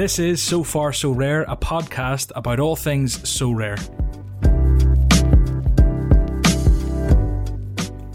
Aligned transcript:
This 0.00 0.18
is 0.18 0.40
So 0.40 0.64
Far 0.64 0.94
So 0.94 1.10
Rare, 1.10 1.42
a 1.42 1.54
podcast 1.54 2.32
about 2.34 2.58
all 2.58 2.74
things 2.74 3.18
Sorare. 3.18 3.76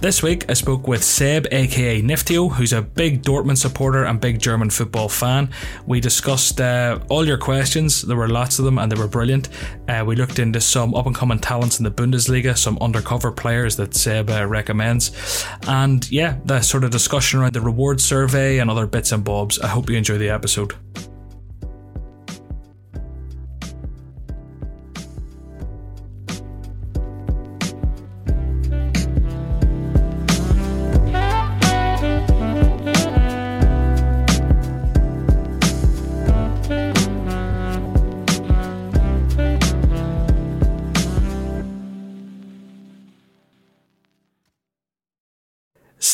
This 0.01 0.23
week, 0.23 0.49
I 0.49 0.53
spoke 0.53 0.87
with 0.87 1.03
Seb, 1.03 1.45
aka 1.51 2.01
Niftio, 2.01 2.51
who's 2.51 2.73
a 2.73 2.81
big 2.81 3.21
Dortmund 3.21 3.59
supporter 3.59 4.05
and 4.05 4.19
big 4.19 4.39
German 4.39 4.71
football 4.71 5.07
fan. 5.07 5.51
We 5.85 5.99
discussed 5.99 6.59
uh, 6.59 6.97
all 7.07 7.23
your 7.23 7.37
questions, 7.37 8.01
there 8.01 8.17
were 8.17 8.29
lots 8.29 8.57
of 8.57 8.65
them, 8.65 8.79
and 8.79 8.91
they 8.91 8.99
were 8.99 9.07
brilliant. 9.07 9.49
Uh, 9.87 10.03
we 10.07 10.15
looked 10.15 10.39
into 10.39 10.61
some 10.61 10.95
up 10.95 11.05
and 11.05 11.13
coming 11.13 11.37
talents 11.37 11.77
in 11.77 11.83
the 11.83 11.91
Bundesliga, 11.91 12.57
some 12.57 12.79
undercover 12.81 13.31
players 13.31 13.75
that 13.75 13.93
Seb 13.93 14.31
uh, 14.31 14.47
recommends, 14.47 15.45
and 15.67 16.09
yeah, 16.09 16.37
the 16.45 16.61
sort 16.61 16.83
of 16.83 16.89
discussion 16.89 17.41
around 17.41 17.53
the 17.53 17.61
reward 17.61 18.01
survey 18.01 18.57
and 18.57 18.71
other 18.71 18.87
bits 18.87 19.11
and 19.11 19.23
bobs. 19.23 19.59
I 19.59 19.67
hope 19.67 19.87
you 19.87 19.95
enjoy 19.97 20.17
the 20.17 20.31
episode. 20.31 20.73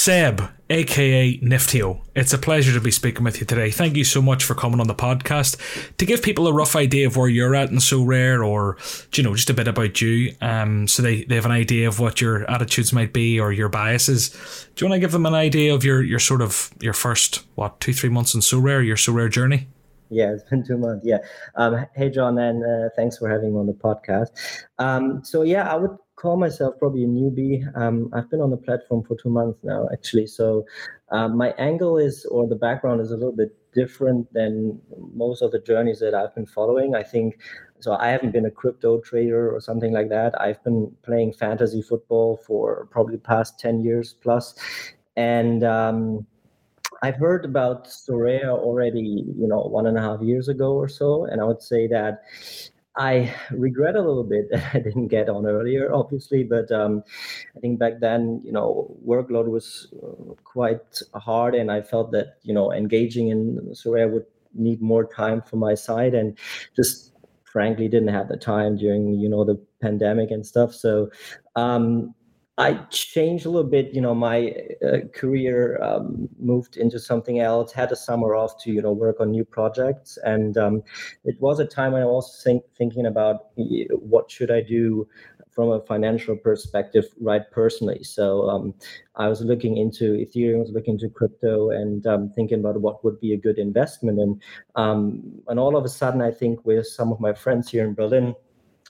Seb, 0.04 0.42
aka 0.72 1.38
Niftio. 1.42 2.02
It's 2.16 2.34
a 2.34 2.40
pleasure 2.40 2.74
to 2.74 2.82
be 2.82 2.90
speaking 2.90 3.24
with 3.24 3.40
you 3.40 3.46
today. 3.46 3.70
Thank 3.70 3.96
you 3.96 4.04
so 4.04 4.20
much 4.20 4.44
for 4.44 4.56
coming 4.56 4.80
on 4.80 4.88
the 4.88 4.96
podcast. 4.96 5.58
To 5.98 6.06
give 6.08 6.24
people 6.24 6.48
a 6.48 6.54
rough 6.54 6.76
idea 6.76 7.06
of 7.06 7.16
where 7.16 7.30
you're 7.30 7.54
at 7.54 7.70
in 7.70 7.76
Sorare, 7.76 8.44
or 8.44 8.78
you 9.14 9.22
know, 9.22 9.36
just 9.36 9.52
a 9.52 9.54
bit 9.54 9.68
about 9.68 10.02
you, 10.02 10.34
um, 10.42 10.88
so 10.88 11.04
they, 11.04 11.24
they 11.26 11.36
have 11.36 11.46
an 11.46 11.52
idea 11.52 11.88
of 11.88 12.00
what 12.00 12.20
your 12.20 12.50
attitudes 12.50 12.92
might 12.92 13.14
be 13.14 13.40
or 13.40 13.54
your 13.54 13.70
biases. 13.70 14.32
Do 14.74 14.84
you 14.84 14.90
want 14.90 14.98
to 14.98 15.02
give 15.02 15.12
them 15.12 15.28
an 15.28 15.36
idea 15.36 15.72
of 15.72 15.86
your 15.86 16.02
your 16.02 16.18
sort 16.18 16.42
of 16.42 16.72
your 16.80 16.94
first 16.94 17.46
what 17.54 17.80
two 17.80 17.94
three 17.94 18.10
months 18.10 18.34
in 18.34 18.42
Sorare, 18.42 18.84
your 18.84 18.98
Sorare 18.98 19.30
journey? 19.30 19.68
Yeah, 20.10 20.34
it's 20.34 20.44
been 20.50 20.66
two 20.66 20.80
months. 20.80 21.06
Yeah. 21.06 21.20
Um, 21.54 21.86
hey, 21.96 22.10
John, 22.10 22.40
and 22.40 22.66
uh, 22.66 22.90
thanks 22.96 23.20
for 23.20 23.30
having 23.30 23.54
me 23.54 23.60
on 23.60 23.68
the 23.68 23.74
podcast. 23.74 24.32
Um, 24.80 25.24
so 25.24 25.44
yeah, 25.44 25.72
I 25.72 25.76
would 25.76 25.96
call 26.22 26.38
myself 26.38 26.76
probably 26.78 27.04
a 27.04 27.08
newbie. 27.08 27.66
Um, 27.76 28.10
I've 28.14 28.30
been 28.30 28.42
on 28.42 28.52
the 28.52 28.58
platform 28.58 29.04
for 29.04 29.16
two 29.16 29.30
months 29.30 29.60
now, 29.64 29.90
actually. 29.92 30.28
So 30.28 30.66
um, 31.10 31.36
my 31.36 31.50
angle 31.58 31.98
is, 31.98 32.26
or 32.26 32.48
the 32.48 32.56
background 32.56 33.02
is 33.02 33.10
a 33.10 33.16
little 33.16 33.36
bit 33.36 33.58
different 33.74 34.32
than 34.32 34.80
most 35.14 35.42
of 35.42 35.52
the 35.52 35.60
journeys 35.60 36.00
that 36.00 36.14
I've 36.14 36.36
been 36.36 36.46
following. 36.46 36.94
I 36.94 37.02
think 37.02 37.40
so. 37.80 37.94
I 37.94 38.10
haven't 38.10 38.34
been 38.34 38.46
a 38.46 38.52
crypto 38.52 39.00
trader 39.00 39.50
or 39.52 39.60
something 39.60 39.94
like 39.94 40.10
that. 40.10 40.40
I've 40.40 40.64
been 40.64 40.96
playing 41.02 41.34
fantasy 41.34 41.82
football 41.82 42.40
for 42.46 42.88
probably 42.92 43.18
past 43.18 43.60
10 43.60 43.82
years 43.82 44.14
plus. 44.22 44.54
And, 45.16 45.64
um, 45.64 46.28
I've 47.04 47.16
heard 47.16 47.46
about 47.46 47.88
Sorare 47.88 48.50
already, 48.50 49.26
you 49.36 49.48
know, 49.48 49.62
one 49.62 49.88
and 49.88 49.98
a 49.98 50.02
half 50.02 50.22
years 50.22 50.50
ago 50.50 50.74
or 50.74 50.88
so, 50.88 51.26
and 51.26 51.42
I 51.42 51.46
would 51.46 51.64
say 51.64 51.88
that 51.88 52.22
I 52.98 53.34
regret 53.52 53.96
a 53.96 54.02
little 54.02 54.24
bit 54.24 54.50
that 54.52 54.76
I 54.76 54.80
didn't 54.80 55.08
get 55.08 55.30
on 55.30 55.46
earlier, 55.46 55.94
obviously, 55.94 56.44
but 56.44 56.72
um, 56.72 57.04
I 57.56 57.60
think 57.60 57.80
back 57.80 58.00
then, 58.00 58.42
you 58.44 58.52
know, 58.52 58.96
workload 59.06 59.48
was 59.48 59.94
uh, 60.04 60.34
quite 60.44 61.02
hard, 61.16 61.56
and 61.56 61.72
I 61.72 61.82
felt 61.82 62.12
that 62.12 62.38
you 62.44 62.54
know 62.54 62.72
engaging 62.72 63.30
in 63.30 63.60
Sorare 63.72 64.12
would 64.12 64.26
need 64.54 64.82
more 64.82 65.06
time 65.06 65.42
from 65.42 65.60
my 65.60 65.76
side, 65.76 66.14
and 66.14 66.38
just 66.76 67.14
frankly 67.44 67.88
didn't 67.88 68.10
have 68.10 68.30
the 68.30 68.38
time 68.38 68.78
during 68.78 69.14
you 69.20 69.30
know 69.30 69.44
the 69.44 69.56
pandemic 69.82 70.32
and 70.32 70.46
stuff. 70.46 70.74
So 70.74 71.10
um, 71.56 72.14
I 72.62 72.76
changed 72.92 73.48
a 73.48 73.50
little 73.50 73.70
bit. 73.70 73.92
You 73.92 74.02
know, 74.02 74.14
my 74.14 74.54
uh, 74.86 75.08
career 75.16 75.82
um, 75.82 76.30
moved 76.40 76.78
into 76.78 77.00
something 77.00 77.40
else. 77.40 77.72
Had 77.72 77.92
a 77.92 77.96
summer 77.96 78.36
off 78.36 78.62
to 78.64 78.72
you 78.72 78.84
know 78.84 78.92
work 78.92 79.20
on 79.20 79.32
new 79.32 79.44
projects, 79.44 80.20
and 80.24 80.56
um, 80.58 80.84
it 81.24 81.42
was 81.42 81.60
a 81.60 81.66
time 81.66 81.94
when 81.94 82.04
I 82.04 82.06
was 82.06 82.42
think, 82.44 82.64
thinking 82.78 83.08
about 83.08 83.48
what 83.56 84.30
should 84.30 84.52
I 84.52 84.62
do 84.62 85.08
from 85.50 85.72
a 85.72 85.82
financial 85.82 86.36
perspective, 86.38 87.06
right? 87.20 87.50
Personally, 87.52 88.04
so 88.04 88.48
um, 88.48 88.76
I 89.16 89.28
was 89.28 89.42
looking 89.42 89.78
into 89.78 90.14
Ethereum, 90.14 90.60
was 90.60 90.70
looking 90.70 90.94
into 90.94 91.10
crypto, 91.10 91.72
and 91.72 92.06
um, 92.06 92.30
thinking 92.30 92.60
about 92.60 92.80
what 92.80 93.04
would 93.04 93.20
be 93.20 93.34
a 93.34 93.38
good 93.38 93.58
investment. 93.58 94.20
And 94.20 94.40
um, 94.76 95.42
and 95.48 95.60
all 95.60 95.76
of 95.76 95.84
a 95.84 95.90
sudden, 95.90 96.22
I 96.22 96.30
think 96.30 96.64
with 96.64 96.86
some 96.86 97.12
of 97.12 97.20
my 97.20 97.34
friends 97.34 97.72
here 97.72 97.88
in 97.88 97.96
Berlin, 97.96 98.36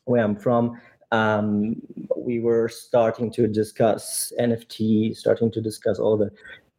where 0.05 0.23
I'm 0.23 0.35
from 0.35 0.77
um, 1.11 1.75
we 2.15 2.39
were 2.39 2.69
starting 2.69 3.31
to 3.33 3.47
discuss 3.47 4.31
NFT, 4.39 5.15
starting 5.15 5.51
to 5.51 5.61
discuss 5.61 5.99
all 5.99 6.17
the 6.17 6.31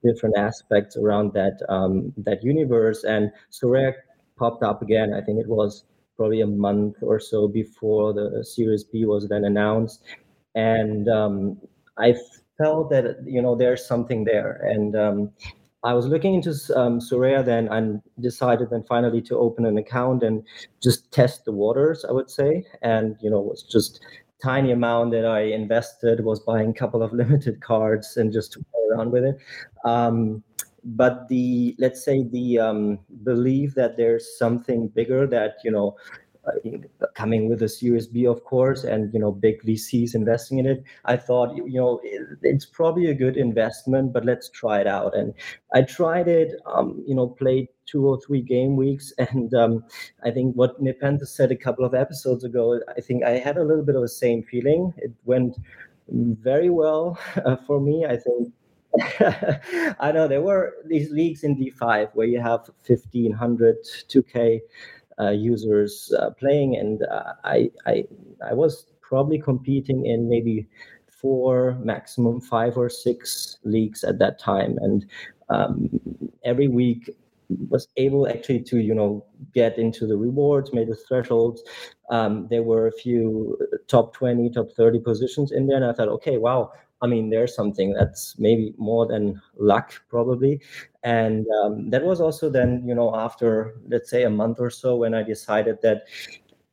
different 0.03 0.37
aspects 0.37 0.97
around 0.97 1.33
that 1.35 1.61
um, 1.69 2.13
that 2.17 2.43
universe. 2.43 3.05
And 3.05 3.31
Sorare 3.51 3.95
popped 4.39 4.63
up 4.63 4.83
again. 4.83 5.15
I 5.15 5.21
think 5.21 5.41
it 5.41 5.49
was 5.49 5.85
probably 6.17 6.41
a 6.41 6.47
month 6.47 6.97
or 7.03 7.21
so 7.21 7.49
before 7.49 8.13
the 8.13 8.45
Series 8.45 8.85
B 8.85 9.05
was 9.05 9.29
then 9.29 9.45
announced, 9.45 10.03
and 10.55 11.09
um, 11.09 11.59
I 11.99 12.15
felt 12.59 12.91
that 12.91 13.19
you 13.25 13.43
know 13.43 13.55
there's 13.55 13.87
something 13.87 14.25
there, 14.25 14.61
and 14.65 14.97
um, 14.97 15.33
I 15.85 15.95
was 15.95 16.07
looking 16.07 16.35
into 16.35 16.51
um, 16.77 17.01
Sorare 17.01 17.45
then 17.45 17.67
and 17.69 18.01
decided 18.21 18.71
then 18.71 18.85
finally 18.89 19.21
to 19.23 19.37
open 19.37 19.67
an 19.67 19.79
account 19.79 20.23
and 20.23 20.45
just 20.81 21.11
test 21.11 21.45
the 21.45 21.51
waters, 21.51 22.05
I 22.09 22.13
would 22.13 22.31
say. 22.31 22.65
And, 22.83 23.17
you 23.21 23.29
know, 23.29 23.41
was 23.41 23.65
just 23.65 24.01
tiny 24.43 24.73
amount 24.73 25.13
that 25.13 25.25
I 25.25 25.41
invested 25.41 26.25
was 26.25 26.41
buying 26.41 26.71
a 26.71 26.75
couple 26.75 27.03
of 27.03 27.13
limited 27.23 27.61
cards 27.61 28.17
and 28.17 28.33
just 28.33 28.53
to 28.53 28.59
play 28.59 28.81
around 28.91 29.13
with 29.13 29.25
it. 29.25 29.39
Um, 29.85 30.43
but 30.85 31.29
the 31.29 31.77
let's 31.79 32.05
say 32.05 32.25
the 32.25 32.59
um, 32.59 32.99
belief 33.23 33.75
that 33.77 33.97
there's 33.97 34.37
something 34.37 34.89
bigger 34.89 35.27
that 35.29 35.55
you 35.65 35.71
know 35.71 35.97
uh, 36.45 36.53
coming 37.15 37.49
with 37.49 37.63
a 37.63 37.69
Series 37.69 38.09
B, 38.09 38.27
of 38.27 38.43
course, 38.43 38.83
and 38.83 39.15
you 39.15 39.21
know 39.21 39.31
big 39.31 39.63
VCs 39.63 40.17
investing 40.17 40.59
in 40.59 40.67
it. 40.67 40.83
I 41.05 41.17
thought 41.17 41.57
you 41.57 41.81
know 41.81 42.01
it's 42.03 42.67
probably 42.67 43.07
a 43.07 43.15
good 43.15 43.37
investment, 43.37 44.13
but 44.13 44.25
let's 44.25 44.51
try 44.51 44.81
it 44.81 44.89
out. 44.89 45.17
And 45.17 45.35
I 45.73 45.83
tried 45.83 46.27
it. 46.27 46.53
Um, 46.67 47.05
you 47.07 47.15
know, 47.15 47.29
played 47.29 47.69
two 47.93 48.09
or 48.09 48.19
three 48.21 48.41
game 48.41 48.75
weeks, 48.75 49.13
and 49.19 49.53
um, 49.55 49.85
I 50.25 50.31
think 50.31 50.55
what 50.55 50.81
Nepenthe 50.81 51.29
said 51.29 51.53
a 51.53 51.57
couple 51.57 51.85
of 51.85 51.95
episodes 51.95 52.43
ago. 52.43 52.81
I 52.97 53.01
think 53.01 53.23
I 53.23 53.33
had 53.33 53.59
a 53.59 53.65
little 53.65 53.85
bit 53.85 53.95
of 53.95 54.03
the 54.03 54.09
same 54.09 54.43
feeling. 54.43 54.95
It 54.97 55.13
went 55.25 55.59
very 56.09 56.71
well 56.71 57.19
uh, 57.45 57.57
for 57.67 57.81
me. 57.81 58.07
I 58.07 58.17
think 58.17 58.53
I 60.01 60.13
know 60.13 60.29
there 60.29 60.43
were 60.43 60.75
these 60.87 61.11
leagues 61.11 61.45
in 61.45 61.57
D5 61.57 62.11
where 62.15 62.27
you 62.27 62.41
have 62.41 62.69
1500, 62.87 63.77
2K 64.09 64.61
uh, 65.19 65.31
users 65.31 66.13
uh, 66.19 66.31
playing, 66.31 66.77
and 66.77 67.03
uh, 67.05 67.35
I, 67.45 67.71
I 67.87 68.05
I 68.47 68.55
was 68.55 68.87
probably 69.01 69.39
competing 69.39 70.07
in 70.07 70.29
maybe 70.29 70.67
four, 71.09 71.79
maximum 71.83 72.41
five 72.41 72.77
or 72.77 72.91
six 72.91 73.59
leagues 73.65 74.05
at 74.05 74.19
that 74.19 74.39
time, 74.39 74.79
and 74.83 75.07
um, 75.49 75.89
every 76.45 76.69
week 76.69 77.11
was 77.69 77.89
able 77.97 78.29
actually 78.29 78.61
to 78.61 78.79
you 78.79 78.95
know 78.95 79.25
get 79.55 79.79
into 79.79 80.07
the 80.07 80.17
rewards 80.17 80.73
made 80.73 80.89
the 80.89 80.97
thresholds 81.09 81.63
um, 82.11 82.47
there 82.51 82.63
were 82.63 82.87
a 82.87 82.93
few 82.93 83.59
top 83.89 84.15
20 84.15 84.51
top 84.51 84.71
30 84.77 85.01
positions 85.01 85.53
in 85.53 85.67
there 85.67 85.77
and 85.77 85.85
i 85.85 85.93
thought 85.93 86.09
okay 86.09 86.39
wow 86.39 86.71
I 87.03 87.09
mean, 87.09 87.31
there's 87.31 87.55
something 87.55 87.93
that's 87.93 88.39
maybe 88.39 88.75
more 88.79 89.07
than 89.07 89.43
luck, 89.57 89.93
probably. 90.09 90.61
And 91.03 91.45
um, 91.63 91.91
that 91.91 92.05
was 92.05 92.21
also 92.21 92.49
then, 92.49 92.85
you 92.87 92.95
know, 92.95 93.15
after 93.17 93.75
let's 93.89 94.09
say 94.09 94.23
a 94.23 94.31
month 94.31 94.61
or 94.61 94.71
so, 94.71 94.97
when 94.97 95.13
I 95.13 95.25
decided 95.25 95.83
that 95.83 96.05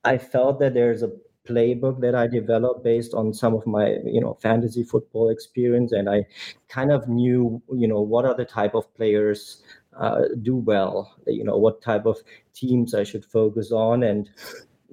I 0.06 0.20
felt 0.20 0.60
that 0.60 0.76
there's 0.76 1.02
a 1.02 1.12
playbook 1.48 2.00
that 2.02 2.14
I 2.14 2.28
developed 2.28 2.84
based 2.84 3.16
on 3.16 3.34
some 3.34 3.56
of 3.56 3.66
my, 3.66 3.96
you 4.06 4.22
know, 4.22 4.36
fantasy 4.36 4.84
football 4.84 5.30
experience, 5.30 5.94
and 5.94 6.08
I 6.08 6.28
kind 6.68 6.92
of 6.92 7.10
knew, 7.10 7.60
you 7.74 7.88
know, 7.88 8.02
what 8.02 8.26
are 8.26 8.36
the 8.36 8.46
type 8.46 8.76
of 8.76 8.94
players 8.94 9.64
uh, 10.00 10.22
do 10.42 10.56
well, 10.56 11.14
you 11.28 11.44
know, 11.44 11.58
what 11.58 11.82
type 11.82 12.06
of 12.06 12.18
teams 12.54 12.96
I 12.96 13.04
should 13.04 13.26
focus 13.26 13.72
on, 13.72 14.04
and 14.04 14.30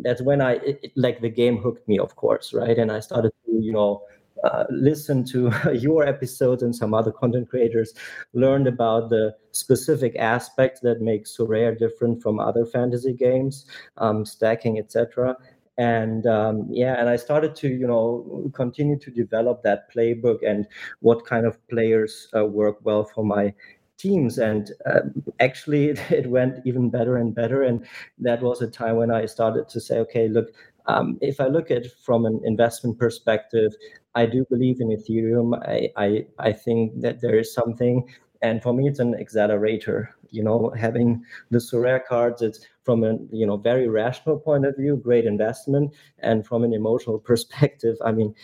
that's 0.00 0.22
when 0.22 0.40
I 0.40 0.54
it, 0.56 0.92
like 0.96 1.20
the 1.20 1.30
game 1.30 1.58
hooked 1.58 1.88
me, 1.88 1.98
of 1.98 2.16
course, 2.16 2.52
right? 2.52 2.76
And 2.78 2.92
I 2.92 3.00
started 3.00 3.32
to, 3.46 3.52
you 3.52 3.72
know 3.72 4.02
uh, 4.44 4.64
listened 4.70 5.26
to 5.28 5.50
your 5.74 6.06
episodes 6.06 6.62
and 6.62 6.74
some 6.74 6.94
other 6.94 7.12
content 7.12 7.48
creators, 7.48 7.94
learned 8.32 8.66
about 8.66 9.10
the 9.10 9.34
specific 9.52 10.14
aspects 10.16 10.80
that 10.80 11.00
make 11.00 11.24
Sorare 11.24 11.78
different 11.78 12.22
from 12.22 12.38
other 12.38 12.66
fantasy 12.66 13.12
games, 13.12 13.66
um, 13.98 14.24
stacking, 14.24 14.78
etc. 14.78 15.36
And 15.78 16.26
um, 16.26 16.68
yeah, 16.70 16.98
and 16.98 17.08
I 17.08 17.16
started 17.16 17.54
to 17.56 17.68
you 17.68 17.86
know 17.86 18.50
continue 18.54 18.98
to 18.98 19.10
develop 19.10 19.62
that 19.62 19.92
playbook 19.92 20.38
and 20.46 20.66
what 21.00 21.26
kind 21.26 21.44
of 21.46 21.58
players 21.68 22.28
uh, 22.34 22.46
work 22.46 22.78
well 22.82 23.04
for 23.04 23.24
my 23.24 23.52
teams 23.98 24.38
and 24.38 24.72
uh, 24.86 25.00
actually 25.40 25.88
it 26.10 26.28
went 26.30 26.58
even 26.64 26.90
better 26.90 27.16
and 27.16 27.34
better 27.34 27.62
and 27.62 27.86
that 28.18 28.42
was 28.42 28.62
a 28.62 28.66
time 28.66 28.96
when 28.96 29.10
i 29.10 29.26
started 29.26 29.68
to 29.68 29.80
say 29.80 29.98
okay 29.98 30.28
look 30.28 30.48
um, 30.86 31.18
if 31.20 31.40
i 31.40 31.46
look 31.46 31.70
at 31.70 31.86
from 32.04 32.26
an 32.26 32.40
investment 32.44 32.98
perspective 32.98 33.72
i 34.14 34.24
do 34.26 34.44
believe 34.50 34.80
in 34.80 34.88
ethereum. 34.88 35.58
I, 35.66 35.90
I 35.96 36.26
i 36.38 36.52
think 36.52 37.00
that 37.00 37.20
there 37.20 37.38
is 37.38 37.52
something 37.52 38.06
and 38.42 38.62
for 38.62 38.72
me 38.72 38.88
it's 38.88 38.98
an 38.98 39.14
accelerator 39.14 40.14
you 40.30 40.42
know 40.42 40.72
having 40.76 41.24
the 41.50 41.58
Sorare 41.58 42.04
cards 42.04 42.42
it's 42.42 42.60
from 42.84 43.04
a 43.04 43.16
you 43.30 43.46
know 43.46 43.56
very 43.56 43.88
rational 43.88 44.38
point 44.38 44.66
of 44.66 44.76
view 44.76 44.96
great 44.96 45.24
investment 45.24 45.94
and 46.18 46.46
from 46.46 46.64
an 46.64 46.72
emotional 46.72 47.18
perspective 47.30 47.96
i 48.04 48.12
mean 48.12 48.34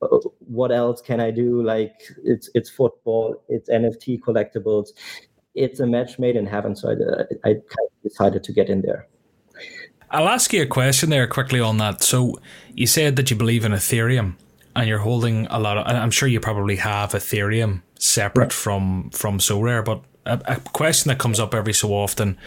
what 0.00 0.72
else 0.72 1.00
can 1.00 1.20
I 1.20 1.30
do? 1.30 1.62
Like 1.62 1.94
it's 2.24 2.50
it's 2.54 2.70
football, 2.70 3.42
it's 3.48 3.68
NFT 3.68 4.20
collectibles, 4.20 4.88
it's 5.54 5.80
a 5.80 5.86
match 5.86 6.18
made 6.18 6.36
in 6.36 6.46
heaven. 6.46 6.76
So 6.76 6.94
I, 7.44 7.50
I 7.50 7.56
decided 8.02 8.44
to 8.44 8.52
get 8.52 8.68
in 8.68 8.82
there. 8.82 9.08
I'll 10.10 10.28
ask 10.28 10.52
you 10.52 10.62
a 10.62 10.66
question 10.66 11.10
there 11.10 11.26
quickly 11.26 11.60
on 11.60 11.76
that. 11.78 12.02
So 12.02 12.40
you 12.74 12.86
said 12.86 13.16
that 13.16 13.30
you 13.30 13.36
believe 13.36 13.64
in 13.64 13.72
Ethereum, 13.72 14.36
and 14.74 14.88
you're 14.88 14.98
holding 14.98 15.46
a 15.50 15.58
lot 15.58 15.76
of. 15.76 15.86
I'm 15.86 16.10
sure 16.10 16.28
you 16.28 16.40
probably 16.40 16.76
have 16.76 17.12
Ethereum 17.12 17.82
separate 17.98 18.52
yeah. 18.52 18.56
from 18.56 19.10
from 19.10 19.38
Sorare, 19.38 19.84
but 19.84 20.02
a, 20.24 20.40
a 20.46 20.60
question 20.60 21.08
that 21.08 21.18
comes 21.18 21.40
up 21.40 21.54
every 21.54 21.74
so 21.74 21.92
often, 21.92 22.38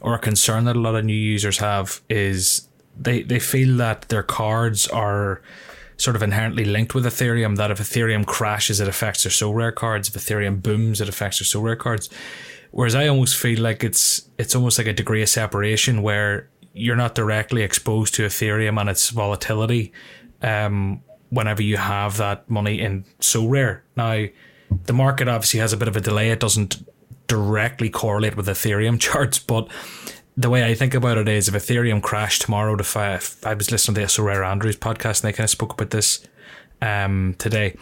or 0.00 0.14
a 0.14 0.18
concern 0.18 0.64
that 0.64 0.76
a 0.76 0.80
lot 0.80 0.94
of 0.94 1.04
new 1.04 1.12
users 1.12 1.58
have, 1.58 2.00
is 2.08 2.68
they 2.96 3.22
they 3.22 3.38
feel 3.38 3.76
that 3.76 4.02
their 4.08 4.22
cards 4.22 4.86
are 4.88 5.42
sort 5.96 6.16
of 6.16 6.22
inherently 6.22 6.64
linked 6.64 6.94
with 6.94 7.04
Ethereum. 7.04 7.56
That 7.56 7.70
if 7.70 7.78
Ethereum 7.78 8.26
crashes, 8.26 8.80
it 8.80 8.88
affects 8.88 9.24
their 9.24 9.30
Sorare 9.30 9.74
cards. 9.74 10.08
If 10.08 10.14
Ethereum 10.14 10.62
booms, 10.62 11.00
it 11.00 11.08
affects 11.08 11.38
their 11.38 11.60
Sorare 11.62 11.78
cards. 11.78 12.08
Whereas 12.70 12.94
I 12.94 13.08
almost 13.08 13.36
feel 13.36 13.60
like 13.60 13.84
it's 13.84 14.28
it's 14.38 14.54
almost 14.54 14.78
like 14.78 14.86
a 14.86 14.92
degree 14.92 15.22
of 15.22 15.28
separation 15.28 16.02
where 16.02 16.48
you're 16.74 16.96
not 16.96 17.14
directly 17.14 17.62
exposed 17.62 18.14
to 18.14 18.22
Ethereum 18.22 18.80
and 18.80 18.88
its 18.88 19.10
volatility. 19.10 19.92
Um, 20.40 21.02
whenever 21.32 21.62
you 21.62 21.78
have 21.78 22.18
that 22.18 22.48
money 22.50 22.78
in 22.78 23.04
Sorare. 23.20 23.80
Now, 23.96 24.26
the 24.84 24.92
market 24.92 25.28
obviously 25.28 25.60
has 25.60 25.72
a 25.72 25.78
bit 25.78 25.88
of 25.88 25.96
a 25.96 26.00
delay. 26.00 26.30
It 26.30 26.40
doesn't 26.40 26.86
directly 27.26 27.88
correlate 27.88 28.36
with 28.36 28.46
Ethereum 28.46 29.00
charts, 29.06 29.38
but 29.38 29.68
the 30.36 30.50
way 30.50 30.64
I 30.64 30.74
think 30.74 30.94
about 30.94 31.18
it 31.18 31.28
is 31.28 31.48
if 31.48 31.54
Ethereum 31.54 32.02
crashed 32.02 32.42
tomorrow 32.42 32.76
to 32.76 32.84
five, 32.84 33.36
I 33.44 33.54
was 33.54 33.70
listening 33.70 33.96
to 33.96 34.00
the 34.02 34.06
Sorare 34.06 34.46
Andrews 34.46 34.76
podcast 34.76 35.22
and 35.22 35.28
they 35.28 35.36
kind 35.36 35.44
of 35.44 35.50
spoke 35.50 35.74
about 35.74 35.90
this 35.90 36.26
um, 36.80 37.34
today. 37.38 37.76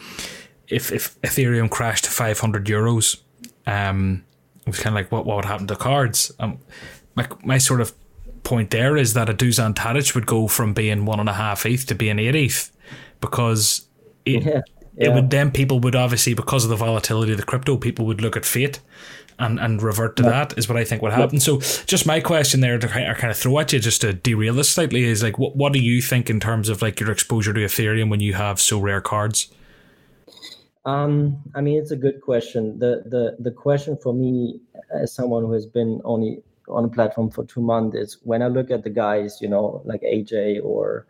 If 0.67 0.91
if 0.91 1.19
Ethereum 1.21 1.69
crashed 1.69 2.05
to 2.05 2.11
500 2.11 2.65
euros, 2.65 3.21
um, 3.65 4.23
it 4.61 4.67
was 4.67 4.79
kind 4.79 4.95
of 4.95 5.01
like 5.01 5.11
what, 5.11 5.25
what 5.25 5.37
would 5.37 5.45
happen 5.45 5.67
to 5.67 5.75
cards? 5.75 6.31
Um, 6.39 6.59
my, 7.15 7.27
my 7.43 7.57
sort 7.57 7.81
of 7.81 7.93
point 8.43 8.71
there 8.71 8.97
is 8.97 9.13
that 9.13 9.29
a 9.29 9.33
Dusan 9.33 9.73
Tadic 9.73 10.15
would 10.15 10.25
go 10.25 10.47
from 10.47 10.73
being 10.73 11.05
one 11.05 11.19
and 11.19 11.29
a 11.29 11.33
half 11.33 11.65
ETH 11.65 11.85
to 11.87 11.95
being 11.95 12.19
eight 12.19 12.35
ETH 12.35 12.71
because 13.19 13.87
it, 14.25 14.43
yeah, 14.43 14.61
yeah. 14.97 15.09
it 15.09 15.13
would 15.13 15.29
then 15.29 15.51
people 15.51 15.79
would 15.79 15.95
obviously 15.95 16.33
because 16.33 16.63
of 16.63 16.69
the 16.69 16.75
volatility 16.75 17.31
of 17.31 17.37
the 17.37 17.43
crypto 17.43 17.77
people 17.77 18.05
would 18.05 18.21
look 18.21 18.35
at 18.35 18.45
fiat 18.45 18.79
and, 19.39 19.59
and 19.59 19.81
revert 19.81 20.15
to 20.17 20.23
yeah. 20.23 20.29
that 20.29 20.57
is 20.57 20.67
what 20.67 20.77
I 20.77 20.83
think 20.83 21.01
would 21.01 21.13
happen. 21.13 21.39
So 21.39 21.59
just 21.59 22.05
my 22.05 22.19
question 22.19 22.61
there 22.61 22.77
to 22.77 22.87
kind 22.87 23.31
of, 23.31 23.37
throw 23.37 23.59
at 23.59 23.73
you 23.73 23.79
just 23.79 24.01
to 24.01 24.13
derail 24.13 24.53
this 24.53 24.69
slightly 24.69 25.03
is 25.03 25.23
like 25.23 25.39
what 25.39 25.55
what 25.55 25.73
do 25.73 25.79
you 25.79 26.01
think 26.01 26.29
in 26.29 26.39
terms 26.39 26.69
of 26.69 26.81
like 26.81 26.99
your 26.99 27.11
exposure 27.11 27.53
to 27.53 27.59
Ethereum 27.61 28.09
when 28.09 28.19
you 28.19 28.33
have 28.33 28.57
Sorare 28.57 29.01
cards? 29.01 29.51
Um, 30.85 31.37
I 31.55 31.61
mean, 31.61 31.79
it's 31.79 31.91
a 31.91 31.95
good 31.95 32.21
question. 32.21 32.79
The 32.79 33.03
the 33.05 33.37
the 33.39 33.51
question 33.51 33.97
for 34.01 34.13
me, 34.13 34.59
as 34.93 35.13
someone 35.13 35.43
who 35.43 35.53
has 35.53 35.65
been 35.65 36.01
only 36.03 36.41
on 36.71 36.85
a 36.85 36.87
platform 36.87 37.29
for 37.29 37.45
two 37.45 37.61
months 37.61 37.97
is 37.97 38.17
when 38.23 38.41
I 38.41 38.47
look 38.47 38.71
at 38.71 38.83
the 38.83 38.89
guys, 38.89 39.39
you 39.41 39.49
know, 39.49 39.81
like 39.85 40.01
AJ 40.01 40.63
or 40.63 41.07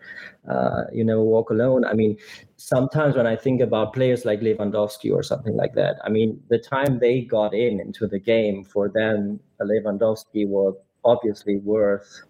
uh, 0.49 0.83
you 0.91 1.03
know 1.03 1.21
Walk 1.21 1.49
Alone. 1.49 1.85
I 1.85 1.93
mean, 1.93 2.17
sometimes 2.57 3.15
when 3.15 3.27
I 3.27 3.35
think 3.35 3.61
about 3.61 3.93
players 3.93 4.25
like 4.25 4.41
Lewandowski 4.41 5.13
or 5.13 5.23
something 5.23 5.55
like 5.55 5.73
that, 5.75 5.97
I 6.03 6.09
mean, 6.09 6.41
the 6.49 6.57
time 6.57 6.99
they 6.99 7.21
got 7.21 7.53
in 7.53 7.79
into 7.79 8.07
the 8.07 8.19
game 8.19 8.63
for 8.63 8.89
them, 8.89 9.39
Lewandowski 9.61 10.47
was 10.47 10.75
obviously 11.03 11.57
worth 11.57 12.21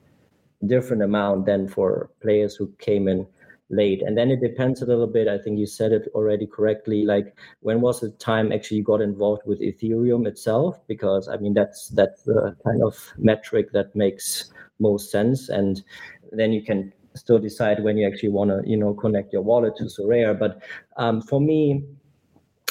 a 0.61 0.65
different 0.65 1.03
amount 1.03 1.45
than 1.45 1.67
for 1.67 2.09
players 2.21 2.55
who 2.55 2.71
came 2.79 3.07
in 3.07 3.27
late. 3.71 4.01
And 4.01 4.17
then 4.17 4.29
it 4.29 4.41
depends 4.41 4.81
a 4.81 4.85
little 4.85 5.07
bit. 5.07 5.27
I 5.27 5.37
think 5.37 5.57
you 5.57 5.65
said 5.65 5.91
it 5.91 6.09
already 6.13 6.45
correctly. 6.45 7.05
Like 7.05 7.35
when 7.61 7.81
was 7.81 8.01
the 8.01 8.09
time 8.11 8.51
actually 8.51 8.77
you 8.77 8.83
got 8.83 9.01
involved 9.01 9.43
with 9.45 9.61
ethereum 9.61 10.27
itself? 10.27 10.79
Because 10.87 11.27
i 11.27 11.37
mean 11.37 11.53
that's 11.53 11.89
that's 11.89 12.23
the 12.23 12.55
kind 12.63 12.83
of 12.83 12.95
metric 13.17 13.71
that 13.71 13.95
makes 13.95 14.51
most 14.79 15.11
sense. 15.11 15.49
And 15.49 15.83
then 16.31 16.51
you 16.51 16.61
can 16.61 16.93
still 17.15 17.39
decide 17.39 17.83
when 17.83 17.97
you 17.97 18.07
actually 18.07 18.29
want 18.29 18.49
to 18.51 18.61
you 18.69 18.77
know 18.77 18.93
connect 18.93 19.33
your 19.33 19.41
wallet 19.41 19.75
to 19.77 19.85
sorare. 19.85 20.37
But 20.37 20.61
um, 20.97 21.21
for 21.21 21.41
me 21.41 21.83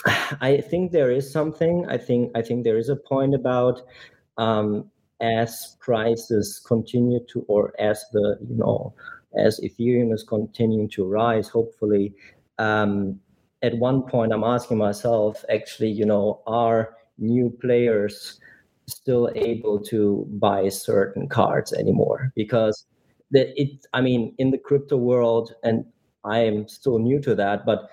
i 0.41 0.61
think 0.61 0.93
there 0.93 1.11
is 1.11 1.31
something. 1.31 1.87
I 1.89 1.99
think 1.99 2.33
i 2.35 2.43
think 2.43 2.65
there 2.65 2.79
is 2.79 2.89
a 2.89 2.97
point 2.97 3.35
about 3.35 3.83
um, 4.39 4.91
as 5.21 5.77
prices 5.81 6.63
continue 6.67 7.21
to 7.29 7.45
or 7.49 7.75
as 7.79 8.05
the 8.13 8.39
you 8.49 8.57
know 8.57 8.95
as 9.37 9.61
Ethereum 9.61 10.13
is 10.13 10.23
continuing 10.23 10.89
to 10.91 11.07
rise, 11.07 11.49
hopefully, 11.49 12.15
um, 12.59 13.21
at 13.63 13.77
one 13.79 14.03
point 14.03 14.33
I'm 14.33 14.45
asking 14.45 14.79
myself, 14.79 15.45
actually, 15.53 15.91
you 15.91 16.05
know, 16.05 16.43
are 16.47 16.95
new 17.19 17.51
players 17.61 18.41
still 18.89 19.31
able 19.35 19.79
to 19.85 20.27
buy 20.33 20.69
certain 20.69 21.29
cards 21.29 21.73
anymore? 21.73 22.33
Because 22.35 22.87
the, 23.31 23.53
it, 23.61 23.87
I 23.93 24.01
mean, 24.01 24.35
in 24.39 24.51
the 24.51 24.59
crypto 24.59 24.97
world, 24.97 25.55
and 25.63 25.85
I 26.25 26.41
am 26.41 26.69
still 26.69 26.99
new 26.99 27.21
to 27.21 27.35
that, 27.37 27.65
but 27.65 27.91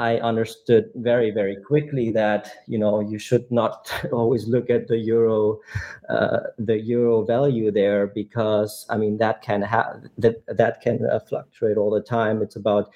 I 0.00 0.16
understood 0.20 0.90
very, 0.94 1.30
very 1.30 1.56
quickly 1.56 2.10
that 2.12 2.50
you 2.66 2.78
know 2.78 3.00
you 3.00 3.18
should 3.18 3.44
not 3.52 3.92
always 4.12 4.48
look 4.48 4.70
at 4.70 4.88
the 4.88 4.96
euro, 4.96 5.60
uh, 6.08 6.38
the 6.58 6.80
euro 6.80 7.22
value 7.22 7.70
there 7.70 8.06
because 8.06 8.86
I 8.88 8.96
mean 8.96 9.18
that 9.18 9.42
can 9.42 9.60
have 9.60 10.04
that 10.16 10.36
that 10.56 10.80
can 10.80 11.04
uh, 11.04 11.20
fluctuate 11.20 11.76
all 11.76 11.90
the 11.90 12.00
time. 12.00 12.40
It's 12.40 12.56
about 12.56 12.90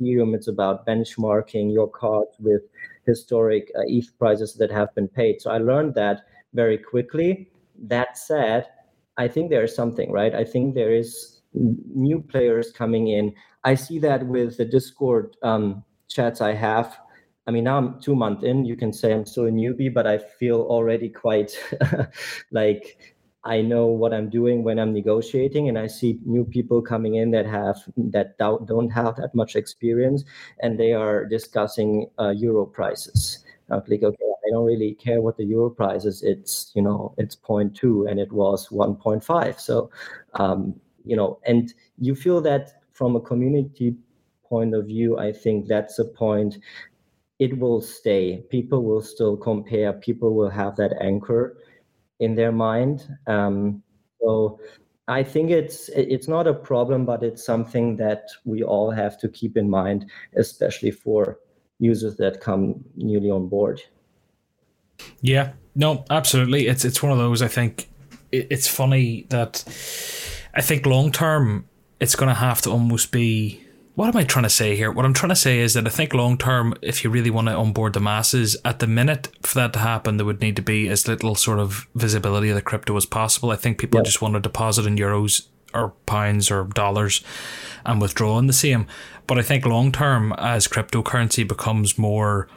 Ethereum. 0.00 0.34
It's 0.34 0.48
about 0.48 0.84
benchmarking 0.88 1.72
your 1.72 1.88
cards 1.88 2.34
with 2.40 2.62
historic 3.06 3.70
uh, 3.76 3.82
ETH 3.86 4.10
prices 4.18 4.54
that 4.54 4.72
have 4.72 4.92
been 4.96 5.06
paid. 5.06 5.40
So 5.40 5.52
I 5.52 5.58
learned 5.58 5.94
that 5.94 6.22
very 6.52 6.78
quickly. 6.78 7.48
That 7.78 8.18
said, 8.18 8.66
I 9.16 9.28
think 9.28 9.50
there 9.50 9.62
is 9.62 9.76
something 9.76 10.10
right. 10.10 10.34
I 10.34 10.42
think 10.42 10.74
there 10.74 10.92
is 10.92 11.42
new 11.54 12.20
players 12.20 12.72
coming 12.72 13.06
in. 13.06 13.34
I 13.62 13.76
see 13.76 14.00
that 14.00 14.26
with 14.26 14.56
the 14.56 14.64
Discord. 14.64 15.36
Um, 15.44 15.84
chats 16.10 16.40
I 16.40 16.52
have. 16.52 16.98
I 17.46 17.50
mean, 17.52 17.64
now 17.64 17.78
I'm 17.78 18.00
two 18.00 18.14
months 18.14 18.44
in. 18.44 18.64
You 18.64 18.76
can 18.76 18.92
say 18.92 19.12
I'm 19.12 19.24
still 19.24 19.46
a 19.46 19.50
newbie, 19.50 19.92
but 19.92 20.06
I 20.06 20.18
feel 20.18 20.60
already 20.62 21.08
quite 21.08 21.58
like 22.52 23.14
I 23.44 23.62
know 23.62 23.86
what 23.86 24.12
I'm 24.12 24.28
doing 24.28 24.62
when 24.62 24.78
I'm 24.78 24.92
negotiating, 24.92 25.68
and 25.68 25.78
I 25.78 25.86
see 25.86 26.20
new 26.26 26.44
people 26.44 26.82
coming 26.82 27.14
in 27.14 27.30
that 27.30 27.46
have 27.46 27.78
that 27.96 28.36
don't 28.36 28.90
have 28.90 29.16
that 29.16 29.34
much 29.34 29.56
experience, 29.56 30.24
and 30.60 30.78
they 30.78 30.92
are 30.92 31.24
discussing 31.24 32.10
uh, 32.18 32.30
euro 32.30 32.66
prices. 32.66 33.44
I'm 33.70 33.82
like, 33.86 34.02
okay, 34.02 34.24
I 34.46 34.50
don't 34.50 34.66
really 34.66 34.94
care 34.94 35.20
what 35.22 35.36
the 35.36 35.44
euro 35.44 35.70
price 35.70 36.04
is. 36.04 36.22
It's 36.22 36.72
you 36.74 36.82
know, 36.82 37.14
it's 37.16 37.36
0.2, 37.36 38.10
and 38.10 38.20
it 38.20 38.30
was 38.32 38.68
1.5. 38.68 39.58
So, 39.60 39.90
um, 40.34 40.78
you 41.04 41.16
know, 41.16 41.38
and 41.46 41.72
you 41.98 42.14
feel 42.14 42.42
that 42.42 42.82
from 42.92 43.16
a 43.16 43.20
community 43.20 43.96
point 44.50 44.74
of 44.74 44.86
view, 44.86 45.18
I 45.18 45.32
think 45.32 45.66
that's 45.66 45.98
a 45.98 46.04
point. 46.04 46.58
It 47.38 47.58
will 47.58 47.80
stay. 47.80 48.44
People 48.50 48.84
will 48.84 49.00
still 49.00 49.36
compare. 49.36 49.94
People 49.94 50.34
will 50.34 50.50
have 50.50 50.76
that 50.76 50.92
anchor 51.00 51.56
in 52.18 52.34
their 52.34 52.52
mind. 52.52 53.08
Um, 53.26 53.82
so 54.20 54.60
I 55.08 55.22
think 55.22 55.50
it's 55.50 55.88
it's 55.90 56.28
not 56.28 56.46
a 56.46 56.52
problem, 56.52 57.06
but 57.06 57.22
it's 57.22 57.44
something 57.44 57.96
that 57.96 58.28
we 58.44 58.62
all 58.62 58.90
have 58.90 59.18
to 59.20 59.28
keep 59.28 59.56
in 59.56 59.70
mind, 59.70 60.10
especially 60.36 60.90
for 60.90 61.38
users 61.78 62.16
that 62.16 62.40
come 62.40 62.84
newly 62.96 63.30
on 63.30 63.48
board. 63.48 63.80
Yeah, 65.22 65.52
no, 65.74 66.04
absolutely. 66.10 66.66
It's 66.66 66.84
it's 66.84 67.02
one 67.02 67.12
of 67.12 67.18
those. 67.18 67.40
I 67.42 67.48
think 67.48 67.88
it's 68.30 68.68
funny 68.68 69.26
that 69.30 69.64
I 70.54 70.60
think 70.60 70.86
long 70.86 71.10
term 71.10 71.68
it's 72.00 72.14
going 72.14 72.28
to 72.28 72.34
have 72.34 72.60
to 72.62 72.70
almost 72.70 73.10
be 73.10 73.64
what 74.00 74.14
am 74.14 74.16
I 74.16 74.24
trying 74.24 74.44
to 74.44 74.48
say 74.48 74.76
here? 74.76 74.90
What 74.90 75.04
I'm 75.04 75.12
trying 75.12 75.28
to 75.28 75.36
say 75.36 75.58
is 75.58 75.74
that 75.74 75.86
I 75.86 75.90
think 75.90 76.14
long 76.14 76.38
term, 76.38 76.72
if 76.80 77.04
you 77.04 77.10
really 77.10 77.28
want 77.28 77.48
to 77.48 77.54
onboard 77.54 77.92
the 77.92 78.00
masses, 78.00 78.56
at 78.64 78.78
the 78.78 78.86
minute 78.86 79.28
for 79.42 79.56
that 79.56 79.74
to 79.74 79.78
happen, 79.80 80.16
there 80.16 80.24
would 80.24 80.40
need 80.40 80.56
to 80.56 80.62
be 80.62 80.88
as 80.88 81.06
little 81.06 81.34
sort 81.34 81.58
of 81.58 81.86
visibility 81.94 82.48
of 82.48 82.54
the 82.54 82.62
crypto 82.62 82.96
as 82.96 83.04
possible. 83.04 83.50
I 83.50 83.56
think 83.56 83.76
people 83.76 83.98
yep. 83.98 84.06
just 84.06 84.22
want 84.22 84.32
to 84.32 84.40
deposit 84.40 84.86
in 84.86 84.96
euros 84.96 85.48
or 85.74 85.90
pounds 86.06 86.50
or 86.50 86.64
dollars 86.64 87.22
and 87.84 88.00
withdraw 88.00 88.38
in 88.38 88.46
the 88.46 88.54
same. 88.54 88.86
But 89.26 89.38
I 89.38 89.42
think 89.42 89.66
long 89.66 89.92
term, 89.92 90.32
as 90.38 90.66
cryptocurrency 90.66 91.46
becomes 91.46 91.98
more 91.98 92.48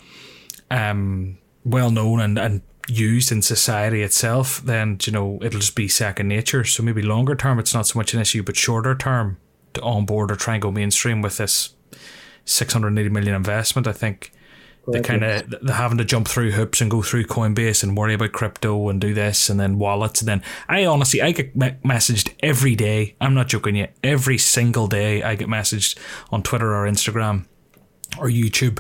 um, 0.72 1.40
well 1.66 1.92
known 1.92 2.22
and, 2.22 2.40
and 2.40 2.62
used 2.88 3.34
in 3.34 3.42
society 3.42 4.02
itself, 4.02 4.62
then 4.62 4.98
you 5.04 5.12
know 5.12 5.40
it'll 5.42 5.60
just 5.60 5.76
be 5.76 5.90
second 5.90 6.30
nature. 6.30 6.64
So 6.64 6.84
maybe 6.84 7.02
longer 7.02 7.36
term, 7.36 7.60
it's 7.60 7.74
not 7.74 7.86
so 7.86 8.00
much 8.00 8.14
an 8.14 8.22
issue, 8.22 8.44
but 8.44 8.56
shorter 8.56 8.96
term, 8.96 9.40
to 9.74 9.82
onboard 9.82 10.32
or 10.32 10.36
try 10.36 10.56
and 10.56 10.62
go 10.62 10.72
mainstream 10.72 11.22
with 11.22 11.38
this 11.38 11.76
680 12.46 13.10
million 13.10 13.36
investment, 13.36 13.88
I 13.88 13.94
think 13.94 14.32
they 14.88 15.00
kind 15.00 15.24
of 15.24 15.50
they're 15.62 15.76
having 15.76 15.98
to 15.98 16.04
jump 16.04 16.28
through 16.28 16.52
hoops 16.52 16.82
and 16.82 16.92
go 16.92 17.02
through 17.02 17.26
Coinbase 17.26 17.84
and 17.84 17.96
worry 17.96 18.16
about 18.16 18.34
crypto 18.34 18.90
and 18.90 19.00
do 19.00 19.14
this 19.14 19.50
and 19.50 19.58
then 19.58 19.80
wallets 19.80 20.20
and 20.20 20.28
then 20.28 20.44
I 20.68 20.86
honestly 20.86 21.22
I 21.22 21.32
get 21.32 21.56
me- 21.56 21.78
messaged 21.86 22.34
every 22.42 22.76
day. 22.76 23.16
I'm 23.22 23.34
not 23.34 23.48
joking 23.48 23.78
you. 23.78 23.88
Every 24.04 24.38
single 24.38 24.88
day 24.88 25.24
I 25.24 25.36
get 25.36 25.48
messaged 25.48 25.98
on 26.32 26.44
Twitter 26.44 26.76
or 26.76 26.86
Instagram 26.86 27.46
or 28.20 28.28
YouTube. 28.28 28.80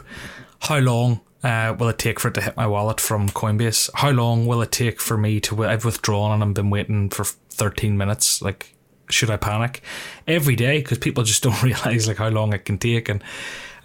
How 0.60 0.80
long 0.80 1.22
uh, 1.44 1.76
will 1.78 1.90
it 1.90 2.00
take 2.00 2.20
for 2.20 2.30
it 2.30 2.34
to 2.36 2.42
hit 2.42 2.58
my 2.58 2.68
wallet 2.68 3.00
from 3.00 3.30
Coinbase? 3.30 3.90
How 3.96 4.12
long 4.12 4.46
will 4.46 4.62
it 4.62 4.72
take 4.72 5.02
for 5.02 5.18
me 5.18 5.40
to? 5.42 5.66
I've 5.66 5.86
withdrawn 5.86 6.32
and 6.32 6.44
I've 6.44 6.54
been 6.54 6.70
waiting 6.70 7.10
for 7.10 7.26
13 7.26 7.98
minutes. 7.98 8.42
Like, 8.42 8.73
should 9.10 9.30
I 9.30 9.38
panic 9.38 9.82
every 10.28 10.56
day? 10.56 10.80
Because 10.80 10.98
people 10.98 11.24
just 11.24 11.44
don't 11.48 11.62
realize 11.64 12.08
like 12.08 12.18
how 12.18 12.30
long 12.30 12.54
it 12.54 12.66
can 12.66 12.78
take 12.78 13.10
and 13.10 13.24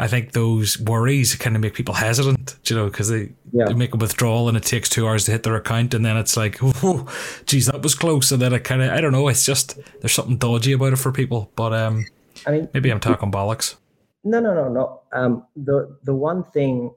I 0.00 0.06
think 0.06 0.32
those 0.32 0.78
worries 0.78 1.34
kind 1.34 1.56
of 1.56 1.62
make 1.62 1.74
people 1.74 1.94
hesitant, 1.94 2.56
you 2.66 2.76
know, 2.76 2.86
because 2.86 3.08
they, 3.08 3.32
yeah. 3.52 3.64
they 3.66 3.74
make 3.74 3.94
a 3.94 3.96
withdrawal 3.96 4.48
and 4.48 4.56
it 4.56 4.62
takes 4.62 4.88
two 4.88 5.08
hours 5.08 5.24
to 5.24 5.32
hit 5.32 5.42
their 5.42 5.56
account, 5.56 5.92
and 5.92 6.04
then 6.04 6.16
it's 6.16 6.36
like, 6.36 6.58
oh, 6.62 7.06
geez, 7.46 7.66
that 7.66 7.82
was 7.82 7.96
close, 7.96 8.30
and 8.30 8.40
then 8.40 8.52
it 8.52 8.62
kind 8.62 8.80
of, 8.80 8.92
I 8.92 9.00
don't 9.00 9.12
know, 9.12 9.26
it's 9.26 9.44
just 9.44 9.78
there's 10.00 10.12
something 10.12 10.36
dodgy 10.36 10.72
about 10.72 10.92
it 10.92 10.96
for 10.96 11.10
people, 11.10 11.50
but 11.56 11.72
um, 11.72 12.06
I 12.46 12.52
mean, 12.52 12.68
maybe 12.72 12.90
I'm 12.90 13.00
talking 13.00 13.32
bollocks. 13.32 13.74
No, 14.22 14.38
no, 14.38 14.54
no, 14.54 14.68
no. 14.68 15.00
Um, 15.12 15.44
the 15.56 15.96
the 16.04 16.14
one 16.14 16.44
thing 16.44 16.92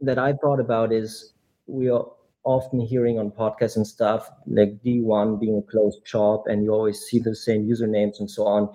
that 0.00 0.18
I 0.18 0.34
thought 0.34 0.60
about 0.60 0.92
is 0.92 1.32
we 1.66 1.90
are 1.90 2.06
often 2.46 2.80
hearing 2.80 3.18
on 3.18 3.30
podcasts 3.30 3.76
and 3.76 3.86
stuff 3.86 4.30
like 4.46 4.80
D1 4.82 5.38
being 5.40 5.58
a 5.58 5.70
closed 5.70 6.00
shop, 6.04 6.44
and 6.46 6.62
you 6.64 6.70
always 6.70 7.00
see 7.00 7.18
the 7.18 7.34
same 7.34 7.68
usernames 7.68 8.20
and 8.20 8.30
so 8.30 8.46
on. 8.46 8.68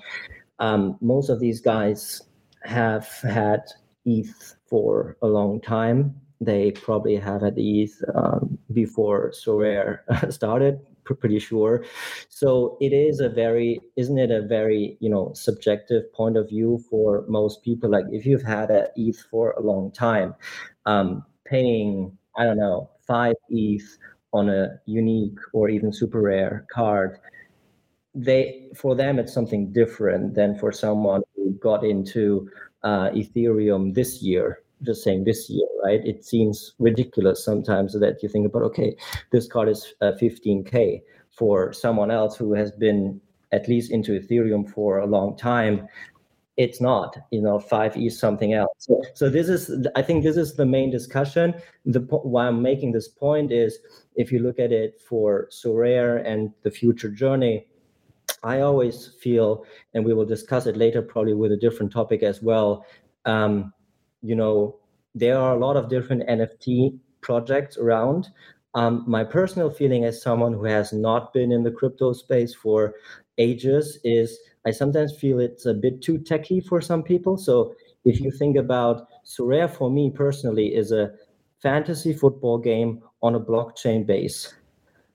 Um, 0.59 0.97
most 1.01 1.29
of 1.29 1.39
these 1.39 1.59
guys 1.61 2.21
have 2.63 3.07
had 3.23 3.61
ETH 4.05 4.55
for 4.69 5.17
a 5.21 5.27
long 5.27 5.61
time. 5.61 6.13
They 6.41 6.71
probably 6.71 7.15
have 7.15 7.41
had 7.41 7.57
ETH 7.57 8.03
um, 8.13 8.59
before 8.73 9.31
Sorare 9.31 9.99
started, 10.33 10.79
pretty 11.03 11.39
sure. 11.39 11.83
So 12.29 12.77
it 12.81 12.93
is 12.93 13.19
a 13.19 13.29
very, 13.29 13.79
isn't 13.95 14.17
it 14.17 14.31
a 14.31 14.41
very, 14.41 14.97
you 14.99 15.09
know, 15.09 15.31
subjective 15.33 16.11
point 16.13 16.37
of 16.37 16.49
view 16.49 16.83
for 16.89 17.25
most 17.27 17.63
people? 17.63 17.89
Like 17.89 18.05
if 18.11 18.25
you've 18.25 18.43
had 18.43 18.69
a 18.69 18.89
ETH 18.95 19.19
for 19.29 19.51
a 19.51 19.61
long 19.61 19.91
time, 19.91 20.35
um, 20.85 21.25
paying, 21.45 22.17
I 22.37 22.45
don't 22.45 22.57
know, 22.57 22.89
five 23.11 23.35
ETH 23.49 23.87
on 24.31 24.49
a 24.49 24.61
unique 24.85 25.39
or 25.53 25.69
even 25.69 25.91
super 25.91 26.21
rare 26.21 26.65
card 26.71 27.19
they 28.15 28.41
for 28.75 28.95
them 28.95 29.19
it's 29.19 29.33
something 29.33 29.71
different 29.71 30.33
than 30.33 30.57
for 30.57 30.71
someone 30.71 31.21
who 31.35 31.51
got 31.69 31.83
into 31.83 32.49
uh, 32.83 33.09
ethereum 33.21 33.93
this 33.93 34.21
year 34.21 34.63
just 34.83 35.03
saying 35.03 35.23
this 35.23 35.49
year 35.49 35.67
right? 35.83 36.05
It 36.05 36.23
seems 36.23 36.73
ridiculous 36.79 37.43
sometimes 37.43 37.99
that 37.99 38.21
you 38.21 38.29
think 38.29 38.45
about 38.45 38.63
okay 38.63 38.95
this 39.31 39.47
card 39.47 39.67
is 39.69 39.93
uh, 40.01 40.13
15k 40.21 41.01
for 41.31 41.73
someone 41.73 42.11
else 42.11 42.35
who 42.37 42.53
has 42.53 42.71
been 42.71 43.19
at 43.51 43.67
least 43.67 43.91
into 43.91 44.11
ethereum 44.19 44.69
for 44.69 44.99
a 44.99 45.05
long 45.05 45.35
time 45.35 45.87
it's 46.57 46.81
not 46.81 47.17
you 47.31 47.41
know 47.41 47.57
5e 47.57 48.07
is 48.07 48.19
something 48.19 48.53
else 48.53 48.71
so, 48.77 49.01
so 49.13 49.29
this 49.29 49.47
is 49.47 49.87
i 49.95 50.01
think 50.01 50.23
this 50.23 50.37
is 50.37 50.55
the 50.55 50.65
main 50.65 50.91
discussion 50.91 51.53
the 51.85 51.99
why 51.99 52.47
i'm 52.47 52.61
making 52.61 52.91
this 52.91 53.07
point 53.07 53.51
is 53.51 53.79
if 54.15 54.31
you 54.31 54.39
look 54.39 54.59
at 54.59 54.71
it 54.71 54.99
for 54.99 55.47
sorare 55.49 56.25
and 56.25 56.51
the 56.63 56.71
future 56.71 57.09
journey 57.09 57.65
I 58.43 58.61
always 58.61 59.07
feel, 59.19 59.65
and 59.93 60.03
we 60.03 60.13
will 60.13 60.25
discuss 60.25 60.65
it 60.65 60.77
later, 60.77 61.01
probably 61.01 61.33
with 61.33 61.51
a 61.51 61.57
different 61.57 61.91
topic 61.91 62.23
as 62.23 62.41
well. 62.41 62.85
Um, 63.25 63.73
you 64.21 64.35
know, 64.35 64.79
there 65.13 65.37
are 65.37 65.53
a 65.53 65.59
lot 65.59 65.77
of 65.77 65.89
different 65.89 66.27
NFT 66.27 66.97
projects 67.21 67.77
around. 67.77 68.29
Um, 68.73 69.03
my 69.05 69.23
personal 69.23 69.69
feeling 69.69 70.05
as 70.05 70.21
someone 70.21 70.53
who 70.53 70.63
has 70.65 70.93
not 70.93 71.33
been 71.33 71.51
in 71.51 71.63
the 71.63 71.71
crypto 71.71 72.13
space 72.13 72.53
for 72.53 72.95
ages 73.37 73.99
is 74.03 74.39
I 74.65 74.71
sometimes 74.71 75.15
feel 75.15 75.39
it's 75.39 75.65
a 75.65 75.73
bit 75.73 76.01
too 76.01 76.19
techy 76.19 76.61
for 76.61 76.81
some 76.81 77.03
people. 77.03 77.37
So 77.37 77.73
if 78.05 78.19
you 78.19 78.31
think 78.31 78.57
about 78.57 79.07
Sorare 79.25 79.69
for 79.69 79.89
me 79.89 80.11
personally 80.11 80.75
is 80.75 80.91
a 80.91 81.11
fantasy 81.61 82.13
football 82.13 82.57
game 82.57 83.01
on 83.21 83.35
a 83.35 83.39
blockchain 83.39 84.05
base, 84.05 84.53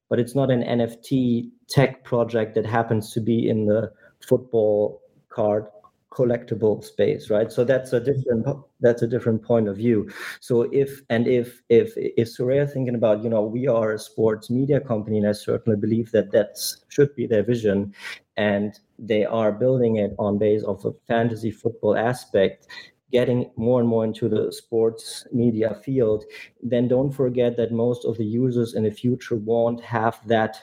but 0.09 0.19
it's 0.21 0.35
not 0.35 0.51
an 0.51 0.63
NFT 0.63 1.51
tech 1.69 2.05
project 2.05 2.55
that 2.55 2.67
happens 2.67 3.13
to 3.13 3.21
be 3.21 3.49
in 3.49 3.67
the 3.67 3.93
football 4.21 5.01
card 5.29 5.67
collectible 6.13 6.83
space 6.83 7.31
right? 7.31 7.53
So 7.53 7.65
that's 7.65 7.93
a 7.93 8.01
different 8.01 8.47
that's 8.81 9.03
a 9.03 9.07
different 9.07 9.43
point 9.43 9.69
of 9.69 9.77
view. 9.77 10.11
So 10.41 10.63
if 10.73 11.03
and 11.11 11.27
if 11.27 11.63
if 11.69 11.93
if 11.97 12.29
Sorare 12.29 12.71
thinking 12.71 12.95
about 12.95 13.23
you 13.23 13.31
know 13.31 13.43
we 13.43 13.67
are 13.67 13.93
a 13.93 13.99
sports 13.99 14.51
media 14.51 14.81
company 14.81 15.19
and 15.19 15.29
i 15.29 15.33
certainly 15.33 15.79
believe 15.79 16.11
that 16.13 16.31
that 16.33 16.57
should 16.89 17.15
be 17.17 17.27
their 17.27 17.43
vision 17.43 17.95
and 18.37 18.79
they 18.99 19.25
are 19.25 19.53
building 19.53 19.97
it 19.97 20.15
on 20.19 20.39
base 20.39 20.63
of 20.65 20.85
a 20.85 20.93
fantasy 21.07 21.51
football 21.51 21.97
aspect 21.97 22.67
getting 23.13 23.51
more 23.57 23.81
and 23.81 23.89
more 23.89 24.05
into 24.05 24.29
the 24.29 24.53
sports 24.53 25.27
media 25.33 25.75
field 25.85 26.25
then 26.63 26.89
don't 26.89 27.13
forget 27.13 27.57
that 27.57 27.73
most 27.73 28.05
of 28.05 28.17
the 28.19 28.25
users 28.25 28.75
in 28.75 28.83
the 28.83 28.91
future 28.91 29.37
won't 29.37 29.81
have 29.81 30.19
that 30.27 30.57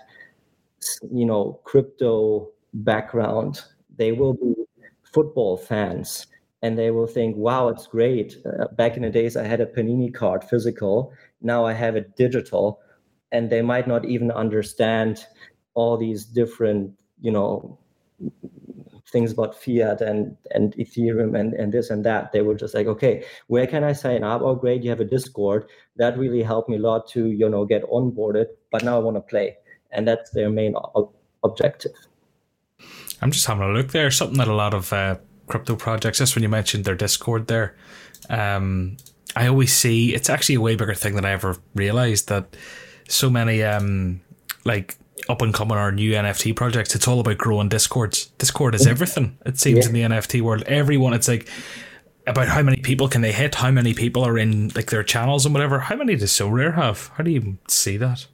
you 1.11 1.25
know 1.25 1.59
crypto 1.63 2.49
background. 2.73 3.61
They 3.95 4.11
will 4.11 4.33
be 4.33 4.55
football 5.13 5.57
fans 5.57 6.27
and 6.61 6.77
they 6.77 6.91
will 6.91 7.07
think 7.07 7.35
wow 7.37 7.69
it's 7.69 7.87
great. 7.87 8.37
Uh, 8.45 8.67
back 8.75 8.97
in 8.97 9.03
the 9.03 9.09
days 9.09 9.37
i 9.37 9.43
had 9.43 9.61
a 9.61 9.65
panini 9.67 10.13
card 10.13 10.43
physical. 10.43 11.13
Now 11.41 11.65
i 11.65 11.73
have 11.73 11.95
it 11.95 12.15
digital. 12.17 12.81
And 13.31 13.49
they 13.51 13.61
might 13.63 13.87
not 13.87 14.05
even 14.05 14.31
understand 14.31 15.25
all 15.75 15.97
these 15.97 16.25
different 16.25 16.93
you 17.21 17.31
know 17.31 17.79
things 19.11 19.31
about 19.33 19.55
fiat 19.55 20.01
and 20.01 20.37
and 20.51 20.75
ethereum 20.77 21.39
and 21.39 21.53
and 21.53 21.73
this 21.73 21.89
and 21.89 22.05
that. 22.05 22.31
They 22.33 22.41
were 22.41 22.55
just 22.55 22.73
like 22.73 22.87
okay 22.87 23.25
where 23.47 23.67
can 23.67 23.83
i 23.83 23.93
sign 23.93 24.23
up? 24.23 24.41
Oh 24.41 24.55
great 24.55 24.83
you 24.83 24.89
have 24.91 25.01
a 25.01 25.05
discord. 25.05 25.65
That 25.97 26.17
really 26.17 26.43
helped 26.43 26.69
me 26.69 26.77
a 26.77 26.81
lot 26.81 27.07
to 27.09 27.27
you 27.31 27.49
know 27.49 27.65
get 27.65 27.83
onboarded 27.85 28.47
but 28.71 28.83
now 28.83 28.97
i 28.97 28.99
want 28.99 29.17
to 29.17 29.21
play. 29.21 29.57
And 29.91 30.07
that's 30.07 30.31
their 30.31 30.49
main 30.49 30.75
ob- 30.75 31.13
objective. 31.43 31.95
I'm 33.23 33.31
just 33.31 33.45
having 33.45 33.63
a 33.63 33.71
look 33.71 33.91
there. 33.91 34.11
Something 34.11 34.37
that 34.37 34.49
a 34.49 34.53
lot 34.53 34.73
of 34.73 34.91
uh, 34.91 35.15
crypto 35.47 35.75
projects, 35.75 36.17
just 36.17 36.35
when 36.35 36.43
you 36.43 36.49
mentioned 36.49 36.83
their 36.83 36.95
Discord 36.95 37.47
there, 37.47 37.75
um, 38.29 38.97
I 39.35 39.47
always 39.47 39.73
see 39.73 40.13
it's 40.13 40.29
actually 40.29 40.55
a 40.55 40.61
way 40.61 40.75
bigger 40.75 40.93
thing 40.93 41.15
than 41.15 41.23
I 41.23 41.31
ever 41.31 41.55
realized 41.73 42.27
that 42.27 42.55
so 43.07 43.29
many 43.29 43.63
um, 43.63 44.21
like 44.65 44.97
up 45.29 45.41
and 45.41 45.53
coming 45.53 45.77
or 45.77 45.91
new 45.91 46.11
NFT 46.11 46.53
projects. 46.53 46.95
It's 46.95 47.07
all 47.07 47.21
about 47.21 47.37
growing 47.37 47.69
Discords. 47.69 48.25
Discord 48.37 48.75
is 48.75 48.85
everything. 48.85 49.37
It 49.45 49.57
seems 49.57 49.85
yeah. 49.85 50.03
in 50.03 50.11
the 50.11 50.17
NFT 50.17 50.41
world. 50.41 50.63
Everyone, 50.63 51.13
it's 51.13 51.29
like 51.29 51.47
about 52.27 52.49
how 52.49 52.61
many 52.61 52.77
people 52.77 53.07
can 53.07 53.21
they 53.21 53.31
hit, 53.31 53.55
how 53.55 53.71
many 53.71 53.93
people 53.93 54.23
are 54.23 54.37
in 54.37 54.69
like 54.75 54.89
their 54.89 55.03
channels 55.03 55.45
and 55.45 55.55
whatever. 55.55 55.79
How 55.79 55.95
many 55.95 56.17
does 56.17 56.31
Sorare 56.31 56.75
have? 56.75 57.09
How 57.15 57.23
do 57.23 57.31
you 57.31 57.57
see 57.69 57.95
that? 57.97 58.27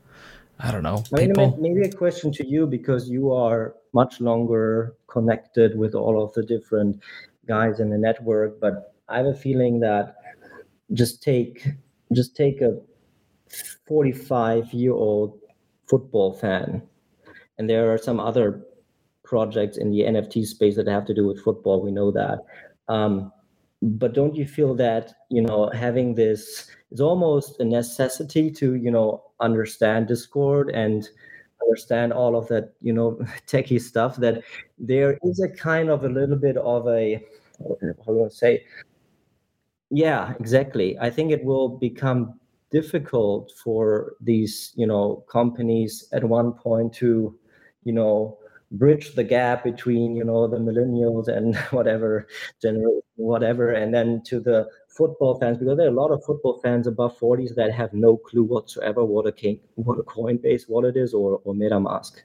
I 0.60 0.72
don't 0.72 0.84
know. 0.84 1.03
I 1.15 1.27
mean, 1.27 1.55
maybe 1.60 1.81
a 1.84 1.91
question 1.91 2.31
to 2.34 2.46
you 2.46 2.67
because 2.67 3.08
you 3.08 3.31
are 3.31 3.75
much 3.93 4.22
longer 4.22 4.96
connected 5.08 5.77
with 5.77 5.96
all 5.96 6.22
of 6.24 6.34
the 6.34 6.43
different 6.43 7.01
guys 7.48 7.79
in 7.79 7.89
the 7.89 7.98
network. 7.98 8.60
But 8.60 8.93
I 9.08 9.17
have 9.17 9.25
a 9.25 9.34
feeling 9.34 9.79
that 9.81 10.15
just 10.93 11.22
take 11.22 11.67
just 12.13 12.36
take 12.36 12.62
a 12.62 12.79
45 13.88 14.74
year 14.74 14.93
old 14.93 15.39
football 15.88 16.34
fan, 16.34 16.81
and 17.58 17.69
there 17.69 17.91
are 17.91 17.98
some 17.98 18.19
other 18.19 18.62
projects 19.24 19.77
in 19.77 19.91
the 19.91 20.01
NFT 20.01 20.46
space 20.46 20.75
that 20.75 20.88
have 20.88 21.05
to 21.05 21.13
do 21.13 21.27
with 21.27 21.43
football. 21.43 21.84
We 21.84 21.91
know 21.91 22.12
that. 22.12 22.39
Um, 22.88 23.31
but 23.81 24.13
don't 24.13 24.36
you 24.36 24.46
feel 24.46 24.75
that 24.75 25.13
you 25.29 25.41
know 25.41 25.69
having 25.74 26.15
this 26.15 26.69
is 26.91 27.00
almost 27.01 27.60
a 27.60 27.65
necessity 27.65 28.51
to 28.51 28.75
you 28.75 28.91
know 28.91 29.24
understand 29.39 30.08
discord 30.08 30.69
and 30.69 31.10
understand 31.62 32.13
all 32.13 32.36
of 32.36 32.48
that 32.48 32.74
you 32.82 32.94
know 32.94 33.20
techie 33.48 33.82
stuff 33.82 34.16
that 34.18 34.44
there 34.78 35.18
is 35.24 35.39
a 35.39 35.50
kind 35.50 35.89
of 35.89 36.04
a 36.04 36.10
little 36.10 36.36
bit 36.36 36.58
of 36.58 36.88
a 36.88 37.24
how 37.60 38.13
do 38.13 38.25
i 38.25 38.30
say? 38.30 38.66
Yeah 39.92 40.34
exactly. 40.39 40.98
I 41.00 41.10
think 41.10 41.32
it 41.32 41.44
will 41.44 41.70
become 41.70 42.39
difficult 42.72 43.51
for 43.63 44.13
these 44.22 44.72
you 44.75 44.88
know 44.88 45.24
companies 45.30 46.08
at 46.13 46.24
one 46.24 46.54
point 46.54 46.94
to 46.94 47.38
you 47.84 47.94
know 47.94 48.38
bridge 48.72 49.16
the 49.16 49.24
gap 49.24 49.64
between 49.64 50.16
you 50.16 50.24
know 50.24 50.48
the 50.48 50.58
millennials 50.58 51.28
and 51.28 51.56
whatever 51.72 52.28
generation 52.62 53.02
whatever 53.16 53.72
and 53.72 53.94
then 53.94 54.22
to 54.24 54.40
the 54.40 54.68
football 54.88 55.40
fans 55.40 55.58
because 55.58 55.78
there 55.78 55.88
are 55.88 55.92
a 55.92 56.02
lot 56.02 56.12
of 56.12 56.24
football 56.24 56.60
fans 56.62 56.88
above 56.88 57.18
40s 57.20 57.56
that 57.56 57.74
have 57.74 57.94
no 57.94 58.16
clue 58.16 58.44
whatsoever 58.44 59.04
what 59.04 59.26
a 59.26 59.60
what 59.76 60.00
a 60.00 60.04
Coinbase 60.04 60.70
wallet 60.70 60.96
is 60.96 61.14
or 61.14 61.42
or 61.44 61.54
MetaMask. 61.54 62.22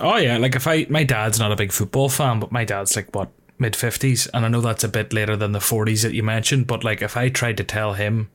Oh 0.00 0.16
yeah, 0.16 0.38
like 0.38 0.54
if 0.54 0.66
I 0.66 0.86
my 0.88 1.04
dad's 1.04 1.38
not 1.38 1.52
a 1.52 1.56
big 1.56 1.72
football 1.72 2.08
fan, 2.08 2.40
but 2.40 2.50
my 2.50 2.64
dad's 2.64 2.96
like 2.96 3.14
what 3.14 3.30
mid 3.58 3.76
fifties, 3.76 4.26
and 4.28 4.44
I 4.44 4.48
know 4.48 4.60
that's 4.60 4.84
a 4.84 4.88
bit 4.88 5.12
later 5.12 5.36
than 5.36 5.52
the 5.52 5.60
forties 5.60 6.02
that 6.02 6.14
you 6.14 6.22
mentioned. 6.22 6.66
But 6.66 6.82
like 6.82 7.02
if 7.02 7.16
I 7.16 7.28
tried 7.28 7.56
to 7.58 7.64
tell 7.64 7.92
him, 7.92 8.30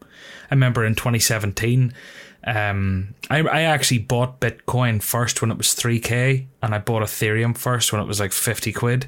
I 0.52 0.56
remember 0.56 0.86
in 0.86 0.96
2017 0.96 1.94
um, 2.48 3.14
I, 3.30 3.40
I 3.40 3.62
actually 3.64 4.00
bought 4.00 4.40
Bitcoin 4.40 5.04
first 5.04 5.42
when 5.42 5.52
it 5.52 5.58
was 5.58 5.68
3k, 5.68 6.48
and 6.64 6.74
I 6.74 6.78
bought 6.80 7.04
Ethereum 7.04 7.58
first 7.58 7.92
when 7.92 8.02
it 8.02 8.08
was 8.08 8.22
like 8.22 8.32
50 8.32 8.72
quid. 8.72 9.08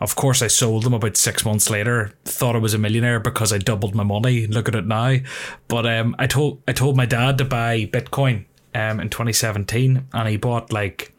Of 0.00 0.14
course, 0.14 0.40
I 0.40 0.46
sold 0.46 0.84
them 0.84 0.94
about 0.94 1.16
six 1.16 1.44
months 1.44 1.68
later. 1.68 2.12
Thought 2.24 2.54
I 2.54 2.60
was 2.60 2.74
a 2.74 2.78
millionaire 2.78 3.18
because 3.18 3.52
I 3.52 3.58
doubled 3.58 3.96
my 3.96 4.04
money. 4.04 4.46
Look 4.46 4.68
at 4.68 4.76
it 4.76 4.86
now. 4.86 5.16
But 5.66 5.84
um, 5.86 6.14
I 6.20 6.28
told 6.28 6.62
I 6.68 6.72
told 6.72 6.96
my 6.96 7.06
dad 7.06 7.38
to 7.38 7.44
buy 7.44 7.86
Bitcoin 7.86 8.44
um, 8.72 9.00
in 9.00 9.10
2017, 9.10 10.06
and 10.12 10.28
he 10.28 10.36
bought 10.36 10.72
like 10.72 11.12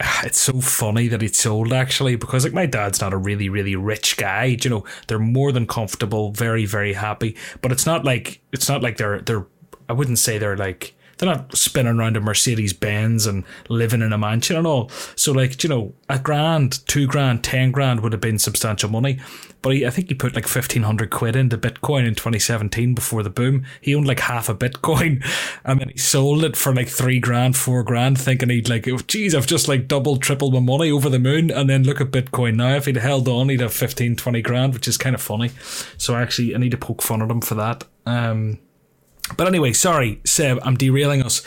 it's 0.24 0.40
so 0.40 0.58
funny 0.62 1.08
that 1.08 1.22
it's 1.22 1.40
sold 1.40 1.70
actually 1.70 2.16
because 2.16 2.44
like 2.44 2.54
my 2.54 2.66
dad's 2.66 3.00
not 3.00 3.12
a 3.12 3.16
really 3.16 3.48
really 3.48 3.74
rich 3.74 4.16
guy 4.16 4.44
you 4.44 4.70
know 4.70 4.84
they're 5.08 5.18
more 5.18 5.50
than 5.50 5.66
comfortable 5.66 6.30
very 6.30 6.64
very 6.64 6.92
happy 6.92 7.34
but 7.62 7.72
it's 7.72 7.84
not 7.84 8.04
like 8.04 8.40
it's 8.52 8.68
not 8.68 8.80
like 8.80 8.96
they're 8.96 9.20
they're 9.22 9.46
I 9.88 9.92
wouldn't 9.92 10.18
say 10.18 10.38
they're 10.38 10.56
like 10.56 10.94
they're 11.18 11.28
not 11.28 11.56
spinning 11.56 11.98
around 11.98 12.16
a 12.16 12.20
Mercedes 12.20 12.72
Benz 12.72 13.26
and 13.26 13.44
living 13.68 14.02
in 14.02 14.12
a 14.12 14.18
mansion 14.18 14.56
and 14.56 14.66
all. 14.66 14.88
So 15.16 15.32
like 15.32 15.62
you 15.62 15.68
know, 15.68 15.92
a 16.08 16.18
grand, 16.18 16.86
two 16.86 17.06
grand, 17.06 17.44
ten 17.44 17.72
grand 17.72 18.00
would 18.00 18.12
have 18.12 18.20
been 18.20 18.38
substantial 18.38 18.88
money. 18.88 19.18
But 19.60 19.74
he, 19.74 19.84
I 19.84 19.90
think 19.90 20.08
he 20.08 20.14
put 20.14 20.36
like 20.36 20.46
fifteen 20.46 20.84
hundred 20.84 21.10
quid 21.10 21.34
into 21.34 21.58
Bitcoin 21.58 22.06
in 22.06 22.14
2017 22.14 22.94
before 22.94 23.24
the 23.24 23.30
boom. 23.30 23.66
He 23.80 23.94
owned 23.94 24.06
like 24.06 24.20
half 24.20 24.48
a 24.48 24.54
Bitcoin, 24.54 25.24
and 25.64 25.80
then 25.80 25.88
he 25.88 25.98
sold 25.98 26.44
it 26.44 26.56
for 26.56 26.72
like 26.72 26.88
three 26.88 27.18
grand, 27.18 27.56
four 27.56 27.82
grand, 27.82 28.20
thinking 28.20 28.50
he'd 28.50 28.68
like, 28.68 28.86
oh, 28.86 28.98
geez, 28.98 29.34
I've 29.34 29.48
just 29.48 29.66
like 29.66 29.88
doubled, 29.88 30.22
tripled 30.22 30.54
my 30.54 30.60
money 30.60 30.90
over 30.90 31.08
the 31.08 31.18
moon. 31.18 31.50
And 31.50 31.68
then 31.68 31.82
look 31.82 32.00
at 32.00 32.12
Bitcoin 32.12 32.54
now. 32.54 32.76
If 32.76 32.86
he'd 32.86 32.96
held 32.96 33.26
on, 33.26 33.48
he'd 33.48 33.60
have 33.60 33.72
15, 33.72 34.14
20 34.14 34.42
grand, 34.42 34.74
which 34.74 34.86
is 34.86 34.96
kind 34.96 35.14
of 35.16 35.20
funny. 35.20 35.50
So 35.96 36.14
actually, 36.14 36.54
I 36.54 36.58
need 36.58 36.70
to 36.70 36.78
poke 36.78 37.02
fun 37.02 37.22
at 37.22 37.30
him 37.30 37.40
for 37.40 37.56
that. 37.56 37.84
Um, 38.06 38.60
but 39.36 39.46
anyway, 39.46 39.72
sorry, 39.72 40.20
Seb, 40.24 40.58
I'm 40.62 40.76
derailing 40.76 41.22
us. 41.22 41.42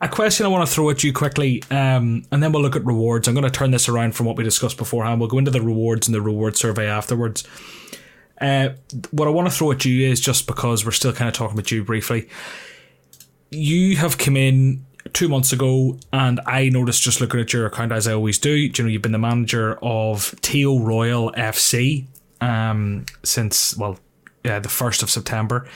A 0.00 0.08
question 0.08 0.44
I 0.44 0.48
want 0.48 0.68
to 0.68 0.74
throw 0.74 0.90
at 0.90 1.02
you 1.02 1.12
quickly, 1.12 1.62
um, 1.70 2.24
and 2.30 2.42
then 2.42 2.52
we'll 2.52 2.62
look 2.62 2.76
at 2.76 2.84
rewards. 2.84 3.26
I'm 3.26 3.34
going 3.34 3.44
to 3.44 3.50
turn 3.50 3.70
this 3.70 3.88
around 3.88 4.14
from 4.14 4.26
what 4.26 4.36
we 4.36 4.44
discussed 4.44 4.76
beforehand. 4.76 5.20
We'll 5.20 5.30
go 5.30 5.38
into 5.38 5.50
the 5.50 5.62
rewards 5.62 6.06
and 6.06 6.14
the 6.14 6.20
reward 6.20 6.56
survey 6.56 6.86
afterwards. 6.86 7.44
Uh, 8.40 8.70
what 9.12 9.28
I 9.28 9.30
want 9.30 9.48
to 9.48 9.54
throw 9.54 9.72
at 9.72 9.84
you 9.84 10.08
is 10.08 10.20
just 10.20 10.46
because 10.46 10.84
we're 10.84 10.90
still 10.90 11.12
kind 11.12 11.28
of 11.28 11.34
talking 11.34 11.56
about 11.56 11.70
you 11.70 11.84
briefly. 11.84 12.28
You 13.50 13.96
have 13.96 14.18
come 14.18 14.36
in 14.36 14.84
two 15.12 15.28
months 15.28 15.52
ago, 15.52 15.98
and 16.12 16.40
I 16.44 16.68
noticed 16.68 17.02
just 17.02 17.20
looking 17.20 17.40
at 17.40 17.52
your 17.52 17.66
account 17.66 17.92
as 17.92 18.08
I 18.08 18.12
always 18.12 18.38
do. 18.38 18.50
You 18.50 18.72
know, 18.82 18.90
you've 18.90 19.02
been 19.02 19.12
the 19.12 19.18
manager 19.18 19.78
of 19.80 20.34
Teal 20.42 20.80
Royal 20.80 21.32
FC 21.32 22.06
um, 22.40 23.06
since 23.22 23.76
well, 23.76 23.98
yeah, 24.44 24.58
the 24.58 24.68
first 24.68 25.02
of 25.02 25.10
September, 25.10 25.66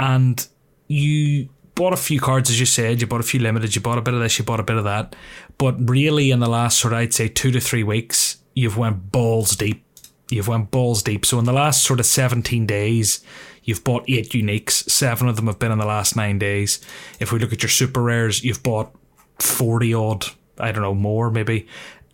and 0.00 0.46
you 0.92 1.48
bought 1.74 1.94
a 1.94 1.96
few 1.96 2.20
cards, 2.20 2.50
as 2.50 2.60
you 2.60 2.66
said, 2.66 3.00
you 3.00 3.06
bought 3.06 3.20
a 3.20 3.24
few 3.24 3.40
limited, 3.40 3.74
you 3.74 3.80
bought 3.80 3.98
a 3.98 4.02
bit 4.02 4.14
of 4.14 4.20
this, 4.20 4.38
you 4.38 4.44
bought 4.44 4.60
a 4.60 4.64
bit 4.64 4.76
of 4.76 4.84
that. 4.84 5.16
But 5.56 5.88
really, 5.88 6.30
in 6.30 6.40
the 6.40 6.48
last 6.48 6.78
sort 6.78 6.92
of, 6.92 6.98
I'd 6.98 7.14
say 7.14 7.28
two 7.28 7.50
to 7.50 7.60
three 7.60 7.82
weeks, 7.82 8.38
you've 8.54 8.76
went 8.76 9.10
balls 9.10 9.56
deep. 9.56 9.84
You've 10.30 10.48
went 10.48 10.70
balls 10.70 11.02
deep. 11.02 11.24
So 11.24 11.38
in 11.38 11.44
the 11.44 11.52
last 11.52 11.82
sort 11.82 12.00
of 12.00 12.06
17 12.06 12.66
days, 12.66 13.24
you've 13.64 13.84
bought 13.84 14.04
eight 14.08 14.30
uniques. 14.30 14.88
Seven 14.90 15.28
of 15.28 15.36
them 15.36 15.46
have 15.46 15.58
been 15.58 15.72
in 15.72 15.78
the 15.78 15.86
last 15.86 16.14
nine 16.14 16.38
days. 16.38 16.80
If 17.20 17.32
we 17.32 17.38
look 17.38 17.52
at 17.52 17.62
your 17.62 17.70
super 17.70 18.02
rares, 18.02 18.44
you've 18.44 18.62
bought 18.62 18.94
40 19.38 19.94
odd, 19.94 20.26
I 20.58 20.72
don't 20.72 20.82
know, 20.82 20.94
more 20.94 21.30
maybe 21.30 21.66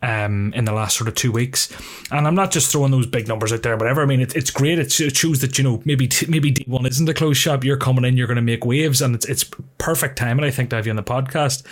um, 0.02 0.52
in 0.54 0.64
the 0.64 0.72
last 0.72 0.96
sort 0.96 1.08
of 1.08 1.14
two 1.14 1.32
weeks. 1.32 1.72
And 2.11 2.26
I'm 2.26 2.34
not 2.34 2.50
just 2.50 2.70
throwing 2.70 2.90
those 2.90 3.06
big 3.06 3.26
numbers 3.26 3.52
out 3.52 3.62
there, 3.62 3.76
whatever. 3.76 4.02
I 4.02 4.06
mean, 4.06 4.20
it, 4.20 4.37
it's 4.37 4.50
great. 4.50 4.78
It, 4.78 4.92
shows 4.92 5.40
that, 5.40 5.58
you 5.58 5.64
know, 5.64 5.82
maybe 5.84 6.08
maybe 6.28 6.52
D1 6.52 6.88
isn't 6.88 7.08
a 7.08 7.14
closed 7.14 7.40
shop. 7.40 7.64
You're 7.64 7.76
coming 7.76 8.04
in, 8.04 8.16
you're 8.16 8.26
going 8.26 8.37
to 8.37 8.42
make 8.42 8.64
waves, 8.64 9.02
and 9.02 9.14
it's, 9.14 9.26
it's 9.26 9.50
perfect 9.78 10.16
timing, 10.16 10.44
I 10.44 10.50
think, 10.50 10.70
to 10.70 10.76
have 10.76 10.87
you 10.87 10.92
on 10.92 10.96
the 10.96 11.02
podcast. 11.02 11.66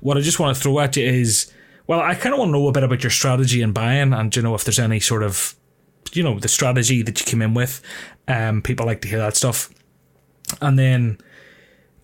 What 0.00 0.16
I 0.16 0.20
just 0.20 0.40
want 0.40 0.56
to 0.56 0.62
throw 0.62 0.80
at 0.80 0.96
you 0.96 1.06
is, 1.06 1.52
well, 1.86 2.00
I 2.00 2.14
kind 2.14 2.32
of 2.32 2.38
want 2.38 2.48
to 2.48 2.52
know 2.52 2.68
a 2.68 2.72
bit 2.72 2.82
about 2.82 3.02
your 3.02 3.10
strategy 3.10 3.62
in 3.62 3.72
buying 3.72 4.12
and, 4.12 4.34
you 4.34 4.42
know, 4.42 4.54
if 4.54 4.64
there's 4.64 4.78
any 4.78 5.00
sort 5.00 5.22
of, 5.22 5.54
you 6.12 6.22
know, 6.22 6.38
the 6.38 6.48
strategy 6.48 7.02
that 7.02 7.20
you 7.20 7.26
came 7.26 7.42
in 7.42 7.54
with. 7.54 7.82
Um, 8.26 8.62
people 8.62 8.86
like 8.86 9.00
to 9.02 9.08
hear 9.08 9.18
that 9.18 9.36
stuff. 9.36 9.70
And 10.60 10.78
then 10.78 11.18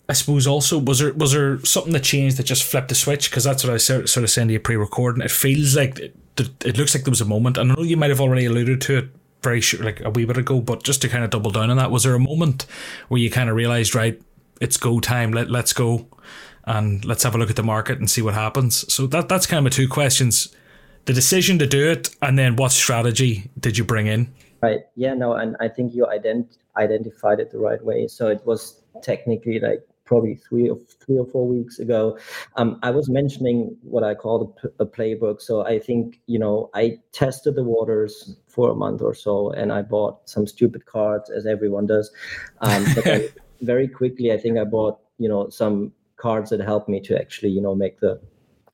I 0.09 0.13
suppose 0.13 0.47
also 0.47 0.77
was 0.77 0.99
there 0.99 1.13
was 1.13 1.33
there 1.33 1.59
something 1.65 1.91
that 1.93 2.03
changed 2.03 2.37
that 2.37 2.43
just 2.43 2.63
flipped 2.63 2.89
the 2.89 2.95
switch 2.95 3.29
because 3.29 3.43
that's 3.43 3.63
what 3.63 3.73
I 3.73 3.77
sort 3.77 4.17
of 4.17 4.29
saying 4.29 4.47
to 4.47 4.53
you 4.53 4.59
pre-recording. 4.59 5.21
It 5.21 5.31
feels 5.31 5.75
like 5.75 5.99
it, 5.99 6.13
it 6.37 6.77
looks 6.77 6.95
like 6.95 7.03
there 7.03 7.11
was 7.11 7.21
a 7.21 7.25
moment. 7.25 7.57
And 7.57 7.71
I 7.71 7.75
know 7.75 7.83
you 7.83 7.97
might 7.97 8.09
have 8.09 8.21
already 8.21 8.45
alluded 8.45 8.79
to 8.81 8.97
it 8.99 9.09
very 9.41 9.59
sure 9.59 9.83
like 9.83 9.99
a 10.01 10.09
wee 10.09 10.25
bit 10.25 10.37
ago, 10.37 10.61
but 10.61 10.83
just 10.83 11.01
to 11.01 11.09
kind 11.09 11.23
of 11.23 11.29
double 11.29 11.51
down 11.51 11.69
on 11.69 11.77
that, 11.77 11.91
was 11.91 12.03
there 12.03 12.15
a 12.15 12.19
moment 12.19 12.65
where 13.09 13.19
you 13.19 13.29
kind 13.29 13.49
of 13.49 13.55
realized 13.55 13.95
right, 13.95 14.21
it's 14.61 14.77
go 14.77 14.99
time. 14.99 15.31
Let 15.31 15.49
let's 15.49 15.73
go 15.73 16.07
and 16.63 17.03
let's 17.03 17.23
have 17.23 17.35
a 17.35 17.37
look 17.37 17.49
at 17.49 17.55
the 17.57 17.63
market 17.63 17.99
and 17.99 18.09
see 18.09 18.21
what 18.21 18.33
happens. 18.33 18.91
So 18.91 19.07
that 19.07 19.27
that's 19.27 19.45
kind 19.45 19.67
of 19.67 19.73
two 19.73 19.89
questions: 19.89 20.55
the 21.05 21.13
decision 21.13 21.59
to 21.59 21.67
do 21.67 21.91
it, 21.91 22.15
and 22.21 22.39
then 22.39 22.55
what 22.55 22.71
strategy 22.71 23.49
did 23.59 23.77
you 23.77 23.83
bring 23.83 24.07
in? 24.07 24.33
Right. 24.61 24.81
Yeah. 24.95 25.13
No. 25.13 25.33
And 25.33 25.57
I 25.59 25.67
think 25.67 25.93
you 25.93 26.05
ident- 26.05 26.57
identified 26.77 27.39
it 27.39 27.51
the 27.51 27.59
right 27.59 27.83
way. 27.83 28.07
So 28.07 28.27
it 28.27 28.45
was 28.45 28.81
technically 29.01 29.59
like 29.59 29.87
probably 30.07 30.35
three 30.35 30.69
or 30.69 30.77
three 31.05 31.17
or 31.19 31.25
four 31.25 31.47
weeks 31.47 31.77
ago. 31.77 32.17
Um, 32.55 32.79
I 32.81 32.89
was 32.89 33.09
mentioning 33.09 33.77
what 33.83 34.03
I 34.03 34.15
call 34.15 34.57
a, 34.79 34.85
playbook. 34.85 35.41
So 35.41 35.65
I 35.65 35.77
think 35.77 36.19
you 36.25 36.39
know 36.39 36.69
I 36.73 36.97
tested 37.11 37.55
the 37.55 37.63
waters 37.63 38.35
for 38.47 38.71
a 38.71 38.75
month 38.75 39.01
or 39.01 39.13
so, 39.13 39.51
and 39.51 39.71
I 39.71 39.83
bought 39.83 40.27
some 40.27 40.47
stupid 40.47 40.85
cards 40.85 41.29
as 41.29 41.45
everyone 41.45 41.85
does. 41.85 42.11
Um, 42.61 42.85
but 42.95 43.03
then 43.03 43.27
very 43.61 43.87
quickly, 43.87 44.31
I 44.31 44.37
think 44.37 44.57
I 44.57 44.63
bought 44.63 44.99
you 45.19 45.29
know 45.29 45.49
some 45.49 45.91
cards 46.15 46.49
that 46.49 46.61
helped 46.61 46.89
me 46.89 46.99
to 47.01 47.19
actually 47.19 47.49
you 47.49 47.61
know 47.61 47.75
make 47.75 47.99
the 47.99 48.19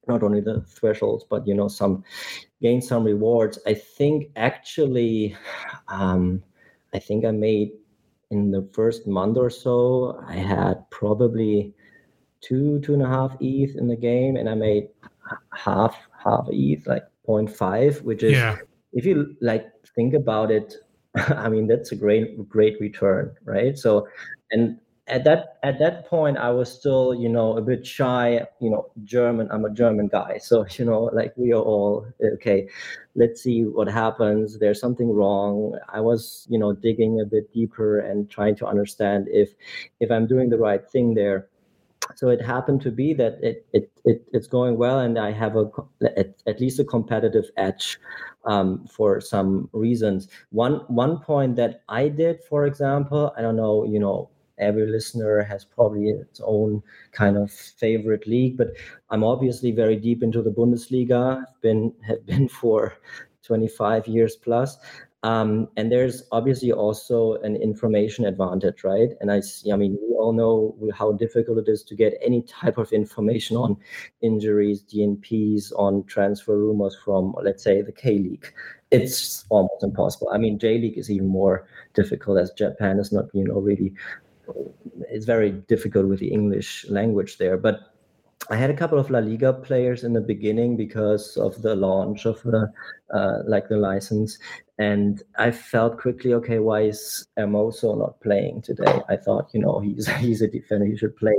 not 0.08 0.22
only 0.22 0.42
the 0.42 0.60
thresholds 0.62 1.24
but 1.30 1.48
you 1.48 1.54
know 1.54 1.68
some 1.68 2.04
gain 2.62 2.82
some 2.82 3.04
rewards. 3.04 3.60
I 3.66 3.74
think 3.74 4.30
actually. 4.36 5.36
Um, 5.90 6.44
I 6.94 7.00
think 7.00 7.26
I 7.26 7.32
made 7.32 7.72
in 8.32 8.52
the 8.52 8.68
first 8.74 9.08
month 9.08 9.38
or 9.38 9.50
so, 9.50 10.24
I 10.28 10.36
had 10.36 10.90
probably 10.90 11.74
two, 12.42 12.80
two 12.82 12.94
and 12.94 13.04
a 13.04 13.08
half 13.08 13.36
ETH 13.40 13.76
in 13.76 13.88
the 13.88 13.96
game, 13.96 14.36
and 14.36 14.50
I 14.50 14.56
made 14.56 14.90
half, 15.54 15.96
half 16.24 16.48
ETH, 16.52 16.86
like 16.88 17.04
0.5, 17.28 18.02
which 18.02 18.24
is, 18.24 18.34
yeah. 18.34 18.58
if 18.92 19.06
you 19.06 19.36
like 19.42 19.72
think 19.96 20.14
about 20.14 20.52
it, 20.52 20.76
I 21.16 21.50
mean, 21.50 21.68
that's 21.68 21.92
a 21.92 21.96
great, 21.96 22.50
great 22.50 22.80
return, 22.80 23.36
right? 23.46 23.78
So, 23.78 24.08
and 24.52 24.80
at 25.14 25.24
that 25.24 25.58
at 25.64 25.78
that 25.80 26.08
point 26.08 26.38
i 26.38 26.50
was 26.50 26.70
still 26.72 27.14
you 27.14 27.30
know 27.30 27.58
a 27.58 27.62
bit 27.62 27.86
shy 27.86 28.42
you 28.60 28.70
know 28.70 28.90
german 29.04 29.48
i'm 29.52 29.66
a 29.66 29.70
german 29.70 30.08
guy. 30.08 30.38
So 30.40 30.66
you 30.78 30.86
know 30.86 31.04
like 31.20 31.34
we 31.38 31.54
are 31.54 31.62
all 31.62 32.06
okay 32.36 32.68
let's 33.16 33.44
see 33.44 33.62
what 33.64 33.88
happens. 33.88 34.58
There's 34.58 34.80
something 34.80 35.12
wrong. 35.12 35.78
I 35.90 36.02
was 36.02 36.48
you 36.50 36.58
know 36.60 36.74
digging 36.74 37.22
a 37.22 37.26
bit 37.26 37.54
deeper 37.54 38.00
and 38.00 38.30
trying 38.30 38.56
to 38.58 38.66
understand 38.68 39.28
if 39.32 39.50
if 40.00 40.10
i'm 40.12 40.26
doing 40.28 40.50
the 40.50 40.58
right 40.58 40.84
thing 40.94 41.14
there. 41.14 41.48
So 42.16 42.30
it 42.30 42.42
happened 42.42 42.82
to 42.84 42.92
be 42.92 43.14
that 43.16 43.40
it, 43.42 43.66
it, 43.74 43.92
it 44.06 44.24
it's 44.34 44.48
going 44.48 44.78
well 44.78 45.00
and 45.00 45.18
i 45.20 45.32
have 45.32 45.56
a 45.56 45.66
at, 46.18 46.36
at 46.48 46.60
least 46.62 46.80
a 46.80 46.86
competitive 46.86 47.46
edge 47.58 48.00
um, 48.46 48.86
for 48.88 49.22
some 49.22 49.70
reasons. 49.74 50.28
One 50.52 50.76
one 50.88 51.20
point 51.20 51.56
that 51.58 51.84
i 51.90 52.10
did 52.10 52.42
for 52.50 52.66
example 52.66 53.34
i 53.38 53.42
don't 53.42 53.56
know 53.58 53.86
you 53.86 54.00
know 54.00 54.30
every 54.64 54.88
listener 54.88 55.42
has 55.44 55.66
probably 55.66 56.10
its 56.10 56.42
own 56.44 56.82
kind 57.12 57.38
of 57.38 57.52
favorite 57.52 58.26
league 58.28 58.58
but 58.58 58.70
i'm 59.10 59.24
obviously 59.24 59.72
very 59.72 59.96
deep 59.96 60.24
into 60.24 60.42
the 60.42 60.52
bundesliga 60.52 61.42
i've 61.42 61.62
been 61.62 61.94
have 62.02 62.26
been 62.26 62.48
for 62.48 62.94
25 63.44 64.08
years 64.08 64.36
plus 64.38 64.78
um, 65.24 65.70
and 65.78 65.90
there's 65.90 66.24
obviously 66.34 66.74
also 66.74 67.36
an 67.44 67.56
information 67.56 68.26
advantage, 68.26 68.84
right? 68.84 69.10
And 69.22 69.32
I, 69.32 69.40
see, 69.40 69.72
I 69.72 69.78
mean, 69.78 69.98
we 70.02 70.16
all 70.16 70.34
know 70.34 70.76
how 70.94 71.14
difficult 71.14 71.60
it 71.60 71.70
is 71.70 71.82
to 71.84 71.96
get 71.96 72.18
any 72.22 72.42
type 72.42 72.78
of 72.78 72.92
information 72.92 73.56
on 73.56 73.78
injuries, 74.22 74.84
DNPs, 74.84 75.72
on 75.78 76.04
transfer 76.04 76.58
rumors 76.58 76.98
from, 77.06 77.34
let's 77.42 77.64
say, 77.64 77.82
the 77.82 77.94
K 77.94 78.20
League. 78.20 78.54
It's 78.92 79.46
almost 79.50 79.82
impossible. 79.82 80.30
I 80.34 80.38
mean, 80.38 80.60
J 80.60 80.78
League 80.78 80.98
is 80.98 81.10
even 81.10 81.28
more 81.28 81.68
difficult 81.94 82.38
as 82.38 82.52
Japan 82.52 83.00
is 83.00 83.14
not, 83.14 83.26
you 83.34 83.46
know, 83.46 83.60
really 83.60 83.94
it's 85.10 85.26
very 85.26 85.52
difficult 85.52 86.08
with 86.08 86.20
the 86.20 86.32
English 86.32 86.86
language 86.90 87.38
there. 87.38 87.58
But 87.58 87.94
I 88.50 88.58
had 88.58 88.70
a 88.70 88.76
couple 88.76 89.00
of 89.00 89.10
La 89.10 89.20
Liga 89.20 89.54
players 89.54 90.04
in 90.04 90.14
the 90.14 90.22
beginning 90.22 90.76
because 90.76 91.38
of 91.38 91.62
the 91.62 91.76
launch 91.76 92.26
of 92.26 92.42
the 92.44 92.72
uh, 93.14 93.40
like 93.48 93.70
the 93.70 93.78
license, 93.78 94.38
and 94.78 95.24
I 95.38 95.52
felt 95.52 95.98
quickly, 95.98 96.34
okay, 96.34 96.60
why 96.60 96.82
is 96.82 97.26
Hermoso 97.38 97.98
not 97.98 98.20
playing 98.20 98.64
today? 98.64 99.02
I 99.08 99.16
thought, 99.16 99.50
you 99.54 99.62
know, 99.62 99.80
he's 99.80 100.08
he's 100.18 100.42
a 100.42 100.48
defender, 100.48 100.86
he 100.86 100.98
should 100.98 101.16
play. 101.16 101.36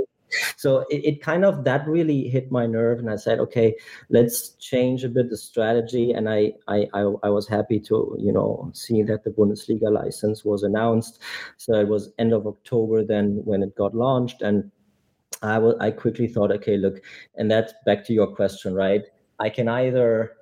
So 0.57 0.85
it, 0.89 1.05
it 1.05 1.21
kind 1.21 1.45
of 1.45 1.63
that 1.63 1.87
really 1.87 2.27
hit 2.27 2.51
my 2.51 2.65
nerve, 2.65 2.99
and 2.99 3.09
I 3.09 3.15
said, 3.15 3.39
okay, 3.39 3.75
let's 4.09 4.49
change 4.55 5.03
a 5.03 5.09
bit 5.09 5.29
the 5.29 5.37
strategy. 5.37 6.11
And 6.11 6.29
I 6.29 6.53
I 6.67 6.87
I, 6.93 7.01
I 7.23 7.29
was 7.29 7.47
happy 7.47 7.79
to 7.81 8.15
you 8.19 8.31
know 8.31 8.71
see 8.73 9.03
that 9.03 9.23
the 9.23 9.31
Bundesliga 9.31 9.91
license 9.91 10.43
was 10.43 10.63
announced. 10.63 11.21
So 11.57 11.73
it 11.79 11.87
was 11.87 12.13
end 12.19 12.33
of 12.33 12.47
October 12.47 13.03
then 13.03 13.41
when 13.45 13.63
it 13.63 13.75
got 13.75 13.95
launched, 13.95 14.41
and 14.41 14.71
I 15.41 15.59
will 15.59 15.77
I 15.81 15.91
quickly 15.91 16.27
thought, 16.27 16.51
okay, 16.51 16.77
look, 16.77 17.01
and 17.35 17.49
that's 17.49 17.73
back 17.85 18.05
to 18.05 18.13
your 18.13 18.27
question, 18.27 18.73
right? 18.73 19.03
I 19.39 19.49
can 19.49 19.67
either 19.67 20.35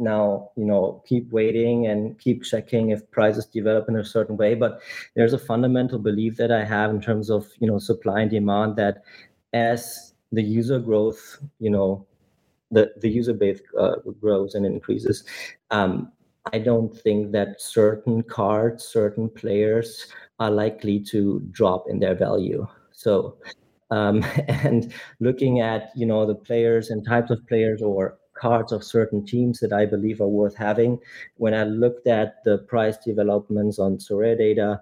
now 0.00 0.50
you 0.56 0.64
know 0.64 1.02
keep 1.06 1.30
waiting 1.30 1.86
and 1.86 2.18
keep 2.18 2.42
checking 2.42 2.90
if 2.90 3.08
prices 3.10 3.46
develop 3.46 3.88
in 3.88 3.96
a 3.96 4.04
certain 4.04 4.36
way 4.36 4.54
but 4.54 4.80
there's 5.14 5.34
a 5.34 5.38
fundamental 5.38 5.98
belief 5.98 6.36
that 6.36 6.50
i 6.50 6.64
have 6.64 6.90
in 6.90 7.00
terms 7.00 7.30
of 7.30 7.46
you 7.60 7.66
know 7.66 7.78
supply 7.78 8.20
and 8.20 8.30
demand 8.30 8.76
that 8.76 9.02
as 9.52 10.14
the 10.32 10.42
user 10.42 10.78
growth 10.78 11.38
you 11.58 11.70
know 11.70 12.06
the 12.70 12.92
the 12.98 13.08
user 13.08 13.34
base 13.34 13.60
uh, 13.78 13.96
grows 14.20 14.54
and 14.54 14.64
increases 14.64 15.24
um, 15.70 16.12
i 16.52 16.58
don't 16.58 16.96
think 16.96 17.32
that 17.32 17.60
certain 17.60 18.22
cards 18.22 18.84
certain 18.84 19.28
players 19.28 20.06
are 20.38 20.50
likely 20.50 21.00
to 21.00 21.40
drop 21.50 21.84
in 21.88 21.98
their 21.98 22.14
value 22.14 22.66
so 22.92 23.36
um, 23.90 24.24
and 24.48 24.92
looking 25.18 25.60
at 25.60 25.90
you 25.94 26.06
know 26.06 26.24
the 26.26 26.34
players 26.34 26.90
and 26.90 27.04
types 27.04 27.30
of 27.30 27.46
players 27.46 27.82
or 27.82 28.18
cards 28.34 28.72
of 28.72 28.82
certain 28.82 29.24
teams 29.24 29.60
that 29.60 29.72
I 29.72 29.84
believe 29.84 30.20
are 30.20 30.28
worth 30.28 30.56
having. 30.56 30.98
When 31.36 31.52
I 31.52 31.64
looked 31.64 32.06
at 32.06 32.42
the 32.44 32.58
price 32.58 32.96
developments 32.96 33.78
on 33.78 33.98
Sorare 33.98 34.38
data, 34.38 34.80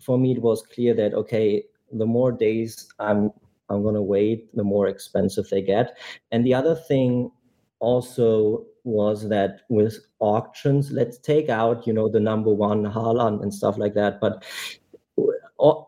for 0.00 0.18
me 0.18 0.32
it 0.32 0.42
was 0.42 0.62
clear 0.62 0.94
that 0.94 1.12
okay, 1.14 1.64
the 1.92 2.06
more 2.06 2.32
days 2.32 2.88
I'm 2.98 3.32
I'm 3.70 3.82
gonna 3.82 4.02
wait, 4.02 4.54
the 4.54 4.64
more 4.64 4.88
expensive 4.88 5.48
they 5.48 5.62
get. 5.62 5.96
And 6.32 6.44
the 6.44 6.54
other 6.54 6.74
thing 6.74 7.30
also 7.78 8.66
was 8.84 9.28
that 9.28 9.60
with 9.68 9.98
auctions, 10.18 10.90
let's 10.90 11.18
take 11.18 11.48
out 11.48 11.86
you 11.86 11.92
know 11.92 12.08
the 12.08 12.20
number 12.20 12.52
one 12.52 12.84
Haaland 12.84 13.42
and 13.42 13.54
stuff 13.54 13.78
like 13.78 13.94
that, 13.94 14.20
but 14.20 14.44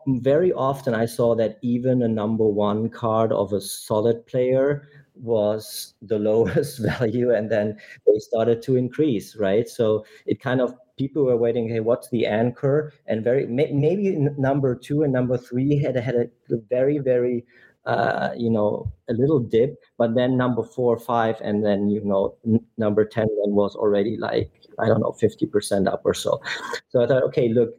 very 0.07 0.53
often 0.53 0.93
I 0.93 1.05
saw 1.05 1.35
that 1.35 1.57
even 1.61 2.01
a 2.01 2.07
number 2.07 2.45
one 2.45 2.89
card 2.89 3.31
of 3.31 3.53
a 3.53 3.61
solid 3.61 4.25
player 4.27 4.87
was 5.15 5.93
the 6.01 6.19
lowest 6.29 6.79
value 6.79 7.33
and 7.33 7.51
then 7.51 7.77
they 8.07 8.19
started 8.19 8.61
to 8.63 8.75
increase 8.75 9.35
right 9.35 9.67
so 9.67 10.05
it 10.25 10.39
kind 10.39 10.61
of 10.61 10.75
people 10.97 11.23
were 11.25 11.37
waiting 11.37 11.67
hey 11.67 11.79
what's 11.79 12.09
the 12.09 12.25
anchor 12.25 12.91
and 13.07 13.23
very 13.23 13.45
maybe 13.45 14.15
number 14.37 14.75
two 14.75 15.03
and 15.03 15.13
number 15.13 15.37
three 15.37 15.77
had 15.77 15.95
had 15.95 16.15
a 16.15 16.29
very 16.69 16.97
very 16.97 17.45
uh, 17.85 18.29
you 18.37 18.49
know 18.49 18.91
a 19.09 19.13
little 19.13 19.39
dip 19.39 19.75
but 19.97 20.15
then 20.15 20.37
number 20.37 20.63
four 20.63 20.97
five 20.97 21.35
and 21.41 21.65
then 21.65 21.89
you 21.89 22.03
know 22.03 22.35
n- 22.45 22.63
number 22.77 23.03
10 23.03 23.27
then 23.43 23.53
was 23.53 23.75
already 23.75 24.15
like 24.17 24.51
I 24.79 24.87
don't 24.87 25.01
know, 25.01 25.11
50% 25.11 25.87
up 25.87 26.01
or 26.05 26.13
so. 26.13 26.41
So 26.89 27.03
I 27.03 27.07
thought, 27.07 27.23
okay, 27.23 27.49
look, 27.49 27.75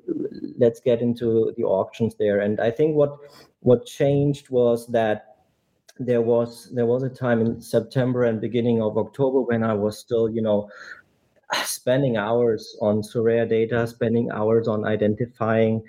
let's 0.59 0.81
get 0.81 1.01
into 1.01 1.53
the 1.57 1.65
auctions 1.65 2.15
there. 2.19 2.41
And 2.41 2.61
I 2.61 2.71
think 2.71 2.97
what 2.97 3.17
what 3.61 3.87
changed 3.87 4.51
was 4.51 4.87
that 4.89 5.37
there 5.99 6.23
was 6.23 6.71
there 6.75 6.87
was 6.87 7.03
a 7.03 7.09
time 7.09 7.41
in 7.41 7.61
September 7.61 8.25
and 8.25 8.41
beginning 8.41 8.83
of 8.83 8.99
October 8.99 9.41
when 9.41 9.63
I 9.63 9.75
was 9.75 9.99
still, 9.99 10.29
you 10.29 10.43
know, 10.43 10.69
spending 11.65 12.17
hours 12.17 12.77
on 12.81 13.03
Sorare 13.03 13.49
data, 13.49 13.87
spending 13.87 14.31
hours 14.31 14.69
on 14.69 14.85
identifying, 14.85 15.83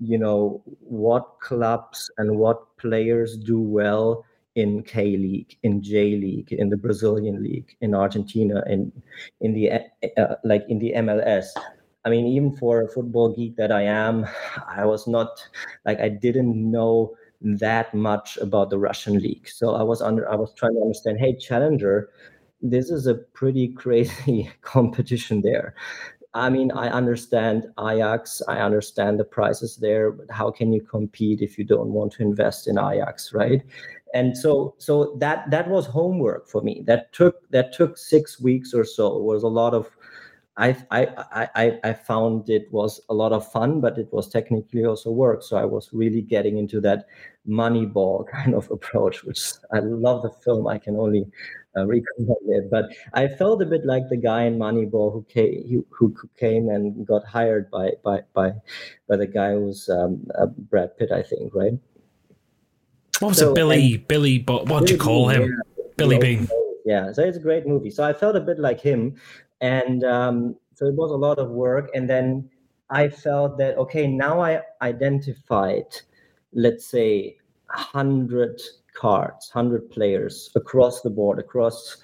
you 0.00 0.18
know, 0.18 0.62
what 0.80 1.40
clubs 1.40 2.10
and 2.18 2.36
what 2.36 2.76
players 2.76 3.36
do 3.36 3.60
well 3.60 4.24
in 4.54 4.82
K 4.82 5.16
League, 5.16 5.56
in 5.62 5.82
J 5.82 6.16
League, 6.16 6.52
in 6.52 6.68
the 6.68 6.76
Brazilian 6.76 7.42
League, 7.42 7.76
in 7.80 7.94
Argentina, 7.94 8.62
in 8.66 8.92
in 9.40 9.54
the 9.54 9.70
uh, 10.16 10.34
like 10.44 10.64
in 10.68 10.78
the 10.78 10.92
MLS. 10.96 11.48
I 12.04 12.10
mean, 12.10 12.26
even 12.26 12.56
for 12.56 12.82
a 12.82 12.88
football 12.88 13.32
geek 13.32 13.56
that 13.56 13.70
I 13.70 13.82
am, 13.82 14.26
I 14.68 14.84
was 14.84 15.06
not 15.06 15.46
like 15.86 16.00
I 16.00 16.08
didn't 16.08 16.54
know 16.70 17.14
that 17.40 17.94
much 17.94 18.36
about 18.38 18.70
the 18.70 18.78
Russian 18.78 19.18
league. 19.18 19.48
So 19.48 19.74
I 19.74 19.82
was 19.82 20.02
under 20.02 20.30
I 20.30 20.36
was 20.36 20.52
trying 20.54 20.74
to 20.74 20.80
understand. 20.80 21.18
Hey, 21.18 21.36
Challenger, 21.36 22.10
this 22.62 22.90
is 22.90 23.06
a 23.06 23.14
pretty 23.14 23.68
crazy 23.68 24.50
competition 24.62 25.42
there. 25.42 25.74
I 26.34 26.48
mean, 26.48 26.70
I 26.70 26.88
understand 26.88 27.66
Ajax, 27.78 28.40
I 28.48 28.58
understand 28.58 29.20
the 29.20 29.24
prices 29.24 29.76
there, 29.76 30.10
but 30.10 30.30
how 30.30 30.50
can 30.50 30.72
you 30.72 30.80
compete 30.80 31.42
if 31.42 31.58
you 31.58 31.64
don't 31.64 31.90
want 31.90 32.12
to 32.14 32.22
invest 32.22 32.68
in 32.68 32.78
Ajax, 32.78 33.34
right? 33.34 33.62
and 34.14 34.36
so 34.36 34.74
so 34.78 35.16
that 35.18 35.50
that 35.50 35.68
was 35.68 35.86
homework 35.86 36.48
for 36.48 36.60
me 36.62 36.82
that 36.86 37.12
took 37.12 37.48
that 37.50 37.72
took 37.72 37.96
six 37.96 38.40
weeks 38.40 38.74
or 38.74 38.84
so 38.84 39.16
it 39.16 39.22
was 39.22 39.42
a 39.42 39.48
lot 39.48 39.74
of 39.74 39.90
I, 40.58 40.76
I 40.90 41.48
i 41.54 41.78
i 41.82 41.92
found 41.94 42.50
it 42.50 42.70
was 42.70 43.00
a 43.08 43.14
lot 43.14 43.32
of 43.32 43.50
fun 43.50 43.80
but 43.80 43.96
it 43.96 44.12
was 44.12 44.28
technically 44.28 44.84
also 44.84 45.10
work 45.10 45.42
so 45.42 45.56
i 45.56 45.64
was 45.64 45.88
really 45.92 46.20
getting 46.20 46.58
into 46.58 46.78
that 46.82 47.06
moneyball 47.48 48.26
kind 48.32 48.54
of 48.54 48.70
approach 48.70 49.24
which 49.24 49.40
i 49.72 49.78
love 49.78 50.22
the 50.22 50.30
film 50.44 50.66
i 50.68 50.76
can 50.76 50.96
only 50.96 51.24
uh, 51.74 51.86
recommend 51.86 52.36
it 52.48 52.70
but 52.70 52.90
i 53.14 53.26
felt 53.26 53.62
a 53.62 53.66
bit 53.66 53.86
like 53.86 54.06
the 54.10 54.16
guy 54.16 54.42
in 54.42 54.58
moneyball 54.58 55.10
who 55.10 55.24
came 55.28 55.64
who, 55.98 56.14
who 56.14 56.28
came 56.38 56.68
and 56.68 57.06
got 57.06 57.24
hired 57.24 57.70
by 57.70 57.90
by 58.04 58.20
by 58.34 58.52
by 59.08 59.16
the 59.16 59.26
guy 59.26 59.52
who's 59.52 59.88
um, 59.88 60.26
uh, 60.38 60.44
brad 60.44 60.94
pitt 60.98 61.10
i 61.12 61.22
think 61.22 61.54
right 61.54 61.78
what 63.22 63.28
was 63.28 63.38
so, 63.38 63.50
it, 63.50 63.54
Billy? 63.54 63.98
Billy, 63.98 64.38
but 64.38 64.66
what 64.66 64.86
do 64.86 64.94
you 64.94 64.98
call 64.98 65.28
him? 65.28 65.42
Yeah, 65.42 65.84
Billy 65.96 66.18
Beane. 66.18 66.48
Yeah, 66.84 67.12
so 67.12 67.22
it's 67.22 67.36
a 67.36 67.40
great 67.40 67.68
movie. 67.68 67.90
So 67.90 68.02
I 68.02 68.12
felt 68.12 68.34
a 68.34 68.40
bit 68.40 68.58
like 68.58 68.80
him, 68.80 69.14
and 69.62 70.02
um, 70.04 70.56
so 70.74 70.86
it 70.86 70.94
was 70.94 71.12
a 71.12 71.16
lot 71.16 71.38
of 71.38 71.50
work. 71.50 71.88
And 71.94 72.10
then 72.10 72.50
I 72.90 73.08
felt 73.08 73.56
that 73.58 73.78
okay, 73.78 74.06
now 74.06 74.40
I 74.40 74.60
identified, 74.82 75.86
let's 76.52 76.84
say, 76.84 77.38
hundred 77.68 78.60
cards, 78.94 79.48
hundred 79.48 79.90
players 79.90 80.50
across 80.54 81.00
the 81.00 81.10
board, 81.10 81.38
across 81.38 81.96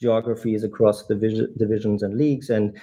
geographies, 0.00 0.64
across 0.64 1.06
division, 1.06 1.52
divisions 1.56 2.02
and 2.02 2.16
leagues, 2.16 2.50
and 2.50 2.76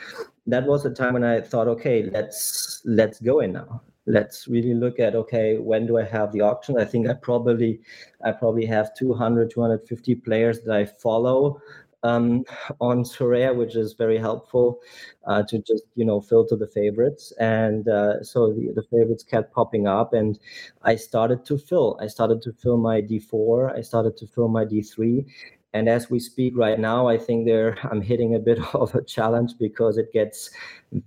that 0.48 0.66
was 0.66 0.84
the 0.84 0.90
time 0.90 1.14
when 1.14 1.24
I 1.24 1.42
thought, 1.42 1.68
okay, 1.68 2.04
let's 2.04 2.82
let's 2.86 3.20
go 3.20 3.40
in 3.40 3.54
now. 3.54 3.82
Let's 4.06 4.48
really 4.48 4.74
look 4.74 5.00
at 5.00 5.16
okay 5.16 5.58
when 5.58 5.86
do 5.86 5.98
i 5.98 6.04
have 6.04 6.32
the 6.32 6.42
auction? 6.42 6.80
I 6.80 6.86
think 6.86 7.08
i 7.08 7.14
probably 7.14 7.82
i 8.26 8.32
probably 8.32 8.66
have 8.66 8.96
200 8.96 9.52
250 9.52 10.16
players 10.16 10.62
that 10.62 10.76
i 10.76 10.86
follow 10.86 11.62
um, 12.04 12.44
on 12.80 13.04
Sorare, 13.04 13.56
which 13.56 13.76
is 13.76 13.94
very 13.94 14.18
helpful 14.18 14.80
uh, 15.26 15.44
to 15.44 15.60
just 15.60 15.84
you 15.96 16.06
know 16.06 16.22
filter 16.22 16.56
the 16.56 16.68
favorites. 16.68 17.34
And 17.40 17.88
uh, 17.88 18.24
so 18.24 18.54
the, 18.54 18.72
the 18.74 18.84
favorites 18.84 19.24
kept 19.24 19.54
popping 19.54 19.88
up, 19.88 20.14
and 20.14 20.40
I 20.84 20.96
started 20.96 21.46
to 21.46 21.58
fill. 21.58 21.98
I 22.02 22.08
started 22.08 22.42
to 22.44 22.54
fill 22.54 22.78
my 22.78 23.02
D4. 23.02 23.78
I 23.78 23.82
started 23.82 24.18
to 24.18 24.28
fill 24.28 24.48
my 24.48 24.66
D3, 24.66 25.26
and 25.74 25.88
as 25.88 26.10
we 26.10 26.20
speak 26.20 26.54
right 26.58 26.80
now, 26.80 27.08
I 27.08 27.18
think 27.18 27.46
there 27.46 27.78
I'm 27.92 28.02
hitting 28.02 28.36
a 28.36 28.40
bit 28.40 28.60
of 28.74 28.96
a 28.96 29.04
challenge 29.04 29.54
because 29.60 29.98
it 29.98 30.12
gets 30.14 30.50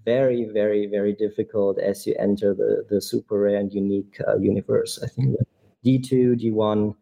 very, 0.04 0.44
very, 0.44 0.86
very 0.86 1.12
difficult 1.12 1.78
as 1.78 2.06
you 2.06 2.14
enter 2.18 2.54
the 2.54 2.84
the 2.88 3.00
super 3.00 3.38
rare 3.40 3.58
and 3.58 3.72
unique 3.72 4.20
uh, 4.28 4.36
universe. 4.38 4.98
I 5.02 5.08
think 5.08 5.36
D2, 5.84 6.40
D1, 6.40 6.94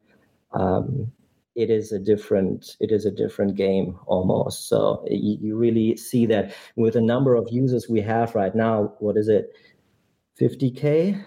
um, 0.52 1.12
it 1.56 1.70
is 1.70 1.92
a 1.92 1.98
different 1.98 2.76
it 2.80 2.92
is 2.92 3.04
a 3.04 3.10
different 3.10 3.56
game 3.56 3.98
almost. 4.06 4.68
So 4.68 5.04
you, 5.10 5.38
you 5.40 5.56
really 5.56 5.96
see 5.96 6.26
that 6.26 6.54
with 6.76 6.94
the 6.94 7.00
number 7.00 7.34
of 7.34 7.48
users 7.50 7.88
we 7.88 8.00
have 8.02 8.34
right 8.34 8.54
now. 8.54 8.92
What 8.98 9.16
is 9.16 9.28
it? 9.28 9.54
50k? 10.40 11.22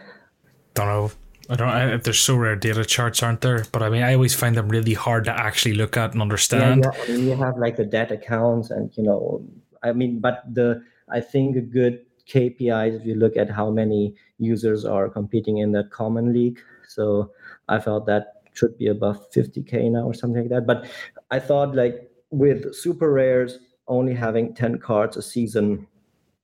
Don't 0.73 0.87
know. 0.87 1.11
I 1.49 1.55
don't 1.55 1.67
know 1.67 1.93
if 1.93 2.03
there's 2.03 2.17
Sorare 2.17 2.59
data 2.59 2.85
charts, 2.85 3.21
aren't 3.21 3.41
there? 3.41 3.65
But 3.71 3.83
I 3.83 3.89
mean, 3.89 4.01
I 4.01 4.13
always 4.13 4.33
find 4.33 4.55
them 4.55 4.69
really 4.69 4.93
hard 4.93 5.25
to 5.25 5.31
actually 5.31 5.73
look 5.73 5.97
at 5.97 6.13
and 6.13 6.21
understand. 6.21 6.85
Yeah, 6.85 7.03
yeah. 7.07 7.15
you 7.15 7.35
have 7.35 7.57
like 7.57 7.75
the 7.75 7.85
debt 7.85 8.11
accounts, 8.11 8.71
and 8.71 8.89
you 8.95 9.03
know, 9.03 9.45
I 9.83 9.91
mean, 9.91 10.19
but 10.19 10.41
the 10.51 10.81
I 11.09 11.19
think 11.19 11.57
a 11.57 11.61
good 11.61 11.99
KPI 12.29 12.97
if 12.97 13.05
you 13.05 13.15
look 13.15 13.35
at 13.35 13.49
how 13.49 13.69
many 13.69 14.15
users 14.37 14.85
are 14.85 15.09
competing 15.09 15.57
in 15.57 15.73
that 15.73 15.91
common 15.91 16.33
league. 16.33 16.59
So 16.87 17.31
I 17.67 17.79
felt 17.79 18.05
that 18.05 18.32
should 18.53 18.77
be 18.77 18.87
above 18.87 19.31
50k 19.31 19.91
now 19.91 20.05
or 20.05 20.13
something 20.13 20.43
like 20.43 20.49
that. 20.49 20.67
But 20.67 20.89
I 21.31 21.39
thought 21.39 21.75
like 21.75 22.09
with 22.29 22.73
super 22.73 23.11
rares 23.11 23.59
only 23.87 24.13
having 24.13 24.53
10 24.53 24.79
cards 24.79 25.17
a 25.17 25.21
season, 25.21 25.87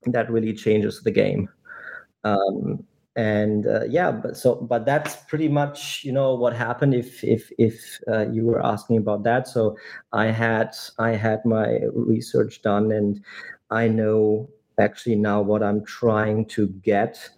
that 0.06 0.30
really 0.30 0.54
changes 0.54 1.02
the 1.02 1.12
game. 1.12 1.50
Um, 2.24 2.86
and 3.16 3.68
uh, 3.68 3.84
yeah 3.86 4.12
but 4.12 4.38
so 4.38 4.56
but 4.56 4.86
that's 4.86 5.18
pretty 5.28 5.50
much 5.50 6.04
you 6.06 6.12
know 6.12 6.36
what 6.36 6.56
happened 6.56 6.94
if 6.94 7.24
if 7.24 7.52
if 7.58 8.00
uh, 8.08 8.30
you 8.30 8.46
were 8.46 8.64
asking 8.66 8.98
about 8.98 9.24
that 9.24 9.48
so 9.48 9.76
i 10.14 10.28
had 10.28 10.76
i 11.00 11.10
had 11.10 11.44
my 11.44 11.80
research 11.94 12.62
done 12.62 12.92
and 12.92 13.22
i 13.72 13.88
know 13.88 14.48
actually 14.80 15.16
now 15.16 15.42
what 15.42 15.62
i'm 15.64 15.84
trying 15.84 16.46
to 16.46 16.68
get 16.82 17.30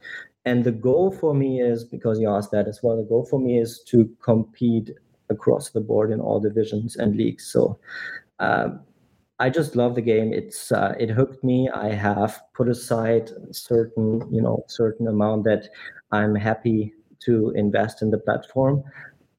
and 0.45 0.63
the 0.63 0.71
goal 0.71 1.11
for 1.11 1.33
me 1.33 1.61
is 1.61 1.83
because 1.83 2.19
you 2.19 2.29
asked 2.29 2.51
that 2.51 2.67
as 2.67 2.79
well 2.81 2.97
the 2.97 3.03
goal 3.03 3.25
for 3.25 3.39
me 3.39 3.59
is 3.59 3.83
to 3.87 4.09
compete 4.23 4.91
across 5.29 5.69
the 5.69 5.81
board 5.81 6.11
in 6.11 6.19
all 6.19 6.39
divisions 6.39 6.95
and 6.95 7.15
leagues 7.15 7.45
so 7.45 7.79
um, 8.39 8.81
I 9.41 9.49
just 9.49 9.75
love 9.75 9.95
the 9.95 10.01
game. 10.01 10.33
It's 10.33 10.71
uh, 10.71 10.93
it 10.99 11.09
hooked 11.09 11.43
me. 11.43 11.67
I 11.67 11.89
have 11.93 12.39
put 12.53 12.69
aside 12.69 13.31
certain 13.49 14.21
you 14.31 14.39
know 14.39 14.63
certain 14.67 15.07
amount 15.07 15.45
that 15.45 15.69
I'm 16.11 16.35
happy 16.35 16.93
to 17.21 17.51
invest 17.55 18.03
in 18.03 18.11
the 18.11 18.19
platform. 18.19 18.83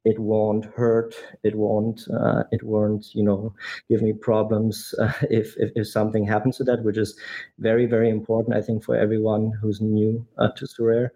It 0.04 0.18
won't 0.18 0.64
hurt. 0.64 1.14
It 1.42 1.54
won't. 1.54 2.06
Uh, 2.12 2.42
it 2.50 2.62
won't. 2.62 3.14
You 3.14 3.22
know, 3.22 3.54
give 3.88 4.02
me 4.02 4.12
problems 4.12 4.94
uh, 5.00 5.12
if, 5.30 5.56
if, 5.56 5.70
if 5.76 5.88
something 5.88 6.26
happens 6.26 6.56
to 6.56 6.64
that, 6.64 6.82
which 6.82 6.98
is 6.98 7.16
very 7.58 7.86
very 7.86 8.10
important. 8.10 8.56
I 8.56 8.62
think 8.62 8.84
for 8.84 8.96
everyone 8.96 9.52
who's 9.60 9.80
new 9.80 10.26
uh, 10.38 10.48
to 10.56 10.66
Sorare. 10.66 11.10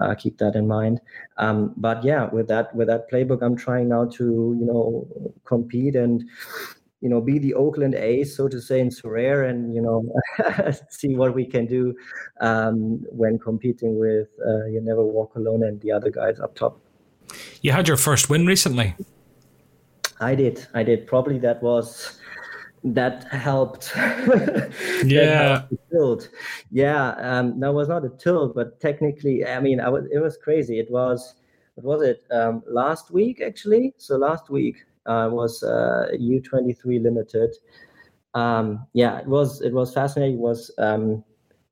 Uh, 0.00 0.14
keep 0.14 0.38
that 0.38 0.54
in 0.54 0.66
mind. 0.66 0.98
Um, 1.36 1.74
but 1.76 2.02
yeah, 2.02 2.24
with 2.30 2.48
that 2.48 2.74
with 2.74 2.88
that 2.88 3.10
playbook, 3.10 3.42
I'm 3.42 3.56
trying 3.56 3.90
now 3.90 4.06
to 4.06 4.56
you 4.58 4.64
know 4.64 5.06
compete 5.44 5.94
and 5.94 6.24
you 7.00 7.08
know, 7.08 7.20
be 7.20 7.38
the 7.38 7.54
Oakland 7.54 7.94
A's, 7.94 8.36
so 8.36 8.46
to 8.48 8.60
say, 8.60 8.80
in 8.80 8.90
Sorare, 8.90 9.48
and 9.48 9.74
you 9.74 9.80
know, 9.80 10.04
see 10.90 11.14
what 11.14 11.34
we 11.34 11.46
can 11.46 11.66
do 11.66 11.94
um, 12.40 13.02
when 13.10 13.38
competing 13.38 13.98
with 13.98 14.28
uh, 14.46 14.66
You 14.66 14.80
Never 14.82 15.04
Walk 15.04 15.34
Alone 15.34 15.64
and 15.64 15.80
the 15.80 15.92
other 15.92 16.10
guys 16.10 16.38
up 16.40 16.54
top. 16.54 16.78
You 17.62 17.72
had 17.72 17.88
your 17.88 17.96
first 17.96 18.28
win 18.30 18.46
recently. 18.46 18.94
I 20.20 20.34
did. 20.34 20.66
I 20.74 20.82
did. 20.82 21.06
Probably 21.06 21.38
that 21.38 21.62
was 21.62 22.18
that 22.84 23.24
helped. 23.32 23.92
yeah. 23.96 24.72
that 25.04 25.68
tilt. 25.90 26.28
Yeah. 26.70 27.10
Um, 27.18 27.60
that 27.60 27.72
was 27.72 27.88
not 27.88 28.04
a 28.04 28.10
tilt, 28.10 28.54
but 28.54 28.80
technically, 28.80 29.46
I 29.46 29.60
mean, 29.60 29.80
I 29.80 29.88
was. 29.88 30.06
It 30.12 30.18
was 30.18 30.36
crazy. 30.36 30.78
It 30.78 30.90
was. 30.90 31.34
What 31.76 32.00
was 32.00 32.08
it? 32.08 32.24
Um, 32.30 32.62
last 32.66 33.10
week, 33.10 33.40
actually. 33.40 33.94
So 33.96 34.16
last 34.16 34.50
week, 34.50 34.76
uh, 35.06 35.28
was 35.30 35.62
U23 35.62 36.76
uh, 36.98 37.02
Limited. 37.02 37.54
Um, 38.34 38.86
yeah, 38.92 39.18
it 39.18 39.26
was 39.26 39.60
it 39.60 39.72
was 39.72 39.92
fascinating. 39.92 40.36
It 40.36 40.40
was 40.40 40.70
um, 40.78 41.24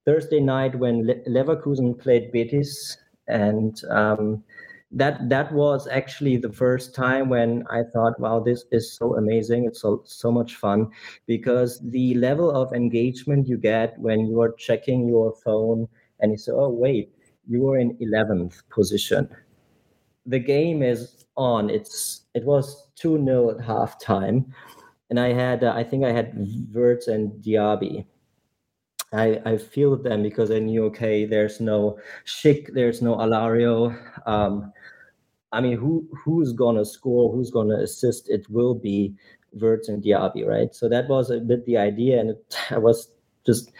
Thursday 0.04 0.40
night 0.40 0.74
when 0.74 1.06
Le- 1.06 1.22
Leverkusen 1.28 1.98
played 1.98 2.32
Betis, 2.32 2.96
and 3.28 3.80
um, 3.90 4.42
that 4.90 5.28
that 5.28 5.52
was 5.52 5.86
actually 5.86 6.38
the 6.38 6.52
first 6.52 6.94
time 6.94 7.28
when 7.28 7.64
I 7.70 7.82
thought, 7.92 8.18
"Wow, 8.18 8.40
this 8.40 8.64
is 8.72 8.96
so 8.96 9.16
amazing! 9.16 9.66
It's 9.66 9.80
so 9.82 10.02
so 10.04 10.32
much 10.32 10.56
fun," 10.56 10.88
because 11.26 11.80
the 11.80 12.14
level 12.14 12.50
of 12.50 12.72
engagement 12.72 13.48
you 13.48 13.58
get 13.58 13.98
when 13.98 14.26
you 14.26 14.40
are 14.40 14.52
checking 14.52 15.06
your 15.06 15.34
phone 15.44 15.88
and 16.20 16.32
you 16.32 16.38
say, 16.38 16.52
"Oh, 16.52 16.70
wait, 16.70 17.14
you 17.46 17.68
are 17.68 17.78
in 17.78 17.98
11th 18.00 18.62
position." 18.70 19.28
The 20.26 20.38
game 20.38 20.82
is 20.82 21.26
on. 21.36 21.70
It's 21.70 22.22
it 22.34 22.44
was 22.44 22.88
two 22.96 23.22
0 23.22 23.50
at 23.50 23.58
halftime, 23.58 24.46
and 25.10 25.20
I 25.20 25.32
had 25.32 25.64
uh, 25.64 25.72
I 25.76 25.84
think 25.84 26.04
I 26.04 26.12
had 26.12 26.32
Wirtz 26.72 27.08
and 27.08 27.32
Diaby. 27.42 28.06
I, 29.12 29.40
I 29.46 29.56
feel 29.56 29.96
them 29.96 30.22
because 30.22 30.50
I 30.50 30.58
knew 30.58 30.84
okay, 30.86 31.24
there's 31.24 31.60
no 31.60 31.98
Schick, 32.26 32.74
there's 32.74 33.00
no 33.00 33.16
Alario. 33.16 33.96
Um, 34.26 34.72
I 35.52 35.60
mean, 35.60 35.76
who 35.78 36.06
who's 36.24 36.52
gonna 36.52 36.84
score? 36.84 37.32
Who's 37.32 37.50
gonna 37.50 37.78
assist? 37.78 38.28
It 38.28 38.48
will 38.50 38.74
be 38.74 39.14
Wirtz 39.52 39.88
and 39.88 40.02
Diaby, 40.02 40.46
right? 40.46 40.74
So 40.74 40.88
that 40.88 41.08
was 41.08 41.30
a 41.30 41.40
bit 41.40 41.64
the 41.66 41.78
idea, 41.78 42.20
and 42.20 42.30
it 42.70 42.82
was 42.82 43.10
just 43.46 43.70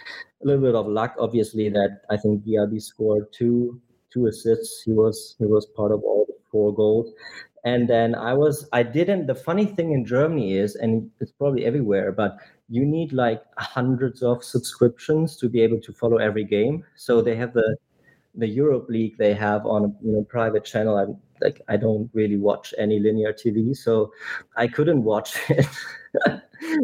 a 0.42 0.46
little 0.46 0.62
bit 0.62 0.74
of 0.74 0.86
luck, 0.86 1.14
obviously, 1.18 1.68
that 1.70 2.02
I 2.10 2.16
think 2.16 2.44
Diaby 2.44 2.80
scored 2.80 3.32
two 3.32 3.80
two 4.10 4.26
assists. 4.26 4.82
He 4.82 4.92
was 4.92 5.36
he 5.38 5.46
was 5.46 5.66
part 5.66 5.92
of 5.92 6.02
all 6.02 6.24
the 6.26 6.34
four 6.50 6.74
goals, 6.74 7.12
and 7.64 7.88
then 7.88 8.14
i 8.14 8.32
was 8.32 8.68
i 8.72 8.82
didn't 8.82 9.26
the 9.26 9.34
funny 9.34 9.66
thing 9.66 9.92
in 9.92 10.04
germany 10.04 10.56
is 10.56 10.76
and 10.76 11.10
it's 11.20 11.32
probably 11.32 11.64
everywhere 11.64 12.12
but 12.12 12.36
you 12.68 12.84
need 12.84 13.12
like 13.12 13.42
hundreds 13.58 14.22
of 14.22 14.44
subscriptions 14.44 15.36
to 15.36 15.48
be 15.48 15.60
able 15.60 15.80
to 15.80 15.92
follow 15.92 16.18
every 16.18 16.44
game 16.44 16.84
so 16.94 17.20
they 17.20 17.34
have 17.34 17.52
the 17.52 17.76
the 18.36 18.46
europe 18.46 18.86
league 18.88 19.16
they 19.18 19.34
have 19.34 19.66
on 19.66 19.84
a 19.84 19.88
you 20.06 20.12
know 20.12 20.22
private 20.24 20.64
channel 20.64 20.96
i 20.96 21.04
like 21.40 21.60
i 21.68 21.76
don't 21.76 22.10
really 22.12 22.36
watch 22.36 22.74
any 22.78 22.98
linear 22.98 23.32
tv 23.32 23.76
so 23.76 24.12
i 24.56 24.66
couldn't 24.66 25.02
watch 25.02 25.36
it 25.50 25.66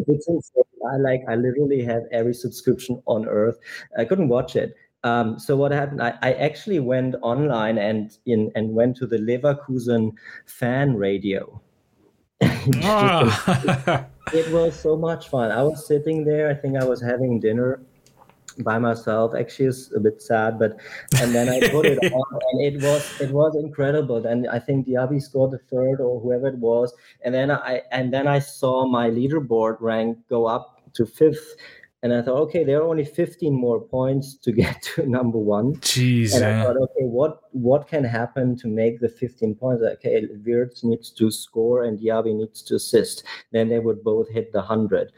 it's 0.08 0.28
insane 0.28 0.62
i 0.92 0.96
like 0.96 1.22
i 1.28 1.34
literally 1.34 1.82
have 1.82 2.02
every 2.12 2.34
subscription 2.34 3.00
on 3.06 3.26
earth 3.28 3.58
i 3.98 4.04
couldn't 4.04 4.28
watch 4.28 4.56
it 4.56 4.74
um, 5.04 5.38
so 5.38 5.54
what 5.54 5.70
happened? 5.70 6.02
I, 6.02 6.14
I, 6.22 6.32
actually 6.32 6.80
went 6.80 7.14
online 7.20 7.76
and 7.76 8.16
in 8.24 8.50
and 8.54 8.72
went 8.72 8.96
to 8.96 9.06
the 9.06 9.18
Leverkusen 9.18 10.12
fan 10.46 10.96
radio. 10.96 11.60
ah. 12.82 14.06
it 14.32 14.50
was 14.50 14.74
so 14.74 14.96
much 14.96 15.28
fun. 15.28 15.50
I 15.50 15.62
was 15.62 15.86
sitting 15.86 16.24
there. 16.24 16.48
I 16.48 16.54
think 16.54 16.78
I 16.78 16.84
was 16.84 17.02
having 17.02 17.38
dinner 17.38 17.82
by 18.58 18.78
myself. 18.78 19.34
Actually, 19.34 19.66
it's 19.66 19.92
a 19.94 20.00
bit 20.00 20.22
sad, 20.22 20.58
but 20.58 20.78
and 21.20 21.34
then 21.34 21.48
I 21.48 21.60
put 21.68 21.86
it 21.86 21.98
on, 22.12 22.40
and 22.52 22.60
it 22.60 22.82
was 22.82 23.20
it 23.20 23.30
was 23.30 23.56
incredible. 23.56 24.26
And 24.26 24.48
I 24.48 24.58
think 24.58 24.86
Diaby 24.86 25.20
scored 25.22 25.52
the 25.52 25.58
third 25.58 26.00
or 26.00 26.20
whoever 26.20 26.48
it 26.48 26.58
was, 26.58 26.94
and 27.24 27.34
then 27.34 27.50
I 27.50 27.82
and 27.90 28.12
then 28.12 28.26
I 28.26 28.38
saw 28.38 28.86
my 28.86 29.10
leaderboard 29.10 29.76
rank 29.80 30.18
go 30.28 30.46
up 30.46 30.82
to 30.94 31.06
fifth 31.06 31.56
and 32.04 32.12
I 32.12 32.20
thought, 32.20 32.36
okay, 32.42 32.64
there 32.64 32.80
are 32.80 32.86
only 32.86 33.06
15 33.06 33.54
more 33.54 33.80
points 33.80 34.34
to 34.34 34.52
get 34.52 34.82
to 34.82 35.06
number 35.08 35.38
one. 35.38 35.76
Jeez. 35.76 36.34
And 36.34 36.44
I 36.44 36.50
eh? 36.50 36.62
thought, 36.62 36.76
okay, 36.76 37.06
what 37.06 37.40
what 37.52 37.88
can 37.88 38.04
happen 38.04 38.58
to 38.58 38.68
make 38.68 39.00
the 39.00 39.08
15 39.08 39.54
points? 39.54 39.82
Okay, 39.82 40.26
Wirtz 40.44 40.84
needs 40.84 41.08
to 41.12 41.30
score 41.30 41.84
and 41.84 41.98
Diaby 41.98 42.36
needs 42.36 42.60
to 42.64 42.74
assist. 42.74 43.24
Then 43.52 43.70
they 43.70 43.78
would 43.78 44.04
both 44.04 44.28
hit 44.28 44.52
the 44.52 44.58
100 44.58 45.12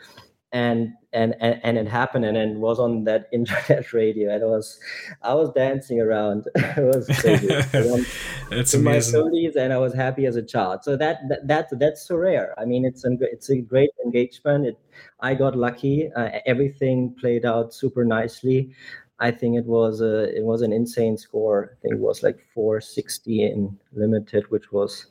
and 0.52 0.92
and 1.12 1.34
and, 1.40 1.60
and 1.64 1.78
it 1.78 1.88
happened 1.88 2.24
and 2.24 2.36
it 2.36 2.56
was 2.56 2.78
on 2.78 3.04
that 3.04 3.26
internet 3.32 3.92
radio 3.92 4.32
and 4.32 4.42
it 4.42 4.46
was 4.46 4.78
i 5.22 5.34
was 5.34 5.50
dancing 5.52 6.00
around. 6.00 6.46
It 6.76 6.94
was 6.94 7.06
crazy. 7.20 7.48
It's 8.52 8.74
in 8.74 8.80
amazing. 8.80 9.20
my 9.20 9.30
30s 9.30 9.56
and 9.56 9.72
i 9.72 9.78
was 9.78 9.92
happy 9.92 10.26
as 10.26 10.36
a 10.36 10.42
child. 10.42 10.84
So 10.84 10.96
that, 10.96 11.20
that 11.28 11.46
that's 11.48 11.72
that's 11.78 12.08
Sorare. 12.08 12.52
I 12.58 12.64
mean 12.64 12.84
it's 12.84 13.04
a 13.04 13.16
it's 13.20 13.50
a 13.50 13.58
great 13.60 13.90
engagement. 14.04 14.66
It 14.66 14.78
i 15.20 15.34
got 15.34 15.56
lucky. 15.56 16.10
Uh, 16.14 16.30
everything 16.46 17.14
played 17.20 17.44
out 17.44 17.74
super 17.74 18.04
nicely. 18.04 18.72
I 19.18 19.30
think 19.30 19.56
it 19.56 19.64
was 19.64 20.00
a 20.00 20.36
it 20.36 20.44
was 20.44 20.62
an 20.62 20.72
insane 20.72 21.16
score. 21.16 21.72
I 21.72 21.76
think 21.80 21.94
it 21.94 22.00
was 22.00 22.22
like 22.22 22.38
460 22.54 23.44
in 23.44 23.78
limited, 23.92 24.44
which 24.50 24.70
was 24.72 25.06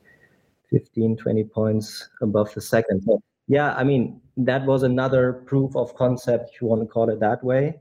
15, 0.70 1.18
20 1.18 1.44
points 1.46 2.10
above 2.22 2.54
the 2.54 2.62
second. 2.62 3.02
So 3.04 3.22
yeah, 3.48 3.74
I 3.74 3.84
mean, 3.84 4.22
that 4.38 4.66
was 4.66 4.84
another 4.84 5.34
proof 5.34 5.76
of 5.76 5.96
concept, 5.96 6.52
if 6.54 6.62
you 6.62 6.68
want 6.68 6.82
to 6.82 6.88
call 6.88 7.10
it 7.10 7.20
that 7.20 7.44
way. 7.44 7.76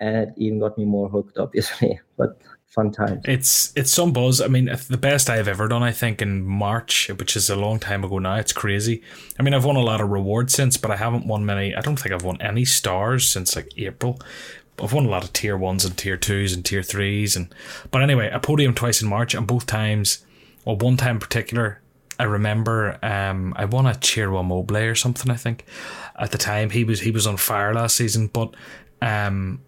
And 0.00 0.16
it 0.16 0.28
even 0.36 0.58
got 0.58 0.78
me 0.78 0.84
more 0.84 1.08
hooked, 1.08 1.38
obviously. 1.38 2.00
But 2.16 2.40
fun 2.70 2.92
times. 2.92 3.22
It's 3.24 3.72
it's 3.76 3.90
some 3.90 4.12
buzz. 4.12 4.40
I 4.40 4.46
mean, 4.46 4.70
the 4.88 4.98
best 4.98 5.28
I've 5.28 5.48
ever 5.48 5.68
done, 5.68 5.82
I 5.82 5.92
think, 5.92 6.22
in 6.22 6.42
March, 6.42 7.10
which 7.18 7.36
is 7.36 7.50
a 7.50 7.56
long 7.56 7.78
time 7.78 8.04
ago 8.04 8.18
now. 8.18 8.36
It's 8.36 8.52
crazy. 8.52 9.02
I 9.38 9.42
mean, 9.42 9.54
I've 9.54 9.64
won 9.64 9.76
a 9.76 9.82
lot 9.82 10.00
of 10.00 10.10
rewards 10.10 10.54
since, 10.54 10.76
but 10.76 10.90
I 10.90 10.96
haven't 10.96 11.26
won 11.26 11.44
many. 11.44 11.74
I 11.74 11.80
don't 11.80 11.98
think 11.98 12.14
I've 12.14 12.24
won 12.24 12.40
any 12.40 12.64
stars 12.64 13.28
since 13.28 13.56
like 13.56 13.70
April. 13.76 14.20
I've 14.82 14.92
won 14.92 15.04
a 15.04 15.10
lot 15.10 15.24
of 15.24 15.32
tier 15.32 15.56
ones 15.56 15.84
and 15.84 15.96
tier 15.96 16.16
twos 16.16 16.54
and 16.54 16.64
tier 16.64 16.82
threes, 16.82 17.36
and 17.36 17.54
but 17.90 18.02
anyway, 18.02 18.30
a 18.30 18.40
podium 18.40 18.74
twice 18.74 19.02
in 19.02 19.08
March, 19.08 19.34
and 19.34 19.46
both 19.46 19.66
times, 19.66 20.24
or 20.64 20.76
one 20.76 20.96
time 20.96 21.16
in 21.16 21.20
particular, 21.20 21.80
I 22.20 22.24
remember 22.24 22.98
um, 23.02 23.54
I 23.56 23.64
won 23.64 23.86
a 23.86 23.92
Chirwa 23.92 24.44
Mobley 24.44 24.86
or 24.86 24.94
something. 24.94 25.30
I 25.30 25.36
think 25.36 25.64
at 26.18 26.32
the 26.32 26.38
time 26.38 26.68
he 26.68 26.84
was 26.84 27.00
he 27.00 27.10
was 27.10 27.26
on 27.26 27.38
fire 27.38 27.72
last 27.72 27.96
season, 27.96 28.26
but 28.26 28.54
um, 29.00 29.62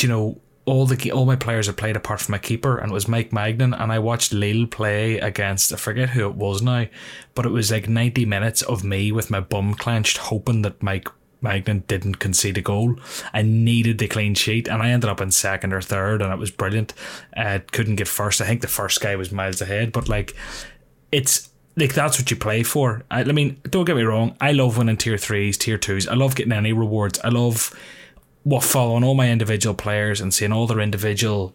you 0.00 0.08
know 0.08 0.40
all 0.64 0.84
the 0.84 1.12
all 1.12 1.26
my 1.26 1.36
players 1.36 1.66
had 1.66 1.76
played 1.76 1.94
apart 1.94 2.20
from 2.20 2.32
my 2.32 2.38
keeper, 2.38 2.76
and 2.76 2.90
it 2.90 2.94
was 2.94 3.06
Mike 3.06 3.30
Maignan. 3.30 3.72
And 3.80 3.92
I 3.92 4.00
watched 4.00 4.32
Lille 4.32 4.66
play 4.66 5.20
against 5.20 5.72
I 5.72 5.76
forget 5.76 6.10
who 6.10 6.26
it 6.28 6.34
was 6.34 6.60
now, 6.60 6.86
but 7.34 7.46
it 7.46 7.50
was 7.50 7.70
like 7.70 7.88
ninety 7.88 8.24
minutes 8.24 8.62
of 8.62 8.82
me 8.82 9.12
with 9.12 9.30
my 9.30 9.38
bum 9.38 9.74
clenched, 9.74 10.16
hoping 10.18 10.62
that 10.62 10.82
Mike 10.82 11.08
Maignan 11.40 11.86
didn't 11.86 12.16
concede 12.16 12.58
a 12.58 12.62
goal. 12.62 12.96
I 13.32 13.42
needed 13.42 13.98
the 13.98 14.08
clean 14.08 14.34
sheet, 14.34 14.66
and 14.66 14.82
I 14.82 14.90
ended 14.90 15.08
up 15.08 15.20
in 15.20 15.30
second 15.30 15.72
or 15.72 15.80
third, 15.80 16.20
and 16.20 16.32
it 16.32 16.38
was 16.38 16.50
brilliant. 16.50 16.94
Uh, 17.36 17.60
couldn't 17.70 17.94
get 17.94 18.08
first. 18.08 18.40
I 18.40 18.46
think 18.46 18.60
the 18.60 18.66
first 18.66 19.00
guy 19.00 19.14
was 19.14 19.30
miles 19.30 19.60
ahead, 19.60 19.92
but 19.92 20.08
like, 20.08 20.34
it's 21.12 21.51
like 21.76 21.94
that's 21.94 22.18
what 22.18 22.30
you 22.30 22.36
play 22.36 22.62
for. 22.62 23.02
I, 23.10 23.20
I, 23.20 23.32
mean, 23.32 23.60
don't 23.64 23.84
get 23.84 23.96
me 23.96 24.02
wrong. 24.02 24.36
I 24.40 24.52
love 24.52 24.76
winning 24.76 24.96
tier 24.96 25.18
threes, 25.18 25.56
tier 25.56 25.78
twos. 25.78 26.06
I 26.06 26.14
love 26.14 26.34
getting 26.34 26.52
any 26.52 26.72
rewards. 26.72 27.18
I 27.20 27.28
love 27.28 27.74
what 28.42 28.64
following 28.64 29.04
all 29.04 29.14
my 29.14 29.30
individual 29.30 29.74
players 29.74 30.20
and 30.20 30.34
seeing 30.34 30.52
all 30.52 30.66
their 30.66 30.80
individual 30.80 31.54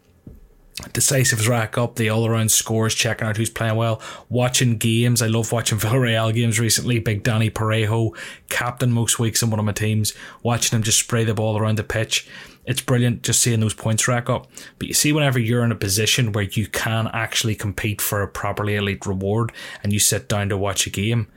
decisives 0.94 1.48
rack 1.48 1.78
up, 1.78 1.96
the 1.96 2.10
all 2.10 2.28
around 2.28 2.52
scores, 2.52 2.94
checking 2.94 3.28
out 3.28 3.38
who's 3.38 3.50
playing 3.50 3.76
well, 3.76 4.02
watching 4.30 4.78
games. 4.78 5.22
I 5.22 5.28
love 5.28 5.52
watching 5.52 5.78
Villarreal 5.80 6.34
games 6.34 6.60
recently. 6.60 7.00
Big 7.00 7.24
Dani 7.24 7.52
Parejo, 7.52 8.16
captain 8.50 8.92
most 8.92 9.20
weeks 9.20 9.42
in 9.42 9.50
one 9.50 9.60
of 9.60 9.66
my 9.66 9.72
teams, 9.72 10.14
watching 10.44 10.76
him 10.76 10.84
just 10.84 11.00
spray 11.00 11.24
the 11.24 11.34
ball 11.34 11.58
around 11.58 11.78
the 11.78 11.84
pitch. 11.84 12.28
It's 12.68 12.82
brilliant 12.82 13.24
just 13.24 13.42
seeing 13.42 13.62
those 13.62 13.74
points 13.74 14.08
rack 14.08 14.30
up. 14.30 14.48
But 14.78 14.90
you 14.90 14.94
see, 14.94 15.14
whenever 15.14 15.40
you're 15.40 15.64
in 15.64 15.72
a 15.72 15.76
position 15.76 16.34
where 16.34 16.44
you 16.44 16.68
can 16.68 17.10
actually 17.14 17.56
compete 17.56 18.02
for 18.02 18.22
a 18.22 18.28
properly 18.28 18.76
elite 18.76 19.06
reward 19.06 19.52
and 19.82 19.94
you 19.94 20.00
sit 20.00 20.28
down 20.28 20.50
to 20.50 20.58
watch 20.58 20.86
a 20.86 20.90
game, 20.90 21.28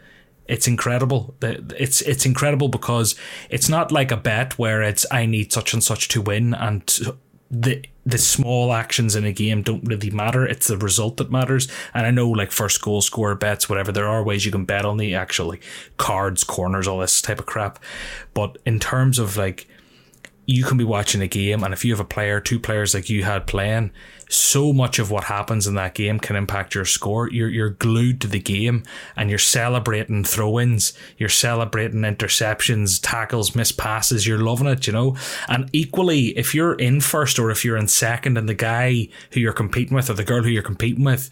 it's 0.48 0.66
incredible. 0.66 1.36
It's 1.40 2.02
it's 2.02 2.26
incredible 2.26 2.68
because 2.68 3.14
it's 3.48 3.68
not 3.68 3.92
like 3.92 4.10
a 4.10 4.16
bet 4.16 4.58
where 4.58 4.82
it's 4.82 5.06
I 5.10 5.24
need 5.24 5.52
such 5.52 5.72
and 5.72 5.82
such 5.82 6.08
to 6.08 6.20
win 6.20 6.52
and 6.54 6.82
the 7.50 7.84
the 8.06 8.18
small 8.18 8.72
actions 8.72 9.14
in 9.14 9.24
a 9.24 9.32
game 9.32 9.62
don't 9.62 9.84
really 9.84 10.10
matter. 10.10 10.46
It's 10.46 10.68
the 10.68 10.78
result 10.78 11.18
that 11.18 11.30
matters. 11.30 11.68
And 11.94 12.06
I 12.06 12.10
know 12.10 12.28
like 12.28 12.50
first 12.50 12.80
goal 12.80 13.02
score 13.02 13.34
bets, 13.34 13.68
whatever, 13.68 13.92
there 13.92 14.08
are 14.08 14.22
ways 14.22 14.44
you 14.44 14.52
can 14.52 14.64
bet 14.64 14.84
on 14.84 14.96
the 14.96 15.14
actually 15.14 15.60
cards, 15.96 16.42
corners, 16.42 16.88
all 16.88 16.98
this 16.98 17.20
type 17.20 17.38
of 17.38 17.46
crap. 17.46 17.78
But 18.34 18.58
in 18.64 18.80
terms 18.80 19.18
of 19.18 19.36
like 19.36 19.68
you 20.50 20.64
can 20.64 20.76
be 20.76 20.84
watching 20.84 21.22
a 21.22 21.28
game 21.28 21.62
and 21.62 21.72
if 21.72 21.84
you 21.84 21.92
have 21.92 22.00
a 22.00 22.04
player, 22.04 22.40
two 22.40 22.58
players 22.58 22.92
like 22.92 23.08
you 23.08 23.22
had 23.22 23.46
playing, 23.46 23.92
so 24.28 24.72
much 24.72 24.98
of 24.98 25.10
what 25.10 25.24
happens 25.24 25.66
in 25.66 25.74
that 25.74 25.94
game 25.94 26.18
can 26.18 26.34
impact 26.34 26.74
your 26.74 26.84
score. 26.84 27.30
You're 27.30 27.48
you're 27.48 27.70
glued 27.70 28.20
to 28.22 28.26
the 28.26 28.40
game 28.40 28.82
and 29.16 29.30
you're 29.30 29.38
celebrating 29.38 30.24
throw-ins, 30.24 30.92
you're 31.18 31.28
celebrating 31.28 32.00
interceptions, 32.00 32.98
tackles, 33.00 33.54
missed 33.54 33.78
passes, 33.78 34.26
you're 34.26 34.38
loving 34.38 34.66
it, 34.66 34.86
you 34.86 34.92
know? 34.92 35.16
And 35.48 35.70
equally, 35.72 36.28
if 36.38 36.54
you're 36.54 36.74
in 36.74 37.00
first 37.00 37.38
or 37.38 37.50
if 37.50 37.64
you're 37.64 37.76
in 37.76 37.88
second 37.88 38.36
and 38.36 38.48
the 38.48 38.54
guy 38.54 39.08
who 39.32 39.40
you're 39.40 39.52
competing 39.52 39.94
with 39.94 40.10
or 40.10 40.14
the 40.14 40.24
girl 40.24 40.42
who 40.42 40.50
you're 40.50 40.62
competing 40.62 41.04
with 41.04 41.30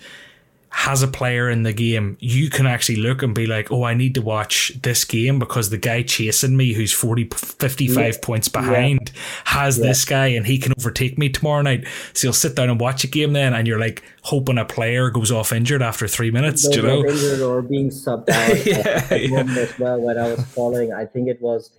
has 0.70 1.02
a 1.02 1.08
player 1.08 1.50
in 1.50 1.62
the 1.62 1.72
game, 1.72 2.16
you 2.20 2.50
can 2.50 2.66
actually 2.66 2.96
look 2.96 3.22
and 3.22 3.34
be 3.34 3.46
like, 3.46 3.70
oh, 3.70 3.84
I 3.84 3.94
need 3.94 4.14
to 4.14 4.22
watch 4.22 4.72
this 4.82 5.04
game 5.04 5.38
because 5.38 5.70
the 5.70 5.78
guy 5.78 6.02
chasing 6.02 6.56
me, 6.56 6.72
who's 6.72 6.92
40, 6.92 7.28
55 7.34 7.96
yeah. 7.96 8.12
points 8.22 8.48
behind, 8.48 9.12
yeah. 9.14 9.20
has 9.44 9.78
yeah. 9.78 9.86
this 9.86 10.04
guy 10.04 10.28
and 10.28 10.46
he 10.46 10.58
can 10.58 10.72
overtake 10.78 11.18
me 11.18 11.28
tomorrow 11.28 11.62
night. 11.62 11.86
So 12.12 12.26
you'll 12.26 12.32
sit 12.32 12.54
down 12.54 12.70
and 12.70 12.80
watch 12.80 13.04
a 13.04 13.06
game 13.06 13.32
then 13.32 13.54
and 13.54 13.66
you're 13.66 13.78
like 13.78 14.02
hoping 14.22 14.58
a 14.58 14.64
player 14.64 15.10
goes 15.10 15.32
off 15.32 15.52
injured 15.52 15.82
after 15.82 16.06
three 16.06 16.30
minutes, 16.30 16.64
you 16.74 16.82
know? 16.82 17.04
Injured 17.04 17.40
or 17.40 17.62
being 17.62 17.90
subbed 17.90 18.28
out 18.30 18.66
yeah, 18.66 19.14
yeah. 19.14 19.58
as 19.58 19.78
well 19.78 20.00
when 20.00 20.18
I 20.18 20.28
was 20.28 20.44
following. 20.52 20.92
I 20.92 21.06
think 21.06 21.28
it 21.28 21.40
was, 21.40 21.70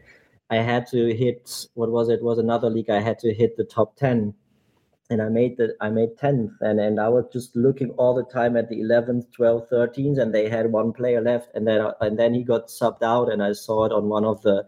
I 0.50 0.58
had 0.58 0.88
to 0.88 1.16
hit, 1.16 1.68
what 1.76 1.90
was 1.90 2.10
it? 2.10 2.20
it 2.20 2.24
was 2.24 2.38
another 2.38 2.70
league. 2.70 2.90
I 2.90 3.02
had 3.02 3.20
to 3.20 3.34
hit 3.34 3.56
the 3.56 3.64
top 3.64 3.96
10 3.96 4.34
and 5.12 5.22
I 5.24 5.30
made 5.30 5.58
the 5.58 5.76
I 5.82 5.90
made 5.90 6.18
10th 6.18 6.52
and 6.62 6.80
and 6.80 7.00
I 7.00 7.10
was 7.10 7.26
just 7.34 7.56
looking 7.56 7.90
all 7.92 8.14
the 8.14 8.24
time 8.26 8.56
at 8.56 8.70
the 8.70 8.80
11th 8.80 9.26
12th 9.36 9.70
13th 9.72 10.20
and 10.20 10.34
they 10.34 10.48
had 10.48 10.72
one 10.72 10.94
player 10.94 11.20
left 11.20 11.50
and 11.56 11.68
then 11.68 11.88
and 12.02 12.18
then 12.18 12.34
he 12.34 12.44
got 12.44 12.68
subbed 12.68 13.02
out 13.02 13.32
and 13.32 13.42
I 13.42 13.54
saw 13.54 13.86
it 13.86 13.92
on 13.92 14.08
one 14.08 14.24
of 14.24 14.42
the 14.44 14.66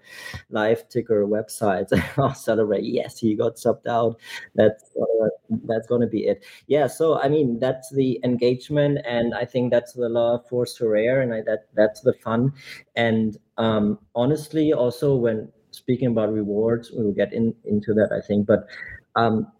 live 0.49 0.89
ticker 0.89 1.27
websites. 1.27 1.93
I 2.17 2.33
celebrate. 2.33 2.83
Yes 2.83 3.19
he 3.19 3.35
got 3.35 3.57
subbed 3.57 3.87
out. 3.87 4.19
That's 4.55 4.83
uh, 4.99 5.29
that's 5.65 5.87
going 5.87 6.01
to 6.01 6.07
be 6.07 6.25
it. 6.25 6.43
Yeah 6.65 6.87
so 6.87 7.21
I 7.21 7.29
mean 7.29 7.59
that's 7.59 7.91
the 7.91 8.19
engagement 8.23 8.99
and 9.05 9.35
I 9.35 9.45
think 9.45 9.71
that's 9.71 9.93
the 9.93 10.09
love 10.09 10.47
for 10.49 10.65
Sorare 10.65 11.21
and 11.21 11.33
I, 11.35 11.41
that 11.41 11.67
that's 11.75 12.01
the 12.01 12.13
fun. 12.13 12.53
And 12.95 13.37
um, 13.57 13.99
honestly 14.15 14.73
also 14.73 15.15
when 15.15 15.51
speaking 15.69 16.07
about 16.07 16.33
rewards 16.33 16.89
we'll 16.91 17.13
get 17.13 17.31
in 17.31 17.53
into 17.65 17.93
that 17.93 18.11
I 18.11 18.25
think 18.25 18.47
but 18.47 18.65
um, 19.15 19.51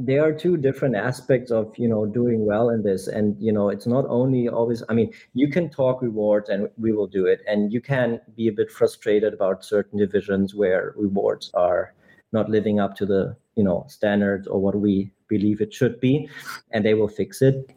there 0.00 0.24
are 0.24 0.32
two 0.32 0.56
different 0.56 0.94
aspects 0.94 1.50
of 1.50 1.76
you 1.76 1.88
know 1.88 2.06
doing 2.06 2.46
well 2.46 2.70
in 2.70 2.82
this. 2.82 3.08
And 3.08 3.36
you 3.40 3.52
know 3.52 3.68
it's 3.68 3.86
not 3.86 4.04
only 4.08 4.48
always 4.48 4.82
i 4.88 4.94
mean 4.94 5.12
you 5.34 5.48
can 5.48 5.68
talk 5.68 6.02
rewards 6.02 6.48
and 6.48 6.68
we 6.78 6.92
will 6.92 7.08
do 7.08 7.26
it. 7.26 7.40
And 7.48 7.72
you 7.72 7.80
can 7.80 8.20
be 8.36 8.46
a 8.46 8.52
bit 8.52 8.70
frustrated 8.70 9.34
about 9.34 9.64
certain 9.64 9.98
divisions 9.98 10.54
where 10.54 10.94
rewards 10.96 11.50
are 11.54 11.94
not 12.32 12.48
living 12.48 12.78
up 12.78 12.94
to 12.96 13.06
the 13.06 13.36
you 13.56 13.64
know 13.64 13.84
standards 13.88 14.46
or 14.46 14.60
what 14.60 14.76
we 14.76 15.10
believe 15.28 15.60
it 15.60 15.74
should 15.74 15.98
be 15.98 16.28
and 16.70 16.84
they 16.84 16.94
will 16.94 17.08
fix 17.08 17.42
it. 17.42 17.74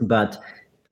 But 0.00 0.40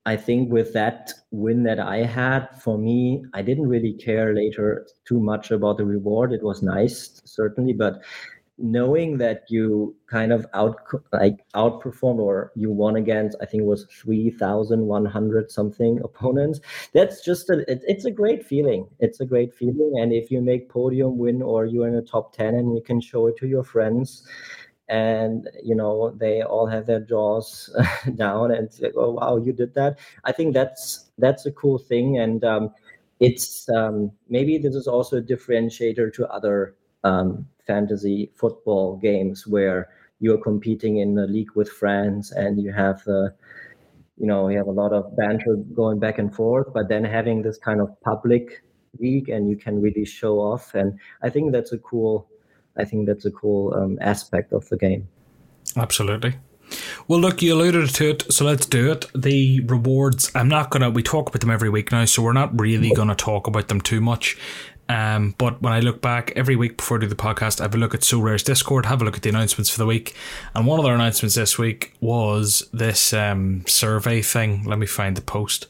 i 0.05 0.15
think 0.15 0.49
with 0.49 0.71
that 0.73 1.11
win 1.31 1.63
that 1.63 1.79
i 1.79 1.97
had 1.97 2.47
for 2.61 2.77
me 2.77 3.25
i 3.33 3.41
didn't 3.41 3.67
really 3.67 3.91
care 3.91 4.33
later 4.33 4.87
too 5.05 5.19
much 5.19 5.51
about 5.51 5.77
the 5.77 5.85
reward. 5.85 6.31
It 6.33 6.43
was 6.43 6.61
nice 6.61 7.21
certainly 7.25 7.73
but 7.73 8.03
knowing 8.57 9.17
that 9.17 9.43
you 9.49 9.95
kind 10.07 10.33
of 10.33 10.45
out 10.53 10.79
like 11.13 11.45
outperformed 11.53 12.19
or 12.19 12.51
you 12.55 12.71
won 12.71 12.95
against 12.95 13.37
i 13.39 13.45
think 13.45 13.61
it 13.61 13.65
was 13.65 13.85
3100 14.01 15.51
something 15.51 15.99
opponents 16.03 16.59
that's 16.93 17.23
just 17.23 17.49
a 17.49 17.69
it, 17.71 17.83
it's 17.87 18.05
a 18.05 18.11
great 18.11 18.45
feeling. 18.45 18.87
It's 18.99 19.19
a 19.19 19.25
great 19.25 19.53
feeling. 19.53 19.93
And 19.99 20.13
if 20.13 20.31
you 20.31 20.41
make 20.41 20.69
podium 20.69 21.17
win 21.17 21.41
or 21.41 21.65
you're 21.65 21.87
in 21.87 21.95
the 21.95 22.01
top 22.01 22.33
10 22.33 22.55
and 22.55 22.75
you 22.75 22.81
can 22.81 23.01
show 23.01 23.27
it 23.27 23.37
to 23.37 23.47
your 23.47 23.63
friends 23.63 24.27
and 24.89 25.49
you 25.61 25.75
know 25.75 26.11
they 26.11 26.41
all 26.41 26.65
have 26.65 26.85
their 26.85 27.01
jaws 27.01 27.75
down 28.15 28.51
and 28.51 28.71
say 28.71 28.89
oh 28.95 29.11
wow 29.11 29.37
you 29.37 29.51
did 29.51 29.73
that. 29.75 29.99
I 30.23 30.31
think 30.31 30.53
that's 30.53 31.09
that's 31.17 31.45
a 31.45 31.51
cool 31.51 31.77
thing. 31.77 32.19
And 32.19 32.43
um, 32.43 32.71
it's 33.19 33.67
um, 33.69 34.11
maybe 34.29 34.57
this 34.57 34.75
is 34.75 34.87
also 34.87 35.17
a 35.17 35.21
differentiator 35.21 36.13
to 36.13 36.27
other 36.27 36.75
um, 37.03 37.47
fantasy 37.67 38.31
football 38.35 38.97
games 38.97 39.45
where 39.45 39.89
you're 40.19 40.41
competing 40.41 40.97
in 40.97 41.17
a 41.17 41.25
league 41.25 41.51
with 41.55 41.69
friends 41.69 42.31
and 42.31 42.61
you 42.61 42.71
have 42.71 43.01
uh, 43.07 43.29
you 44.17 44.25
know 44.25 44.49
you 44.49 44.57
have 44.57 44.67
a 44.67 44.71
lot 44.71 44.93
of 44.93 45.15
banter 45.15 45.55
going 45.73 45.99
back 45.99 46.17
and 46.17 46.33
forth 46.33 46.67
but 46.73 46.89
then 46.89 47.03
having 47.03 47.41
this 47.41 47.57
kind 47.57 47.79
of 47.81 47.89
public 48.01 48.63
league 48.99 49.29
and 49.29 49.47
you 49.49 49.55
can 49.55 49.79
really 49.81 50.05
show 50.05 50.39
off 50.39 50.73
and 50.73 50.99
i 51.21 51.29
think 51.29 51.51
that's 51.51 51.71
a 51.71 51.77
cool 51.77 52.27
i 52.77 52.83
think 52.83 53.05
that's 53.05 53.25
a 53.25 53.31
cool 53.31 53.73
um, 53.75 53.97
aspect 54.01 54.51
of 54.53 54.67
the 54.69 54.77
game 54.77 55.07
absolutely 55.75 56.33
well, 57.07 57.19
look, 57.19 57.41
you 57.41 57.53
alluded 57.53 57.89
to 57.89 58.09
it, 58.09 58.31
so 58.31 58.43
let's 58.43 58.65
do 58.65 58.91
it. 58.91 59.05
The 59.15 59.61
rewards, 59.61 60.29
I'm 60.35 60.49
not 60.49 60.69
going 60.69 60.81
to, 60.81 60.89
we 60.89 61.01
talk 61.01 61.29
about 61.29 61.39
them 61.39 61.49
every 61.49 61.69
week 61.69 61.91
now, 61.91 62.03
so 62.03 62.21
we're 62.21 62.33
not 62.33 62.59
really 62.59 62.91
going 62.91 63.07
to 63.07 63.15
talk 63.15 63.47
about 63.47 63.69
them 63.69 63.79
too 63.79 64.01
much. 64.01 64.37
Um, 64.89 65.35
but 65.37 65.61
when 65.61 65.73
I 65.73 65.79
look 65.79 66.01
back 66.01 66.31
every 66.35 66.55
week 66.55 66.77
before 66.77 66.97
I 66.97 67.01
do 67.01 67.07
the 67.07 67.15
podcast, 67.15 67.59
I 67.59 67.63
have 67.63 67.75
a 67.75 67.77
look 67.77 67.93
at 67.93 68.03
Sorare's 68.03 68.43
Discord, 68.43 68.85
have 68.85 69.01
a 69.01 69.05
look 69.05 69.17
at 69.17 69.21
the 69.21 69.29
announcements 69.29 69.69
for 69.69 69.79
the 69.79 69.85
week. 69.85 70.15
And 70.55 70.65
one 70.65 70.79
of 70.79 70.85
their 70.85 70.95
announcements 70.95 71.35
this 71.35 71.57
week 71.57 71.93
was 71.99 72.67
this 72.71 73.13
um, 73.13 73.65
survey 73.67 74.21
thing. 74.21 74.63
Let 74.63 74.79
me 74.79 74.85
find 74.85 75.17
the 75.17 75.21
post. 75.21 75.67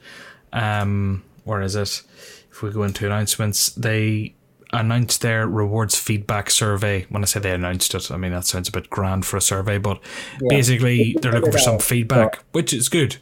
Um, 0.54 1.24
where 1.44 1.62
is 1.62 1.76
it? 1.76 2.04
If 2.52 2.62
we 2.62 2.72
go 2.72 2.84
into 2.84 3.06
announcements, 3.06 3.70
they 3.70 4.36
announced 4.74 5.22
their 5.22 5.48
rewards 5.48 5.98
feedback 5.98 6.50
survey. 6.50 7.06
When 7.10 7.24
I 7.24 7.26
say 7.26 7.40
they 7.40 7.54
announced 7.54 7.94
it, 7.96 8.12
I 8.12 8.18
mean 8.18 8.34
that 8.34 8.46
sounds 8.46 8.70
a 8.70 8.72
bit 8.72 8.90
grand 8.90 9.26
for 9.26 9.38
a 9.38 9.42
survey, 9.42 9.78
but 9.78 10.00
yeah. 10.42 10.48
basically 10.50 11.16
they're 11.22 11.32
looking 11.32 11.52
for 11.52 11.58
some 11.58 11.80
feedback, 11.80 12.44
which 12.52 12.74
is 12.74 12.90
good. 12.90 13.18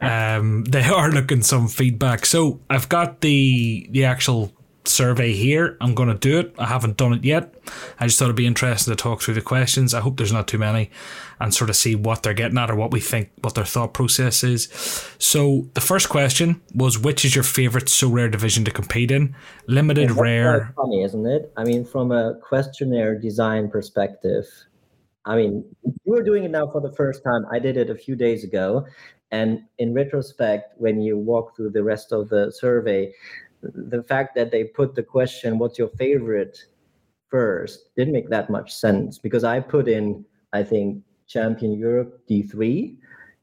Um, 0.00 0.64
they 0.68 0.84
are 0.84 1.10
looking 1.10 1.42
some 1.42 1.68
feedback. 1.68 2.26
So 2.26 2.60
I've 2.70 2.88
got 2.88 3.20
the 3.20 3.88
the 3.90 4.04
actual 4.04 4.52
survey 4.88 5.32
here. 5.32 5.76
I'm 5.80 5.94
going 5.94 6.08
to 6.08 6.14
do 6.14 6.38
it. 6.38 6.54
I 6.58 6.66
haven't 6.66 6.96
done 6.96 7.12
it 7.12 7.24
yet. 7.24 7.54
I 7.98 8.06
just 8.06 8.18
thought 8.18 8.26
it'd 8.26 8.36
be 8.36 8.46
interesting 8.46 8.94
to 8.94 8.96
talk 8.96 9.20
through 9.20 9.34
the 9.34 9.42
questions. 9.42 9.94
I 9.94 10.00
hope 10.00 10.16
there's 10.16 10.32
not 10.32 10.48
too 10.48 10.58
many 10.58 10.90
and 11.40 11.52
sort 11.52 11.70
of 11.70 11.76
see 11.76 11.94
what 11.94 12.22
they're 12.22 12.34
getting 12.34 12.58
at 12.58 12.70
or 12.70 12.76
what 12.76 12.90
we 12.90 13.00
think, 13.00 13.30
what 13.42 13.54
their 13.54 13.64
thought 13.64 13.92
process 13.94 14.42
is. 14.44 14.68
So 15.18 15.68
the 15.74 15.80
first 15.80 16.08
question 16.08 16.60
was, 16.74 16.98
which 16.98 17.24
is 17.24 17.34
your 17.34 17.44
favorite 17.44 17.86
Sorare 17.86 18.30
division 18.30 18.64
to 18.64 18.70
compete 18.70 19.10
in? 19.10 19.34
Limited, 19.66 20.10
rare. 20.12 20.72
Funny, 20.76 21.02
isn't 21.02 21.26
it? 21.26 21.52
I 21.56 21.64
mean, 21.64 21.84
from 21.84 22.12
a 22.12 22.34
questionnaire 22.42 23.18
design 23.18 23.70
perspective, 23.70 24.46
I 25.24 25.36
mean, 25.36 25.64
you 26.04 26.14
are 26.14 26.22
doing 26.22 26.44
it 26.44 26.50
now 26.50 26.68
for 26.68 26.80
the 26.80 26.92
first 26.92 27.24
time. 27.24 27.44
I 27.50 27.58
did 27.58 27.76
it 27.76 27.90
a 27.90 27.96
few 27.96 28.14
days 28.14 28.44
ago. 28.44 28.86
And 29.32 29.64
in 29.78 29.92
retrospect, 29.92 30.74
when 30.76 31.00
you 31.00 31.18
walk 31.18 31.56
through 31.56 31.70
the 31.70 31.82
rest 31.82 32.12
of 32.12 32.28
the 32.28 32.52
survey, 32.52 33.12
the 33.62 34.02
fact 34.02 34.34
that 34.36 34.50
they 34.50 34.64
put 34.64 34.94
the 34.94 35.02
question, 35.02 35.58
what's 35.58 35.78
your 35.78 35.88
favorite 35.88 36.58
first, 37.28 37.94
didn't 37.96 38.12
make 38.12 38.30
that 38.30 38.50
much 38.50 38.74
sense 38.74 39.18
because 39.18 39.44
I 39.44 39.60
put 39.60 39.88
in, 39.88 40.24
I 40.52 40.62
think, 40.62 41.02
Champion 41.26 41.72
Europe 41.72 42.20
D3 42.30 42.96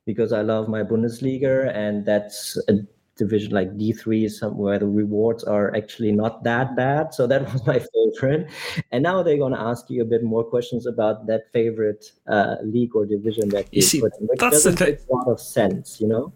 because 0.06 0.32
I 0.32 0.42
love 0.42 0.70
my 0.70 0.84
Bundesliga 0.84 1.74
and 1.76 2.06
that's 2.06 2.58
a 2.70 2.80
division 3.16 3.52
like 3.52 3.78
D3 3.78 4.30
somewhere 4.32 4.80
the 4.80 4.88
rewards 4.88 5.44
are 5.44 5.76
actually 5.76 6.12
not 6.12 6.44
that 6.44 6.76
bad. 6.76 7.14
So 7.14 7.28
that 7.28 7.42
was 7.54 7.66
my 7.68 7.80
favorite. 7.94 8.50
And 8.92 9.04
now 9.04 9.22
they're 9.22 9.38
going 9.38 9.54
to 9.54 9.60
ask 9.60 9.90
you 9.90 10.02
a 10.02 10.06
bit 10.06 10.24
more 10.24 10.44
questions 10.44 10.86
about 10.86 11.28
that 11.28 11.52
favorite 11.52 12.06
uh, 12.28 12.56
league 12.64 12.96
or 12.96 13.06
division 13.06 13.50
that 13.50 13.66
you, 13.66 13.78
you 13.78 13.82
see, 13.82 14.02
put 14.02 14.14
in, 14.20 14.28
which 14.28 14.40
doesn't 14.40 14.80
make 14.80 15.00
a 15.00 15.14
lot 15.14 15.28
of 15.28 15.40
sense, 15.40 16.00
you 16.00 16.08
know? 16.08 16.32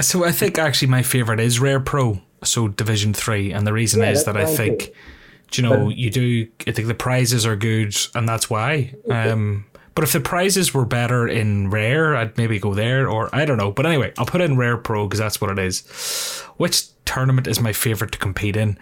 So 0.00 0.24
I 0.24 0.32
think 0.32 0.58
actually 0.58 0.88
my 0.88 1.02
favorite 1.02 1.40
is 1.40 1.58
Rare 1.58 1.80
Pro 1.80 2.20
so 2.46 2.68
Division 2.68 3.12
Three, 3.14 3.52
and 3.52 3.66
the 3.66 3.72
reason 3.72 4.00
yeah, 4.00 4.10
is 4.10 4.24
that 4.24 4.36
I 4.36 4.46
think, 4.46 4.92
you 5.54 5.62
know, 5.62 5.88
you 5.88 6.10
do. 6.10 6.48
I 6.66 6.72
think 6.72 6.88
the 6.88 6.94
prizes 6.94 7.44
are 7.46 7.56
good, 7.56 7.94
and 8.14 8.28
that's 8.28 8.48
why. 8.48 8.94
Um, 9.10 9.66
But 9.94 10.04
if 10.04 10.12
the 10.12 10.20
prizes 10.20 10.74
were 10.74 10.84
better 10.84 11.26
in 11.26 11.70
rare, 11.70 12.14
I'd 12.16 12.36
maybe 12.36 12.58
go 12.58 12.74
there, 12.74 13.08
or 13.08 13.30
I 13.34 13.46
don't 13.46 13.56
know. 13.56 13.70
But 13.72 13.86
anyway, 13.86 14.12
I'll 14.18 14.26
put 14.26 14.42
in 14.42 14.56
rare 14.58 14.76
pro 14.76 15.06
because 15.06 15.18
that's 15.18 15.40
what 15.40 15.50
it 15.50 15.58
is. 15.58 16.42
Which 16.58 16.88
tournament 17.06 17.46
is 17.46 17.60
my 17.60 17.72
favorite 17.72 18.12
to 18.12 18.18
compete 18.18 18.56
in? 18.56 18.78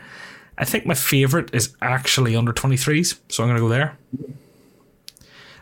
I 0.58 0.64
think 0.64 0.86
my 0.86 0.94
favorite 0.94 1.54
is 1.54 1.74
actually 1.80 2.34
under 2.34 2.52
23s, 2.52 3.18
so 3.28 3.42
I'm 3.42 3.48
going 3.48 3.60
to 3.60 3.62
go 3.62 3.68
there. 3.68 3.96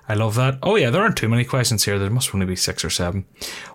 I 0.09 0.15
love 0.15 0.35
that. 0.35 0.59
Oh, 0.63 0.77
yeah, 0.77 0.91
there 0.91 1.03
aren't 1.03 1.17
too 1.17 1.29
many 1.29 1.45
questions 1.45 1.85
here. 1.85 1.99
There 1.99 2.11
must 2.11 2.35
only 2.35 2.47
be 2.47 2.57
six 2.57 2.85
or 2.85 2.91
seven. 2.91 3.25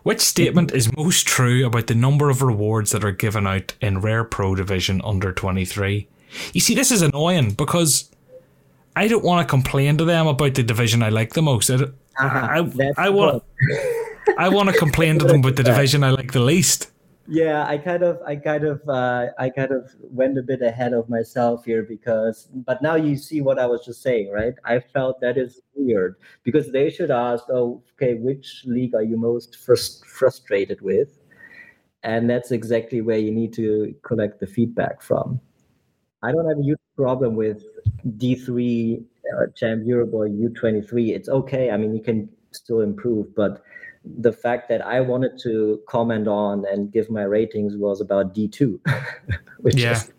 Which 0.03 0.19
statement 0.19 0.73
is 0.73 0.95
most 0.95 1.25
true 1.25 1.65
about 1.65 1.88
the 1.88 1.95
number 1.95 2.30
of 2.30 2.41
rewards 2.41 2.91
that 2.91 3.05
are 3.05 3.11
given 3.11 3.47
out 3.47 3.73
in 3.82 4.01
Rare 4.01 4.23
Pro 4.23 4.53
Division 4.53 5.01
under 5.03 5.32
23? 5.32 6.07
You 6.53 6.61
see, 6.61 6.75
this 6.75 6.91
is 6.91 7.01
annoying 7.01 7.53
because 7.53 8.11
I 8.95 9.07
don't 9.07 9.23
want 9.23 9.47
to 9.47 9.49
complain 9.49 9.97
to 9.97 10.05
them 10.05 10.28
about 10.28 10.55
the 10.55 10.63
division 10.63 11.01
I 11.01 11.09
like 11.09 11.34
the 11.34 11.41
most. 11.41 11.69
I, 11.69 11.75
uh-huh, 11.75 11.89
I, 12.19 13.05
I 13.05 13.09
want, 13.09 13.43
I 14.38 14.49
want 14.49 14.69
to 14.69 14.78
complain 14.78 15.19
to 15.19 15.25
them 15.25 15.39
about 15.39 15.55
the 15.55 15.63
division 15.71 16.03
I 16.03 16.09
like 16.09 16.34
the 16.34 16.41
least 16.41 16.91
yeah 17.28 17.65
i 17.67 17.78
kind 17.78 18.03
of 18.03 18.19
i 18.25 18.36
kind 18.36 18.63
of 18.63 18.82
uh, 18.88 19.28
i 19.38 19.49
kind 19.49 19.71
of 19.71 19.91
went 20.01 20.38
a 20.38 20.41
bit 20.41 20.61
ahead 20.61 20.93
of 20.93 21.09
myself 21.09 21.65
here 21.65 21.84
because 21.84 22.47
but 22.65 22.82
now 22.82 22.95
you 22.95 23.17
see 23.17 23.41
what 23.41 23.59
i 23.59 23.65
was 23.65 23.86
just 23.86 24.01
saying 24.01 24.32
right? 24.32 24.53
I 24.63 24.80
felt 24.80 25.19
that 25.21 25.38
is 25.38 25.59
weird 25.75 26.15
because 26.43 26.71
they 26.71 26.89
should 26.89 27.11
ask 27.11 27.43
oh 27.49 27.84
okay 27.93 28.13
which 28.15 28.63
league 28.65 28.95
are 28.95 29.03
you 29.03 29.17
most 29.17 29.57
frust- 29.65 30.05
frustrated 30.05 30.82
with? 30.82 31.19
And 32.03 32.30
that's 32.30 32.51
exactly 32.51 33.01
where 33.01 33.17
you 33.17 33.32
need 33.32 33.53
to 33.53 33.93
collect 34.03 34.39
the 34.39 34.47
feedback 34.47 35.01
from. 35.01 35.41
I 36.23 36.32
don't 36.32 36.47
have 36.47 36.59
a 36.59 36.63
huge 36.63 36.80
problem 36.95 37.36
with 37.36 37.63
d3 38.17 39.03
uh, 39.34 39.47
champ 39.55 39.84
europe 39.86 40.11
or 40.13 40.28
u23 40.28 41.09
it's 41.09 41.30
okay. 41.30 41.71
I 41.71 41.78
mean 41.78 41.93
you 41.93 42.01
can 42.01 42.30
still 42.51 42.82
improve 42.82 43.36
but 43.36 43.61
the 44.04 44.34
fact 44.34 44.70
that 44.70 44.82
I 44.82 45.02
wanted 45.02 45.39
to 45.43 45.82
comment 45.88 46.28
on 46.28 46.66
and 46.66 46.91
give 46.91 47.10
my 47.10 47.24
ratings 47.24 47.76
was 47.76 48.02
about 48.02 48.34
D2, 48.34 48.80
which 49.60 49.76
yeah. 49.76 49.91
is 49.91 50.12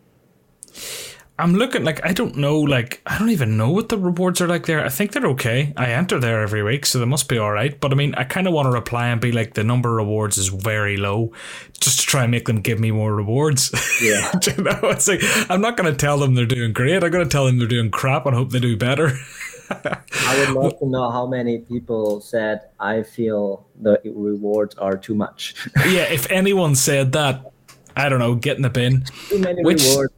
I'm 1.40 1.54
looking 1.54 1.84
like 1.84 2.04
I 2.04 2.12
don't 2.12 2.36
know 2.36 2.58
like 2.58 3.00
I 3.06 3.16
don't 3.16 3.30
even 3.30 3.56
know 3.56 3.70
what 3.70 3.90
the 3.90 3.96
rewards 3.96 4.40
are 4.40 4.48
like 4.48 4.66
there. 4.66 4.84
I 4.84 4.88
think 4.88 5.12
they're 5.12 5.26
okay. 5.28 5.72
I 5.76 5.92
enter 5.92 6.18
there 6.18 6.42
every 6.42 6.64
week, 6.64 6.84
so 6.84 6.98
they 6.98 7.04
must 7.04 7.28
be 7.28 7.38
all 7.38 7.52
right. 7.52 7.78
But 7.78 7.92
I 7.92 7.94
mean, 7.94 8.12
I 8.16 8.24
kind 8.24 8.48
of 8.48 8.52
want 8.52 8.66
to 8.66 8.72
reply 8.72 9.06
and 9.06 9.20
be 9.20 9.30
like, 9.30 9.54
the 9.54 9.62
number 9.62 10.00
of 10.00 10.06
rewards 10.06 10.36
is 10.36 10.48
very 10.48 10.96
low, 10.96 11.32
just 11.78 12.00
to 12.00 12.06
try 12.06 12.22
and 12.24 12.32
make 12.32 12.46
them 12.46 12.60
give 12.60 12.80
me 12.80 12.90
more 12.90 13.14
rewards. 13.14 13.70
Yeah, 14.02 14.32
you 14.46 14.64
know, 14.64 14.80
it's 14.82 15.06
like 15.06 15.20
I'm 15.48 15.60
not 15.60 15.76
going 15.76 15.90
to 15.90 15.96
tell 15.96 16.18
them 16.18 16.34
they're 16.34 16.44
doing 16.44 16.72
great. 16.72 17.04
I'm 17.04 17.10
going 17.10 17.24
to 17.24 17.30
tell 17.30 17.46
them 17.46 17.58
they're 17.58 17.68
doing 17.68 17.92
crap 17.92 18.26
and 18.26 18.34
hope 18.34 18.50
they 18.50 18.60
do 18.60 18.76
better. 18.76 19.12
I 19.70 20.36
would 20.38 20.50
love 20.50 20.78
to 20.78 20.86
know 20.86 21.10
how 21.10 21.26
many 21.26 21.58
people 21.58 22.20
said, 22.20 22.62
I 22.78 23.02
feel 23.02 23.66
the 23.80 24.00
rewards 24.04 24.74
are 24.76 24.96
too 24.96 25.14
much. 25.14 25.54
yeah, 25.76 26.04
if 26.04 26.30
anyone 26.30 26.74
said 26.74 27.12
that, 27.12 27.52
I 27.96 28.08
don't 28.08 28.18
know, 28.18 28.34
get 28.34 28.56
in 28.56 28.62
the 28.62 28.70
bin. 28.70 29.04
Too 29.28 29.38
many 29.38 29.62
Which, 29.62 29.84
rewards. 29.84 30.12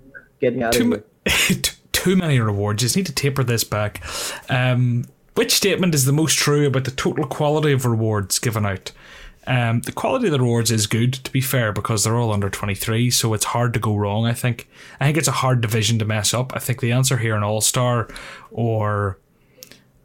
Out 0.62 0.72
too, 0.72 1.02
too 1.92 2.16
many 2.16 2.40
rewards. 2.40 2.82
You 2.82 2.86
just 2.86 2.96
need 2.96 3.06
to 3.06 3.12
taper 3.12 3.44
this 3.44 3.62
back. 3.62 4.02
Um, 4.48 5.04
which 5.34 5.52
statement 5.52 5.94
is 5.94 6.06
the 6.06 6.12
most 6.12 6.38
true 6.38 6.66
about 6.66 6.84
the 6.84 6.90
total 6.90 7.26
quality 7.26 7.72
of 7.72 7.84
rewards 7.84 8.38
given 8.38 8.64
out? 8.64 8.92
Um, 9.46 9.80
the 9.80 9.92
quality 9.92 10.26
of 10.26 10.32
the 10.32 10.40
rewards 10.40 10.70
is 10.70 10.86
good, 10.86 11.12
to 11.12 11.32
be 11.32 11.40
fair, 11.40 11.72
because 11.72 12.04
they're 12.04 12.16
all 12.16 12.32
under 12.32 12.50
23, 12.50 13.10
so 13.10 13.34
it's 13.34 13.46
hard 13.46 13.72
to 13.74 13.80
go 13.80 13.96
wrong, 13.96 14.26
I 14.26 14.32
think. 14.32 14.68
I 15.00 15.06
think 15.06 15.16
it's 15.16 15.28
a 15.28 15.32
hard 15.32 15.60
division 15.60 15.98
to 15.98 16.04
mess 16.04 16.34
up. 16.34 16.54
I 16.54 16.58
think 16.58 16.80
the 16.80 16.92
answer 16.92 17.16
here 17.16 17.36
in 17.36 17.42
All 17.42 17.60
Star 17.60 18.08
or 18.50 19.18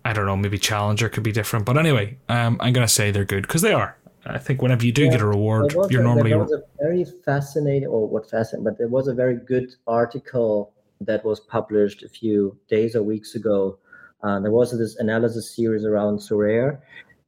I 0.05 0.13
don't 0.13 0.27
know, 0.27 0.37
maybe 0.37 0.59
Challenger 0.59 1.09
could 1.09 1.23
be 1.23 1.31
different. 1.31 1.65
But 1.65 1.77
anyway, 1.77 2.17
um, 2.29 2.57
I'm 2.61 2.73
going 2.73 2.85
to 2.85 2.93
say 2.93 3.09
they're 3.09 3.25
good 3.25 3.41
because 3.41 3.63
they 3.63 3.73
are. 3.73 3.97
I 4.27 4.37
think 4.37 4.61
whenever 4.61 4.85
you 4.85 4.91
do 4.91 5.05
yeah, 5.05 5.11
get 5.11 5.21
a 5.21 5.25
reward, 5.25 5.73
you're 5.89 6.01
a, 6.01 6.03
normally. 6.03 6.29
There 6.29 6.39
was 6.39 6.51
a 6.51 6.63
very 6.79 7.05
fascinating, 7.25 7.89
or 7.89 8.07
what 8.07 8.29
fascinating, 8.29 8.63
but 8.63 8.77
there 8.77 8.87
was 8.87 9.07
a 9.07 9.13
very 9.13 9.35
good 9.35 9.73
article 9.87 10.73
that 11.01 11.25
was 11.25 11.39
published 11.39 12.03
a 12.03 12.09
few 12.09 12.57
days 12.69 12.95
or 12.95 13.03
weeks 13.03 13.35
ago. 13.35 13.77
Uh, 14.23 14.39
there 14.39 14.51
was 14.51 14.77
this 14.77 14.95
analysis 14.97 15.55
series 15.55 15.85
around 15.85 16.19
Sorare, 16.19 16.79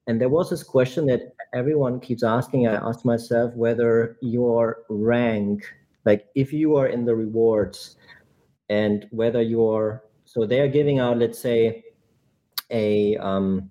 and 0.08 0.22
there 0.22 0.30
was 0.30 0.50
this 0.50 0.64
question 0.64 1.06
that 1.08 1.34
everyone 1.54 2.00
keeps 2.00 2.24
asking. 2.24 2.68
I 2.68 2.76
asked 2.76 3.06
myself 3.06 3.54
whether 3.56 4.18
your 4.22 4.84
rank, 4.90 5.64
like 6.06 6.28
if 6.36 6.54
you 6.54 6.76
are 6.78 6.88
in 6.88 7.06
the 7.06 7.16
rewards, 7.16 7.96
and 8.70 9.08
whether 9.12 9.42
you're 9.42 10.04
so 10.26 10.46
they 10.46 10.60
are 10.60 10.68
giving 10.68 11.00
out, 11.00 11.18
let's 11.18 11.40
say, 11.40 11.84
a 12.70 13.18
um, 13.18 13.70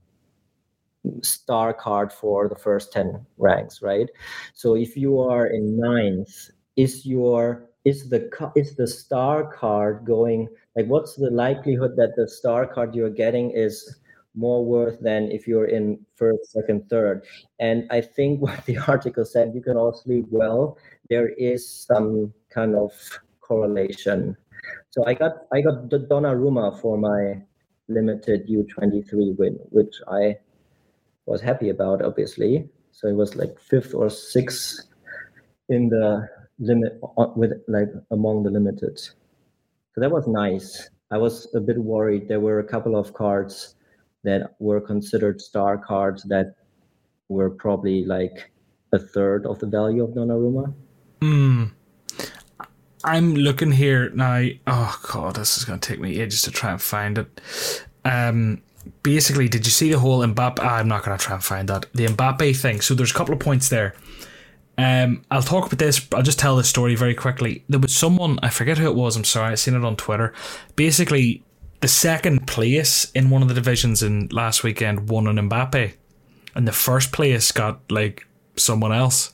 star 1.23 1.73
card 1.73 2.13
for 2.13 2.49
the 2.49 2.57
first 2.57 2.93
10 2.93 3.25
ranks 3.39 3.83
right? 3.83 4.09
So 4.55 4.77
if 4.77 4.97
you 4.97 5.21
are 5.21 5.47
in 5.47 5.79
ninth 5.79 6.51
is 6.77 7.07
your 7.07 7.71
is 7.85 8.09
the 8.11 8.29
is 8.57 8.75
the 8.75 8.87
star 8.87 9.47
card 9.53 10.05
going 10.05 10.49
like 10.75 10.87
what's 10.87 11.15
the 11.15 11.31
likelihood 11.31 11.95
that 11.97 12.15
the 12.17 12.29
star 12.29 12.67
card 12.67 12.95
you're 12.95 13.11
getting 13.11 13.51
is 13.53 14.01
more 14.35 14.63
worth 14.65 15.01
than 15.01 15.31
if 15.31 15.47
you're 15.49 15.67
in 15.67 15.99
first 16.15 16.53
second 16.53 16.89
third? 16.91 17.25
And 17.61 17.87
i 17.91 18.01
think 18.01 18.41
what 18.45 18.65
the 18.67 18.79
article 18.79 19.25
said 19.25 19.55
you 19.55 19.63
can 19.63 19.77
all 19.77 19.93
sleep 19.93 20.27
well. 20.31 20.79
There 21.09 21.29
is 21.29 21.69
some 21.69 22.33
kind 22.51 22.75
of 22.75 22.93
correlation. 23.41 24.37
So 24.91 25.07
i 25.07 25.15
got 25.15 25.47
i 25.53 25.61
got 25.61 25.89
the 25.89 26.01
donnarumma 26.01 26.81
for 26.81 26.99
my 26.99 27.41
limited 27.89 28.49
U23 28.49 29.37
win, 29.39 29.59
which 29.71 29.95
I 30.09 30.37
was 31.27 31.41
happy 31.41 31.71
about, 31.71 32.03
obviously. 32.03 32.69
So 32.93 33.09
it 33.09 33.15
was 33.15 33.37
like 33.37 33.61
fifth 33.61 33.95
or 33.95 34.09
sixth 34.11 34.87
in 35.69 35.89
the 35.89 36.29
limit 36.59 36.99
with 37.37 37.53
like 37.69 37.89
among 38.11 38.43
the 38.43 38.51
limited. 38.51 38.99
So 38.99 40.01
that 40.01 40.11
was 40.11 40.27
nice. 40.27 40.89
I 41.11 41.19
was 41.19 41.49
a 41.55 41.61
bit 41.61 41.79
worried. 41.79 42.29
There 42.29 42.41
were 42.41 42.59
a 42.59 42.65
couple 42.65 42.97
of 42.97 43.15
cards 43.15 43.75
that 44.25 44.57
were 44.59 44.81
considered 44.81 45.41
star 45.41 45.79
cards 45.79 46.25
that 46.25 46.57
were 47.29 47.51
probably 47.51 48.05
like 48.05 48.51
a 48.93 48.99
third 48.99 49.47
of 49.47 49.59
the 49.59 49.67
value 49.67 50.05
of 50.05 50.11
Donnarumma. 50.11 50.75
Hmm. 51.23 51.65
I'm 53.07 53.37
looking 53.37 53.71
here 53.71 54.11
now. 54.11 54.45
Oh 54.67 55.01
god, 55.13 55.37
this 55.37 55.57
is 55.57 55.65
going 55.65 55.79
to 55.79 55.89
take 55.89 56.01
me 56.01 56.21
ages 56.21 56.43
to 56.43 56.51
try 56.51 56.73
and 56.73 56.83
find 56.83 57.19
it. 57.19 57.41
Um, 58.05 58.63
basically, 59.05 59.49
did 59.49 59.65
you 59.65 59.71
see 59.71 59.93
the 59.93 60.01
whole 60.01 60.27
Mbappe? 60.27 60.59
Ah, 60.61 60.79
I'm 60.79 60.89
not 60.89 61.05
going 61.05 61.17
to 61.17 61.25
try 61.25 61.37
and 61.37 61.45
find 61.45 61.69
that 61.69 61.87
the 61.95 62.07
Mbappe 62.07 62.57
thing. 62.61 62.81
So 62.81 62.95
there's 62.95 63.13
a 63.13 63.15
couple 63.15 63.33
of 63.33 63.39
points 63.39 63.69
there. 63.69 63.95
Um, 64.77 65.25
I'll 65.31 65.43
talk 65.43 65.67
about 65.67 65.79
this. 65.79 66.05
I'll 66.13 66.25
just 66.25 66.41
tell 66.41 66.57
the 66.57 66.65
story 66.65 66.97
very 66.97 67.15
quickly. 67.15 67.65
There 67.69 67.79
was 67.79 67.97
someone 67.97 68.41
I 68.43 68.51
forget 68.51 68.77
who 68.77 68.89
it 68.89 68.97
was. 68.97 69.17
I'm 69.17 69.25
sorry. 69.25 69.53
I 69.53 69.55
seen 69.55 69.75
it 69.75 69.85
on 69.85 69.95
Twitter. 69.95 70.35
Basically, 70.75 71.45
the 71.81 71.89
second 71.89 72.49
place 72.49 73.09
in 73.13 73.31
one 73.31 73.41
of 73.41 73.47
the 73.49 73.55
divisions 73.55 74.03
in 74.03 74.29
last 74.33 74.65
weekend 74.65 75.09
won 75.09 75.29
an 75.29 75.49
Mbappe, 75.49 75.93
and 76.57 76.67
the 76.67 76.73
first 76.73 77.13
place 77.13 77.53
got 77.53 77.81
like 77.89 78.27
someone 78.57 78.93
else, 78.93 79.33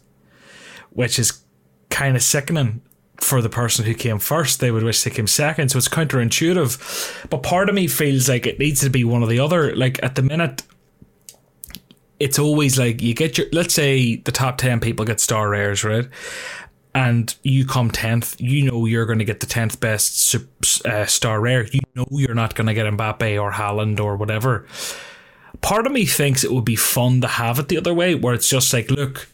which 0.90 1.18
is 1.18 1.42
kind 1.88 2.16
of 2.16 2.22
sickening 2.22 2.82
for 3.22 3.40
the 3.40 3.48
person 3.48 3.84
who 3.84 3.94
came 3.94 4.18
first, 4.18 4.60
they 4.60 4.70
would 4.70 4.82
wish 4.82 5.02
they 5.04 5.10
came 5.10 5.26
second. 5.26 5.70
So 5.70 5.78
it's 5.78 5.88
counterintuitive. 5.88 7.28
But 7.30 7.42
part 7.42 7.68
of 7.68 7.74
me 7.74 7.86
feels 7.86 8.28
like 8.28 8.46
it 8.46 8.58
needs 8.58 8.80
to 8.80 8.90
be 8.90 9.04
one 9.04 9.22
or 9.22 9.28
the 9.28 9.38
other. 9.38 9.74
Like 9.76 10.02
at 10.02 10.16
the 10.16 10.22
minute, 10.22 10.62
it's 12.18 12.38
always 12.38 12.78
like 12.78 13.00
you 13.00 13.14
get 13.14 13.38
your, 13.38 13.46
let's 13.52 13.74
say 13.74 14.16
the 14.16 14.32
top 14.32 14.58
10 14.58 14.80
people 14.80 15.04
get 15.04 15.20
star 15.20 15.48
rares, 15.48 15.84
right? 15.84 16.08
And 16.94 17.34
you 17.42 17.64
come 17.64 17.90
10th, 17.90 18.36
you 18.38 18.70
know 18.70 18.84
you're 18.84 19.06
going 19.06 19.18
to 19.20 19.24
get 19.24 19.40
the 19.40 19.46
10th 19.46 19.80
best 19.80 20.36
uh, 20.84 21.06
star 21.06 21.40
rare. 21.40 21.66
You 21.66 21.80
know 21.94 22.06
you're 22.10 22.34
not 22.34 22.54
going 22.54 22.66
to 22.66 22.74
get 22.74 22.92
Mbappe 22.92 23.42
or 23.42 23.52
Haaland 23.52 23.98
or 23.98 24.16
whatever. 24.16 24.66
Part 25.62 25.86
of 25.86 25.92
me 25.92 26.04
thinks 26.06 26.44
it 26.44 26.52
would 26.52 26.64
be 26.64 26.76
fun 26.76 27.20
to 27.22 27.28
have 27.28 27.58
it 27.58 27.68
the 27.68 27.78
other 27.78 27.94
way, 27.94 28.14
where 28.14 28.34
it's 28.34 28.48
just 28.48 28.72
like, 28.72 28.90
look, 28.90 29.28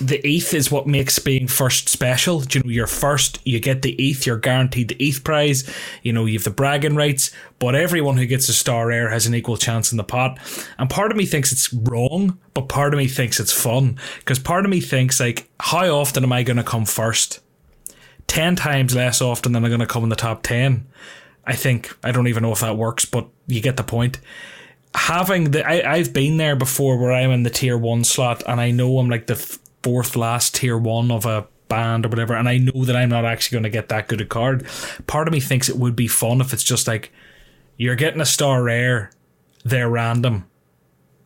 the 0.00 0.26
ETH 0.26 0.54
is 0.54 0.70
what 0.70 0.86
makes 0.86 1.18
being 1.18 1.46
first 1.46 1.88
special. 1.88 2.42
You 2.50 2.62
know, 2.62 2.70
you're 2.70 2.86
first, 2.86 3.38
you 3.44 3.60
get 3.60 3.82
the 3.82 3.92
ETH, 3.92 4.26
you're 4.26 4.38
guaranteed 4.38 4.88
the 4.88 4.96
ETH 4.98 5.22
prize. 5.22 5.70
You 6.02 6.14
know, 6.14 6.24
you 6.24 6.38
have 6.38 6.44
the 6.44 6.50
bragging 6.50 6.96
rights, 6.96 7.30
but 7.58 7.74
everyone 7.74 8.16
who 8.16 8.24
gets 8.24 8.48
a 8.48 8.54
star 8.54 8.86
rare 8.86 9.10
has 9.10 9.26
an 9.26 9.34
equal 9.34 9.58
chance 9.58 9.92
in 9.92 9.98
the 9.98 10.04
pot. 10.04 10.38
And 10.78 10.88
part 10.88 11.10
of 11.10 11.18
me 11.18 11.26
thinks 11.26 11.52
it's 11.52 11.72
wrong, 11.72 12.38
but 12.54 12.68
part 12.68 12.94
of 12.94 12.98
me 12.98 13.08
thinks 13.08 13.38
it's 13.38 13.52
fun. 13.52 13.98
Because 14.18 14.38
part 14.38 14.64
of 14.64 14.70
me 14.70 14.80
thinks, 14.80 15.20
like, 15.20 15.50
how 15.60 15.86
often 15.90 16.24
am 16.24 16.32
I 16.32 16.44
going 16.44 16.56
to 16.56 16.64
come 16.64 16.86
first? 16.86 17.40
10 18.26 18.56
times 18.56 18.94
less 18.94 19.20
often 19.20 19.52
than 19.52 19.64
I'm 19.64 19.70
going 19.70 19.80
to 19.80 19.86
come 19.86 20.02
in 20.02 20.08
the 20.08 20.16
top 20.16 20.42
10. 20.42 20.86
I 21.44 21.54
think, 21.54 21.94
I 22.02 22.10
don't 22.10 22.28
even 22.28 22.42
know 22.42 22.52
if 22.52 22.60
that 22.60 22.76
works, 22.76 23.04
but 23.04 23.28
you 23.46 23.60
get 23.60 23.76
the 23.76 23.82
point 23.84 24.18
having 24.92 25.52
the 25.52 25.64
I, 25.64 25.94
I've 25.94 26.12
been 26.12 26.36
there 26.36 26.56
before 26.56 26.98
where 26.98 27.12
I'm 27.12 27.30
in 27.30 27.44
the 27.44 27.50
tier 27.50 27.78
one 27.78 28.02
slot 28.02 28.42
and 28.48 28.60
I 28.60 28.72
know 28.72 28.98
I'm 28.98 29.08
like 29.08 29.28
the 29.28 29.58
fourth 29.82 30.16
last 30.16 30.54
tier 30.54 30.76
one 30.76 31.10
of 31.10 31.26
a 31.26 31.46
band 31.68 32.04
or 32.04 32.08
whatever, 32.08 32.34
and 32.34 32.48
I 32.48 32.58
know 32.58 32.84
that 32.84 32.96
I'm 32.96 33.08
not 33.08 33.24
actually 33.24 33.56
going 33.56 33.64
to 33.64 33.70
get 33.70 33.88
that 33.88 34.08
good 34.08 34.20
a 34.20 34.26
card. 34.26 34.66
Part 35.06 35.28
of 35.28 35.32
me 35.32 35.40
thinks 35.40 35.68
it 35.68 35.76
would 35.76 35.96
be 35.96 36.08
fun 36.08 36.40
if 36.40 36.52
it's 36.52 36.64
just 36.64 36.86
like 36.88 37.12
you're 37.76 37.96
getting 37.96 38.20
a 38.20 38.26
star 38.26 38.62
rare, 38.62 39.10
they're 39.64 39.88
random. 39.88 40.46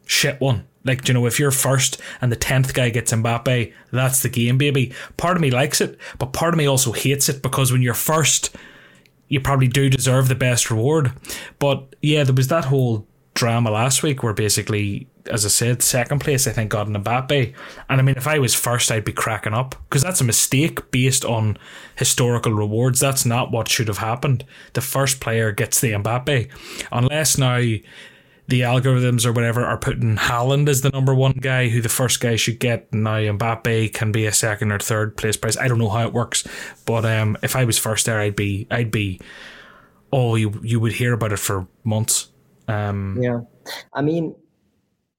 shit 0.07 0.41
one. 0.41 0.67
Like, 0.85 1.09
you 1.09 1.15
know, 1.15 1.27
if 1.27 1.41
you're 1.41 1.51
first 1.51 2.01
and 2.21 2.31
the 2.31 2.37
10th 2.37 2.75
guy 2.75 2.91
gets 2.91 3.13
Mbappe, 3.13 3.73
that's 3.91 4.23
the 4.23 4.29
game, 4.29 4.59
baby. 4.59 4.93
Part 5.17 5.37
of 5.37 5.41
me 5.41 5.51
likes 5.51 5.81
it, 5.81 5.99
but 6.19 6.33
part 6.35 6.53
of 6.53 6.59
me 6.59 6.67
also 6.67 6.93
hates 6.93 7.29
it 7.29 7.43
because 7.43 7.73
when 7.73 7.81
you're 7.81 7.95
first, 7.95 8.55
you 9.29 9.41
probably 9.41 9.67
do 9.69 9.89
deserve 9.89 10.29
the 10.29 10.35
best 10.35 10.71
reward. 10.71 11.13
But 11.59 11.97
yeah, 12.03 12.23
there 12.25 12.35
was 12.35 12.49
that 12.49 12.67
whole 12.67 13.07
drama 13.33 13.71
last 13.71 14.03
week 14.03 14.23
where 14.23 14.35
basically, 14.35 15.09
as 15.31 15.45
I 15.45 15.49
said, 15.49 15.83
second 15.83 16.21
place 16.21 16.47
I 16.47 16.53
think 16.53 16.71
got 16.71 16.87
an 16.87 17.03
Mbappe, 17.03 17.55
and 17.89 18.01
I 18.01 18.03
mean 18.03 18.17
if 18.17 18.27
I 18.27 18.39
was 18.39 18.55
first, 18.55 18.91
I'd 18.91 19.05
be 19.05 19.13
cracking 19.13 19.55
up 19.55 19.75
because 19.89 20.03
that's 20.03 20.21
a 20.21 20.25
mistake 20.25 20.91
based 20.91 21.25
on 21.25 21.59
historical 21.97 22.53
rewards. 22.53 23.01
That's 23.01 23.25
not 23.25 23.51
what 23.51 23.69
should 23.69 23.89
have 23.89 23.99
happened. 23.99 24.45
The 24.75 24.81
first 24.81 25.21
player 25.21 25.53
gets 25.53 25.81
the 25.81 25.93
Mbappe, 25.93 26.51
unless 26.93 27.39
now 27.39 27.57
the 28.47 28.61
algorithms 28.61 29.25
or 29.25 29.33
whatever 29.33 29.65
are 29.65 29.79
putting 29.79 30.17
Haaland 30.17 30.69
as 30.69 30.83
the 30.83 30.91
number 30.91 31.15
one 31.15 31.33
guy, 31.33 31.69
who 31.69 31.81
the 31.81 31.89
first 31.89 32.21
guy 32.21 32.37
should 32.37 32.59
get. 32.59 32.93
Now 32.93 33.17
Mbappe 33.17 33.95
can 33.95 34.13
be 34.13 34.27
a 34.27 34.33
second 34.33 34.73
or 34.73 34.79
third 34.79 35.17
place 35.17 35.37
prize. 35.37 35.57
I 35.57 35.69
don't 35.69 35.79
know 35.79 35.89
how 35.89 36.07
it 36.07 36.13
works, 36.13 36.47
but 36.85 37.05
um, 37.07 37.39
if 37.43 37.57
I 37.57 37.65
was 37.65 37.79
first 37.79 38.07
there, 38.07 38.21
I'd 38.21 38.37
be, 38.37 38.67
I'd 38.71 38.91
be. 38.91 39.21
Oh, 40.13 40.37
you 40.37 40.61
you 40.63 40.79
would 40.79 40.93
hear 40.93 41.13
about 41.13 41.33
it 41.33 41.39
for 41.39 41.67
months. 41.83 42.29
Um, 42.69 43.19
yeah, 43.21 43.41
I 43.93 44.03
mean, 44.03 44.37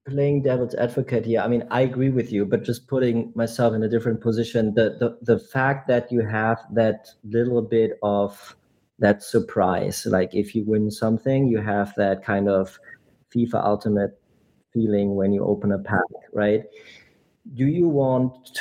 playing 0.08 0.44
devil's 0.44 0.76
advocate 0.76 1.26
here. 1.26 1.42
I 1.42 1.48
mean, 1.48 1.68
I 1.72 1.82
agree 1.82 2.10
with 2.10 2.32
you, 2.32 2.46
but 2.46 2.64
just 2.64 2.88
putting 2.88 3.32
myself 3.36 3.74
in 3.74 3.84
a 3.84 3.90
different 3.90 4.22
position. 4.22 4.74
The 4.74 4.98
the 5.00 5.18
the 5.22 5.40
fact 5.40 5.88
that 5.88 6.12
you 6.12 6.22
have 6.22 6.60
that 6.74 7.10
little 7.24 7.62
bit 7.62 7.98
of 8.04 8.56
that 9.00 9.24
surprise, 9.24 10.06
like 10.06 10.34
if 10.34 10.56
you 10.56 10.64
win 10.66 10.92
something, 10.92 11.48
you 11.48 11.60
have 11.60 11.94
that 11.98 12.24
kind 12.24 12.48
of 12.48 12.80
FIFA 13.34 13.66
Ultimate 13.66 14.20
feeling 14.74 15.16
when 15.16 15.34
you 15.34 15.44
open 15.44 15.72
a 15.72 15.80
pack, 15.80 16.02
right? 16.34 16.64
Do 17.54 17.66
you 17.66 17.88
want, 17.88 18.60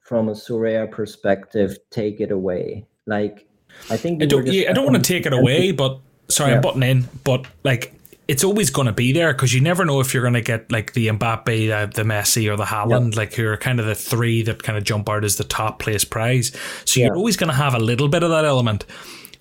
from 0.00 0.28
a 0.28 0.32
Sorare 0.32 0.90
perspective, 0.90 1.78
take 1.90 2.20
it 2.20 2.30
away? 2.30 2.86
Like, 3.06 3.46
I 3.90 3.96
think 3.96 4.22
I 4.22 4.26
don't. 4.26 4.46
Yeah, 4.46 4.70
I 4.70 4.72
don't 4.72 4.84
want 4.84 5.02
to 5.02 5.12
take 5.12 5.26
it 5.26 5.32
away, 5.32 5.72
but 5.72 5.98
sorry, 6.28 6.50
yeah. 6.50 6.56
I'm 6.56 6.62
butting 6.62 6.82
in. 6.82 7.08
But 7.24 7.46
like, 7.64 7.94
it's 8.28 8.42
always 8.42 8.70
going 8.70 8.86
to 8.86 8.92
be 8.92 9.12
there 9.12 9.32
because 9.32 9.54
you 9.54 9.60
never 9.60 9.84
know 9.84 10.00
if 10.00 10.12
you're 10.12 10.22
going 10.22 10.34
to 10.34 10.40
get 10.40 10.70
like 10.72 10.94
the 10.94 11.08
Mbappe, 11.08 11.44
the, 11.46 11.92
the 11.94 12.02
Messi, 12.02 12.50
or 12.50 12.56
the 12.56 12.64
Haaland, 12.64 13.12
yeah. 13.12 13.18
like 13.18 13.34
who 13.34 13.46
are 13.46 13.56
kind 13.56 13.78
of 13.78 13.86
the 13.86 13.94
three 13.94 14.42
that 14.42 14.62
kind 14.62 14.76
of 14.76 14.84
jump 14.84 15.08
out 15.08 15.24
as 15.24 15.36
the 15.36 15.44
top 15.44 15.78
place 15.78 16.04
prize. 16.04 16.52
So 16.84 17.00
yeah. 17.00 17.06
you're 17.06 17.16
always 17.16 17.36
going 17.36 17.50
to 17.50 17.56
have 17.56 17.74
a 17.74 17.78
little 17.78 18.08
bit 18.08 18.22
of 18.22 18.30
that 18.30 18.44
element. 18.44 18.84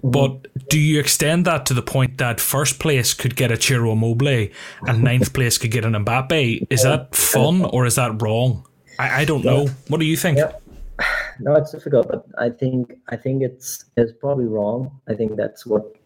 Mm-hmm. 0.04 0.12
But 0.12 0.70
do 0.70 0.80
you 0.80 1.00
extend 1.00 1.46
that 1.46 1.66
to 1.68 1.74
the 1.74 1.82
point 1.82 2.20
that 2.20 2.40
first 2.40 2.80
place 2.80 3.14
could 3.14 3.36
get 3.36 3.52
a 3.52 3.60
Ciro 3.60 3.92
Immobile 3.92 4.50
and 4.88 5.04
ninth 5.04 5.34
place 5.34 5.58
could 5.58 5.72
get 5.72 5.84
an 5.84 5.94
Mbappe? 5.94 6.68
Is 6.70 6.84
that 6.84 7.16
fun 7.16 7.66
or 7.66 7.86
is 7.86 7.96
that 7.96 8.22
wrong? 8.22 8.68
I, 9.00 9.22
I 9.22 9.26
don't 9.26 9.44
know. 9.44 9.68
What 9.88 10.00
do 10.00 10.06
you 10.06 10.18
think? 10.18 10.38
Yeah. 10.38 10.52
No, 11.38 11.54
it's 11.56 11.74
difficult, 11.74 12.08
but 12.08 12.26
I 12.38 12.50
think 12.50 12.98
I 13.10 13.18
think 13.18 13.44
it's 13.44 13.84
it's 13.98 14.14
probably 14.14 14.46
wrong. 14.46 15.02
I 15.10 15.16
think 15.16 15.36
that's 15.36 15.66
what 15.66 15.98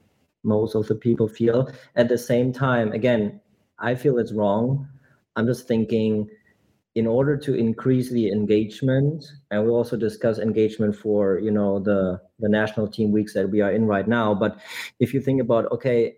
most 0.43 0.75
of 0.75 0.87
the 0.87 0.95
people 0.95 1.27
feel. 1.27 1.71
At 1.95 2.09
the 2.09 2.17
same 2.17 2.53
time, 2.53 2.91
again, 2.91 3.39
I 3.79 3.95
feel 3.95 4.17
it's 4.17 4.33
wrong. 4.33 4.87
I'm 5.35 5.45
just 5.45 5.67
thinking 5.67 6.29
in 6.95 7.05
order 7.05 7.37
to 7.37 7.53
increase 7.53 8.09
the 8.09 8.31
engagement 8.31 9.23
and 9.51 9.63
we'll 9.63 9.75
also 9.75 9.95
discuss 9.95 10.39
engagement 10.39 10.95
for 10.95 11.39
you 11.39 11.51
know 11.51 11.79
the 11.79 12.19
the 12.39 12.49
national 12.49 12.87
team 12.87 13.11
weeks 13.11 13.33
that 13.33 13.49
we 13.49 13.61
are 13.61 13.71
in 13.71 13.85
right 13.85 14.07
now 14.07 14.33
but 14.33 14.59
if 14.99 15.13
you 15.13 15.21
think 15.21 15.39
about 15.39 15.71
okay 15.71 16.15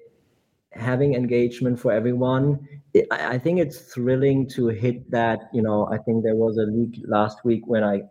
having 0.71 1.13
engagement 1.13 1.77
for 1.77 1.91
everyone 1.91 2.67
I, 3.11 3.35
I 3.35 3.37
think 3.37 3.59
it's 3.59 3.79
thrilling 3.93 4.47
to 4.55 4.69
hit 4.69 5.11
that 5.11 5.49
you 5.53 5.61
know 5.61 5.87
i 5.91 5.97
think 5.97 6.23
there 6.23 6.35
was 6.35 6.57
a 6.57 6.63
league 6.63 7.01
last 7.05 7.43
week 7.43 7.67
when 7.67 7.83
i 7.83 8.01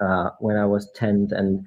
uh, 0.00 0.30
when 0.38 0.56
i 0.56 0.66
was 0.66 0.92
10th 0.92 1.32
and 1.32 1.64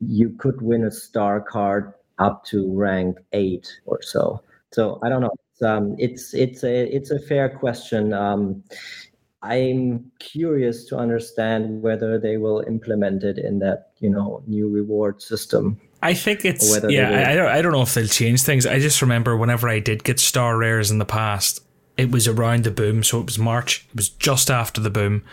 you 0.00 0.30
could 0.38 0.62
win 0.62 0.84
a 0.84 0.90
star 0.90 1.40
card 1.40 1.92
up 2.20 2.44
to 2.44 2.72
rank 2.72 3.18
eight 3.32 3.80
or 3.86 4.00
so 4.00 4.40
so 4.70 5.00
i 5.02 5.08
don't 5.08 5.20
know 5.20 5.32
it's 5.52 5.62
um, 5.62 5.96
it's 5.98 6.32
it's 6.32 6.64
a 6.64 6.84
it's 6.94 7.10
a 7.10 7.18
fair 7.18 7.48
question 7.48 8.12
um, 8.12 8.62
I'm 9.42 10.10
curious 10.18 10.84
to 10.86 10.98
understand 10.98 11.80
whether 11.80 12.18
they 12.18 12.36
will 12.36 12.60
implement 12.66 13.22
it 13.24 13.38
in 13.38 13.58
that 13.60 13.92
you 13.98 14.10
know 14.10 14.42
new 14.46 14.68
reward 14.68 15.22
system. 15.22 15.80
I 16.02 16.14
think 16.14 16.44
it's 16.44 16.78
yeah. 16.88 17.10
I, 17.10 17.32
I 17.32 17.36
don't 17.36 17.48
I 17.48 17.62
don't 17.62 17.72
know 17.72 17.82
if 17.82 17.94
they'll 17.94 18.06
change 18.06 18.42
things. 18.42 18.66
I 18.66 18.78
just 18.78 19.00
remember 19.00 19.36
whenever 19.36 19.68
I 19.68 19.78
did 19.78 20.04
get 20.04 20.20
star 20.20 20.58
rares 20.58 20.90
in 20.90 20.98
the 20.98 21.06
past, 21.06 21.60
it 21.96 22.10
was 22.10 22.28
around 22.28 22.64
the 22.64 22.70
boom, 22.70 23.02
so 23.02 23.20
it 23.20 23.26
was 23.26 23.38
March. 23.38 23.86
It 23.90 23.96
was 23.96 24.10
just 24.10 24.50
after 24.50 24.80
the 24.80 24.90
boom. 24.90 25.24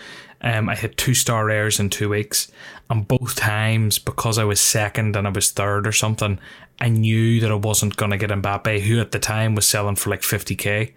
Um, 0.42 0.70
I 0.70 0.76
had 0.76 0.98
two 0.98 1.14
star 1.14 1.46
rares 1.46 1.80
in 1.80 1.90
two 1.90 2.10
weeks, 2.10 2.52
and 2.90 3.08
both 3.08 3.36
times 3.36 3.98
because 4.00 4.38
I 4.38 4.44
was 4.44 4.60
second 4.60 5.16
and 5.16 5.28
I 5.28 5.32
was 5.32 5.52
third 5.52 5.88
or 5.88 5.92
something, 5.92 6.40
I 6.80 6.90
knew 6.90 7.40
that 7.40 7.52
I 7.52 7.56
wasn't 7.56 7.98
gonna 7.98 8.18
get 8.18 8.30
Mbappe, 8.30 8.82
who 8.82 9.00
at 9.00 9.12
the 9.12 9.20
time 9.20 9.56
was 9.56 9.68
selling 9.68 9.96
for 9.96 10.10
like 10.10 10.24
fifty 10.24 10.56
k. 10.56 10.94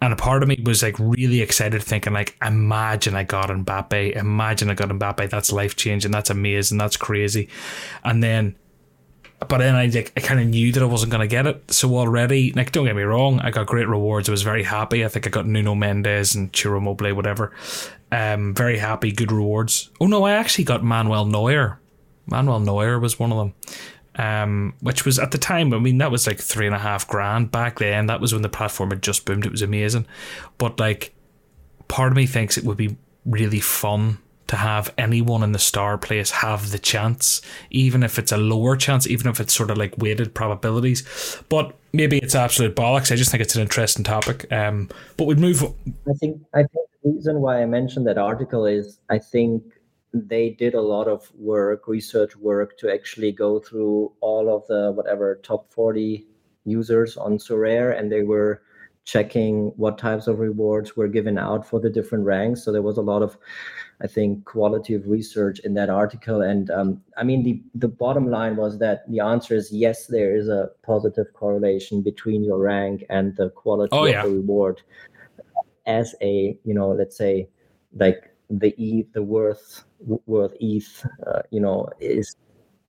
And 0.00 0.12
a 0.12 0.16
part 0.16 0.42
of 0.42 0.48
me 0.48 0.62
was 0.64 0.82
like 0.82 0.96
really 0.98 1.40
excited, 1.42 1.82
thinking 1.82 2.12
like, 2.12 2.36
imagine 2.40 3.16
I 3.16 3.24
got 3.24 3.48
Mbappe, 3.48 4.16
imagine 4.16 4.70
I 4.70 4.74
got 4.74 4.88
Mbappe. 4.88 5.28
That's 5.28 5.52
life 5.52 5.74
changing. 5.76 6.12
That's 6.12 6.30
amazing. 6.30 6.78
That's 6.78 6.96
crazy. 6.96 7.48
And 8.04 8.22
then, 8.22 8.54
but 9.40 9.58
then 9.58 9.74
I 9.74 9.86
like 9.86 10.12
I 10.16 10.20
kind 10.20 10.40
of 10.40 10.46
knew 10.46 10.72
that 10.72 10.82
I 10.82 10.86
wasn't 10.86 11.12
going 11.12 11.20
to 11.20 11.28
get 11.28 11.46
it. 11.46 11.72
So 11.72 11.96
already, 11.96 12.52
like, 12.52 12.72
don't 12.72 12.86
get 12.86 12.96
me 12.96 13.02
wrong, 13.02 13.40
I 13.40 13.50
got 13.50 13.66
great 13.66 13.88
rewards. 13.88 14.28
I 14.28 14.32
was 14.32 14.42
very 14.42 14.64
happy. 14.64 15.04
I 15.04 15.08
think 15.08 15.26
I 15.26 15.30
got 15.30 15.46
Nuno 15.46 15.74
Mendes 15.74 16.34
and 16.34 16.54
Ciro 16.54 16.78
Immobile, 16.78 17.14
whatever. 17.14 17.52
Um, 18.10 18.54
very 18.54 18.78
happy, 18.78 19.12
good 19.12 19.30
rewards. 19.30 19.90
Oh 20.00 20.06
no, 20.06 20.24
I 20.24 20.32
actually 20.32 20.64
got 20.64 20.82
Manuel 20.82 21.26
Neuer. 21.26 21.80
Manuel 22.26 22.60
Neuer 22.60 22.98
was 22.98 23.18
one 23.18 23.32
of 23.32 23.38
them 23.38 23.54
um, 24.18 24.74
which 24.80 25.04
was 25.04 25.18
at 25.18 25.30
the 25.30 25.38
time, 25.38 25.72
I 25.72 25.78
mean, 25.78 25.98
that 25.98 26.10
was 26.10 26.26
like 26.26 26.40
three 26.40 26.66
and 26.66 26.74
a 26.74 26.80
half 26.80 27.06
grand 27.06 27.52
back 27.52 27.78
then. 27.78 28.06
That 28.06 28.20
was 28.20 28.32
when 28.32 28.42
the 28.42 28.48
platform 28.48 28.90
had 28.90 29.02
just 29.02 29.24
boomed. 29.24 29.46
It 29.46 29.52
was 29.52 29.62
amazing. 29.62 30.06
But 30.58 30.80
like, 30.80 31.14
part 31.86 32.12
of 32.12 32.16
me 32.16 32.26
thinks 32.26 32.58
it 32.58 32.64
would 32.64 32.76
be 32.76 32.96
really 33.24 33.60
fun 33.60 34.18
to 34.48 34.56
have 34.56 34.92
anyone 34.98 35.42
in 35.42 35.52
the 35.52 35.58
star 35.58 35.96
place 35.96 36.30
have 36.30 36.70
the 36.70 36.78
chance, 36.78 37.40
even 37.70 38.02
if 38.02 38.18
it's 38.18 38.32
a 38.32 38.36
lower 38.36 38.76
chance, 38.76 39.06
even 39.06 39.28
if 39.28 39.40
it's 39.40 39.54
sort 39.54 39.70
of 39.70 39.78
like 39.78 39.96
weighted 39.98 40.34
probabilities. 40.34 41.42
But 41.48 41.74
maybe 41.92 42.18
it's 42.18 42.34
absolute 42.34 42.74
bollocks. 42.74 43.12
I 43.12 43.16
just 43.16 43.30
think 43.30 43.42
it's 43.42 43.54
an 43.54 43.62
interesting 43.62 44.04
topic. 44.04 44.50
Um, 44.52 44.88
but 45.16 45.24
we'd 45.24 45.38
move. 45.38 45.62
I 45.62 46.12
think 46.18 46.42
I 46.54 46.58
think 46.58 46.88
the 47.02 47.10
reason 47.12 47.40
why 47.40 47.62
I 47.62 47.66
mentioned 47.66 48.06
that 48.06 48.18
article 48.18 48.66
is 48.66 48.98
I 49.08 49.18
think 49.18 49.62
they 50.14 50.50
did 50.50 50.74
a 50.74 50.80
lot 50.80 51.06
of 51.06 51.30
work, 51.34 51.86
research 51.86 52.34
work, 52.36 52.78
to 52.78 52.92
actually 52.92 53.32
go 53.32 53.58
through 53.58 54.12
all 54.20 54.54
of 54.54 54.66
the 54.66 54.92
whatever 54.92 55.36
top 55.42 55.70
40 55.70 56.26
users 56.64 57.16
on 57.16 57.38
Sorare, 57.38 57.98
and 57.98 58.10
they 58.10 58.22
were 58.22 58.62
checking 59.04 59.72
what 59.76 59.96
types 59.96 60.26
of 60.26 60.38
rewards 60.38 60.96
were 60.96 61.08
given 61.08 61.38
out 61.38 61.66
for 61.66 61.80
the 61.80 61.88
different 61.88 62.24
ranks. 62.24 62.62
So 62.62 62.72
there 62.72 62.82
was 62.82 62.98
a 62.98 63.02
lot 63.02 63.22
of, 63.22 63.38
I 64.00 64.06
think, 64.06 64.44
quality 64.44 64.94
of 64.94 65.08
research 65.08 65.58
in 65.60 65.74
that 65.74 65.90
article. 65.90 66.42
And 66.42 66.70
um, 66.70 67.00
I 67.16 67.24
mean, 67.24 67.42
the 67.42 67.62
the 67.74 67.88
bottom 67.88 68.30
line 68.30 68.56
was 68.56 68.78
that 68.78 69.10
the 69.10 69.20
answer 69.20 69.54
is 69.54 69.72
yes, 69.72 70.06
there 70.06 70.36
is 70.36 70.48
a 70.48 70.70
positive 70.82 71.32
correlation 71.32 72.02
between 72.02 72.44
your 72.44 72.58
rank 72.58 73.04
and 73.10 73.36
the 73.36 73.50
quality 73.50 73.90
oh, 73.92 74.04
yeah. 74.04 74.22
of 74.22 74.30
the 74.30 74.36
reward. 74.36 74.82
As 75.86 76.14
a, 76.20 76.58
you 76.64 76.74
know, 76.74 76.90
let's 76.90 77.16
say, 77.16 77.48
like 77.96 78.30
the 78.50 78.74
ETH, 78.78 79.12
the 79.12 79.22
worth 79.22 79.84
worth 80.26 80.54
ETH, 80.60 81.06
uh, 81.26 81.42
you 81.50 81.60
know, 81.60 81.88
is 81.98 82.36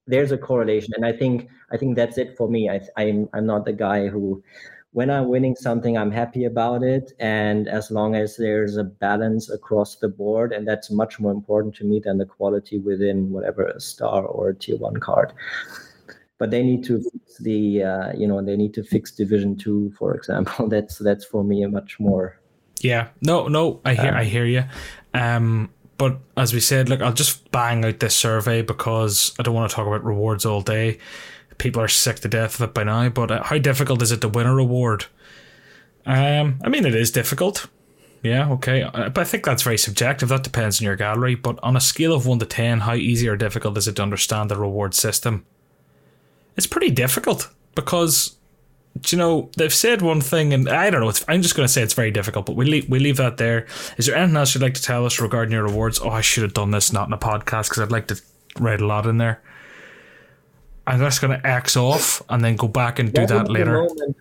there's 0.05 0.32
a 0.32 0.38
correlation, 0.38 0.93
and 0.95 1.05
I 1.05 1.14
think 1.14 1.49
I 1.72 1.78
think 1.78 1.95
that's 1.95 2.18
it 2.18 2.36
for 2.38 2.49
me. 2.49 2.70
I, 2.70 2.82
I'm 2.97 3.30
I'm 3.34 3.45
not 3.45 3.66
the 3.66 3.74
guy 3.74 4.07
who, 4.07 4.43
when 4.92 5.10
I'm 5.10 5.28
winning 5.28 5.56
something, 5.56 5.98
I'm 5.98 6.12
happy 6.12 6.46
about 6.46 6.84
it, 6.84 7.14
and 7.20 7.68
as 7.68 7.92
long 7.92 8.16
as 8.16 8.38
there's 8.38 8.78
a 8.78 8.84
balance 8.84 9.50
across 9.50 9.98
the 9.98 10.10
board, 10.10 10.52
and 10.52 10.68
that's 10.68 10.90
much 10.90 11.20
more 11.20 11.32
important 11.32 11.76
to 11.76 11.86
me 11.86 12.00
than 12.04 12.18
the 12.18 12.26
quality 12.26 12.80
within 12.80 13.30
whatever 13.30 13.66
a 13.66 13.80
star 13.80 14.26
or 14.26 14.50
a 14.50 14.56
tier 14.56 14.78
one 14.78 14.98
card. 14.98 15.34
But 16.38 16.52
they 16.52 16.64
need 16.64 16.84
to 16.86 17.02
fix 17.02 17.38
the, 17.38 17.84
uh, 17.84 18.14
you 18.18 18.26
know, 18.26 18.42
they 18.42 18.56
need 18.56 18.74
to 18.76 18.84
fix 18.84 19.12
Division 19.12 19.58
Two, 19.58 19.92
for 20.00 20.16
example. 20.16 20.68
That's 20.70 20.98
that's 20.98 21.26
for 21.26 21.44
me 21.44 21.64
a 21.64 21.70
much 21.70 22.00
more 22.00 22.40
yeah, 22.82 23.10
no, 23.22 23.48
no, 23.48 23.82
I 23.86 23.94
hear, 23.94 24.12
um, 24.12 24.16
I 24.16 24.24
hear 24.24 24.46
you. 24.46 24.64
Um, 25.14 25.70
but 25.98 26.20
as 26.38 26.54
we 26.54 26.60
said, 26.60 26.90
look, 26.90 27.02
I'll 27.02 27.14
just 27.14 27.52
bang 27.52 27.84
out 27.84 28.00
this 28.00 28.16
survey 28.16 28.62
because 28.62 29.34
I 29.38 29.44
don't 29.44 29.54
want 29.54 29.70
to 29.70 29.76
talk 29.76 29.88
about 29.88 30.04
rewards 30.04 30.46
all 30.46 30.62
day. 30.62 31.00
People 31.60 31.82
are 31.82 31.88
sick 31.88 32.20
to 32.22 32.28
death 32.28 32.55
of 32.55 32.70
it 32.70 32.74
by 32.74 32.84
now. 32.84 33.07
But 33.10 33.30
uh, 33.30 33.43
how 33.43 33.60
difficult 33.60 34.01
is 34.01 34.12
it 34.12 34.22
to 34.22 34.28
win 34.28 34.47
a 34.47 34.55
reward? 34.55 35.05
Um, 36.05 36.60
I 36.64 36.70
mean, 36.70 36.86
it 36.86 36.95
is 36.95 37.12
difficult. 37.12 37.68
Yeah, 38.24 38.49
okay. 38.53 38.82
Uh, 38.82 39.10
but 39.10 39.22
I 39.22 39.24
think 39.24 39.45
that's 39.45 39.64
very 39.64 39.78
subjective. 39.78 40.30
That 40.30 40.43
depends 40.43 40.82
on 40.82 40.86
your 40.86 40.95
gallery. 40.95 41.36
But 41.36 41.60
on 41.64 41.78
a 41.78 41.82
scale 41.82 42.14
of 42.14 42.26
1 42.26 42.39
to 42.39 42.45
10, 42.45 42.82
how 42.82 42.95
easy 42.95 43.30
or 43.30 43.38
difficult 43.38 43.78
is 43.78 43.88
it 43.88 43.95
to 43.97 44.01
understand 44.01 44.49
the 44.49 44.57
reward 44.57 44.93
system? 44.93 45.45
It's 46.57 46.68
pretty 46.68 46.91
difficult 46.91 47.49
because 47.76 48.36
you 49.07 49.18
know 49.18 49.49
they've 49.55 49.74
said 49.74 50.01
one 50.01 50.20
thing, 50.20 50.53
and 50.53 50.68
I 50.68 50.89
don't 50.89 51.01
know. 51.01 51.14
I'm 51.28 51.41
just 51.41 51.55
going 51.55 51.66
to 51.66 51.72
say 51.72 51.82
it's 51.82 51.93
very 51.93 52.12
difficult, 52.12 52.45
but 52.45 52.55
we 52.55 52.66
leave, 52.66 52.89
we 52.89 52.99
leave 52.99 53.18
that 53.18 53.38
there. 53.38 53.66
Is 53.97 54.07
there 54.07 54.16
anything 54.16 54.36
else 54.36 54.53
you'd 54.53 54.64
like 54.64 54.74
to 54.74 54.82
tell 54.82 55.05
us 55.05 55.22
regarding 55.22 55.53
your 55.53 55.64
rewards? 55.64 55.99
Oh, 55.99 56.10
I 56.10 56.22
should 56.22 56.43
have 56.43 56.53
done 56.53 56.72
this 56.72 56.91
not 56.91 57.07
in 57.07 57.14
a 57.14 57.18
podcast 57.18 57.70
because 57.70 57.80
I'd 57.80 57.91
like 57.91 58.07
to 58.07 58.22
write 58.60 58.82
a 58.82 58.88
lot 58.88 59.05
in 59.05 59.18
there. 59.18 59.41
I'm 60.90 61.00
just 61.00 61.22
going 61.22 61.40
to 61.40 61.48
X 61.48 61.78
off 61.78 62.24
and 62.30 62.44
then 62.44 62.56
go 62.56 62.68
back 62.68 62.98
and 62.98 63.14
do 63.14 63.28
that, 63.28 63.46
that 63.46 63.52
later. 63.52 63.74
Moment, 63.74 64.18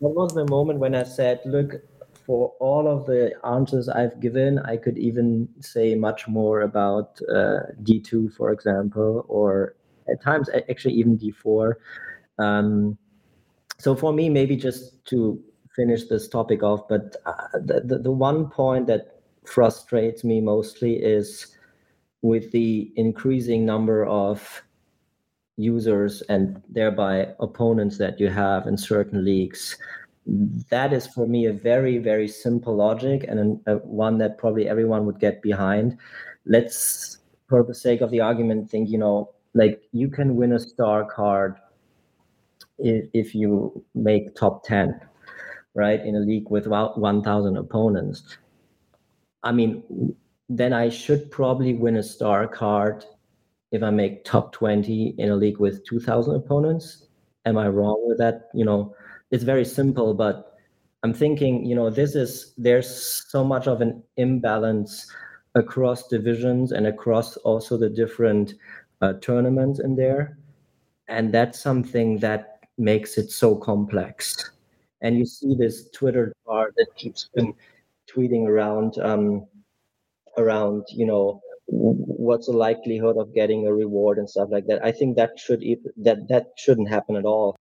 that 0.00 0.08
was 0.08 0.32
the 0.32 0.46
moment 0.46 0.78
when 0.78 0.94
I 0.94 1.02
said, 1.02 1.40
"Look, 1.44 1.74
for 2.24 2.54
all 2.58 2.88
of 2.88 3.04
the 3.04 3.34
answers 3.44 3.90
I've 3.90 4.18
given, 4.18 4.58
I 4.60 4.78
could 4.78 4.96
even 4.96 5.46
say 5.60 5.94
much 5.94 6.26
more 6.26 6.62
about 6.62 7.20
uh, 7.28 7.68
D2, 7.82 8.32
for 8.34 8.50
example, 8.50 9.26
or 9.28 9.76
at 10.08 10.22
times 10.22 10.48
actually 10.70 10.94
even 10.94 11.18
D4." 11.18 11.74
Um, 12.38 12.96
so 13.76 13.94
for 13.94 14.14
me, 14.14 14.30
maybe 14.30 14.56
just 14.56 15.04
to 15.06 15.38
finish 15.76 16.04
this 16.04 16.28
topic 16.28 16.62
off, 16.62 16.88
but 16.88 17.14
uh, 17.26 17.48
the, 17.52 17.82
the, 17.84 17.98
the 17.98 18.10
one 18.10 18.48
point 18.48 18.86
that 18.86 19.20
frustrates 19.44 20.24
me 20.24 20.40
mostly 20.40 20.94
is 20.94 21.54
with 22.22 22.52
the 22.52 22.90
increasing 22.96 23.66
number 23.66 24.06
of 24.06 24.62
users 25.56 26.22
and 26.22 26.62
thereby 26.68 27.28
opponents 27.40 27.98
that 27.98 28.18
you 28.18 28.28
have 28.28 28.66
in 28.66 28.76
certain 28.76 29.24
leagues. 29.24 29.76
That 30.70 30.92
is 30.92 31.06
for 31.06 31.26
me 31.26 31.46
a 31.46 31.52
very 31.52 31.98
very 31.98 32.28
simple 32.28 32.74
logic 32.74 33.24
and 33.28 33.60
a, 33.66 33.76
one 33.76 34.18
that 34.18 34.38
probably 34.38 34.68
everyone 34.68 35.04
would 35.06 35.20
get 35.20 35.42
behind. 35.42 35.98
Let's 36.46 37.18
for 37.48 37.62
the 37.62 37.74
sake 37.74 38.00
of 38.00 38.10
the 38.10 38.20
argument 38.20 38.70
think 38.70 38.88
you 38.88 38.98
know 38.98 39.30
like 39.54 39.82
you 39.92 40.08
can 40.08 40.34
win 40.36 40.52
a 40.52 40.58
star 40.58 41.04
card 41.04 41.56
if, 42.78 43.04
if 43.12 43.34
you 43.34 43.84
make 43.94 44.34
top 44.34 44.64
10 44.64 44.98
right 45.74 46.04
in 46.04 46.16
a 46.16 46.20
league 46.20 46.50
with 46.50 46.66
about 46.66 46.98
1000 46.98 47.56
opponents. 47.56 48.38
I 49.42 49.52
mean 49.52 50.16
then 50.48 50.72
i 50.72 50.88
should 50.88 51.30
probably 51.30 51.74
win 51.74 51.96
a 51.96 52.02
star 52.02 52.46
card 52.46 53.04
if 53.70 53.82
i 53.82 53.90
make 53.90 54.24
top 54.24 54.52
20 54.52 55.14
in 55.18 55.30
a 55.30 55.36
league 55.36 55.58
with 55.58 55.84
2000 55.84 56.34
opponents 56.34 57.06
am 57.44 57.56
i 57.58 57.68
wrong 57.68 58.02
with 58.06 58.18
that 58.18 58.48
you 58.54 58.64
know 58.64 58.94
it's 59.30 59.44
very 59.44 59.64
simple 59.64 60.14
but 60.14 60.56
i'm 61.02 61.14
thinking 61.14 61.64
you 61.64 61.74
know 61.74 61.90
this 61.90 62.14
is 62.14 62.54
there's 62.56 62.88
so 63.28 63.44
much 63.44 63.66
of 63.66 63.80
an 63.80 64.02
imbalance 64.16 65.10
across 65.54 66.08
divisions 66.08 66.72
and 66.72 66.86
across 66.86 67.36
also 67.38 67.76
the 67.76 67.88
different 67.88 68.54
uh, 69.02 69.12
tournaments 69.20 69.80
in 69.80 69.94
there 69.94 70.38
and 71.08 71.32
that's 71.32 71.60
something 71.60 72.18
that 72.18 72.54
makes 72.78 73.18
it 73.18 73.30
so 73.30 73.54
complex. 73.54 74.50
And 75.00 75.18
you 75.18 75.26
see 75.26 75.54
this 75.54 75.90
Twitter 75.90 76.32
bar 76.46 76.72
that 76.76 76.94
keeps 76.96 77.28
been 77.34 77.54
tweeting 78.10 78.46
around 78.46 78.98
um, 78.98 79.46
around 80.38 80.84
you 80.88 81.06
know 81.06 81.42
what's 81.66 82.46
the 82.46 82.52
likelihood 82.52 83.16
of 83.16 83.34
getting 83.34 83.66
a 83.66 83.72
reward 83.72 84.18
and 84.18 84.28
stuff 84.28 84.48
like 84.50 84.66
that. 84.66 84.84
I 84.84 84.92
think 84.92 85.16
that 85.16 85.38
should 85.38 85.62
that 86.02 86.28
that 86.28 86.46
shouldn't 86.56 86.88
happen 86.88 87.16
at 87.16 87.24
all. 87.24 87.56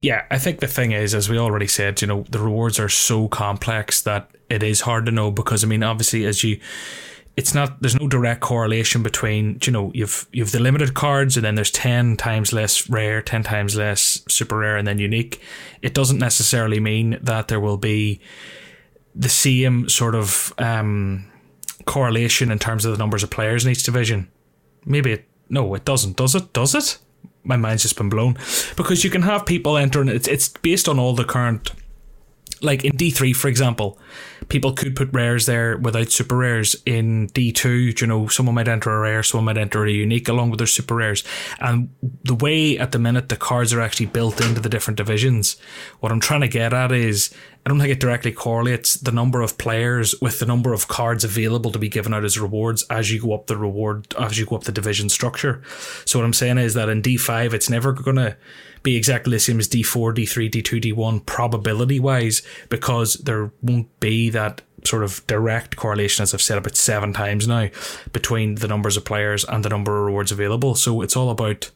Yeah, 0.00 0.26
I 0.30 0.38
think 0.38 0.60
the 0.60 0.68
thing 0.68 0.92
is, 0.92 1.12
as 1.12 1.28
we 1.28 1.38
already 1.38 1.66
said, 1.66 2.00
you 2.00 2.06
know, 2.06 2.24
the 2.30 2.38
rewards 2.38 2.78
are 2.78 2.88
so 2.88 3.26
complex 3.26 4.00
that 4.02 4.30
it 4.48 4.62
is 4.62 4.82
hard 4.82 5.06
to 5.06 5.12
know 5.12 5.32
because 5.32 5.64
I 5.64 5.66
mean, 5.66 5.82
obviously, 5.82 6.24
as 6.24 6.44
you 6.44 6.60
it's 7.38 7.54
not 7.54 7.80
there's 7.80 7.98
no 7.98 8.08
direct 8.08 8.40
correlation 8.40 9.04
between 9.04 9.60
you 9.64 9.72
know 9.72 9.92
you've 9.94 10.26
you've 10.32 10.50
the 10.50 10.58
limited 10.58 10.94
cards 10.94 11.36
and 11.36 11.46
then 11.46 11.54
there's 11.54 11.70
10 11.70 12.16
times 12.16 12.52
less 12.52 12.90
rare 12.90 13.22
10 13.22 13.44
times 13.44 13.76
less 13.76 14.24
super 14.28 14.58
rare 14.58 14.76
and 14.76 14.88
then 14.88 14.98
unique 14.98 15.40
it 15.80 15.94
doesn't 15.94 16.18
necessarily 16.18 16.80
mean 16.80 17.16
that 17.22 17.46
there 17.46 17.60
will 17.60 17.76
be 17.76 18.20
the 19.18 19.28
same 19.28 19.88
sort 19.88 20.14
of 20.14 20.54
um, 20.58 21.30
correlation 21.84 22.50
in 22.50 22.58
terms 22.58 22.84
of 22.84 22.92
the 22.92 22.98
numbers 22.98 23.22
of 23.22 23.30
players 23.30 23.66
in 23.66 23.72
each 23.72 23.82
division? 23.82 24.30
Maybe 24.86 25.12
it 25.12 25.28
no 25.50 25.74
it 25.74 25.84
doesn't. 25.84 26.16
Does 26.16 26.34
it? 26.34 26.52
Does 26.52 26.74
it? 26.74 26.98
My 27.44 27.56
mind's 27.56 27.82
just 27.82 27.96
been 27.96 28.08
blown. 28.08 28.34
Because 28.76 29.04
you 29.04 29.10
can 29.10 29.22
have 29.22 29.44
people 29.44 29.76
entering 29.76 30.08
it's 30.08 30.28
it's 30.28 30.48
based 30.48 30.88
on 30.88 30.98
all 30.98 31.14
the 31.14 31.24
current 31.24 31.72
like 32.62 32.84
in 32.84 32.92
D3, 32.92 33.34
for 33.34 33.48
example, 33.48 33.98
people 34.48 34.72
could 34.72 34.96
put 34.96 35.12
rares 35.12 35.46
there 35.46 35.76
without 35.76 36.10
super 36.10 36.36
rares. 36.36 36.76
In 36.86 37.28
D2, 37.28 38.00
you 38.00 38.06
know, 38.06 38.28
someone 38.28 38.54
might 38.54 38.68
enter 38.68 38.90
a 38.90 39.00
rare, 39.00 39.22
someone 39.22 39.44
might 39.46 39.60
enter 39.60 39.84
a 39.84 39.90
unique 39.90 40.28
along 40.28 40.50
with 40.50 40.58
their 40.58 40.66
super 40.66 40.96
rares. 40.96 41.24
And 41.60 41.90
the 42.24 42.34
way 42.34 42.78
at 42.78 42.92
the 42.92 42.98
minute 42.98 43.28
the 43.28 43.36
cards 43.36 43.72
are 43.72 43.80
actually 43.80 44.06
built 44.06 44.40
into 44.40 44.60
the 44.60 44.68
different 44.68 44.96
divisions, 44.96 45.56
what 46.00 46.12
I'm 46.12 46.20
trying 46.20 46.40
to 46.42 46.48
get 46.48 46.72
at 46.72 46.92
is 46.92 47.34
I 47.66 47.68
don't 47.68 47.80
think 47.80 47.92
it 47.92 48.00
directly 48.00 48.32
correlates 48.32 48.94
the 48.94 49.12
number 49.12 49.42
of 49.42 49.58
players 49.58 50.14
with 50.22 50.38
the 50.38 50.46
number 50.46 50.72
of 50.72 50.88
cards 50.88 51.22
available 51.22 51.70
to 51.72 51.78
be 51.78 51.88
given 51.88 52.14
out 52.14 52.24
as 52.24 52.38
rewards 52.38 52.84
as 52.84 53.12
you 53.12 53.20
go 53.20 53.34
up 53.34 53.46
the 53.46 53.58
reward, 53.58 54.14
as 54.18 54.38
you 54.38 54.46
go 54.46 54.56
up 54.56 54.64
the 54.64 54.72
division 54.72 55.08
structure. 55.08 55.62
So 56.06 56.18
what 56.18 56.24
I'm 56.24 56.32
saying 56.32 56.58
is 56.58 56.74
that 56.74 56.88
in 56.88 57.02
D5, 57.02 57.52
it's 57.52 57.68
never 57.68 57.92
going 57.92 58.16
to 58.16 58.36
be 58.82 58.96
exactly 58.96 59.32
the 59.32 59.40
same 59.40 59.58
as 59.58 59.68
D4, 59.68 60.14
D3, 60.14 60.50
D2, 60.50 60.94
D1 60.94 61.26
probability 61.26 62.00
wise 62.00 62.42
because 62.68 63.14
there 63.14 63.50
won't 63.62 64.00
be 64.00 64.30
that 64.30 64.62
sort 64.84 65.02
of 65.02 65.26
direct 65.26 65.76
correlation, 65.76 66.22
as 66.22 66.34
I've 66.34 66.42
said 66.42 66.58
about 66.58 66.76
seven 66.76 67.12
times 67.12 67.46
now, 67.46 67.68
between 68.12 68.56
the 68.56 68.68
numbers 68.68 68.96
of 68.96 69.04
players 69.04 69.44
and 69.44 69.64
the 69.64 69.68
number 69.68 69.98
of 69.98 70.06
rewards 70.06 70.32
available. 70.32 70.74
So 70.74 71.02
it's 71.02 71.16
all 71.16 71.30
about. 71.30 71.70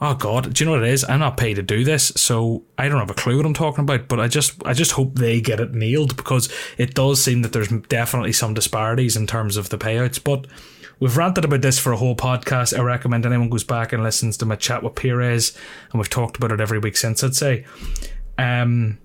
Oh 0.00 0.14
God, 0.14 0.52
do 0.52 0.62
you 0.62 0.68
know 0.68 0.76
what 0.76 0.86
it 0.86 0.92
is? 0.92 1.04
I'm 1.08 1.20
not 1.20 1.36
paid 1.36 1.54
to 1.54 1.62
do 1.62 1.84
this, 1.84 2.08
so 2.16 2.64
I 2.76 2.88
don't 2.88 2.98
have 2.98 3.10
a 3.10 3.14
clue 3.14 3.36
what 3.36 3.46
I'm 3.46 3.54
talking 3.54 3.84
about. 3.84 4.08
But 4.08 4.18
I 4.18 4.26
just, 4.26 4.60
I 4.66 4.74
just 4.74 4.92
hope 4.92 5.14
they 5.14 5.40
get 5.40 5.60
it 5.60 5.72
nailed 5.72 6.16
because 6.16 6.52
it 6.76 6.94
does 6.94 7.22
seem 7.22 7.42
that 7.42 7.52
there's 7.52 7.68
definitely 7.68 8.32
some 8.32 8.54
disparities 8.54 9.16
in 9.16 9.28
terms 9.28 9.56
of 9.56 9.68
the 9.68 9.78
payouts. 9.78 10.22
But 10.22 10.48
We've 11.00 11.16
ranted 11.16 11.44
about 11.44 11.62
this 11.62 11.78
for 11.78 11.92
a 11.92 11.96
whole 11.96 12.14
podcast. 12.14 12.78
I 12.78 12.82
recommend 12.82 13.26
anyone 13.26 13.50
goes 13.50 13.64
back 13.64 13.92
and 13.92 14.02
listens 14.02 14.36
to 14.38 14.46
my 14.46 14.56
chat 14.56 14.82
with 14.82 14.94
Perez, 14.94 15.56
and 15.90 15.98
we've 15.98 16.08
talked 16.08 16.36
about 16.36 16.52
it 16.52 16.60
every 16.60 16.78
week 16.78 16.96
since. 16.96 17.24
I'd 17.24 17.34
say. 17.34 17.64
Um, 18.38 18.98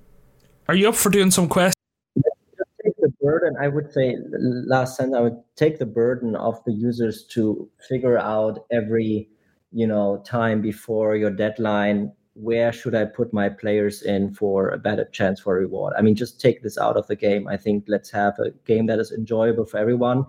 are 0.68 0.76
you 0.76 0.90
up 0.90 0.96
for 0.96 1.10
doing 1.10 1.32
some 1.32 1.48
questions? 1.50 1.76
Take 2.84 2.96
the 3.00 3.12
burden. 3.22 3.56
I 3.60 3.68
would 3.68 3.92
say 3.92 4.18
last 4.30 4.98
sentence. 4.98 5.18
I 5.18 5.22
would 5.22 5.38
take 5.56 5.80
the 5.80 5.86
burden 5.86 6.36
of 6.36 6.64
the 6.64 6.74
users 6.74 7.26
to 7.32 7.70
figure 7.88 8.18
out 8.18 8.66
every, 8.72 9.30
you 9.72 9.88
know, 9.88 10.22
time 10.26 10.62
before 10.62 11.16
your 11.16 11.32
deadline 11.32 12.12
where 12.36 12.72
should 12.72 12.96
I 12.96 13.04
put 13.04 13.34
my 13.34 13.50
players 13.50 14.02
in 14.02 14.34
for 14.34 14.70
a 14.70 14.78
better 14.78 15.04
chance 15.12 15.42
for 15.42 15.56
reward? 15.56 15.94
I 15.98 16.02
mean, 16.02 16.16
just 16.16 16.40
take 16.40 16.64
this 16.64 16.78
out 16.78 16.96
of 16.96 17.06
the 17.08 17.16
game. 17.18 17.50
I 17.50 17.58
think 17.58 17.84
let's 17.90 18.10
have 18.12 18.40
a 18.40 18.52
game 18.66 18.86
that 18.86 18.98
is 18.98 19.12
enjoyable 19.12 19.66
for 19.66 19.78
everyone 19.78 20.26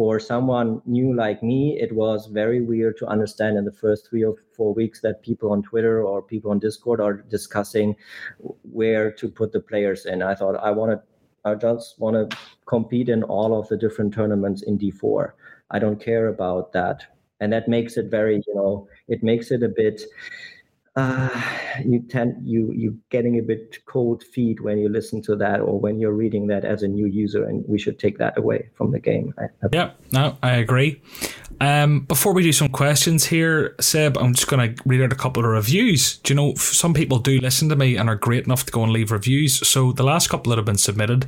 for 0.00 0.18
someone 0.18 0.80
new 0.86 1.14
like 1.14 1.42
me, 1.42 1.78
it 1.78 1.94
was 1.94 2.24
very 2.24 2.62
weird 2.62 2.96
to 2.96 3.06
understand 3.06 3.58
in 3.58 3.66
the 3.66 3.70
first 3.70 4.08
three 4.08 4.24
or 4.24 4.34
four 4.56 4.72
weeks 4.72 5.02
that 5.02 5.20
people 5.20 5.52
on 5.52 5.62
Twitter 5.62 6.02
or 6.02 6.22
people 6.22 6.50
on 6.50 6.58
Discord 6.58 7.02
are 7.02 7.12
discussing 7.28 7.94
where 8.62 9.12
to 9.12 9.28
put 9.28 9.52
the 9.52 9.60
players 9.60 10.06
in. 10.06 10.22
I 10.22 10.34
thought 10.34 10.54
I 10.54 10.70
want 10.70 10.92
to, 10.92 11.02
I 11.44 11.54
just 11.54 12.00
want 12.00 12.16
to 12.16 12.34
compete 12.64 13.10
in 13.10 13.22
all 13.24 13.60
of 13.60 13.68
the 13.68 13.76
different 13.76 14.14
tournaments 14.14 14.62
in 14.62 14.78
D4. 14.78 15.32
I 15.70 15.78
don't 15.78 16.02
care 16.02 16.28
about 16.28 16.72
that. 16.72 17.04
And 17.40 17.52
that 17.52 17.68
makes 17.68 17.98
it 17.98 18.06
very, 18.10 18.36
you 18.36 18.54
know, 18.54 18.88
it 19.08 19.22
makes 19.22 19.50
it 19.50 19.62
a 19.62 19.68
bit 19.68 20.00
uh, 21.00 21.28
you 21.84 22.00
tend 22.08 22.36
you 22.46 22.72
you 22.72 22.98
getting 23.08 23.38
a 23.38 23.42
bit 23.42 23.78
cold 23.86 24.22
feet 24.22 24.60
when 24.60 24.78
you 24.78 24.88
listen 24.88 25.22
to 25.22 25.36
that 25.36 25.60
or 25.60 25.78
when 25.80 25.98
you're 25.98 26.12
reading 26.12 26.46
that 26.48 26.64
as 26.64 26.82
a 26.82 26.88
new 26.88 27.06
user, 27.06 27.44
and 27.44 27.64
we 27.66 27.78
should 27.78 27.98
take 27.98 28.18
that 28.18 28.36
away 28.36 28.68
from 28.74 28.90
the 28.90 28.98
game. 28.98 29.34
yeah, 29.72 29.92
no, 30.12 30.36
I 30.42 30.52
agree. 30.52 31.00
Um, 31.60 32.00
before 32.00 32.32
we 32.32 32.42
do 32.42 32.52
some 32.52 32.68
questions 32.68 33.26
here, 33.26 33.74
Seb, 33.80 34.16
I'm 34.16 34.34
just 34.34 34.48
going 34.48 34.74
to 34.74 34.82
read 34.86 35.02
out 35.02 35.12
a 35.12 35.16
couple 35.16 35.44
of 35.44 35.50
reviews. 35.50 36.18
Do 36.18 36.32
you 36.32 36.36
know 36.36 36.54
some 36.54 36.94
people 36.94 37.18
do 37.18 37.38
listen 37.38 37.68
to 37.68 37.76
me 37.76 37.96
and 37.96 38.08
are 38.08 38.16
great 38.16 38.44
enough 38.44 38.64
to 38.66 38.72
go 38.72 38.82
and 38.82 38.92
leave 38.92 39.10
reviews? 39.10 39.66
So 39.66 39.92
the 39.92 40.02
last 40.02 40.28
couple 40.28 40.50
that 40.50 40.56
have 40.56 40.66
been 40.66 40.78
submitted, 40.78 41.26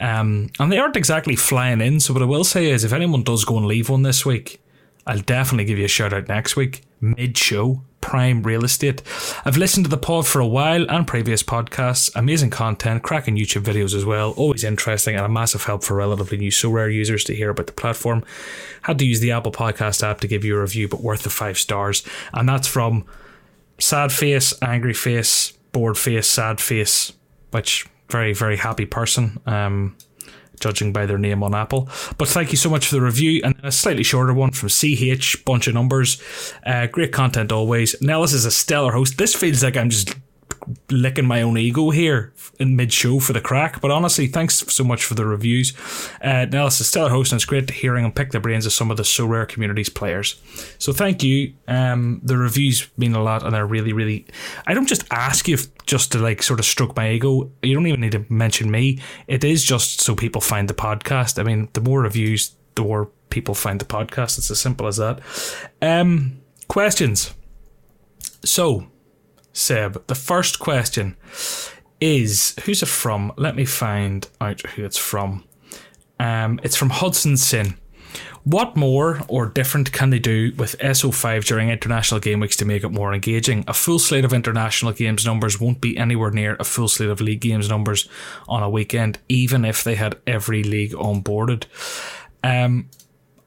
um, 0.00 0.50
and 0.58 0.72
they 0.72 0.78
aren't 0.78 0.96
exactly 0.96 1.36
flying 1.36 1.80
in. 1.80 2.00
So 2.00 2.12
what 2.12 2.22
I 2.22 2.26
will 2.26 2.44
say 2.44 2.70
is, 2.70 2.84
if 2.84 2.92
anyone 2.92 3.22
does 3.22 3.44
go 3.44 3.56
and 3.56 3.66
leave 3.66 3.88
one 3.88 4.02
this 4.02 4.24
week, 4.26 4.60
I'll 5.06 5.20
definitely 5.20 5.66
give 5.66 5.78
you 5.78 5.84
a 5.84 5.88
shout 5.88 6.12
out 6.12 6.28
next 6.28 6.56
week, 6.56 6.82
mid 7.00 7.38
show, 7.38 7.82
prime 8.06 8.40
real 8.44 8.64
estate. 8.64 9.02
I've 9.44 9.56
listened 9.56 9.84
to 9.86 9.90
the 9.90 9.96
pod 9.96 10.28
for 10.28 10.38
a 10.40 10.46
while 10.46 10.88
and 10.88 11.08
previous 11.08 11.42
podcasts. 11.42 12.08
Amazing 12.14 12.50
content, 12.50 13.02
cracking 13.02 13.34
YouTube 13.34 13.64
videos 13.64 13.96
as 13.96 14.04
well. 14.04 14.30
Always 14.36 14.62
interesting 14.62 15.16
and 15.16 15.26
a 15.26 15.28
massive 15.28 15.64
help 15.64 15.82
for 15.82 15.96
relatively 15.96 16.38
new 16.38 16.52
Sorare 16.52 16.94
users 16.94 17.24
to 17.24 17.34
hear 17.34 17.50
about 17.50 17.66
the 17.66 17.72
platform. 17.72 18.22
Had 18.82 19.00
to 19.00 19.04
use 19.04 19.18
the 19.18 19.32
Apple 19.32 19.50
Podcast 19.50 20.04
app 20.04 20.20
to 20.20 20.28
give 20.28 20.44
you 20.44 20.56
a 20.56 20.60
review, 20.60 20.86
but 20.86 21.02
worth 21.02 21.24
the 21.24 21.30
five 21.30 21.58
stars. 21.58 22.04
And 22.32 22.48
that's 22.48 22.68
from 22.68 23.04
Sad 23.80 24.12
Face, 24.12 24.54
Angry 24.62 24.94
Face, 24.94 25.50
Bored 25.72 25.98
Face, 25.98 26.28
Sad 26.28 26.60
Face, 26.60 27.12
which 27.50 27.88
very 28.08 28.32
very 28.32 28.56
happy 28.56 28.86
person. 28.86 29.40
Um, 29.46 29.96
judging 30.60 30.92
by 30.92 31.06
their 31.06 31.18
name 31.18 31.42
on 31.42 31.54
Apple. 31.54 31.88
But 32.18 32.28
thank 32.28 32.50
you 32.50 32.56
so 32.56 32.70
much 32.70 32.86
for 32.86 32.94
the 32.94 33.00
review 33.00 33.40
and 33.44 33.54
a 33.62 33.72
slightly 33.72 34.02
shorter 34.02 34.34
one 34.34 34.52
from 34.52 34.68
CH, 34.68 35.44
bunch 35.44 35.66
of 35.66 35.74
numbers. 35.74 36.20
Uh, 36.64 36.86
great 36.86 37.12
content 37.12 37.52
always. 37.52 38.00
Nellis 38.00 38.32
is 38.32 38.44
a 38.44 38.50
stellar 38.50 38.92
host. 38.92 39.18
This 39.18 39.34
feels 39.34 39.62
like 39.62 39.76
I'm 39.76 39.90
just 39.90 40.14
licking 40.90 41.26
my 41.26 41.42
own 41.42 41.58
ego 41.58 41.90
here 41.90 42.32
in 42.58 42.76
mid 42.76 42.92
show 42.92 43.20
for 43.20 43.32
the 43.32 43.40
crack. 43.40 43.80
But 43.80 43.90
honestly, 43.90 44.26
thanks 44.26 44.72
so 44.72 44.84
much 44.84 45.04
for 45.04 45.14
the 45.14 45.26
reviews. 45.26 45.72
Uh, 46.22 46.46
Nellis 46.46 46.80
is 46.80 46.88
still 46.88 47.06
a 47.06 47.10
host, 47.10 47.32
and 47.32 47.38
it's 47.38 47.44
great 47.44 47.70
hearing 47.70 48.04
and 48.04 48.14
pick 48.14 48.30
the 48.30 48.40
brains 48.40 48.66
of 48.66 48.72
some 48.72 48.90
of 48.90 48.96
the 48.96 49.02
Sorare 49.02 49.48
communities 49.48 49.88
players. 49.88 50.40
So 50.78 50.92
thank 50.92 51.22
you. 51.22 51.54
Um, 51.68 52.20
the 52.22 52.36
reviews 52.36 52.88
mean 52.96 53.14
a 53.14 53.22
lot, 53.22 53.42
and 53.42 53.54
they're 53.54 53.66
really, 53.66 53.92
really. 53.92 54.26
I 54.66 54.74
don't 54.74 54.88
just 54.88 55.04
ask 55.10 55.48
you 55.48 55.58
just 55.86 56.12
to 56.12 56.18
like 56.18 56.42
sort 56.42 56.60
of 56.60 56.66
stroke 56.66 56.96
my 56.96 57.10
ego. 57.10 57.50
You 57.62 57.74
don't 57.74 57.86
even 57.86 58.00
need 58.00 58.12
to 58.12 58.24
mention 58.28 58.70
me. 58.70 59.00
It 59.26 59.44
is 59.44 59.64
just 59.64 60.00
so 60.00 60.14
people 60.14 60.40
find 60.40 60.68
the 60.68 60.74
podcast. 60.74 61.38
I 61.38 61.42
mean, 61.42 61.68
the 61.72 61.80
more 61.80 62.02
reviews, 62.02 62.54
the 62.74 62.82
more 62.82 63.10
people 63.30 63.54
find 63.54 63.80
the 63.80 63.84
podcast. 63.84 64.38
It's 64.38 64.50
as 64.50 64.60
simple 64.60 64.86
as 64.86 64.96
that. 64.96 65.20
Um, 65.82 66.40
questions. 66.68 67.34
So 68.44 68.86
Seb, 69.56 70.06
the 70.06 70.14
first 70.14 70.58
question 70.58 71.16
is 71.98 72.54
who's 72.64 72.82
it 72.82 72.88
from? 72.88 73.32
Let 73.36 73.56
me 73.56 73.64
find 73.64 74.28
out 74.38 74.60
who 74.60 74.84
it's 74.84 74.98
from. 74.98 75.44
Um, 76.20 76.60
it's 76.62 76.76
from 76.76 76.90
Hudson 76.90 77.38
Sin. 77.38 77.78
What 78.44 78.76
more 78.76 79.22
or 79.28 79.46
different 79.46 79.92
can 79.92 80.10
they 80.10 80.18
do 80.18 80.52
with 80.56 80.78
SO5 80.78 81.46
during 81.46 81.70
international 81.70 82.20
game 82.20 82.38
weeks 82.40 82.56
to 82.56 82.64
make 82.66 82.84
it 82.84 82.90
more 82.90 83.14
engaging? 83.14 83.64
A 83.66 83.72
full 83.72 83.98
slate 83.98 84.26
of 84.26 84.34
international 84.34 84.92
games 84.92 85.24
numbers 85.24 85.58
won't 85.58 85.80
be 85.80 85.96
anywhere 85.96 86.30
near 86.30 86.56
a 86.60 86.64
full 86.64 86.86
slate 86.86 87.08
of 87.08 87.22
league 87.22 87.40
games 87.40 87.68
numbers 87.68 88.08
on 88.46 88.62
a 88.62 88.70
weekend, 88.70 89.18
even 89.28 89.64
if 89.64 89.82
they 89.82 89.94
had 89.94 90.18
every 90.26 90.62
league 90.62 90.92
onboarded. 90.92 91.64
Um, 92.44 92.90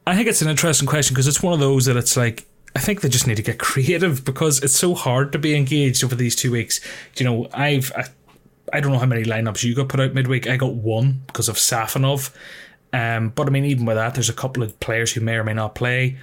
I 0.06 0.16
think 0.16 0.28
it's 0.28 0.42
an 0.42 0.48
interesting 0.48 0.88
question 0.88 1.14
because 1.14 1.28
it's 1.28 1.42
one 1.42 1.54
of 1.54 1.60
those 1.60 1.86
that 1.86 1.96
it's 1.96 2.16
like 2.16 2.49
I 2.74 2.80
think 2.80 3.00
they 3.00 3.08
just 3.08 3.26
need 3.26 3.36
to 3.36 3.42
get 3.42 3.58
creative 3.70 4.24
because 4.24 4.62
it's 4.62 4.76
so 4.76 4.94
hard 4.94 5.32
to 5.32 5.38
be 5.38 5.54
engaged 5.54 6.04
over 6.04 6.14
these 6.14 6.36
two 6.36 6.52
weeks. 6.52 6.80
You 7.16 7.24
know, 7.24 7.48
I've 7.52 7.92
I, 7.96 8.06
I 8.72 8.80
don't 8.80 8.92
know 8.92 8.98
how 8.98 9.06
many 9.06 9.24
lineups 9.24 9.64
you 9.64 9.74
got 9.74 9.88
put 9.88 10.00
out 10.00 10.14
midweek. 10.14 10.48
I 10.48 10.56
got 10.56 10.74
one 10.74 11.22
because 11.26 11.48
of 11.48 11.56
Safonov. 11.56 12.34
Um, 12.92 13.30
but 13.30 13.46
I 13.46 13.50
mean, 13.50 13.64
even 13.64 13.84
with 13.86 13.96
that, 13.96 14.14
there's 14.14 14.28
a 14.28 14.34
couple 14.34 14.62
of 14.62 14.78
players 14.80 15.12
who 15.12 15.20
may 15.20 15.34
or 15.34 15.44
may 15.44 15.54
not 15.54 15.74
play. 15.74 16.18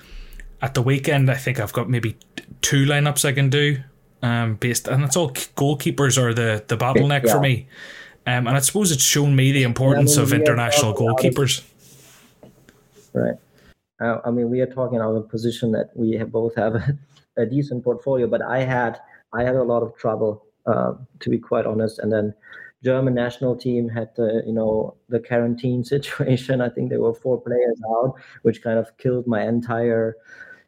At 0.62 0.74
the 0.74 0.82
weekend, 0.82 1.30
I 1.30 1.36
think 1.36 1.60
I've 1.60 1.74
got 1.74 1.90
maybe 1.90 2.18
two 2.62 2.86
lineups 2.86 3.26
I 3.26 3.32
can 3.32 3.50
do. 3.50 3.82
Um, 4.24 4.56
based 4.56 4.88
and 4.88 5.04
that's 5.04 5.16
all 5.16 5.30
goalkeepers 5.30 6.18
are 6.18 6.34
the 6.34 6.64
the 6.68 6.76
bottleneck 6.76 7.26
yeah. 7.26 7.34
for 7.34 7.40
me. 7.40 7.68
Um, 8.26 8.48
and 8.48 8.58
I 8.58 8.60
suppose 8.60 8.92
it's 8.92 9.04
shown 9.04 9.36
me 9.36 9.52
the 9.52 9.64
importance 9.64 10.16
yeah, 10.16 10.24
I 10.24 10.26
mean, 10.26 10.34
of 10.34 10.40
international 10.42 10.94
goalkeepers. 10.96 11.64
Right. 13.14 13.38
Uh, 14.00 14.20
I 14.26 14.32
mean, 14.32 14.50
we 14.50 14.62
are 14.62 14.68
talking 14.68 14.98
about 14.98 15.16
a 15.16 15.22
position 15.22 15.72
that 15.72 15.90
we 15.96 16.12
have 16.14 16.32
both 16.32 16.56
have 16.56 16.76
a, 16.76 16.98
a, 17.38 17.46
decent 17.46 17.84
portfolio, 17.84 18.28
but 18.28 18.42
I 18.42 18.60
had 18.64 19.00
I 19.34 19.44
had 19.44 19.56
a 19.56 19.64
lot 19.64 19.84
of 19.84 19.96
trouble 19.98 20.46
uh, 20.66 20.94
to 21.20 21.30
be 21.30 21.40
quite 21.40 21.66
honest. 21.66 22.00
And 22.00 22.12
then 22.12 22.34
German 22.84 23.16
national 23.16 23.56
team 23.56 23.90
had 23.90 24.10
the 24.16 24.44
you 24.46 24.54
know 24.54 24.96
the 25.10 25.20
quarantine 25.20 25.84
situation. 25.96 26.62
I 26.62 26.70
think 26.70 26.90
there 26.90 27.02
were 27.02 27.14
four 27.14 27.42
players 27.42 27.80
out, 27.96 28.16
which 28.44 28.62
kind 28.62 28.78
of 28.78 28.96
killed 28.98 29.28
my 29.28 29.44
entire 29.44 30.16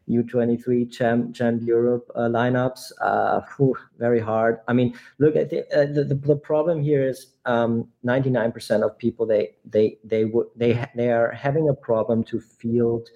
U23 0.09 0.91
Champ, 0.91 1.35
Champ 1.35 1.61
Europe 1.63 2.09
uh, 2.15 2.21
lineups. 2.21 2.91
Uh, 3.01 3.41
whew, 3.55 3.75
very 3.97 4.19
hard. 4.19 4.59
I 4.67 4.73
mean, 4.73 4.93
look 5.19 5.35
at 5.35 5.49
the, 5.49 5.61
uh, 5.73 5.85
the, 5.91 6.03
the 6.03 6.35
problem 6.35 6.81
here 6.81 7.07
is 7.07 7.27
um, 7.45 7.87
99% 8.05 8.83
of 8.83 8.97
people 8.97 9.25
they 9.25 9.55
they 9.65 9.97
they 10.03 10.25
would 10.25 10.47
they 10.55 10.83
they 10.95 11.11
are 11.11 11.31
having 11.31 11.69
a 11.69 11.73
problem 11.73 12.23
to 12.25 12.39
field. 12.39 13.09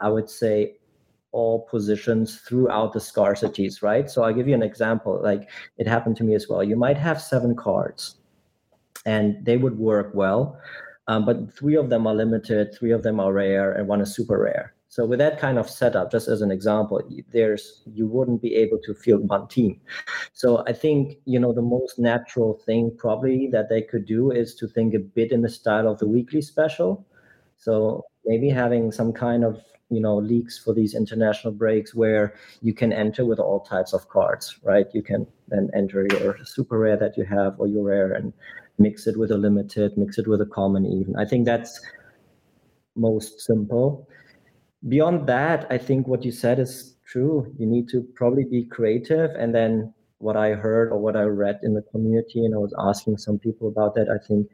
I 0.00 0.08
would 0.08 0.30
say 0.30 0.76
all 1.32 1.66
positions 1.70 2.40
throughout 2.40 2.92
the 2.92 2.98
scarcities, 2.98 3.82
right? 3.82 4.08
So 4.10 4.22
I'll 4.22 4.32
give 4.32 4.48
you 4.48 4.54
an 4.54 4.62
example. 4.62 5.20
Like 5.22 5.48
it 5.78 5.86
happened 5.86 6.16
to 6.18 6.24
me 6.24 6.34
as 6.34 6.48
well. 6.48 6.62
You 6.62 6.76
might 6.76 6.96
have 6.96 7.20
seven 7.20 7.56
cards, 7.56 8.16
and 9.04 9.44
they 9.44 9.56
would 9.56 9.78
work 9.78 10.12
well. 10.14 10.58
Um, 11.08 11.24
but 11.24 11.52
three 11.52 11.76
of 11.76 11.88
them 11.88 12.06
are 12.06 12.14
limited, 12.14 12.74
three 12.74 12.90
of 12.90 13.02
them 13.02 13.20
are 13.20 13.32
rare, 13.32 13.72
and 13.72 13.86
one 13.86 14.00
is 14.00 14.14
super 14.14 14.40
rare. 14.40 14.75
So 14.96 15.04
with 15.04 15.18
that 15.18 15.38
kind 15.38 15.58
of 15.58 15.68
setup, 15.68 16.10
just 16.10 16.26
as 16.26 16.40
an 16.40 16.50
example, 16.50 17.02
there's 17.30 17.82
you 17.84 18.06
wouldn't 18.06 18.40
be 18.40 18.54
able 18.54 18.78
to 18.78 18.94
field 18.94 19.28
one 19.28 19.46
team. 19.46 19.78
So 20.32 20.64
I 20.66 20.72
think 20.72 21.18
you 21.26 21.38
know 21.38 21.52
the 21.52 21.60
most 21.60 21.98
natural 21.98 22.54
thing 22.64 22.96
probably 22.96 23.46
that 23.52 23.68
they 23.68 23.82
could 23.82 24.06
do 24.06 24.30
is 24.30 24.54
to 24.54 24.66
think 24.66 24.94
a 24.94 24.98
bit 24.98 25.32
in 25.32 25.42
the 25.42 25.50
style 25.50 25.86
of 25.86 25.98
the 25.98 26.08
weekly 26.08 26.40
special. 26.40 27.04
So 27.58 28.06
maybe 28.24 28.48
having 28.48 28.90
some 28.90 29.12
kind 29.12 29.44
of 29.44 29.60
you 29.90 30.00
know 30.00 30.16
leaks 30.16 30.58
for 30.58 30.72
these 30.72 30.94
international 30.94 31.52
breaks 31.52 31.94
where 31.94 32.32
you 32.62 32.72
can 32.72 32.90
enter 32.90 33.26
with 33.26 33.38
all 33.38 33.60
types 33.60 33.92
of 33.92 34.08
cards, 34.08 34.58
right? 34.62 34.86
You 34.94 35.02
can 35.02 35.26
then 35.48 35.68
enter 35.74 36.06
your 36.10 36.38
super 36.46 36.78
rare 36.78 36.96
that 36.96 37.18
you 37.18 37.24
have 37.26 37.60
or 37.60 37.66
your 37.66 37.84
rare 37.84 38.14
and 38.14 38.32
mix 38.78 39.06
it 39.06 39.18
with 39.18 39.30
a 39.30 39.36
limited, 39.36 39.98
mix 39.98 40.16
it 40.16 40.26
with 40.26 40.40
a 40.40 40.46
common 40.46 40.86
even. 40.86 41.16
I 41.16 41.26
think 41.26 41.44
that's 41.44 41.82
most 42.94 43.42
simple 43.42 44.08
beyond 44.88 45.26
that, 45.28 45.66
I 45.70 45.78
think 45.78 46.06
what 46.06 46.24
you 46.24 46.32
said 46.32 46.58
is 46.58 46.96
true. 47.06 47.52
You 47.58 47.66
need 47.66 47.88
to 47.90 48.02
probably 48.14 48.44
be 48.44 48.64
creative. 48.64 49.30
And 49.32 49.54
then 49.54 49.92
what 50.18 50.36
I 50.36 50.50
heard 50.50 50.90
or 50.90 50.98
what 50.98 51.16
I 51.16 51.22
read 51.22 51.60
in 51.62 51.74
the 51.74 51.82
community, 51.82 52.44
and 52.44 52.54
I 52.54 52.58
was 52.58 52.74
asking 52.78 53.18
some 53.18 53.38
people 53.38 53.68
about 53.68 53.94
that, 53.94 54.08
I 54.08 54.24
think 54.26 54.48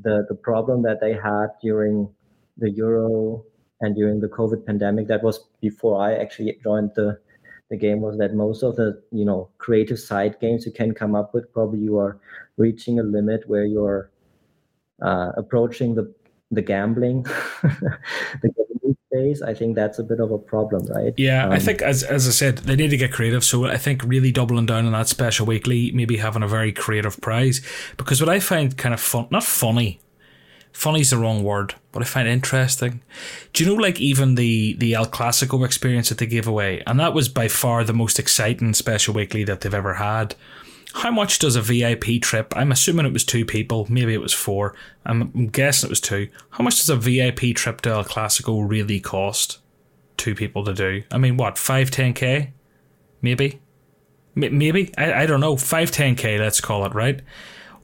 the, 0.00 0.26
the 0.28 0.34
problem 0.34 0.82
that 0.82 1.00
they 1.00 1.12
had 1.12 1.48
during 1.62 2.08
the 2.56 2.70
Euro 2.70 3.44
and 3.80 3.94
during 3.94 4.20
the 4.20 4.28
COVID 4.28 4.64
pandemic, 4.64 5.08
that 5.08 5.22
was 5.22 5.48
before 5.60 6.00
I 6.00 6.14
actually 6.14 6.58
joined 6.62 6.92
the 6.94 7.18
the 7.70 7.76
game 7.78 8.02
was 8.02 8.18
that 8.18 8.34
most 8.34 8.62
of 8.62 8.76
the 8.76 9.02
you 9.10 9.24
know 9.24 9.48
creative 9.56 9.98
side 9.98 10.38
games 10.40 10.66
you 10.66 10.72
can 10.72 10.92
come 10.92 11.14
up 11.14 11.32
with 11.32 11.50
probably 11.54 11.78
you 11.78 11.96
are 11.96 12.20
reaching 12.58 13.00
a 13.00 13.02
limit 13.02 13.48
where 13.48 13.64
you're 13.64 14.10
uh, 15.00 15.32
approaching 15.38 15.94
the 15.94 16.14
the 16.50 16.60
gambling 16.60 17.22
the 18.42 18.50
space, 19.12 19.42
I 19.42 19.54
think 19.54 19.74
that's 19.74 19.98
a 19.98 20.02
bit 20.02 20.20
of 20.20 20.30
a 20.30 20.38
problem, 20.38 20.86
right? 20.86 21.12
Yeah, 21.16 21.46
um, 21.46 21.52
I 21.52 21.58
think 21.58 21.82
as 21.82 22.02
as 22.02 22.26
I 22.26 22.30
said, 22.30 22.58
they 22.58 22.76
need 22.76 22.90
to 22.90 22.96
get 22.96 23.12
creative. 23.12 23.44
So 23.44 23.66
I 23.66 23.76
think 23.76 24.02
really 24.04 24.32
doubling 24.32 24.66
down 24.66 24.86
on 24.86 24.92
that 24.92 25.08
special 25.08 25.46
weekly, 25.46 25.92
maybe 25.92 26.16
having 26.16 26.42
a 26.42 26.48
very 26.48 26.72
creative 26.72 27.20
prize, 27.20 27.60
because 27.96 28.20
what 28.20 28.30
I 28.30 28.40
find 28.40 28.76
kind 28.76 28.94
of 28.94 29.00
fun, 29.00 29.28
not 29.30 29.44
funny, 29.44 30.00
funny's 30.72 31.10
the 31.10 31.18
wrong 31.18 31.42
word, 31.42 31.74
but 31.92 32.02
I 32.02 32.06
find 32.06 32.28
interesting. 32.28 33.02
Do 33.52 33.64
you 33.64 33.70
know, 33.70 33.80
like 33.80 34.00
even 34.00 34.34
the 34.34 34.74
the 34.74 34.94
El 34.94 35.06
Clasico 35.06 35.64
experience 35.64 36.08
that 36.08 36.18
they 36.18 36.26
gave 36.26 36.46
away, 36.46 36.82
and 36.86 36.98
that 36.98 37.14
was 37.14 37.28
by 37.28 37.48
far 37.48 37.84
the 37.84 37.92
most 37.92 38.18
exciting 38.18 38.74
special 38.74 39.14
weekly 39.14 39.44
that 39.44 39.60
they've 39.60 39.74
ever 39.74 39.94
had. 39.94 40.34
How 40.94 41.10
much 41.10 41.38
does 41.38 41.56
a 41.56 41.62
VIP 41.62 42.20
trip? 42.20 42.52
I'm 42.56 42.70
assuming 42.70 43.06
it 43.06 43.12
was 43.12 43.24
two 43.24 43.44
people, 43.44 43.86
maybe 43.88 44.12
it 44.12 44.20
was 44.20 44.32
four. 44.34 44.74
I'm 45.06 45.48
guessing 45.48 45.88
it 45.88 45.90
was 45.90 46.00
two. 46.00 46.28
How 46.50 46.62
much 46.62 46.76
does 46.76 46.90
a 46.90 46.96
VIP 46.96 47.56
trip 47.56 47.80
to 47.82 47.90
El 47.90 48.04
Clasico 48.04 48.68
really 48.68 49.00
cost? 49.00 49.58
Two 50.16 50.34
people 50.34 50.64
to 50.64 50.74
do. 50.74 51.02
I 51.10 51.18
mean, 51.18 51.36
what, 51.36 51.56
5, 51.58 51.90
10k? 51.90 52.50
Maybe? 53.22 53.60
M- 54.36 54.58
maybe? 54.58 54.92
I, 54.98 55.22
I 55.22 55.26
don't 55.26 55.40
know. 55.40 55.56
5, 55.56 55.90
10k, 55.90 56.38
let's 56.38 56.60
call 56.60 56.84
it, 56.84 56.94
right? 56.94 57.22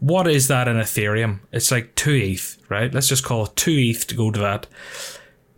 What 0.00 0.28
is 0.28 0.48
that 0.48 0.68
in 0.68 0.76
Ethereum? 0.76 1.40
It's 1.50 1.70
like 1.70 1.94
2 1.94 2.14
ETH, 2.14 2.58
right? 2.68 2.92
Let's 2.92 3.08
just 3.08 3.24
call 3.24 3.46
it 3.46 3.56
2 3.56 3.70
ETH 3.70 4.06
to 4.08 4.14
go 4.14 4.30
to 4.30 4.38
that. 4.40 4.66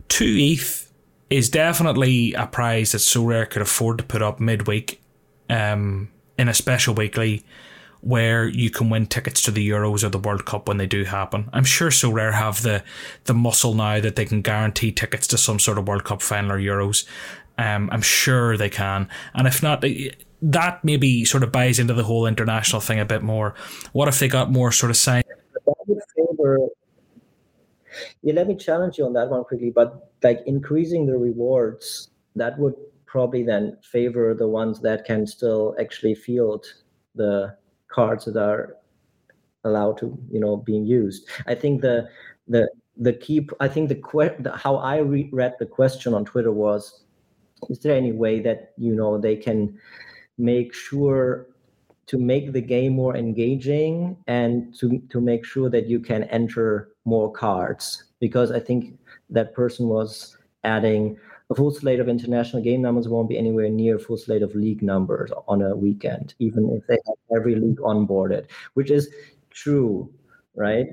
2 0.07 0.35
ETH 0.39 0.91
is 1.29 1.49
definitely 1.49 2.33
a 2.33 2.47
prize 2.47 2.93
that 2.93 2.99
Sorare 2.99 3.49
could 3.49 3.61
afford 3.61 3.97
to 3.99 4.03
put 4.03 4.21
up 4.21 4.39
midweek. 4.39 5.01
Um, 5.49 6.09
in 6.41 6.49
a 6.49 6.53
special 6.55 6.95
weekly 6.95 7.45
where 8.01 8.47
you 8.47 8.71
can 8.71 8.89
win 8.89 9.05
tickets 9.05 9.43
to 9.43 9.51
the 9.51 9.69
Euros 9.69 10.03
or 10.03 10.09
the 10.09 10.17
World 10.17 10.43
Cup 10.43 10.67
when 10.67 10.77
they 10.77 10.87
do 10.87 11.03
happen. 11.03 11.47
I'm 11.53 11.63
sure 11.63 11.91
Sorare 11.91 12.33
have 12.33 12.63
the 12.63 12.83
the 13.25 13.35
muscle 13.35 13.75
now 13.75 13.99
that 13.99 14.15
they 14.15 14.25
can 14.25 14.41
guarantee 14.41 14.91
tickets 14.91 15.27
to 15.27 15.37
some 15.37 15.59
sort 15.59 15.77
of 15.77 15.87
World 15.87 16.03
Cup 16.03 16.23
final 16.23 16.53
or 16.53 16.59
Euros. 16.59 17.05
Um, 17.59 17.89
I'm 17.91 18.01
sure 18.01 18.57
they 18.57 18.69
can, 18.69 19.07
and 19.35 19.47
if 19.47 19.61
not, 19.61 19.85
that 20.41 20.83
maybe 20.83 21.23
sort 21.25 21.43
of 21.43 21.51
buys 21.51 21.77
into 21.77 21.93
the 21.93 22.03
whole 22.03 22.25
international 22.25 22.81
thing 22.81 22.99
a 22.99 23.05
bit 23.05 23.21
more. 23.21 23.53
What 23.91 24.07
if 24.07 24.17
they 24.17 24.27
got 24.27 24.51
more 24.51 24.71
sort 24.71 24.89
of 24.89 24.97
sign? 24.97 25.21
Yeah, 28.23 28.33
let 28.33 28.47
me 28.47 28.55
challenge 28.55 28.97
you 28.97 29.05
on 29.05 29.13
that 29.13 29.29
one 29.29 29.43
quickly. 29.43 29.69
But 29.69 30.09
like 30.23 30.41
increasing 30.47 31.05
the 31.05 31.17
rewards, 31.17 32.09
that 32.35 32.57
would 32.57 32.73
probably 33.11 33.43
then 33.43 33.77
favor 33.83 34.33
the 34.33 34.47
ones 34.47 34.79
that 34.81 35.05
can 35.05 35.27
still 35.27 35.75
actually 35.79 36.15
field 36.15 36.65
the 37.15 37.55
cards 37.89 38.25
that 38.25 38.37
are 38.37 38.77
allowed 39.65 39.97
to 39.97 40.17
you 40.31 40.39
know 40.39 40.55
being 40.57 40.85
used. 40.85 41.27
I 41.45 41.55
think 41.55 41.81
the 41.81 42.09
the 42.47 42.69
the 42.97 43.13
key 43.13 43.47
i 43.61 43.67
think 43.69 43.87
the, 43.87 43.95
que- 43.95 44.35
the 44.39 44.51
how 44.55 44.75
i 44.75 44.97
re- 44.97 45.29
read 45.31 45.55
the 45.59 45.65
question 45.65 46.13
on 46.13 46.25
twitter 46.25 46.51
was 46.51 47.05
is 47.69 47.79
there 47.79 47.95
any 47.95 48.11
way 48.11 48.41
that 48.41 48.73
you 48.77 48.93
know 48.93 49.17
they 49.17 49.35
can 49.35 49.79
make 50.37 50.73
sure 50.73 51.47
to 52.07 52.17
make 52.17 52.51
the 52.51 52.61
game 52.61 52.93
more 52.93 53.15
engaging 53.15 54.17
and 54.27 54.75
to 54.79 55.01
to 55.09 55.21
make 55.21 55.45
sure 55.45 55.69
that 55.69 55.87
you 55.87 55.99
can 55.99 56.23
enter 56.25 56.89
more 57.05 57.31
cards? 57.31 58.03
Because 58.19 58.51
I 58.51 58.59
think 58.59 58.99
that 59.29 59.53
person 59.53 59.87
was 59.87 60.37
adding 60.63 61.17
a 61.51 61.55
full 61.55 61.71
slate 61.71 61.99
of 61.99 62.07
international 62.07 62.63
game 62.63 62.81
numbers 62.81 63.09
won't 63.09 63.27
be 63.27 63.37
anywhere 63.37 63.69
near 63.69 63.99
full 63.99 64.17
slate 64.17 64.41
of 64.41 64.55
league 64.55 64.81
numbers 64.81 65.31
on 65.49 65.61
a 65.61 65.75
weekend, 65.75 66.33
even 66.39 66.69
if 66.71 66.87
they 66.87 66.97
have 67.05 67.37
every 67.37 67.55
league 67.55 67.79
onboarded, 67.79 68.45
which 68.73 68.89
is 68.89 69.09
true, 69.49 70.09
right? 70.55 70.87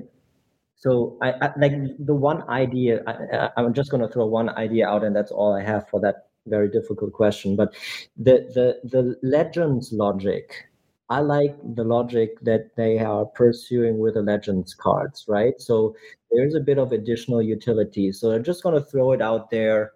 So 0.75 1.17
I, 1.21 1.31
I 1.31 1.51
like 1.57 1.73
the 1.99 2.13
one 2.13 2.47
idea. 2.49 3.03
I, 3.07 3.49
I'm 3.57 3.73
just 3.73 3.89
going 3.89 4.01
to 4.01 4.09
throw 4.09 4.25
one 4.25 4.49
idea 4.49 4.87
out, 4.87 5.03
and 5.03 5.15
that's 5.15 5.31
all 5.31 5.53
I 5.53 5.63
have 5.63 5.87
for 5.89 5.99
that 6.01 6.27
very 6.45 6.69
difficult 6.69 7.13
question. 7.13 7.55
But 7.55 7.73
the 8.17 8.49
the 8.53 8.79
the 8.83 9.15
legends 9.23 9.93
logic. 9.93 10.65
I 11.11 11.21
like 11.21 11.57
the 11.75 11.83
logic 11.83 12.39
that 12.43 12.75
they 12.75 12.99
are 12.99 13.25
pursuing 13.25 13.97
with 13.97 14.13
the 14.13 14.21
legends 14.21 14.75
cards, 14.75 15.25
right? 15.27 15.59
So 15.59 15.95
there's 16.31 16.53
a 16.53 16.59
bit 16.59 16.77
of 16.77 16.91
additional 16.91 17.41
utility. 17.41 18.11
So 18.11 18.31
I'm 18.31 18.43
just 18.43 18.61
going 18.61 18.75
to 18.75 18.85
throw 18.91 19.13
it 19.13 19.21
out 19.21 19.49
there 19.49 19.93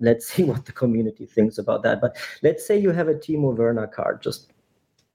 let's 0.00 0.28
see 0.28 0.44
what 0.50 0.64
the 0.64 0.72
community 0.72 1.26
thinks 1.26 1.58
about 1.58 1.82
that. 1.82 2.00
But 2.00 2.16
let's 2.42 2.66
say 2.66 2.78
you 2.78 2.90
have 2.90 3.08
a 3.08 3.14
Timo 3.14 3.56
Werner 3.56 3.86
card, 3.86 4.22
just 4.22 4.52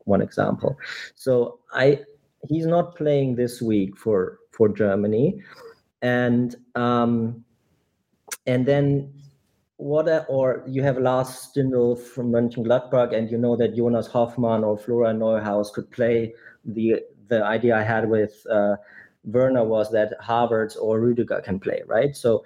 one 0.05 0.21
example. 0.21 0.77
So 1.15 1.59
I 1.73 2.01
he's 2.49 2.65
not 2.65 2.95
playing 2.95 3.35
this 3.35 3.61
week 3.61 3.97
for 3.97 4.39
for 4.51 4.69
Germany, 4.69 5.41
and 6.01 6.55
um, 6.75 7.43
and 8.45 8.65
then 8.65 9.13
what 9.77 10.07
a, 10.07 10.25
or 10.25 10.63
you 10.67 10.83
have 10.83 10.97
Lars 10.97 11.27
Stindl 11.27 11.99
from 11.99 12.31
Mönchengladbach, 12.31 13.15
and 13.15 13.29
you 13.29 13.37
know 13.37 13.55
that 13.55 13.75
Jonas 13.75 14.07
Hofmann 14.07 14.63
or 14.63 14.77
Florian 14.77 15.19
Neuhaus 15.19 15.71
could 15.73 15.89
play. 15.91 16.33
The 16.65 17.01
the 17.27 17.43
idea 17.43 17.75
I 17.75 17.83
had 17.83 18.09
with 18.09 18.45
uh, 18.49 18.75
Werner 19.25 19.63
was 19.63 19.91
that 19.91 20.13
Havertz 20.21 20.77
or 20.79 20.99
Rüdiger 20.99 21.43
can 21.43 21.59
play, 21.59 21.81
right? 21.87 22.15
So 22.15 22.43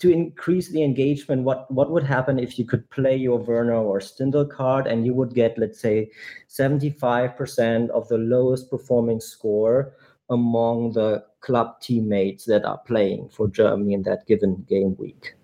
to 0.00 0.10
increase 0.10 0.68
the 0.68 0.82
engagement, 0.82 1.44
what 1.44 1.70
what 1.70 1.90
would 1.90 2.02
happen 2.02 2.38
if 2.38 2.58
you 2.58 2.64
could 2.64 2.88
play 2.90 3.16
your 3.16 3.38
Werner 3.38 3.74
or 3.74 4.00
Stindl 4.00 4.48
card 4.50 4.86
and 4.86 5.04
you 5.06 5.14
would 5.14 5.34
get, 5.34 5.58
let's 5.58 5.80
say, 5.80 6.10
75% 6.48 7.90
of 7.90 8.08
the 8.08 8.18
lowest 8.18 8.70
performing 8.70 9.20
score 9.20 9.94
among 10.30 10.92
the 10.92 11.24
club 11.40 11.80
teammates 11.80 12.44
that 12.46 12.64
are 12.64 12.78
playing 12.78 13.28
for 13.28 13.48
Germany 13.48 13.94
in 13.94 14.02
that 14.02 14.26
given 14.26 14.64
game 14.68 14.96
week. 14.96 15.34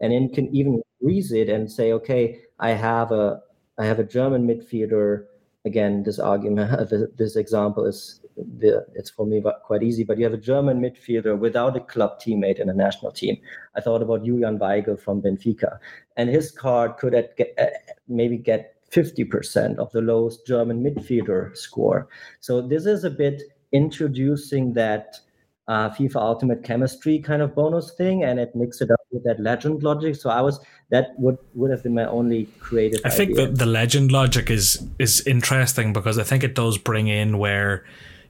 And 0.00 0.12
then 0.12 0.32
can 0.32 0.54
even 0.54 0.82
increase 1.00 1.32
it 1.32 1.48
and 1.48 1.70
say, 1.70 1.92
okay, 1.92 2.40
I 2.58 2.70
have 2.70 3.12
a 3.12 3.42
I 3.78 3.84
have 3.84 3.98
a 3.98 4.04
German 4.04 4.46
midfielder. 4.46 5.26
Again, 5.66 6.04
this 6.04 6.18
argument, 6.18 6.88
this 7.18 7.36
example 7.36 7.84
is 7.84 8.20
the, 8.36 8.86
it's 8.94 9.10
for 9.10 9.26
me 9.26 9.42
quite 9.64 9.82
easy. 9.82 10.04
But 10.04 10.18
you 10.18 10.24
have 10.24 10.34
a 10.34 10.38
German 10.38 10.80
midfielder 10.80 11.38
without 11.38 11.76
a 11.76 11.80
club 11.80 12.20
teammate 12.20 12.60
in 12.60 12.68
a 12.68 12.74
national 12.74 13.12
team. 13.12 13.36
I 13.74 13.80
thought 13.80 14.02
about 14.02 14.24
Julian 14.24 14.58
Weigl 14.58 14.98
from 14.98 15.22
Benfica, 15.22 15.78
and 16.16 16.28
his 16.28 16.50
card 16.50 16.96
could 16.98 17.14
get, 17.36 17.54
uh, 17.58 17.66
maybe 18.08 18.36
get 18.36 18.74
50% 18.90 19.78
of 19.78 19.90
the 19.92 20.00
lowest 20.00 20.46
German 20.46 20.82
midfielder 20.82 21.56
score. 21.56 22.08
So 22.40 22.60
this 22.60 22.86
is 22.86 23.04
a 23.04 23.10
bit 23.10 23.42
introducing 23.72 24.74
that 24.74 25.18
uh, 25.68 25.90
FIFA 25.90 26.16
Ultimate 26.16 26.62
Chemistry 26.62 27.18
kind 27.18 27.42
of 27.42 27.54
bonus 27.54 27.92
thing, 27.92 28.22
and 28.22 28.38
it 28.38 28.54
mixes 28.54 28.82
it 28.82 28.90
up 28.90 29.00
with 29.10 29.24
that 29.24 29.40
legend 29.40 29.82
logic. 29.82 30.14
So 30.14 30.30
I 30.30 30.40
was 30.40 30.60
that 30.90 31.08
would 31.18 31.38
would 31.54 31.70
have 31.70 31.82
been 31.82 31.94
my 31.94 32.06
only 32.06 32.44
creative. 32.60 33.00
I 33.04 33.10
think 33.10 33.34
that 33.36 33.58
the 33.58 33.66
legend 33.66 34.12
logic 34.12 34.48
is 34.48 34.86
is 34.98 35.26
interesting 35.26 35.92
because 35.92 36.18
I 36.18 36.22
think 36.22 36.44
it 36.44 36.54
does 36.54 36.78
bring 36.78 37.08
in 37.08 37.38
where 37.38 37.84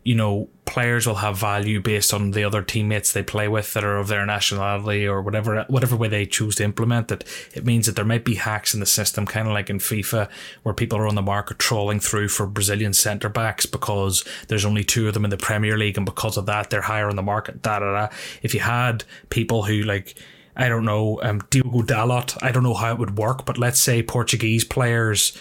you 0.07 0.15
know, 0.15 0.49
players 0.67 1.05
will 1.05 1.17
have 1.17 1.37
value 1.37 1.81
based 1.81 2.15
on 2.15 2.31
the 2.31 2.45
other 2.45 2.63
teammates 2.63 3.11
they 3.11 3.25
play 3.25 3.49
with 3.49 3.75
that 3.75 3.83
are 3.83 3.97
of 3.97 4.07
their 4.07 4.25
nationality 4.25 5.05
or 5.05 5.21
whatever 5.21 5.65
whatever 5.67 5.97
way 5.97 6.07
they 6.07 6.25
choose 6.25 6.55
to 6.55 6.63
implement 6.63 7.11
it. 7.11 7.25
It 7.57 7.67
means 7.67 7.87
that 7.87 7.97
there 7.97 8.05
might 8.05 8.25
be 8.25 8.37
hacks 8.37 8.73
in 8.73 8.79
the 8.79 8.87
system, 8.87 9.27
kind 9.27 9.49
of 9.49 9.53
like 9.53 9.69
in 9.69 9.81
FIFA, 9.81 10.29
where 10.63 10.77
people 10.77 10.97
are 10.97 11.09
on 11.09 11.17
the 11.17 11.23
market 11.23 11.59
trawling 11.59 11.99
through 11.99 12.29
for 12.29 12.47
Brazilian 12.47 12.93
centre 12.93 13.29
backs 13.29 13.67
because 13.67 14.25
there's 14.47 14.65
only 14.65 14.85
two 14.85 15.09
of 15.09 15.15
them 15.15 15.25
in 15.25 15.31
the 15.31 15.37
Premier 15.37 15.77
League, 15.77 15.97
and 15.97 16.07
because 16.07 16.37
of 16.37 16.47
that, 16.47 16.71
they're 16.71 16.83
higher 16.83 17.09
on 17.09 17.17
the 17.17 17.23
market. 17.23 17.61
Da 17.61 17.81
da 17.81 17.93
da. 17.93 18.17
If 18.43 18.55
you 18.55 18.61
had 18.61 19.03
people 19.29 19.65
who 19.65 19.83
like 19.83 20.15
I 20.57 20.69
don't 20.69 20.85
know, 20.85 21.21
um, 21.23 21.43
Diogo 21.51 21.83
Dalot. 21.83 22.39
I 22.43 22.51
don't 22.51 22.63
know 22.63 22.75
how 22.75 22.93
it 22.93 22.99
would 22.99 23.19
work, 23.19 23.45
but 23.45 23.59
let's 23.59 23.81
say 23.81 24.03
Portuguese 24.03 24.65
players 24.65 25.37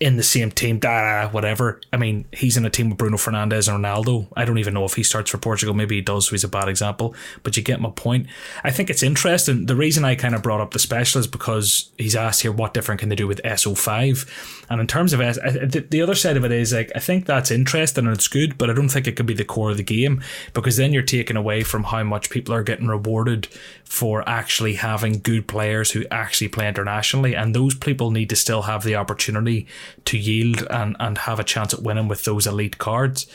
in 0.00 0.16
the 0.16 0.22
same 0.22 0.50
team, 0.50 0.78
da, 0.78 1.28
whatever. 1.28 1.78
I 1.92 1.98
mean, 1.98 2.24
he's 2.32 2.56
in 2.56 2.64
a 2.64 2.70
team 2.70 2.88
with 2.88 2.98
Bruno 2.98 3.18
Fernandes 3.18 3.72
and 3.72 3.84
Ronaldo. 3.84 4.28
I 4.34 4.46
don't 4.46 4.56
even 4.56 4.72
know 4.72 4.86
if 4.86 4.94
he 4.94 5.02
starts 5.02 5.30
for 5.30 5.36
Portugal. 5.36 5.74
Maybe 5.74 5.96
he 5.96 6.00
does, 6.00 6.26
so 6.26 6.30
he's 6.30 6.42
a 6.42 6.48
bad 6.48 6.68
example. 6.68 7.14
But 7.42 7.56
you 7.58 7.62
get 7.62 7.82
my 7.82 7.90
point. 7.90 8.26
I 8.64 8.70
think 8.70 8.88
it's 8.88 9.02
interesting. 9.02 9.66
The 9.66 9.76
reason 9.76 10.02
I 10.04 10.14
kind 10.14 10.34
of 10.34 10.42
brought 10.42 10.62
up 10.62 10.72
the 10.72 10.78
special 10.78 11.20
is 11.20 11.26
because 11.26 11.90
he's 11.98 12.16
asked 12.16 12.40
here 12.40 12.50
what 12.50 12.72
different 12.72 13.00
can 13.00 13.10
they 13.10 13.14
do 13.14 13.26
with 13.26 13.42
SO5. 13.44 14.59
And 14.70 14.80
in 14.80 14.86
terms 14.86 15.12
of 15.12 15.20
S, 15.20 15.36
the 15.36 16.00
other 16.00 16.14
side 16.14 16.36
of 16.36 16.44
it 16.44 16.52
is 16.52 16.72
like 16.72 16.92
I 16.94 17.00
think 17.00 17.26
that's 17.26 17.50
interesting 17.50 18.06
and 18.06 18.14
it's 18.14 18.28
good, 18.28 18.56
but 18.56 18.70
I 18.70 18.72
don't 18.72 18.88
think 18.88 19.08
it 19.08 19.16
could 19.16 19.26
be 19.26 19.34
the 19.34 19.44
core 19.44 19.72
of 19.72 19.76
the 19.76 19.82
game 19.82 20.22
because 20.54 20.76
then 20.76 20.92
you're 20.92 21.02
taking 21.02 21.36
away 21.36 21.64
from 21.64 21.84
how 21.84 22.04
much 22.04 22.30
people 22.30 22.54
are 22.54 22.62
getting 22.62 22.86
rewarded 22.86 23.48
for 23.84 24.26
actually 24.28 24.74
having 24.74 25.18
good 25.18 25.48
players 25.48 25.90
who 25.90 26.04
actually 26.12 26.46
play 26.46 26.68
internationally, 26.68 27.34
and 27.34 27.54
those 27.54 27.74
people 27.74 28.12
need 28.12 28.30
to 28.30 28.36
still 28.36 28.62
have 28.62 28.84
the 28.84 28.94
opportunity 28.94 29.66
to 30.04 30.16
yield 30.16 30.64
and, 30.70 30.96
and 31.00 31.18
have 31.18 31.40
a 31.40 31.44
chance 31.44 31.74
at 31.74 31.82
winning 31.82 32.06
with 32.06 32.24
those 32.24 32.46
elite 32.46 32.78
cards. 32.78 33.26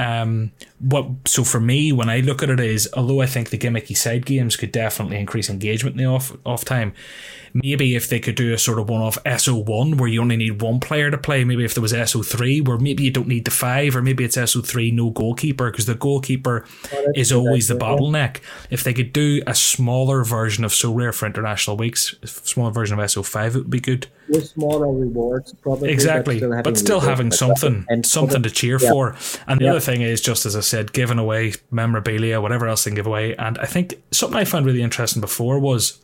Um, 0.00 0.52
what 0.80 1.06
so 1.24 1.44
for 1.44 1.60
me 1.60 1.92
when 1.92 2.08
I 2.08 2.20
look 2.20 2.42
at 2.42 2.50
it 2.50 2.60
is 2.60 2.88
although 2.94 3.20
I 3.20 3.26
think 3.26 3.50
the 3.50 3.58
gimmicky 3.58 3.96
side 3.96 4.26
games 4.26 4.56
could 4.56 4.72
definitely 4.72 5.18
increase 5.18 5.48
engagement 5.48 5.96
in 5.96 6.04
the 6.04 6.10
off 6.10 6.36
off 6.44 6.64
time, 6.64 6.92
maybe 7.54 7.94
if 7.94 8.08
they 8.08 8.18
could 8.18 8.34
do 8.34 8.52
a 8.52 8.58
sort 8.58 8.80
of 8.80 8.88
one 8.88 9.00
off 9.00 9.16
SO1 9.24 9.96
where 9.96 10.08
you 10.08 10.20
only 10.20 10.36
need 10.36 10.60
one 10.60 10.80
player 10.80 11.10
to 11.10 11.16
play, 11.16 11.44
maybe 11.44 11.64
if 11.64 11.74
there 11.74 11.82
was 11.82 11.92
SO3 11.92 12.66
where 12.66 12.76
maybe 12.76 13.04
you 13.04 13.10
don't 13.12 13.28
need 13.28 13.44
the 13.44 13.50
five, 13.50 13.94
or 13.94 14.02
maybe 14.02 14.24
it's 14.24 14.36
SO3 14.36 14.92
no 14.92 15.10
goalkeeper 15.10 15.70
because 15.70 15.86
the 15.86 15.94
goalkeeper 15.94 16.66
oh, 16.92 17.12
is 17.14 17.30
always 17.32 17.68
the 17.68 17.74
bottleneck. 17.74 18.40
If 18.70 18.82
they 18.82 18.92
could 18.92 19.12
do 19.12 19.42
a 19.46 19.54
smaller 19.54 20.24
version 20.24 20.64
of 20.64 20.72
Sorare 20.72 21.14
for 21.14 21.26
international 21.26 21.76
weeks, 21.76 22.14
a 22.22 22.26
smaller 22.26 22.72
version 22.72 22.98
of 22.98 23.04
SO5, 23.04 23.46
it 23.46 23.54
would 23.54 23.70
be 23.70 23.80
good. 23.80 24.08
With 24.28 24.48
smaller 24.48 24.90
rewards, 24.90 25.52
probably. 25.52 25.90
Exactly, 25.90 26.40
but 26.40 26.42
still 26.42 26.50
having, 26.50 26.72
but 26.72 26.78
still 26.78 27.00
having 27.00 27.30
something, 27.30 27.86
and 27.88 28.04
something 28.04 28.42
to 28.42 28.50
cheer 28.50 28.78
yeah. 28.80 28.90
for. 28.90 29.16
And 29.46 29.60
the 29.60 29.66
yeah. 29.66 29.70
other 29.72 29.80
thing 29.84 30.02
is, 30.02 30.20
just 30.20 30.46
as 30.46 30.56
I 30.56 30.60
said, 30.60 30.92
giving 30.92 31.18
away 31.18 31.54
memorabilia, 31.70 32.40
whatever 32.40 32.66
else 32.66 32.84
they 32.84 32.90
can 32.90 32.96
give 32.96 33.06
away. 33.06 33.34
And 33.36 33.58
I 33.58 33.66
think 33.66 33.94
something 34.10 34.38
I 34.38 34.44
found 34.44 34.66
really 34.66 34.82
interesting 34.82 35.20
before 35.20 35.58
was 35.58 36.03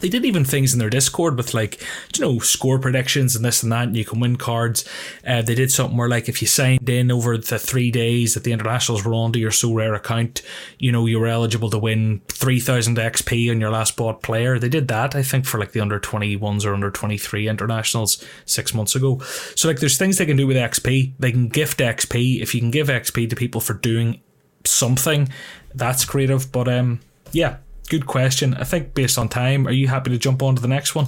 they 0.00 0.08
did 0.08 0.24
even 0.24 0.44
things 0.44 0.72
in 0.72 0.78
their 0.78 0.90
Discord 0.90 1.36
with 1.36 1.54
like, 1.54 1.80
you 2.14 2.20
know, 2.20 2.38
score 2.38 2.78
predictions 2.78 3.36
and 3.36 3.44
this 3.44 3.62
and 3.62 3.72
that, 3.72 3.84
and 3.84 3.96
you 3.96 4.04
can 4.04 4.20
win 4.20 4.36
cards. 4.36 4.84
Uh, 5.26 5.42
they 5.42 5.54
did 5.54 5.70
something 5.70 5.96
where 5.96 6.08
like 6.08 6.28
if 6.28 6.40
you 6.40 6.48
signed 6.48 6.88
in 6.88 7.10
over 7.10 7.36
the 7.36 7.58
three 7.58 7.90
days 7.90 8.34
that 8.34 8.44
the 8.44 8.52
internationals 8.52 9.04
were 9.04 9.14
on 9.14 9.32
to 9.32 9.38
your 9.38 9.50
Sorare 9.50 9.96
account, 9.96 10.42
you 10.78 10.92
know, 10.92 11.06
you 11.06 11.18
were 11.18 11.26
eligible 11.26 11.70
to 11.70 11.78
win 11.78 12.20
3000 12.28 12.96
XP 12.96 13.50
on 13.50 13.60
your 13.60 13.70
last 13.70 13.96
bought 13.96 14.22
player. 14.22 14.58
They 14.58 14.68
did 14.68 14.88
that, 14.88 15.14
I 15.14 15.22
think, 15.22 15.46
for 15.46 15.58
like 15.58 15.72
the 15.72 15.80
under 15.80 16.00
21s 16.00 16.64
or 16.64 16.74
under 16.74 16.90
23 16.90 17.48
internationals 17.48 18.24
six 18.44 18.74
months 18.74 18.94
ago. 18.94 19.20
So 19.54 19.68
like 19.68 19.80
there's 19.80 19.98
things 19.98 20.18
they 20.18 20.26
can 20.26 20.36
do 20.36 20.46
with 20.46 20.56
XP. 20.56 21.14
They 21.18 21.32
can 21.32 21.48
gift 21.48 21.78
XP. 21.78 22.40
If 22.40 22.54
you 22.54 22.60
can 22.60 22.70
give 22.70 22.88
XP 22.88 23.30
to 23.30 23.36
people 23.36 23.60
for 23.60 23.74
doing 23.74 24.20
something, 24.64 25.28
that's 25.74 26.04
creative. 26.04 26.50
But 26.52 26.68
um 26.68 27.00
yeah, 27.32 27.58
good 27.86 28.06
question. 28.06 28.54
I 28.54 28.64
think 28.64 28.94
based 28.94 29.18
on 29.18 29.28
time, 29.28 29.66
are 29.66 29.72
you 29.72 29.88
happy 29.88 30.10
to 30.10 30.18
jump 30.18 30.42
on 30.42 30.56
to 30.56 30.62
the 30.62 30.68
next 30.68 30.94
one? 30.94 31.06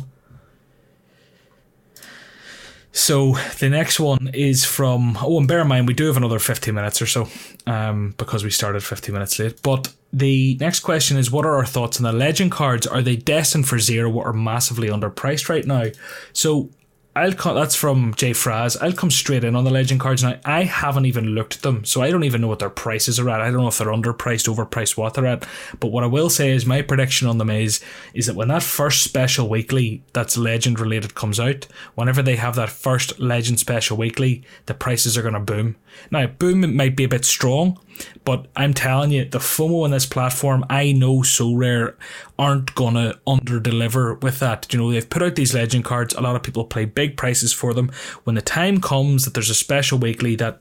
So 2.90 3.34
the 3.58 3.68
next 3.68 4.00
one 4.00 4.30
is 4.34 4.64
from 4.64 5.16
oh, 5.22 5.38
and 5.38 5.46
bear 5.46 5.60
in 5.60 5.68
mind 5.68 5.86
we 5.86 5.94
do 5.94 6.06
have 6.06 6.16
another 6.16 6.38
fifteen 6.38 6.74
minutes 6.74 7.00
or 7.00 7.06
so, 7.06 7.28
um, 7.66 8.14
because 8.16 8.42
we 8.42 8.50
started 8.50 8.82
fifteen 8.82 9.12
minutes 9.12 9.38
late. 9.38 9.62
But 9.62 9.94
the 10.12 10.56
next 10.58 10.80
question 10.80 11.16
is, 11.16 11.30
what 11.30 11.44
are 11.44 11.54
our 11.54 11.66
thoughts 11.66 12.00
on 12.00 12.04
the 12.04 12.12
legend 12.12 12.50
cards? 12.50 12.86
Are 12.86 13.02
they 13.02 13.14
destined 13.14 13.68
for 13.68 13.78
zero 13.78 14.10
or 14.10 14.32
massively 14.32 14.88
underpriced 14.88 15.48
right 15.48 15.66
now? 15.66 15.84
So 16.32 16.70
I'll 17.18 17.32
come, 17.32 17.56
that's 17.56 17.74
from 17.74 18.14
Jay 18.14 18.30
Fraz. 18.30 18.76
I'll 18.80 18.92
come 18.92 19.10
straight 19.10 19.42
in 19.42 19.56
on 19.56 19.64
the 19.64 19.72
legend 19.72 19.98
cards 19.98 20.22
now. 20.22 20.38
I 20.44 20.62
haven't 20.62 21.06
even 21.06 21.34
looked 21.34 21.56
at 21.56 21.62
them, 21.62 21.84
so 21.84 22.00
I 22.00 22.12
don't 22.12 22.22
even 22.22 22.40
know 22.40 22.46
what 22.46 22.60
their 22.60 22.70
prices 22.70 23.18
are 23.18 23.28
at. 23.28 23.40
I 23.40 23.50
don't 23.50 23.60
know 23.60 23.66
if 23.66 23.76
they're 23.76 23.88
underpriced, 23.88 24.48
overpriced, 24.48 24.96
what 24.96 25.14
they're 25.14 25.26
at. 25.26 25.44
But 25.80 25.88
what 25.88 26.04
I 26.04 26.06
will 26.06 26.30
say 26.30 26.52
is 26.52 26.64
my 26.64 26.80
prediction 26.80 27.26
on 27.26 27.38
them 27.38 27.50
is 27.50 27.82
is 28.14 28.26
that 28.26 28.36
when 28.36 28.46
that 28.48 28.62
first 28.62 29.02
special 29.02 29.48
weekly 29.48 30.04
that's 30.12 30.38
legend 30.38 30.78
related 30.78 31.16
comes 31.16 31.40
out, 31.40 31.66
whenever 31.96 32.22
they 32.22 32.36
have 32.36 32.54
that 32.54 32.70
first 32.70 33.18
legend 33.18 33.58
special 33.58 33.96
weekly, 33.96 34.44
the 34.66 34.74
prices 34.74 35.18
are 35.18 35.28
to 35.28 35.40
boom. 35.40 35.74
Now, 36.12 36.28
boom 36.28 36.76
might 36.76 36.94
be 36.94 37.04
a 37.04 37.08
bit 37.08 37.24
strong, 37.24 37.80
But 38.24 38.46
I'm 38.56 38.74
telling 38.74 39.10
you, 39.10 39.24
the 39.24 39.38
FOMO 39.38 39.84
on 39.84 39.90
this 39.90 40.06
platform, 40.06 40.64
I 40.68 40.92
know 40.92 41.18
Sorare 41.18 41.94
aren't 42.38 42.74
gonna 42.74 43.18
under 43.26 43.58
deliver 43.58 44.14
with 44.14 44.38
that. 44.40 44.72
You 44.72 44.78
know, 44.78 44.90
they've 44.90 45.08
put 45.08 45.22
out 45.22 45.34
these 45.34 45.54
legend 45.54 45.84
cards. 45.84 46.14
A 46.14 46.20
lot 46.20 46.36
of 46.36 46.42
people 46.42 46.64
pay 46.64 46.84
big 46.84 47.16
prices 47.16 47.52
for 47.52 47.74
them. 47.74 47.90
When 48.24 48.36
the 48.36 48.42
time 48.42 48.80
comes 48.80 49.24
that 49.24 49.34
there's 49.34 49.50
a 49.50 49.54
special 49.54 49.98
weekly, 49.98 50.36
that 50.36 50.60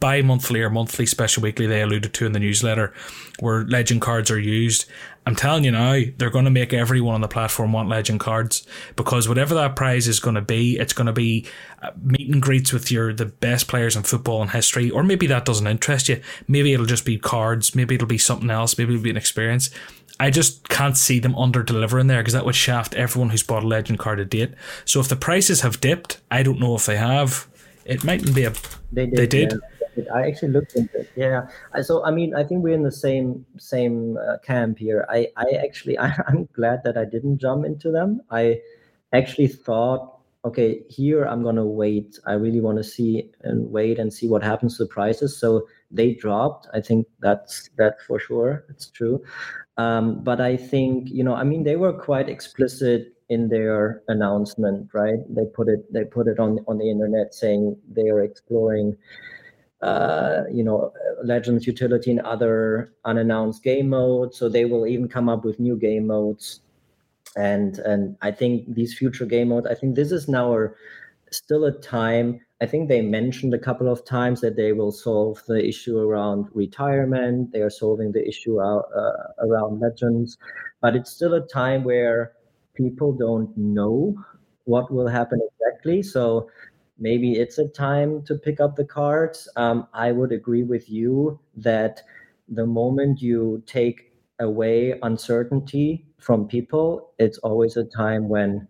bi 0.00 0.22
monthly 0.22 0.60
or 0.60 0.70
monthly 0.70 1.06
special 1.06 1.42
weekly 1.42 1.66
they 1.66 1.82
alluded 1.82 2.14
to 2.14 2.26
in 2.26 2.32
the 2.32 2.40
newsletter, 2.40 2.92
where 3.40 3.64
legend 3.64 4.00
cards 4.00 4.30
are 4.30 4.40
used, 4.40 4.86
I'm 5.24 5.36
telling 5.36 5.62
you 5.62 5.70
now, 5.70 6.00
they're 6.16 6.30
going 6.30 6.46
to 6.46 6.50
make 6.50 6.72
everyone 6.72 7.14
on 7.14 7.20
the 7.20 7.28
platform 7.28 7.72
want 7.72 7.88
legend 7.88 8.18
cards 8.18 8.66
because 8.96 9.28
whatever 9.28 9.54
that 9.54 9.76
prize 9.76 10.08
is 10.08 10.18
going 10.18 10.34
to 10.34 10.40
be, 10.42 10.78
it's 10.78 10.92
going 10.92 11.06
to 11.06 11.12
be 11.12 11.46
uh, 11.80 11.90
meet 12.02 12.28
and 12.28 12.42
greets 12.42 12.72
with 12.72 12.90
your 12.90 13.12
the 13.12 13.26
best 13.26 13.68
players 13.68 13.94
in 13.94 14.02
football 14.02 14.42
in 14.42 14.48
history, 14.48 14.90
or 14.90 15.04
maybe 15.04 15.28
that 15.28 15.44
doesn't 15.44 15.66
interest 15.66 16.08
you. 16.08 16.20
Maybe 16.48 16.72
it'll 16.72 16.86
just 16.86 17.04
be 17.04 17.18
cards. 17.18 17.74
Maybe 17.74 17.94
it'll 17.94 18.08
be 18.08 18.18
something 18.18 18.50
else. 18.50 18.76
Maybe 18.76 18.94
it'll 18.94 19.04
be 19.04 19.10
an 19.10 19.16
experience. 19.16 19.70
I 20.18 20.30
just 20.30 20.68
can't 20.68 20.96
see 20.96 21.20
them 21.20 21.36
under 21.36 21.62
delivering 21.62 22.08
there 22.08 22.20
because 22.20 22.34
that 22.34 22.44
would 22.44 22.54
shaft 22.54 22.94
everyone 22.94 23.30
who's 23.30 23.42
bought 23.42 23.62
a 23.62 23.66
legend 23.66 23.98
card 23.98 24.18
to 24.18 24.24
date. 24.24 24.54
So 24.84 25.00
if 25.00 25.08
the 25.08 25.16
prices 25.16 25.60
have 25.60 25.80
dipped, 25.80 26.20
I 26.30 26.42
don't 26.42 26.60
know 26.60 26.74
if 26.74 26.86
they 26.86 26.96
have. 26.96 27.48
It 27.84 28.04
mightn't 28.04 28.34
be 28.34 28.44
a. 28.44 28.52
They 28.92 29.06
did. 29.06 29.16
They 29.16 29.26
did. 29.26 29.52
Yeah. 29.52 29.81
I 30.12 30.26
actually 30.26 30.48
looked 30.48 30.74
into 30.74 31.00
it. 31.00 31.10
Yeah. 31.16 31.46
So 31.82 32.04
I 32.04 32.10
mean, 32.10 32.34
I 32.34 32.44
think 32.44 32.62
we're 32.62 32.74
in 32.74 32.82
the 32.82 32.92
same 32.92 33.44
same 33.58 34.16
uh, 34.16 34.38
camp 34.38 34.78
here. 34.78 35.06
I 35.08 35.28
I 35.36 35.50
actually 35.64 35.98
I, 36.06 36.14
I'm 36.26 36.48
glad 36.52 36.82
that 36.84 36.96
I 36.96 37.04
didn't 37.04 37.38
jump 37.38 37.64
into 37.64 37.90
them. 37.90 38.22
I 38.30 38.60
actually 39.12 39.48
thought, 39.48 40.18
okay, 40.44 40.82
here 40.88 41.24
I'm 41.24 41.42
gonna 41.42 41.66
wait. 41.66 42.18
I 42.26 42.34
really 42.34 42.60
want 42.60 42.78
to 42.78 42.84
see 42.84 43.30
and 43.42 43.70
wait 43.70 43.98
and 43.98 44.12
see 44.12 44.28
what 44.28 44.42
happens 44.42 44.76
to 44.76 44.84
the 44.84 44.88
prices. 44.88 45.36
So 45.36 45.68
they 45.90 46.14
dropped. 46.14 46.68
I 46.72 46.80
think 46.80 47.06
that's 47.20 47.70
that 47.76 47.96
for 48.06 48.18
sure. 48.18 48.64
It's 48.68 48.88
true. 48.88 49.22
Um, 49.78 50.22
but 50.22 50.40
I 50.40 50.56
think 50.56 51.08
you 51.10 51.24
know, 51.24 51.34
I 51.34 51.44
mean, 51.44 51.64
they 51.64 51.76
were 51.76 51.92
quite 51.92 52.28
explicit 52.28 53.14
in 53.28 53.48
their 53.48 54.02
announcement, 54.08 54.90
right? 54.92 55.18
They 55.28 55.46
put 55.46 55.68
it 55.68 55.90
they 55.92 56.04
put 56.04 56.28
it 56.28 56.38
on 56.38 56.58
on 56.68 56.78
the 56.78 56.90
internet 56.90 57.34
saying 57.34 57.76
they 57.90 58.08
are 58.10 58.22
exploring 58.22 58.96
uh, 59.82 60.44
you 60.50 60.62
know, 60.62 60.92
Legends 61.24 61.66
utility 61.66 62.10
in 62.10 62.20
other 62.20 62.92
unannounced 63.04 63.62
game 63.62 63.88
modes. 63.88 64.38
So 64.38 64.48
they 64.48 64.64
will 64.64 64.86
even 64.86 65.08
come 65.08 65.28
up 65.28 65.44
with 65.44 65.60
new 65.60 65.76
game 65.76 66.06
modes. 66.06 66.60
And 67.36 67.78
and 67.78 68.16
I 68.22 68.30
think 68.30 68.74
these 68.74 68.96
future 68.96 69.26
game 69.26 69.48
modes, 69.48 69.66
I 69.66 69.74
think 69.74 69.96
this 69.96 70.12
is 70.12 70.28
now 70.28 70.54
a, 70.54 70.68
still 71.30 71.64
a 71.64 71.72
time. 71.72 72.40
I 72.60 72.66
think 72.66 72.88
they 72.88 73.00
mentioned 73.00 73.54
a 73.54 73.58
couple 73.58 73.88
of 73.90 74.04
times 74.04 74.40
that 74.42 74.54
they 74.54 74.72
will 74.72 74.92
solve 74.92 75.42
the 75.48 75.66
issue 75.66 75.98
around 75.98 76.48
retirement. 76.54 77.52
They 77.52 77.62
are 77.62 77.70
solving 77.70 78.12
the 78.12 78.26
issue 78.26 78.62
out, 78.62 78.84
uh, 78.94 79.46
around 79.46 79.80
Legends, 79.80 80.38
but 80.80 80.94
it's 80.94 81.10
still 81.10 81.34
a 81.34 81.46
time 81.48 81.82
where 81.82 82.32
people 82.74 83.12
don't 83.12 83.56
know 83.56 84.14
what 84.64 84.92
will 84.92 85.08
happen 85.08 85.40
exactly. 85.42 86.02
So 86.02 86.48
maybe 87.02 87.32
it's 87.32 87.58
a 87.58 87.68
time 87.68 88.22
to 88.22 88.34
pick 88.36 88.60
up 88.60 88.76
the 88.76 88.84
cards. 88.84 89.48
Um, 89.56 89.88
I 89.92 90.12
would 90.12 90.32
agree 90.32 90.62
with 90.62 90.88
you 90.88 91.38
that 91.56 92.02
the 92.48 92.64
moment 92.64 93.20
you 93.20 93.62
take 93.66 94.12
away 94.38 94.98
uncertainty 95.02 96.06
from 96.18 96.46
people, 96.46 97.10
it's 97.18 97.38
always 97.38 97.76
a 97.76 97.84
time 97.84 98.28
when 98.28 98.68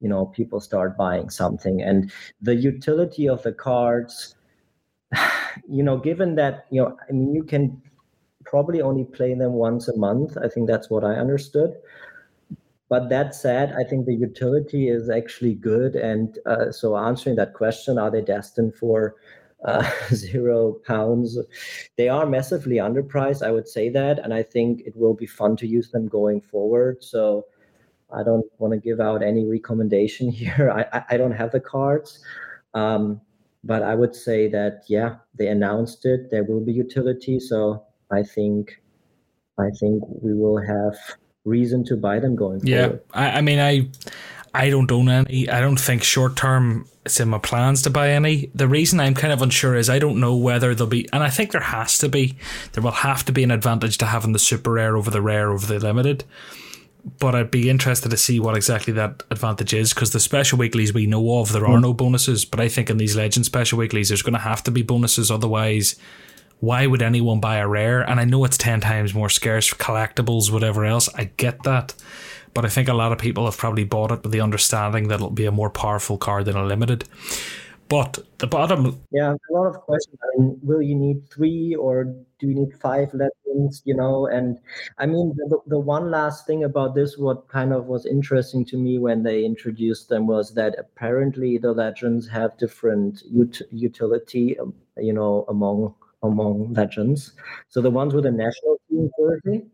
you 0.00 0.08
know 0.08 0.26
people 0.26 0.60
start 0.60 0.96
buying 0.96 1.30
something. 1.30 1.80
And 1.80 2.12
the 2.40 2.54
utility 2.54 3.28
of 3.28 3.42
the 3.42 3.52
cards, 3.52 4.36
you 5.68 5.82
know, 5.82 5.96
given 5.96 6.34
that 6.36 6.66
you 6.70 6.82
know, 6.82 6.96
I 7.08 7.12
mean, 7.12 7.34
you 7.34 7.44
can 7.44 7.80
probably 8.44 8.82
only 8.82 9.04
play 9.04 9.34
them 9.34 9.52
once 9.54 9.88
a 9.88 9.96
month. 9.96 10.36
I 10.36 10.48
think 10.48 10.68
that's 10.68 10.90
what 10.90 11.04
I 11.04 11.14
understood. 11.14 11.76
But 12.90 13.08
that 13.08 13.36
said, 13.36 13.72
I 13.78 13.84
think 13.84 14.04
the 14.04 14.14
utility 14.14 14.88
is 14.88 15.08
actually 15.08 15.54
good. 15.54 15.94
And 15.94 16.36
uh, 16.44 16.72
so, 16.72 16.96
answering 16.96 17.36
that 17.36 17.54
question, 17.54 17.98
are 17.98 18.10
they 18.10 18.20
destined 18.20 18.74
for 18.74 19.14
uh, 19.64 19.88
zero 20.12 20.80
pounds? 20.84 21.38
They 21.96 22.08
are 22.08 22.26
massively 22.26 22.76
underpriced, 22.76 23.46
I 23.46 23.52
would 23.52 23.68
say 23.68 23.90
that. 23.90 24.18
And 24.18 24.34
I 24.34 24.42
think 24.42 24.82
it 24.84 24.96
will 24.96 25.14
be 25.14 25.26
fun 25.26 25.56
to 25.58 25.68
use 25.68 25.92
them 25.92 26.08
going 26.08 26.40
forward. 26.40 27.04
So, 27.04 27.46
I 28.12 28.24
don't 28.24 28.46
want 28.58 28.74
to 28.74 28.80
give 28.80 28.98
out 28.98 29.22
any 29.22 29.46
recommendation 29.46 30.28
here. 30.42 30.72
I, 30.72 31.04
I 31.10 31.16
don't 31.16 31.32
have 31.32 31.52
the 31.52 31.60
cards. 31.60 32.24
Um, 32.74 33.20
but 33.62 33.84
I 33.84 33.94
would 33.94 34.16
say 34.16 34.48
that, 34.48 34.82
yeah, 34.88 35.16
they 35.36 35.46
announced 35.46 36.06
it. 36.06 36.28
There 36.30 36.42
will 36.42 36.64
be 36.64 36.72
utility. 36.72 37.38
So, 37.38 37.84
I 38.10 38.24
think. 38.24 38.82
I 39.58 39.68
think 39.78 40.02
we 40.22 40.32
will 40.32 40.56
have 40.56 40.96
reason 41.44 41.84
to 41.86 41.96
buy 41.96 42.18
them 42.18 42.36
going 42.36 42.60
yeah, 42.64 42.82
forward. 42.82 43.02
Yeah, 43.14 43.20
I, 43.20 43.30
I 43.38 43.40
mean, 43.40 43.58
I 43.58 43.88
I 44.52 44.70
don't 44.70 44.90
own 44.90 45.08
any. 45.08 45.48
I 45.48 45.60
don't 45.60 45.78
think 45.78 46.02
short 46.02 46.36
term 46.36 46.86
it's 47.04 47.18
in 47.18 47.28
my 47.28 47.38
plans 47.38 47.82
to 47.82 47.90
buy 47.90 48.10
any. 48.10 48.50
The 48.54 48.68
reason 48.68 49.00
I'm 49.00 49.14
kind 49.14 49.32
of 49.32 49.40
unsure 49.42 49.74
is 49.74 49.88
I 49.88 49.98
don't 49.98 50.20
know 50.20 50.36
whether 50.36 50.74
there'll 50.74 50.90
be, 50.90 51.08
and 51.12 51.22
I 51.22 51.30
think 51.30 51.52
there 51.52 51.60
has 51.60 51.96
to 51.98 52.08
be, 52.08 52.36
there 52.72 52.82
will 52.82 52.90
have 52.90 53.24
to 53.24 53.32
be 53.32 53.42
an 53.42 53.50
advantage 53.50 53.96
to 53.98 54.06
having 54.06 54.32
the 54.32 54.38
super 54.38 54.72
rare 54.72 54.96
over 54.96 55.10
the 55.10 55.22
rare 55.22 55.50
over 55.50 55.66
the 55.66 55.78
limited. 55.78 56.24
But 57.18 57.34
I'd 57.34 57.50
be 57.50 57.70
interested 57.70 58.10
to 58.10 58.18
see 58.18 58.38
what 58.38 58.56
exactly 58.56 58.92
that 58.92 59.22
advantage 59.30 59.72
is 59.72 59.94
because 59.94 60.10
the 60.10 60.20
special 60.20 60.58
weeklies 60.58 60.92
we 60.92 61.06
know 61.06 61.40
of, 61.40 61.52
there 61.52 61.64
are 61.64 61.78
mm. 61.78 61.82
no 61.82 61.94
bonuses. 61.94 62.44
But 62.44 62.60
I 62.60 62.68
think 62.68 62.90
in 62.90 62.98
these 62.98 63.16
legend 63.16 63.46
special 63.46 63.78
weeklies, 63.78 64.08
there's 64.08 64.20
going 64.20 64.34
to 64.34 64.40
have 64.40 64.62
to 64.64 64.70
be 64.70 64.82
bonuses. 64.82 65.30
Otherwise, 65.30 65.96
why 66.60 66.86
would 66.86 67.02
anyone 67.02 67.40
buy 67.40 67.56
a 67.56 67.66
rare? 67.66 68.00
And 68.00 68.20
I 68.20 68.24
know 68.24 68.44
it's 68.44 68.58
10 68.58 68.80
times 68.80 69.14
more 69.14 69.30
scarce, 69.30 69.72
collectibles, 69.72 70.52
whatever 70.52 70.84
else. 70.84 71.08
I 71.14 71.24
get 71.36 71.62
that. 71.64 71.94
But 72.52 72.64
I 72.64 72.68
think 72.68 72.88
a 72.88 72.94
lot 72.94 73.12
of 73.12 73.18
people 73.18 73.46
have 73.46 73.56
probably 73.56 73.84
bought 73.84 74.12
it 74.12 74.22
with 74.22 74.32
the 74.32 74.40
understanding 74.40 75.08
that 75.08 75.16
it'll 75.16 75.30
be 75.30 75.46
a 75.46 75.52
more 75.52 75.70
powerful 75.70 76.18
card 76.18 76.44
than 76.44 76.56
a 76.56 76.64
limited. 76.64 77.04
But 77.88 78.18
the 78.38 78.46
bottom. 78.46 79.00
Yeah, 79.10 79.34
a 79.34 79.52
lot 79.52 79.66
of 79.66 79.80
questions. 79.80 80.16
I 80.22 80.40
mean, 80.40 80.60
will 80.62 80.80
you 80.80 80.94
need 80.94 81.28
three 81.28 81.74
or 81.74 82.04
do 82.04 82.46
you 82.46 82.54
need 82.54 82.72
five 82.80 83.12
legends? 83.12 83.82
You 83.84 83.94
know, 83.94 84.26
and 84.26 84.58
I 84.98 85.06
mean, 85.06 85.34
the, 85.48 85.58
the 85.66 85.78
one 85.78 86.10
last 86.10 86.46
thing 86.46 86.62
about 86.62 86.94
this, 86.94 87.18
what 87.18 87.48
kind 87.48 87.72
of 87.72 87.86
was 87.86 88.06
interesting 88.06 88.64
to 88.66 88.76
me 88.76 88.98
when 88.98 89.24
they 89.24 89.44
introduced 89.44 90.08
them 90.08 90.28
was 90.28 90.54
that 90.54 90.76
apparently 90.78 91.58
the 91.58 91.72
legends 91.72 92.28
have 92.28 92.56
different 92.58 93.24
ut- 93.36 93.62
utility, 93.72 94.56
um, 94.60 94.72
you 94.96 95.12
know, 95.12 95.44
among 95.48 95.92
among 96.22 96.72
legends. 96.74 97.32
So 97.68 97.80
the 97.80 97.90
ones 97.90 98.14
with 98.14 98.24
the 98.24 98.30
national 98.30 98.80
team 98.88 99.10
jersey, 99.18 99.66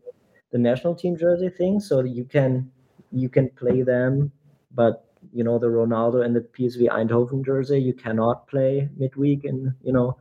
the 0.51 0.57
national 0.57 0.95
team 0.95 1.17
jersey 1.17 1.49
thing. 1.49 1.79
So 1.79 2.03
you 2.03 2.25
can 2.25 2.71
you 3.11 3.29
can 3.29 3.49
play 3.49 3.81
them, 3.83 4.31
but 4.73 5.05
you 5.33 5.43
know 5.43 5.59
the 5.59 5.67
Ronaldo 5.67 6.23
and 6.25 6.35
the 6.35 6.41
PSV 6.41 6.89
Eindhoven 6.89 7.45
jersey 7.45 7.79
you 7.79 7.93
cannot 7.93 8.47
play 8.47 8.89
midweek, 8.97 9.45
and 9.45 9.73
you 9.83 9.93
know 9.93 10.17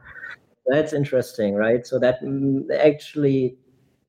that's 0.66 0.92
interesting, 0.92 1.54
right? 1.54 1.86
So 1.86 1.98
that 1.98 2.18
actually 2.80 3.56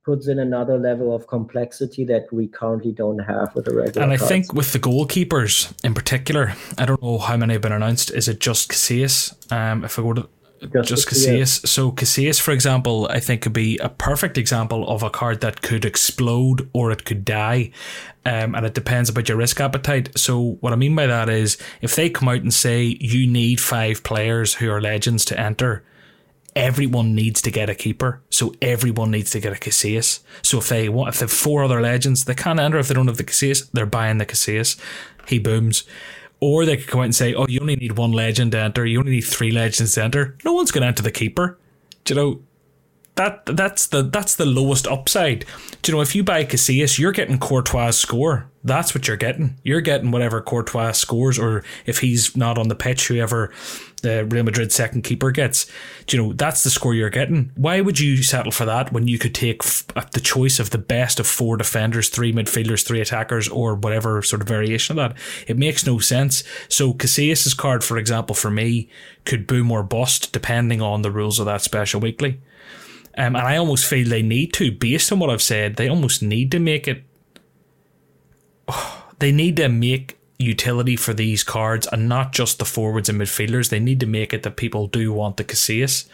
puts 0.08 0.30
in 0.30 0.40
another 0.40 0.80
level 0.80 1.14
of 1.14 1.28
complexity 1.28 2.06
that 2.06 2.32
we 2.32 2.48
currently 2.48 2.94
don't 2.94 3.20
have 3.20 3.54
with 3.54 3.66
the 3.66 3.76
regular. 3.76 4.04
And 4.04 4.14
I 4.14 4.16
cards. 4.16 4.30
think 4.30 4.54
with 4.54 4.72
the 4.72 4.80
goalkeepers 4.80 5.74
in 5.84 5.94
particular, 5.94 6.54
I 6.78 6.86
don't 6.86 7.02
know 7.04 7.18
how 7.18 7.36
many 7.36 7.54
have 7.54 7.62
been 7.62 7.74
announced. 7.74 8.12
Is 8.12 8.30
it 8.30 8.40
just 8.40 8.72
Casillas? 8.72 9.36
Um, 9.52 9.84
if 9.84 10.00
I 10.00 10.02
go 10.02 10.14
to 10.14 10.30
just, 10.60 10.90
just 10.90 11.08
Casillas. 11.08 11.64
Yeah. 11.64 11.68
So 11.68 11.92
Casillas, 11.92 12.42
for 12.42 12.52
example, 12.52 13.08
I 13.10 13.20
think 13.20 13.42
could 13.42 13.54
be 13.54 13.78
a 13.78 13.90
perfect 13.90 14.38
example 14.38 14.88
of 14.88 15.04
a 15.04 15.10
card 15.10 15.42
that 15.42 15.62
could 15.62 15.86
explode 15.86 16.70
or 16.74 16.92
it 16.92 17.06
could 17.06 17.24
die, 17.26 17.72
um, 18.26 18.56
and 18.56 18.66
it 18.66 18.74
depends 18.74 19.10
about 19.10 19.30
your 19.30 19.38
risk 19.38 19.60
appetite. 19.60 20.18
So 20.18 20.58
what 20.60 20.74
I 20.74 20.76
mean 20.76 20.96
by 20.96 21.08
that 21.08 21.30
is, 21.30 21.58
if 21.82 21.96
they 21.96 22.10
come 22.10 22.30
out 22.30 22.42
and 22.42 22.54
say 22.54 22.98
you 23.00 23.28
need 23.28 23.60
five 23.60 24.04
players 24.04 24.56
who 24.56 24.70
are 24.72 24.82
legends 24.82 25.26
to 25.26 25.40
enter, 25.40 25.84
everyone 26.56 27.14
needs 27.14 27.42
to 27.44 27.52
get 27.52 27.70
a 27.70 27.76
keeper. 27.76 28.22
So 28.32 28.54
everyone 28.62 29.12
needs 29.12 29.30
to 29.32 29.40
get 29.40 29.54
a 29.54 29.60
Casillas. 29.60 30.22
So 30.42 30.58
if 30.58 30.70
they 30.70 30.90
want, 30.90 31.10
if 31.10 31.20
they 31.20 31.24
have 31.26 31.32
four 31.32 31.64
other 31.64 31.82
legends, 31.82 32.26
they 32.26 32.34
can't 32.34 32.60
enter. 32.60 32.80
If 32.80 32.88
they 32.88 32.96
don't 32.96 33.08
have 33.08 33.18
the 33.18 33.24
Casillas, 33.24 33.70
they're 33.72 33.86
buying 33.86 34.18
the 34.18 34.26
Casillas. 34.26 34.76
He 35.28 35.38
booms. 35.38 35.84
Or 36.40 36.66
they 36.66 36.78
could 36.78 36.88
come 36.88 37.00
out 37.00 37.06
and 37.06 37.16
say, 37.16 37.34
oh, 37.34 37.48
you 37.48 37.60
only 37.60 37.76
need 37.76 37.98
one 37.98 38.12
legend 38.12 38.52
to 38.52 38.60
enter, 38.60 38.86
you 38.86 39.00
only 39.00 39.12
need 39.12 39.22
three 39.22 39.52
legends 39.52 39.96
to 39.96 40.04
enter. 40.04 40.38
No 40.46 40.54
one's 40.54 40.72
going 40.72 40.84
to 40.84 40.88
enter 40.88 41.02
the 41.02 41.12
keeper. 41.12 41.58
Do 42.04 42.14
you 42.14 42.20
know, 42.20 42.42
that 43.18 43.48
that's 43.48 43.88
the 43.88 44.04
that's 44.04 44.36
the 44.36 44.46
lowest 44.46 44.88
upside. 44.88 45.44
Do 45.82 45.92
you 45.92 45.96
know 45.96 46.02
if 46.02 46.16
you 46.16 46.24
buy 46.24 46.46
Casillas, 46.46 47.00
you're 47.00 47.12
getting 47.12 47.40
Courtois' 47.40 47.92
score. 47.92 48.50
That's 48.64 48.94
what 48.94 49.08
you're 49.08 49.18
getting. 49.18 49.58
You're 49.64 49.82
getting 49.82 50.12
whatever 50.12 50.40
Courtois 50.40 50.92
scores, 50.92 51.40
or 51.40 51.64
if 51.88 52.00
he's 52.00 52.38
not 52.38 52.60
on 52.60 52.68
the 52.68 52.76
pitch, 52.76 53.08
whoever 53.08 53.52
the 54.04 54.26
Real 54.26 54.44
Madrid 54.44 54.72
second 54.72 55.04
keeper 55.04 55.32
gets. 55.32 55.66
Do 56.06 56.16
you 56.18 56.24
know 56.24 56.34
that's 56.34 56.64
the 56.64 56.70
score 56.70 56.94
you're 56.94 57.10
getting? 57.10 57.52
Why 57.56 57.82
would 57.82 58.00
you 58.00 58.22
settle 58.24 58.52
for 58.52 58.66
that 58.66 58.94
when 58.94 59.08
you 59.08 59.18
could 59.18 59.34
take 59.34 59.64
f- 59.64 59.86
uh, 59.96 60.04
the 60.12 60.20
choice 60.20 60.60
of 60.60 60.70
the 60.70 60.78
best 60.78 61.20
of 61.20 61.28
four 61.28 61.58
defenders, 61.58 62.10
three 62.10 62.32
midfielders, 62.32 62.86
three 62.86 63.02
attackers, 63.02 63.48
or 63.48 63.76
whatever 63.76 64.22
sort 64.22 64.42
of 64.42 64.48
variation 64.48 64.98
of 64.98 65.10
that? 65.10 65.20
It 65.48 65.58
makes 65.58 65.86
no 65.86 66.00
sense. 66.00 66.44
So 66.70 66.94
Casillas' 66.94 67.58
card, 67.58 67.84
for 67.84 67.98
example, 67.98 68.36
for 68.36 68.52
me, 68.52 68.90
could 69.26 69.48
boom 69.48 69.72
or 69.72 69.84
bust 69.84 70.32
depending 70.32 70.82
on 70.82 71.02
the 71.02 71.12
rules 71.12 71.40
of 71.40 71.46
that 71.48 71.62
special 71.62 72.00
weekly. 72.00 72.40
Um, 73.18 73.36
and 73.36 73.48
I 73.48 73.58
almost 73.58 73.86
feel 73.86 74.08
they 74.08 74.22
need 74.22 74.54
to, 74.54 74.72
based 74.72 75.12
on 75.12 75.18
what 75.18 75.32
I've 75.32 75.42
said, 75.42 75.76
they 75.76 75.90
almost 75.90 76.22
need 76.22 76.52
to 76.52 76.60
make 76.60 76.88
it. 76.88 77.04
Oh, 78.68 79.06
they 79.20 79.32
need 79.32 79.56
to 79.58 79.68
make 79.68 80.17
utility 80.40 80.96
for 80.96 81.14
these 81.14 81.44
cards 81.44 81.88
and 81.92 82.08
not 82.08 82.32
just 82.32 82.60
the 82.60 82.66
forwards 82.66 83.10
and 83.10 83.20
midfielders. 83.20 83.70
They 83.70 83.80
need 83.80 84.00
to 84.02 84.06
make 84.06 84.34
it 84.34 84.44
that 84.44 84.56
people 84.56 84.88
do 84.88 85.12
want 85.12 85.38
the 85.38 85.44
Casillas. 85.44 86.08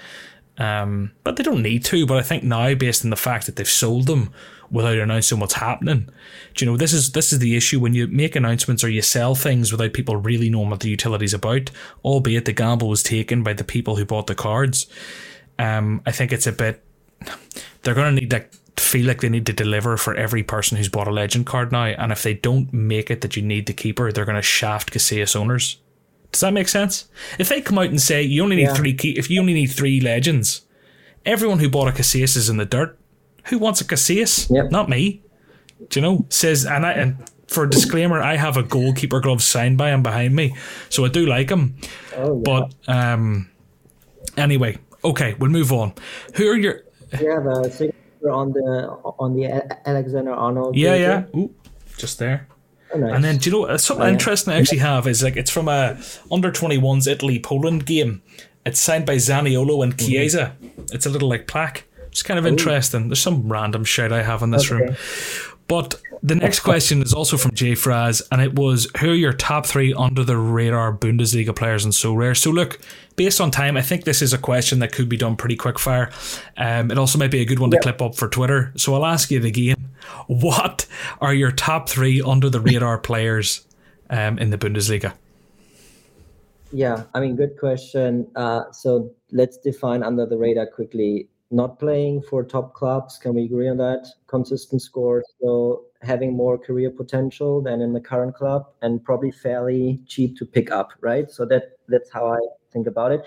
Um, 0.57 1.11
but 1.23 1.35
they 1.35 1.43
don't 1.43 1.63
need 1.63 1.83
to. 1.85 2.05
But 2.05 2.17
I 2.17 2.21
think 2.21 2.43
now, 2.43 2.73
based 2.75 3.03
on 3.03 3.09
the 3.09 3.15
fact 3.15 3.45
that 3.47 3.55
they've 3.55 3.67
sold 3.67 4.07
them 4.07 4.31
without 4.69 4.97
announcing 4.97 5.39
what's 5.39 5.55
happening, 5.55 6.09
do 6.53 6.65
you 6.65 6.71
know 6.71 6.77
this 6.77 6.93
is 6.93 7.11
this 7.11 7.33
is 7.33 7.39
the 7.39 7.55
issue 7.55 7.79
when 7.79 7.93
you 7.93 8.07
make 8.07 8.35
announcements 8.35 8.83
or 8.83 8.89
you 8.89 9.01
sell 9.01 9.35
things 9.35 9.71
without 9.71 9.93
people 9.93 10.15
really 10.15 10.49
knowing 10.49 10.69
what 10.69 10.81
the 10.81 10.89
utility's 10.89 11.33
about. 11.33 11.71
Albeit 12.05 12.45
the 12.45 12.53
gamble 12.53 12.87
was 12.87 13.03
taken 13.03 13.43
by 13.43 13.53
the 13.53 13.63
people 13.63 13.95
who 13.95 14.05
bought 14.05 14.27
the 14.27 14.35
cards. 14.35 14.85
Um, 15.57 16.01
I 16.05 16.11
think 16.11 16.31
it's 16.31 16.47
a 16.47 16.51
bit. 16.51 16.83
They're 17.81 17.95
going 17.95 18.15
to 18.15 18.21
need 18.21 18.29
to 18.29 18.45
feel 18.77 19.05
like 19.07 19.21
they 19.21 19.29
need 19.29 19.45
to 19.45 19.53
deliver 19.53 19.97
for 19.97 20.15
every 20.15 20.43
person 20.43 20.77
who's 20.77 20.89
bought 20.89 21.07
a 21.07 21.11
legend 21.11 21.45
card 21.45 21.71
now, 21.71 21.85
and 21.85 22.11
if 22.11 22.23
they 22.23 22.33
don't 22.33 22.71
make 22.73 23.09
it 23.11 23.21
that 23.21 23.35
you 23.35 23.41
need 23.41 23.65
the 23.67 23.73
keeper, 23.73 24.11
they're 24.11 24.25
going 24.25 24.35
to 24.35 24.41
shaft 24.41 24.91
Casillas 24.93 25.35
owners. 25.35 25.77
Does 26.31 26.41
that 26.41 26.53
make 26.53 26.67
sense? 26.67 27.07
If 27.37 27.49
they 27.49 27.61
come 27.61 27.77
out 27.77 27.89
and 27.89 28.01
say 28.01 28.23
you 28.23 28.43
only 28.43 28.55
need 28.55 28.63
Yeah. 28.63 28.73
three 28.73 28.93
key, 28.93 29.11
if 29.11 29.29
you 29.29 29.39
only 29.39 29.53
need 29.53 29.67
three 29.67 30.01
legends, 30.01 30.61
everyone 31.25 31.59
who 31.59 31.69
bought 31.69 31.87
a 31.87 31.91
Casillas 31.91 32.35
is 32.35 32.49
in 32.49 32.57
the 32.57 32.65
dirt. 32.65 32.97
Who 33.45 33.59
wants 33.59 33.81
a 33.81 33.85
Casillas? 33.85 34.49
Yep. 34.49 34.71
Not 34.71 34.89
me. 34.89 35.21
Do 35.89 35.99
you 35.99 36.01
know? 36.01 36.25
Says 36.29 36.65
and 36.65 36.85
I 36.85 36.93
and 36.93 37.17
for 37.47 37.65
a 37.65 37.69
disclaimer, 37.69 38.19
I 38.21 38.37
have 38.37 38.57
a 38.57 38.63
goalkeeper 38.63 39.19
glove 39.19 39.43
signed 39.43 39.77
by 39.77 39.89
him 39.91 40.01
behind 40.01 40.35
me, 40.35 40.55
so 40.89 41.05
I 41.05 41.09
do 41.09 41.25
like 41.25 41.51
him. 41.51 41.75
Oh, 42.15 42.37
yeah. 42.37 42.41
But 42.43 42.73
um, 42.91 43.49
anyway, 44.37 44.77
okay, 45.03 45.35
we'll 45.35 45.51
move 45.51 45.71
on. 45.71 45.93
Who 46.35 46.47
are 46.49 46.55
your? 46.55 46.81
you 47.19 47.29
have 47.29 47.45
on 48.31 48.51
the 48.53 48.89
on 49.19 49.35
the 49.35 49.45
Alexander 49.87 50.31
Arnold. 50.31 50.75
Yeah, 50.75 50.95
yeah. 50.95 51.23
Ooh, 51.35 51.53
just 51.97 52.19
there. 52.19 52.47
Oh, 52.93 52.99
nice. 52.99 53.15
And 53.15 53.23
then, 53.23 53.37
do 53.37 53.49
you 53.49 53.55
know 53.55 53.65
uh, 53.65 53.77
something 53.77 54.03
Oh, 54.03 54.07
yeah. 54.07 54.13
interesting 54.13 54.53
I 54.53 54.57
actually 54.57 54.77
have 54.79 55.07
is 55.07 55.23
like 55.23 55.35
it's 55.35 55.49
from 55.51 55.67
a 55.67 55.97
under 56.31 56.51
21s 56.51 57.07
Italy 57.07 57.39
Poland 57.39 57.85
game. 57.85 58.21
It's 58.65 58.79
signed 58.79 59.05
by 59.05 59.15
Zaniolo 59.15 59.83
and 59.83 59.97
Mm-hmm. 59.97 60.95
It's 60.95 61.05
a 61.05 61.09
little 61.09 61.27
like 61.27 61.47
plaque. 61.47 61.85
It's 62.07 62.23
kind 62.23 62.37
of 62.37 62.45
interesting. 62.45 63.09
There's 63.09 63.19
some 63.19 63.51
random 63.51 63.83
shit 63.83 64.11
I 64.11 64.21
have 64.21 64.43
in 64.43 64.51
this 64.51 64.69
room. 64.69 64.95
But 65.67 65.99
the 66.21 66.35
next 66.35 66.59
question 66.59 67.01
is 67.01 67.13
also 67.13 67.37
from 67.37 67.55
Jay 67.55 67.71
Fraz, 67.71 68.21
and 68.31 68.41
it 68.41 68.53
was 68.55 68.87
who 68.99 69.11
are 69.11 69.15
your 69.15 69.33
top 69.33 69.65
three 69.65 69.93
under 69.93 70.23
the 70.23 70.37
radar 70.37 70.95
Bundesliga 70.95 71.55
players 71.55 71.83
and 71.83 71.93
Sorare? 71.93 72.37
So 72.37 72.51
look, 72.51 72.79
based 73.15 73.39
on 73.41 73.51
time, 73.51 73.77
I 73.77 73.81
think 73.81 74.05
this 74.05 74.21
is 74.21 74.33
a 74.33 74.37
question 74.37 74.79
that 74.79 74.91
could 74.91 75.09
be 75.09 75.17
done 75.17 75.35
pretty 75.35 75.55
quick 75.55 75.79
fire. 75.79 76.09
Um, 76.57 76.91
it 76.91 76.97
also 76.97 77.17
might 77.17 77.31
be 77.31 77.41
a 77.41 77.45
good 77.45 77.59
one 77.59 77.71
to 77.71 77.79
clip 77.79 78.01
up 78.01 78.15
for 78.15 78.27
Twitter. 78.27 78.73
So 78.75 78.93
I'll 78.93 79.05
ask 79.05 79.31
you 79.31 79.43
again. 79.43 79.75
What 80.27 80.85
are 81.21 81.33
your 81.33 81.51
top 81.51 81.87
three 81.87 82.21
under 82.21 82.49
the 82.49 82.59
radar 82.59 82.97
players 83.09 83.65
um, 84.09 84.37
in 84.37 84.49
the 84.49 84.57
Bundesliga? 84.57 85.13
Yeah, 86.73 87.03
I 87.13 87.19
mean, 87.19 87.35
good 87.35 87.57
question. 87.57 88.27
Uh, 88.35 88.71
so 88.71 89.11
let's 89.31 89.57
define 89.57 90.03
under 90.03 90.25
the 90.25 90.37
radar 90.37 90.67
quickly. 90.67 91.29
Not 91.51 91.79
playing 91.79 92.23
for 92.23 92.43
top 92.43 92.73
clubs, 92.73 93.17
can 93.17 93.35
we 93.35 93.45
agree 93.45 93.69
on 93.69 93.77
that? 93.77 94.07
Consistent 94.27 94.81
scores, 94.81 95.25
so 95.39 95.83
having 96.01 96.33
more 96.33 96.57
career 96.57 96.89
potential 96.89 97.61
than 97.61 97.79
in 97.79 97.93
the 97.93 98.01
current 98.01 98.35
club, 98.35 98.65
and 98.81 99.03
probably 99.03 99.31
fairly 99.31 100.01
cheap 100.07 100.35
to 100.37 100.45
pick 100.45 100.71
up, 100.71 100.89
right? 100.99 101.29
So 101.31 101.45
that 101.45 101.77
that's 101.87 102.11
how 102.11 102.27
I 102.33 102.39
think 102.73 102.87
about 102.87 103.11
it. 103.11 103.25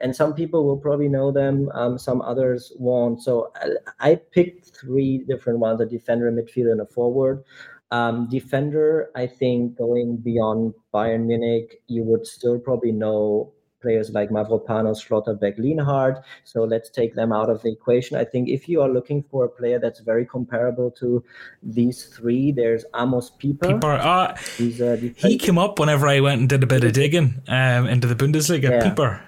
And 0.00 0.14
some 0.14 0.34
people 0.34 0.64
will 0.66 0.76
probably 0.76 1.08
know 1.08 1.30
them, 1.30 1.70
um, 1.74 1.98
some 1.98 2.20
others 2.22 2.72
won't. 2.76 3.22
So 3.22 3.52
I, 4.00 4.10
I 4.10 4.14
picked 4.16 4.76
three 4.76 5.18
different 5.18 5.60
ones: 5.60 5.80
a 5.80 5.86
defender, 5.86 6.28
a 6.28 6.32
midfielder, 6.32 6.72
and 6.72 6.80
a 6.80 6.86
forward. 6.86 7.44
Um, 7.90 8.28
defender, 8.28 9.10
I 9.14 9.26
think 9.26 9.78
going 9.78 10.18
beyond 10.18 10.74
Bayern 10.92 11.24
Munich, 11.24 11.80
you 11.86 12.02
would 12.04 12.26
still 12.26 12.58
probably 12.58 12.92
know 12.92 13.52
players 13.80 14.10
like 14.10 14.30
Mavropanos, 14.30 14.98
Schlotterbeck, 15.04 15.58
Lienhart. 15.58 16.22
So 16.44 16.64
let's 16.64 16.90
take 16.90 17.14
them 17.14 17.32
out 17.32 17.50
of 17.50 17.62
the 17.62 17.72
equation. 17.72 18.16
I 18.16 18.24
think 18.24 18.48
if 18.48 18.68
you 18.68 18.80
are 18.82 18.88
looking 18.88 19.22
for 19.22 19.44
a 19.44 19.48
player 19.48 19.78
that's 19.78 20.00
very 20.00 20.26
comparable 20.26 20.90
to 20.92 21.24
these 21.62 22.06
three, 22.06 22.52
there's 22.52 22.84
Amos 22.94 23.30
Pieper. 23.30 23.78
Are, 23.84 24.30
uh, 24.30 24.36
he 24.56 25.38
came 25.38 25.58
up 25.58 25.78
whenever 25.78 26.08
I 26.08 26.20
went 26.20 26.40
and 26.40 26.48
did 26.48 26.62
a 26.62 26.66
bit 26.66 26.84
of 26.84 26.92
digging 26.92 27.42
um, 27.48 27.86
into 27.86 28.06
the 28.06 28.14
Bundesliga. 28.14 28.70
Yeah. 28.70 28.88
Pieper. 28.88 29.22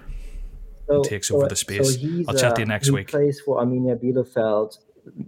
so, 0.87 1.03
takes 1.03 1.31
over 1.31 1.49
the 1.49 1.57
space. 1.57 1.97
he's, 1.97 2.29
I'll 2.29 2.35
chat 2.35 2.57
to 2.57 2.63
you 2.63 2.67
uh, 2.67 2.69
next 2.69 2.89
he 2.89 2.93
week. 2.93 3.09
plays 3.09 3.41
for 3.41 3.63
Arminia 3.63 3.97
Bielefeld. 3.97 4.79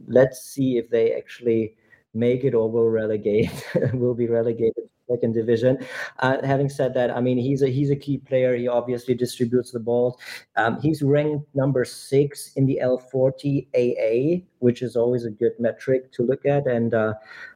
Let's 0.06 0.42
see 0.42 0.76
if 0.76 0.90
they 0.90 1.14
actually 1.14 1.74
make 2.14 2.44
it 2.44 2.54
or 2.54 2.70
will 2.70 2.90
relegate. 2.90 3.50
will 3.94 4.14
be 4.14 4.26
relegated 4.26 4.91
second 5.12 5.32
division. 5.34 5.78
Uh, 6.20 6.38
having 6.44 6.68
said 6.68 6.94
that, 6.94 7.10
I 7.10 7.20
mean 7.20 7.38
he's 7.38 7.62
a 7.62 7.68
he's 7.68 7.90
a 7.90 7.96
key 7.96 8.18
player. 8.18 8.56
He 8.56 8.68
obviously 8.68 9.14
distributes 9.14 9.70
the 9.72 9.80
balls. 9.80 10.16
Um, 10.56 10.80
he's 10.80 11.02
ranked 11.02 11.46
number 11.54 11.84
six 11.84 12.52
in 12.54 12.66
the 12.66 12.80
L40 12.82 13.68
AA, 13.74 14.44
which 14.58 14.82
is 14.82 14.96
always 14.96 15.24
a 15.24 15.30
good 15.30 15.52
metric 15.58 16.12
to 16.12 16.22
look 16.22 16.46
at. 16.46 16.66
And 16.66 16.94
uh, 16.94 17.14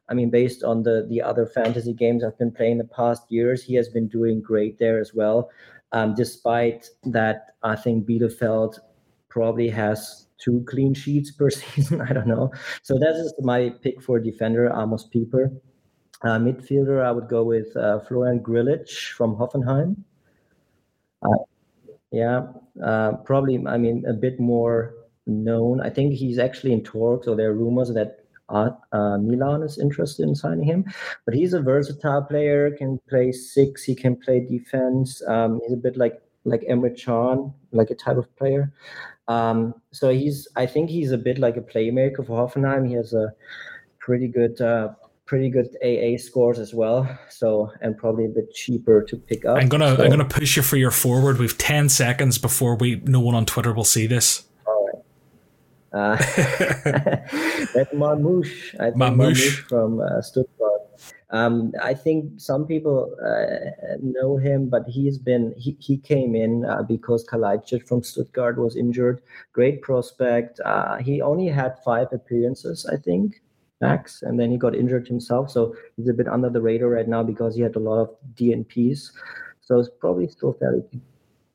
I 0.09 0.15
mean, 0.15 0.31
based 0.31 0.63
on 0.63 0.83
the 0.83 1.07
the 1.09 1.23
other 1.23 1.47
fantasy 1.47 1.93
games 1.93 2.25
I've 2.25 2.39
been 2.39 2.53
playing 2.53 2.79
the 2.79 2.85
past 2.85 3.31
years, 3.31 3.63
he 3.63 3.75
has 3.75 3.89
been 3.89 4.09
doing 4.09 4.41
great 4.41 4.79
there 4.79 5.01
as 5.01 5.15
well. 5.15 5.51
Um, 5.93 6.15
despite 6.15 6.91
that, 7.05 7.55
I 7.63 7.77
think 7.77 8.07
Bielefeld 8.07 8.79
probably 9.29 9.69
has 9.69 10.27
two 10.39 10.65
clean 10.69 10.95
sheets 10.95 11.31
per 11.31 11.51
season. 11.61 12.01
I 12.01 12.13
don't 12.13 12.27
know. 12.27 12.53
So 12.83 12.99
that 12.99 13.15
is 13.17 13.33
just 13.33 13.43
my 13.43 13.71
pick 13.83 14.03
for 14.03 14.19
defender, 14.19 14.67
Amos 14.67 15.05
Pieper. 15.05 15.53
Uh, 16.23 16.39
midfielder, 16.39 17.05
I 17.05 17.13
would 17.13 17.29
go 17.29 17.45
with 17.45 17.77
uh, 17.77 18.01
Florian 18.01 18.41
Grillitsch 18.41 19.13
from 19.13 19.37
Hoffenheim. 19.37 19.97
Uh, 21.23 21.45
yeah, 22.11 22.47
uh, 22.83 23.13
probably. 23.25 23.63
I 23.67 23.77
mean, 23.77 24.05
a 24.07 24.15
bit 24.15 24.41
more 24.41 24.95
known. 25.27 25.81
I 25.81 25.91
think 25.91 26.15
he's 26.15 26.39
actually 26.39 26.73
in 26.73 26.83
talks, 26.83 27.27
so 27.27 27.35
there 27.35 27.51
are 27.51 27.55
rumors 27.55 27.93
that 27.93 28.21
uh, 28.49 28.71
Milan 29.19 29.63
is 29.63 29.79
interested 29.79 30.23
in 30.23 30.35
signing 30.35 30.65
him. 30.65 30.85
But 31.25 31.35
he's 31.35 31.53
a 31.53 31.61
versatile 31.61 32.23
player. 32.23 32.71
Can 32.71 32.99
play 33.09 33.33
six. 33.33 33.83
He 33.83 33.95
can 33.95 34.17
play 34.17 34.41
defense. 34.41 35.23
Um, 35.27 35.61
he's 35.63 35.73
a 35.73 35.77
bit 35.77 35.97
like 35.97 36.23
like 36.45 36.63
Emre 36.63 36.97
Can, 36.97 37.53
like 37.73 37.91
a 37.91 37.95
type 37.95 38.17
of 38.17 38.35
player. 38.37 38.73
Um, 39.29 39.75
so 39.93 40.11
he's. 40.11 40.49
I 40.57 40.67
think 40.67 40.91
he's 40.91 41.13
a 41.13 41.19
bit 41.19 41.39
like 41.39 41.57
a 41.57 41.61
playmaker 41.61 42.25
for 42.27 42.49
Hoffenheim. 42.49 42.89
He 42.89 42.95
has 42.95 43.13
a 43.13 43.35
pretty 43.99 44.29
good. 44.29 44.61
Uh, 44.61 44.91
pretty 45.27 45.51
good 45.51 45.69
AA 45.85 46.17
scores 46.17 46.59
as 46.59 46.73
well. 46.73 47.07
So 47.29 47.71
and 47.81 47.97
probably 47.99 48.25
a 48.25 48.29
bit 48.29 48.55
cheaper 48.55 49.03
to 49.03 49.17
pick 49.17 49.45
up. 49.45 49.59
I'm 49.59 49.69
gonna 49.69 49.97
So- 49.97 50.05
I'm 50.05 50.11
gonna 50.11 50.25
push 50.25 50.57
you 50.57 50.63
for 50.63 50.77
your 50.77 50.91
forward. 50.93 51.39
We've 51.39 51.59
ten 51.59 51.89
seconds 51.89 52.39
before 52.39 52.77
we 52.77 53.03
no 53.05 53.21
one 53.21 53.35
on 53.35 53.45
Twitter 53.47 53.73
will 53.73 53.85
see 53.85 54.07
this. 54.07 54.45
Uh, 55.93 56.17
that's 57.75 57.93
Marmoush. 57.95 58.75
I 58.79 58.91
think. 58.91 58.97
Marmoush 58.97 59.67
from 59.69 60.01
uh, 60.01 60.21
Stuttgart. 60.21 60.83
Um, 61.31 61.73
I 61.83 61.95
think 61.95 62.39
some 62.41 62.67
people 62.67 63.15
uh, 63.25 63.97
know 64.03 64.37
him, 64.37 64.69
but 64.69 64.87
he's 64.87 65.19
been 65.19 65.55
he, 65.57 65.77
he 65.81 65.97
came 65.97 66.37
in 66.37 66.65
uh, 66.65 66.83
because 66.83 67.27
Kalajdzic 67.27 67.87
from 67.89 68.03
Stuttgart 68.03 68.59
was 68.59 68.77
injured. 68.77 69.23
Great 69.53 69.81
prospect. 69.83 70.61
Uh, 70.65 70.99
he 70.99 71.21
only 71.23 71.49
had 71.49 71.83
five 71.85 72.09
appearances, 72.13 72.87
I 72.93 72.97
think, 72.97 73.41
max, 73.81 74.23
and 74.23 74.39
then 74.39 74.51
he 74.51 74.57
got 74.57 74.75
injured 74.75 75.07
himself. 75.07 75.51
So 75.51 75.75
he's 75.97 76.09
a 76.09 76.15
bit 76.15 76.29
under 76.29 76.51
the 76.51 76.61
radar 76.61 76.89
right 76.89 77.09
now 77.09 77.23
because 77.23 77.55
he 77.55 77.63
had 77.63 77.77
a 77.77 77.81
lot 77.81 78.01
of 78.01 78.11
DNPs. 78.35 79.13
So 79.61 79.79
it's 79.81 79.91
probably 80.01 80.29
still 80.29 80.55
fairly 80.55 80.83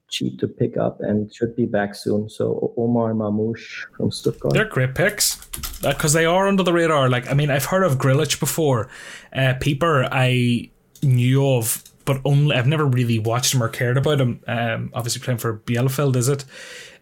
cheap 0.10 0.38
to 0.40 0.48
pick 0.48 0.78
up 0.78 1.00
and 1.00 1.34
should 1.34 1.56
be 1.56 1.66
back 1.66 1.96
soon. 1.96 2.30
So 2.30 2.74
Omar 2.78 3.14
Marmoush 3.14 3.86
from 3.96 4.12
Stuttgart. 4.12 4.54
They're 4.54 4.66
great 4.66 4.94
picks 4.94 5.44
because 5.82 6.14
they 6.14 6.26
are 6.26 6.48
under 6.48 6.64
the 6.64 6.74
radar. 6.74 7.10
Like 7.10 7.30
I 7.30 7.34
mean, 7.34 7.50
I've 7.50 7.66
heard 7.66 7.84
of 7.84 7.98
Grillitsch 7.98 8.40
before. 8.40 8.90
Uh, 9.34 9.54
Pieper, 9.60 10.08
I 10.12 10.70
knew 11.02 11.48
of, 11.48 11.84
but 12.06 12.22
only 12.26 12.56
I've 12.56 12.68
never 12.68 12.86
really 12.86 13.20
watched 13.20 13.54
him 13.54 13.64
or 13.64 13.70
cared 13.70 13.98
about 13.98 14.20
him. 14.20 14.42
Um, 14.48 14.92
obviously 14.94 15.22
playing 15.22 15.40
for 15.40 15.60
Bielefeld, 15.60 16.16
is 16.16 16.28
it? 16.28 16.46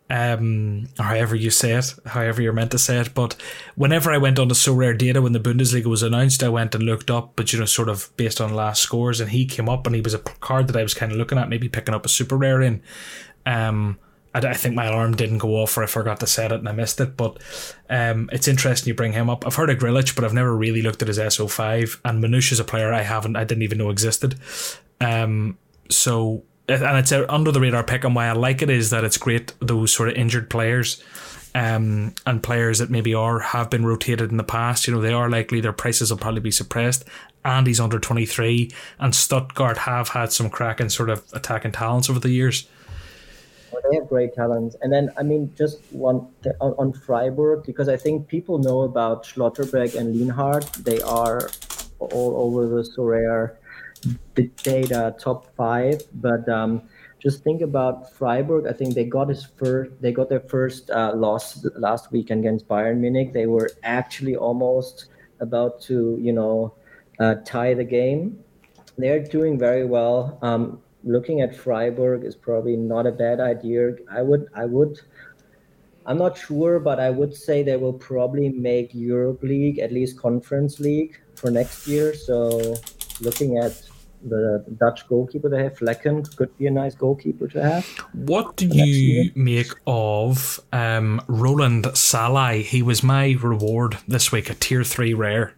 Um, 0.10 0.90
or 0.98 1.06
however 1.06 1.36
you 1.36 1.52
say 1.52 1.74
it, 1.74 1.94
however 2.06 2.42
you're 2.42 2.54
meant 2.54 2.72
to 2.72 2.80
say 2.80 2.98
it. 3.00 3.14
But 3.14 3.36
whenever 3.76 4.12
I 4.12 4.18
went 4.18 4.40
on 4.40 4.50
to 4.50 4.56
Sorare 4.56 4.98
Data 4.98 5.22
when 5.22 5.34
the 5.34 5.40
Bundesliga 5.40 5.86
was 5.86 6.02
announced, 6.02 6.42
I 6.42 6.50
went 6.50 6.74
and 6.74 6.84
looked 6.84 7.12
up, 7.12 7.34
but 7.36 7.54
you 7.54 7.60
know, 7.60 7.66
sort 7.66 7.90
of 7.90 8.10
based 8.18 8.42
on 8.42 8.56
last 8.56 8.82
scores, 8.82 9.20
and 9.22 9.30
he 9.30 9.46
came 9.46 9.70
up, 9.70 9.86
and 9.86 9.96
he 9.96 10.02
was 10.02 10.16
a 10.16 10.20
card 10.20 10.68
that 10.68 10.78
I 10.78 10.84
was 10.84 10.94
kind 10.96 11.12
of 11.12 11.18
looking 11.18 11.38
at, 11.38 11.50
maybe 11.50 11.70
picking 11.70 11.94
up 11.94 12.06
a 12.06 12.10
super 12.10 12.38
rare 12.38 12.62
in. 12.62 12.82
Um, 13.46 14.00
I, 14.34 14.40
I 14.40 14.54
think 14.54 14.76
my 14.76 14.86
alarm 14.86 15.16
didn't 15.16 15.40
go 15.40 15.56
off, 15.56 15.78
or 15.78 15.84
I 15.84 15.88
forgot 15.88 16.20
to 16.22 16.28
set 16.28 16.52
it 16.52 16.60
and 16.60 16.70
I 16.70 16.72
missed 16.72 17.00
it. 17.00 17.16
But 17.16 17.38
um, 17.90 18.30
it's 18.32 18.48
interesting 18.48 18.90
you 18.90 18.96
bring 18.96 19.14
him 19.14 19.30
up. 19.30 19.46
I've 19.46 19.56
heard 19.56 19.70
of 19.70 19.78
Grillitsch, 19.78 20.16
but 20.16 20.24
I've 20.24 20.34
never 20.34 20.56
really 20.56 20.82
looked 20.82 21.02
at 21.02 21.08
his 21.08 21.20
SO5. 21.20 22.00
And 22.06 22.24
Marmoush 22.24 22.52
is 22.52 22.60
a 22.60 22.64
player 22.64 22.94
I 22.94 23.02
haven't, 23.02 23.36
I 23.36 23.44
didn't 23.44 23.64
even 23.64 23.78
know 23.78 23.90
existed. 23.90 24.36
Um, 25.02 25.58
so 25.90 26.44
and 26.70 26.98
it's 26.98 27.12
a 27.12 27.32
under 27.32 27.52
the 27.52 27.60
radar 27.60 27.84
pick, 27.84 28.04
and 28.04 28.16
why 28.16 28.28
I 28.28 28.34
like 28.34 28.62
it 28.62 28.70
is 28.70 28.90
that 28.90 29.04
it's 29.04 29.18
great 29.18 29.54
those 29.60 29.92
sort 29.92 30.10
of 30.10 30.16
injured 30.16 30.50
players 30.50 31.04
um, 31.56 32.14
and 32.26 32.44
players 32.44 32.80
that 32.80 32.90
maybe 32.90 33.14
are 33.14 33.40
have 33.40 33.70
been 33.70 33.86
rotated 33.86 34.32
in 34.32 34.38
the 34.38 34.44
past, 34.44 34.88
you 34.88 34.94
know, 34.94 35.02
they 35.02 35.14
are 35.14 35.30
likely 35.30 35.62
their 35.62 35.74
prices 35.74 36.12
will 36.12 36.18
probably 36.18 36.42
be 36.42 36.52
suppressed. 36.52 37.06
And 37.44 37.66
he's 37.66 37.80
under 37.80 38.00
23, 38.00 38.72
and 39.00 39.16
Stuttgart 39.16 39.80
have 39.80 40.10
had 40.10 40.32
some 40.32 40.50
cracking 40.50 40.90
sort 40.90 41.10
of 41.10 41.24
attacking 41.34 41.72
talents 41.72 42.10
over 42.10 42.20
the 42.20 42.30
years. 42.30 42.68
Well, 43.72 43.82
they 43.90 43.98
have 43.98 44.10
great 44.10 44.34
talents. 44.34 44.76
And 44.82 44.92
then, 44.92 45.10
I 45.18 45.24
mean, 45.24 45.54
just 45.58 45.80
one 45.92 46.28
th- 46.44 46.56
on, 46.60 46.74
on 46.78 46.94
Freiburg, 46.94 47.64
because 47.66 47.88
I 47.88 47.96
think 47.96 48.28
people 48.28 48.58
know 48.58 48.82
about 48.82 49.24
Schlotterbeck 49.24 49.96
and 49.96 50.16
Lienhart. 50.16 50.84
They 50.84 51.02
are 51.02 51.50
all 52.00 52.36
over 52.38 52.68
the 52.68 52.82
Sorare 52.82 53.56
data 54.64 55.16
top 55.20 55.56
five. 55.56 56.02
But 56.14 56.48
um, 56.50 56.84
just 57.20 57.44
think 57.44 57.62
about 57.62 58.12
Freiburg. 58.14 58.66
I 58.68 58.74
think 58.74 58.96
they 58.96 59.04
got 59.04 59.30
his 59.30 59.46
first. 59.46 59.92
They 60.02 60.12
got 60.12 60.30
their 60.30 60.40
first 60.40 60.90
uh, 60.90 61.14
loss 61.16 61.66
last 61.76 62.12
weekend 62.12 62.46
against 62.46 62.68
Bayern 62.68 62.98
Munich. 62.98 63.34
They 63.34 63.46
were 63.46 63.70
actually 63.84 64.36
almost 64.36 65.08
about 65.40 65.82
to, 65.82 66.18
you 66.22 66.34
know, 66.34 66.74
uh, 67.20 67.36
tie 67.46 67.74
the 67.74 67.84
game. 67.84 68.40
They're 68.98 69.24
doing 69.24 69.58
very 69.58 69.86
well. 69.86 70.38
Um, 70.42 70.82
looking 71.04 71.42
at 71.42 71.56
Freiburg 71.56 72.24
is 72.24 72.36
probably 72.36 72.76
not 72.76 73.06
a 73.06 73.12
bad 73.12 73.40
idea. 73.40 73.96
I 74.12 74.22
would, 74.22 74.48
I 74.54 74.66
would, 74.66 75.00
I'm 76.06 76.18
not 76.18 76.38
sure, 76.38 76.80
but 76.80 77.00
I 77.00 77.10
would 77.10 77.36
say 77.36 77.64
they 77.64 77.78
will 77.78 77.94
probably 77.94 78.50
make 78.50 78.94
Europe 78.94 79.42
League, 79.44 79.80
at 79.80 79.92
least 79.92 80.18
Conference 80.20 80.80
League 80.80 81.20
for 81.36 81.52
next 81.52 81.88
year. 81.88 82.14
So 82.14 82.76
looking 83.22 83.58
at 83.58 83.82
the 84.24 84.66
Dutch 84.80 85.08
goalkeeper 85.08 85.50
they 85.50 85.64
have, 85.64 85.78
Flekken, 85.78 86.36
could 86.36 86.56
be 86.58 86.68
a 86.68 86.72
nice 86.72 86.96
goalkeeper 86.96 87.48
to 87.48 87.64
have. 87.64 87.86
What 88.14 88.56
do 88.58 88.68
you 88.68 89.32
make 89.36 89.72
of 89.88 90.60
um, 90.74 91.22
Roland 91.28 91.86
Sallai? 91.86 92.64
He 92.64 92.82
was 92.82 93.04
my 93.04 93.38
reward 93.42 93.98
this 94.08 94.32
week, 94.32 94.50
a 94.50 94.56
tier 94.56 94.84
three 94.84 95.14
rare. 95.14 95.54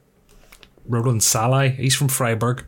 Roland 0.88 1.21
Sallai, 1.21 1.69
he's 1.69 1.95
from 1.95 2.07
Freiburg. 2.07 2.65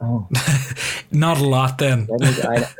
Oh. 0.00 0.28
not 1.10 1.38
a 1.38 1.44
lot 1.44 1.78
then. 1.78 2.08
I, 2.20 2.66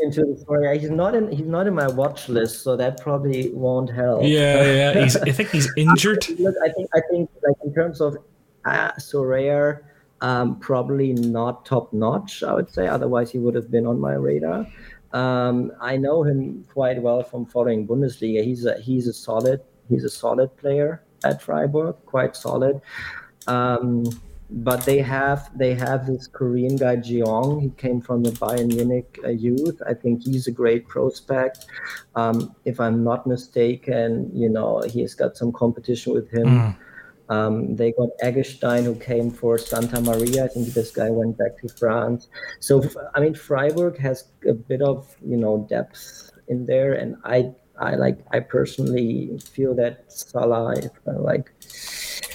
into 0.00 0.24
the 0.24 0.40
story. 0.40 0.78
He's 0.78 0.90
not 0.90 1.14
in. 1.14 1.30
He's 1.30 1.46
not 1.46 1.66
in 1.66 1.74
my 1.74 1.86
watch 1.86 2.28
list, 2.28 2.62
so 2.62 2.76
that 2.76 3.00
probably 3.00 3.50
won't 3.50 3.90
help. 3.90 4.22
Yeah, 4.24 4.64
yeah. 4.64 5.02
He's, 5.02 5.16
I 5.16 5.30
think 5.30 5.50
he's 5.50 5.68
injured. 5.76 6.28
Look, 6.38 6.54
I 6.62 6.70
think. 6.70 6.88
I 6.94 7.00
think 7.10 7.30
like 7.46 7.56
in 7.64 7.74
terms 7.74 8.00
of 8.00 8.16
uh, 8.64 8.92
Sorare, 8.92 9.80
um, 10.20 10.58
probably 10.58 11.12
not 11.12 11.64
top 11.64 11.92
notch. 11.92 12.42
I 12.42 12.54
would 12.54 12.70
say. 12.70 12.86
Otherwise, 12.86 13.30
he 13.30 13.38
would 13.38 13.54
have 13.54 13.70
been 13.70 13.86
on 13.86 14.00
my 14.00 14.14
radar. 14.14 14.66
Um, 15.12 15.72
I 15.80 15.96
know 15.96 16.22
him 16.22 16.64
quite 16.72 17.02
well 17.02 17.22
from 17.22 17.46
following 17.46 17.86
Bundesliga. 17.86 18.44
He's 18.44 18.64
a 18.64 18.78
he's 18.80 19.06
a 19.06 19.12
solid 19.12 19.60
he's 19.88 20.04
a 20.04 20.10
solid 20.10 20.56
player 20.56 21.02
at 21.24 21.42
Freiburg, 21.42 21.96
quite 22.06 22.36
solid. 22.36 22.80
Um, 23.46 24.04
but 24.52 24.84
they 24.84 24.98
have 24.98 25.50
they 25.56 25.74
have 25.74 26.06
this 26.06 26.26
Korean 26.26 26.76
guy 26.76 26.96
Jeong. 26.96 27.62
He 27.62 27.70
came 27.70 28.00
from 28.00 28.22
the 28.22 28.30
Bayern 28.30 28.74
Munich 28.74 29.18
uh, 29.24 29.28
youth. 29.28 29.80
I 29.86 29.94
think 29.94 30.24
he's 30.24 30.46
a 30.48 30.50
great 30.50 30.88
prospect. 30.88 31.66
Um, 32.16 32.54
if 32.64 32.80
I'm 32.80 33.04
not 33.04 33.26
mistaken, 33.26 34.30
you 34.34 34.48
know 34.48 34.80
he's 34.80 35.14
got 35.14 35.36
some 35.36 35.52
competition 35.52 36.14
with 36.14 36.30
him. 36.30 36.46
Mm. 36.46 36.76
Um, 37.30 37.76
they 37.76 37.92
got 37.92 38.08
Eggestein, 38.22 38.82
who 38.82 38.96
came 38.96 39.30
for 39.30 39.56
Santamaria. 39.56 40.44
I 40.44 40.48
think 40.48 40.66
this 40.74 40.90
guy 40.90 41.10
went 41.10 41.38
back 41.38 41.56
to 41.60 41.68
France. 41.68 42.28
So 42.58 42.82
I 43.14 43.20
mean, 43.20 43.34
Freiburg 43.34 43.96
has 43.98 44.24
a 44.46 44.52
bit 44.52 44.82
of 44.82 45.16
you 45.24 45.36
know 45.36 45.66
depth 45.70 46.32
in 46.48 46.66
there, 46.66 46.92
and 46.92 47.16
I 47.24 47.52
I 47.78 47.94
like 47.94 48.18
I 48.32 48.40
personally 48.40 49.38
feel 49.38 49.74
that 49.76 50.12
Salah 50.12 50.74
like 51.06 51.52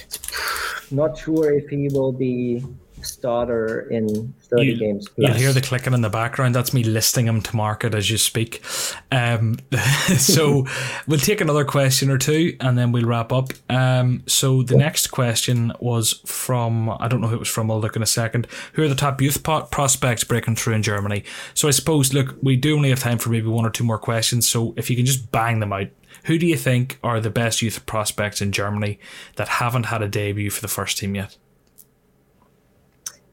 not 0.90 1.18
sure 1.18 1.52
if 1.52 1.68
he 1.68 1.88
will 1.92 2.12
be 2.12 2.64
starter 3.06 3.88
in 3.90 4.34
30 4.40 4.64
you, 4.64 4.76
games. 4.76 5.08
Plus. 5.08 5.28
You'll 5.28 5.36
hear 5.38 5.52
the 5.52 5.60
clicking 5.60 5.92
in 5.92 6.00
the 6.00 6.10
background. 6.10 6.54
That's 6.54 6.72
me 6.72 6.84
listing 6.84 7.26
him 7.26 7.40
to 7.42 7.56
market 7.56 7.94
as 7.94 8.10
you 8.10 8.18
speak. 8.18 8.62
Um, 9.10 9.58
so 10.18 10.66
we'll 11.06 11.20
take 11.20 11.40
another 11.40 11.64
question 11.64 12.10
or 12.10 12.18
two 12.18 12.56
and 12.60 12.76
then 12.76 12.92
we'll 12.92 13.06
wrap 13.06 13.32
up. 13.32 13.52
Um, 13.68 14.22
so 14.26 14.62
the 14.62 14.76
next 14.76 15.08
question 15.08 15.72
was 15.80 16.20
from, 16.26 16.90
I 16.90 17.08
don't 17.08 17.20
know 17.20 17.28
who 17.28 17.36
it 17.36 17.40
was 17.40 17.48
from, 17.48 17.70
I'll 17.70 17.80
look 17.80 17.96
in 17.96 18.02
a 18.02 18.06
second. 18.06 18.46
Who 18.74 18.82
are 18.82 18.88
the 18.88 18.94
top 18.94 19.20
youth 19.20 19.42
pot 19.42 19.70
prospects 19.70 20.24
breaking 20.24 20.56
through 20.56 20.74
in 20.74 20.82
Germany? 20.82 21.24
So 21.54 21.68
I 21.68 21.72
suppose, 21.72 22.12
look, 22.12 22.36
we 22.42 22.56
do 22.56 22.76
only 22.76 22.90
have 22.90 23.00
time 23.00 23.18
for 23.18 23.30
maybe 23.30 23.48
one 23.48 23.64
or 23.64 23.70
two 23.70 23.84
more 23.84 23.98
questions. 23.98 24.48
So 24.48 24.74
if 24.76 24.90
you 24.90 24.96
can 24.96 25.06
just 25.06 25.30
bang 25.30 25.60
them 25.60 25.72
out. 25.72 25.88
Who 26.24 26.38
do 26.38 26.46
you 26.46 26.56
think 26.56 26.98
are 27.04 27.20
the 27.20 27.30
best 27.30 27.62
youth 27.62 27.86
prospects 27.86 28.42
in 28.42 28.50
Germany 28.50 28.98
that 29.36 29.48
haven't 29.48 29.84
had 29.84 30.02
a 30.02 30.08
debut 30.08 30.50
for 30.50 30.60
the 30.60 30.68
first 30.68 30.98
team 30.98 31.14
yet? 31.14 31.36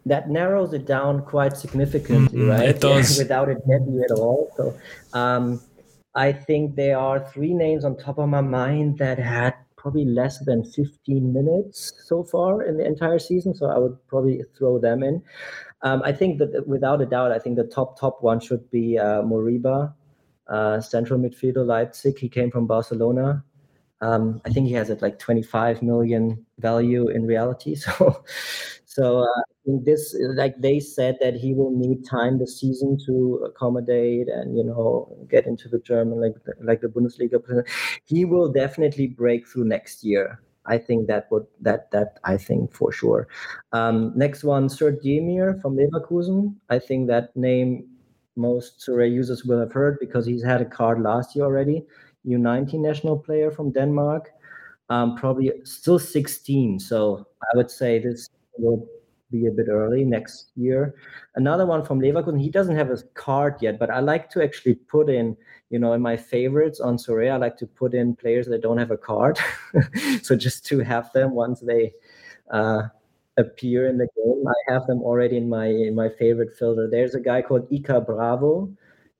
That 0.05 0.29
narrows 0.29 0.73
it 0.73 0.85
down 0.85 1.23
quite 1.23 1.55
significantly, 1.57 2.39
mm-hmm, 2.39 2.49
right? 2.49 2.69
It 2.69 2.81
does. 2.81 3.17
Without 3.23 3.49
a 3.49 3.55
debut 3.55 4.03
at 4.03 4.11
all. 4.11 4.51
So 4.57 4.77
um, 5.13 5.61
I 6.15 6.31
think 6.31 6.75
there 6.75 6.97
are 6.97 7.19
three 7.19 7.53
names 7.53 7.85
on 7.85 7.97
top 7.97 8.17
of 8.17 8.29
my 8.29 8.41
mind 8.41 8.97
that 8.97 9.17
had 9.17 9.55
probably 9.77 10.05
less 10.05 10.39
than 10.39 10.63
15 10.63 11.33
minutes 11.33 11.93
so 12.05 12.23
far 12.23 12.63
in 12.63 12.77
the 12.77 12.85
entire 12.85 13.19
season. 13.19 13.53
So 13.53 13.65
I 13.67 13.77
would 13.77 13.97
probably 14.07 14.41
throw 14.57 14.79
them 14.79 15.03
in. 15.03 15.21
Um, 15.81 16.01
I 16.05 16.13
think 16.13 16.39
that 16.39 16.65
without 16.65 17.01
a 17.01 17.05
doubt, 17.05 17.31
I 17.31 17.39
think 17.39 17.57
the 17.57 17.65
top 17.65 17.99
top 17.99 18.21
one 18.21 18.39
should 18.39 18.69
be 18.71 18.97
uh, 18.97 19.21
Moriba, 19.21 19.93
uh, 20.47 20.79
central 20.79 21.19
midfielder 21.19 21.65
Leipzig. 21.65 22.17
He 22.17 22.29
came 22.29 22.49
from 22.49 22.67
Barcelona. 22.67 23.43
Um, 23.99 24.41
I 24.45 24.49
think 24.49 24.67
he 24.67 24.73
has 24.73 24.89
it 24.89 25.01
like 25.01 25.19
25 25.19 25.81
million 25.81 26.45
value 26.59 27.09
in 27.09 27.25
reality. 27.25 27.75
So, 27.85 28.23
so 28.85 29.19
uh, 29.23 29.41
this 29.65 30.15
like 30.35 30.59
they 30.59 30.79
said 30.79 31.17
that 31.21 31.35
he 31.35 31.53
will 31.53 31.71
need 31.71 32.05
time 32.05 32.37
this 32.37 32.59
season 32.59 32.97
to 33.05 33.45
accommodate 33.45 34.27
and 34.27 34.57
you 34.57 34.63
know 34.63 35.15
get 35.29 35.45
into 35.47 35.69
the 35.69 35.79
German 35.79 36.19
like 36.21 36.35
like 36.61 36.81
the 36.81 36.87
Bundesliga. 36.87 37.39
He 38.05 38.25
will 38.25 38.51
definitely 38.51 39.07
break 39.07 39.47
through 39.47 39.65
next 39.65 40.03
year. 40.03 40.39
I 40.65 40.77
think 40.77 41.07
that 41.07 41.29
would 41.31 41.45
that 41.61 41.91
that 41.91 42.19
I 42.23 42.37
think 42.37 42.73
for 42.73 42.91
sure. 42.91 43.27
Um, 43.71 44.13
next 44.15 44.43
one, 44.43 44.67
Sertdemir 44.67 45.61
from 45.61 45.77
Leverkusen. 45.77 46.55
I 46.69 46.79
think 46.79 47.07
that 47.07 47.35
name 47.35 47.87
most 48.35 48.79
Sorare 48.85 49.11
users 49.11 49.45
will 49.45 49.59
have 49.59 49.71
heard 49.71 49.97
because 49.99 50.25
he's 50.25 50.43
had 50.43 50.61
a 50.61 50.65
card 50.65 51.01
last 51.01 51.35
year 51.35 51.45
already. 51.45 51.85
U19 52.25 52.75
national 52.81 53.17
player 53.19 53.51
from 53.51 53.71
Denmark. 53.71 54.29
Um, 54.89 55.15
probably 55.15 55.51
still 55.63 55.99
16. 55.99 56.79
So 56.79 57.25
I 57.41 57.57
would 57.57 57.71
say 57.71 57.99
this 57.99 58.29
will 58.57 58.87
be 59.33 59.47
a 59.47 59.51
bit 59.51 59.67
early 59.67 60.05
next 60.05 60.51
year. 60.55 60.95
Another 61.35 61.65
one 61.65 61.83
from 61.83 61.99
Leverkusen. 61.99 62.39
He 62.39 62.49
doesn't 62.49 62.75
have 62.75 62.91
a 62.91 62.97
card 63.15 63.55
yet, 63.61 63.79
but 63.79 63.89
I 63.89 63.99
like 63.99 64.29
to 64.31 64.43
actually 64.43 64.75
put 64.75 65.09
in, 65.09 65.35
you 65.71 65.79
know, 65.79 65.93
in 65.93 66.01
my 66.01 66.15
favorites 66.15 66.79
on 66.79 66.97
Sorare, 66.97 67.33
I 67.33 67.37
like 67.37 67.57
to 67.57 67.67
put 67.67 67.93
in 67.95 68.15
players 68.15 68.47
that 68.47 68.61
don't 68.61 68.77
have 68.77 68.91
a 68.91 68.97
card. 68.97 69.39
so 70.21 70.35
just 70.35 70.65
to 70.67 70.79
have 70.79 71.11
them 71.13 71.31
once 71.31 71.59
they 71.61 71.93
uh, 72.51 72.83
appear 73.37 73.87
in 73.87 73.97
the 73.97 74.07
game, 74.15 74.43
I 74.47 74.73
have 74.73 74.85
them 74.85 75.01
already 75.01 75.37
in 75.37 75.49
my 75.49 75.67
in 75.67 75.95
my 75.95 76.09
favorite 76.09 76.55
filter. 76.57 76.87
There's 76.87 77.15
a 77.15 77.19
guy 77.19 77.41
called 77.41 77.69
Iker 77.71 78.05
Bravo. 78.05 78.69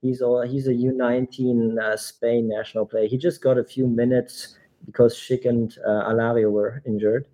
He's 0.00 0.22
all 0.22 0.42
he's 0.42 0.68
a 0.68 0.74
U19 0.74 1.78
uh, 1.80 1.96
Spain 1.96 2.48
national 2.48 2.86
player. 2.86 3.08
He 3.08 3.18
just 3.18 3.42
got 3.42 3.58
a 3.58 3.64
few 3.64 3.88
minutes 3.88 4.56
because 4.86 5.16
Schick 5.16 5.44
and 5.48 5.76
uh, 5.84 6.10
Alario 6.10 6.50
were 6.52 6.82
injured. 6.86 7.26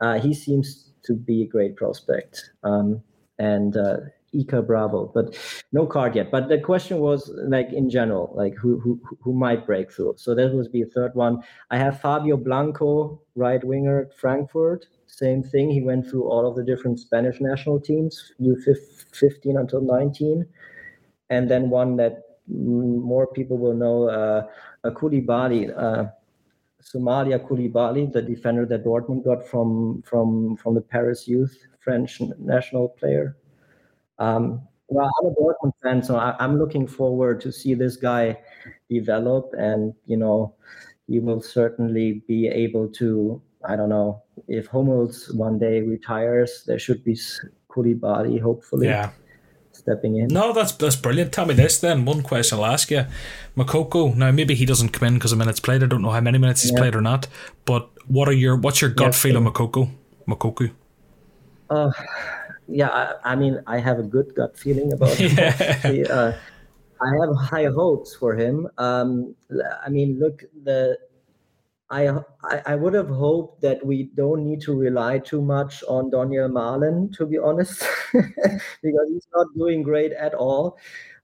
Uh, 0.00 0.20
he 0.20 0.32
seems 0.32 0.87
to 1.08 1.14
be 1.14 1.42
a 1.42 1.46
great 1.46 1.74
prospect. 1.74 2.50
Um, 2.62 3.02
and 3.38 3.76
uh, 3.76 3.96
Iker 4.34 4.66
Bravo, 4.66 5.10
but 5.14 5.36
no 5.72 5.86
card 5.86 6.14
yet. 6.14 6.30
But 6.30 6.48
the 6.48 6.58
question 6.58 6.98
was 6.98 7.30
like 7.46 7.72
in 7.72 7.88
general, 7.88 8.32
like 8.34 8.54
who 8.54 8.78
who 8.78 9.00
who 9.20 9.32
might 9.32 9.66
break 9.66 9.90
through. 9.90 10.14
So 10.16 10.34
that 10.34 10.52
would 10.52 10.70
be 10.70 10.82
a 10.82 10.86
third 10.86 11.14
one. 11.14 11.42
I 11.70 11.78
have 11.78 12.00
Fabio 12.00 12.36
Blanco, 12.36 13.20
right 13.34 13.62
winger 13.64 14.00
at 14.00 14.16
Frankfurt. 14.18 14.86
Same 15.06 15.42
thing. 15.42 15.70
He 15.70 15.80
went 15.80 16.06
through 16.06 16.28
all 16.28 16.46
of 16.46 16.56
the 16.56 16.62
different 16.62 17.00
Spanish 17.00 17.40
national 17.40 17.80
teams, 17.80 18.32
U15 18.40 19.58
until 19.58 19.80
19, 19.80 20.44
and 21.30 21.50
then 21.50 21.70
one 21.70 21.96
that 21.96 22.24
more 22.46 23.26
people 23.26 23.56
will 23.56 23.74
know, 23.74 24.08
uh, 24.08 24.90
Coulibaly. 24.90 25.72
Uh, 25.76 26.10
Soumaila 26.88 27.38
Coulibaly, 27.46 28.10
the 28.10 28.22
defender 28.22 28.64
that 28.66 28.84
Dortmund 28.84 29.24
got 29.24 29.46
from 29.46 30.02
from 30.02 30.56
from 30.56 30.74
the 30.74 30.80
Paris 30.80 31.28
youth 31.28 31.56
French 31.80 32.20
national 32.38 32.88
player. 32.88 33.36
Um, 34.18 34.62
well, 34.88 35.10
I'm 35.20 35.26
a 35.28 35.34
Dortmund 35.34 35.72
fan, 35.82 36.02
so 36.02 36.16
I, 36.16 36.34
am 36.42 36.58
looking 36.58 36.86
forward 36.86 37.40
to 37.42 37.52
see 37.52 37.74
this 37.74 37.96
guy 37.96 38.38
develop, 38.88 39.52
and 39.58 39.92
you 40.06 40.16
know, 40.16 40.54
he 41.06 41.20
will 41.20 41.42
certainly 41.42 42.22
be 42.26 42.48
able 42.48 42.88
to. 43.00 43.42
I 43.68 43.76
don't 43.76 43.88
know 43.90 44.22
if 44.46 44.66
Hummels 44.66 45.30
one 45.34 45.58
day 45.58 45.82
retires, 45.82 46.64
there 46.66 46.78
should 46.78 47.04
be 47.04 47.18
Koulibaly, 47.68 48.40
hopefully. 48.40 48.86
Yeah. 48.86 49.10
Stepping 49.78 50.16
in. 50.16 50.26
No, 50.28 50.52
that's 50.52 50.72
that's 50.72 50.96
brilliant. 50.96 51.32
Tell 51.32 51.46
me 51.46 51.54
this 51.54 51.78
then. 51.78 52.04
One 52.04 52.22
question 52.22 52.58
I'll 52.58 52.66
ask 52.66 52.90
you. 52.90 53.06
Moukoko. 53.56 54.14
now 54.16 54.32
maybe 54.32 54.54
he 54.56 54.66
doesn't 54.66 54.88
come 54.88 55.06
in 55.06 55.14
because 55.14 55.30
of 55.30 55.38
minutes 55.38 55.60
played. 55.60 55.84
I 55.84 55.86
don't 55.86 56.02
know 56.02 56.10
how 56.10 56.20
many 56.20 56.36
minutes 56.36 56.62
he's 56.62 56.72
yeah. 56.72 56.78
played 56.78 56.96
or 56.96 57.00
not. 57.00 57.28
But 57.64 57.88
what 58.08 58.28
are 58.28 58.32
your 58.32 58.56
what's 58.56 58.80
your 58.80 58.90
gut 58.90 59.14
feel 59.14 59.36
of 59.36 59.44
Moukoko? 59.44 59.88
Moukoko? 60.26 60.72
Uh, 61.70 61.92
yeah, 62.66 62.88
I, 62.88 63.32
I, 63.32 63.36
mean, 63.36 63.62
I 63.66 63.78
have 63.78 63.98
a 63.98 64.02
good 64.02 64.34
gut 64.34 64.58
feeling 64.58 64.92
about 64.92 65.10
him. 65.16 66.06
uh, 66.10 66.32
I 67.00 67.10
have 67.20 67.36
high 67.36 67.66
hopes 67.66 68.14
for 68.14 68.34
him. 68.34 68.68
Um, 68.78 69.34
I 69.84 69.88
mean, 69.88 70.18
look, 70.18 70.42
the 70.64 70.98
I, 71.90 72.20
I 72.66 72.74
would 72.76 72.92
have 72.92 73.08
hoped 73.08 73.62
that 73.62 73.84
we 73.84 74.10
don't 74.14 74.44
need 74.44 74.60
to 74.62 74.74
rely 74.74 75.18
too 75.18 75.40
much 75.40 75.82
on 75.88 76.10
Donyell 76.10 76.50
Malen, 76.50 77.16
to 77.16 77.24
be 77.24 77.38
honest, 77.38 77.82
because 78.12 79.08
he's 79.08 79.26
not 79.34 79.46
doing 79.56 79.82
great 79.82 80.12
at 80.12 80.34
all. 80.34 80.76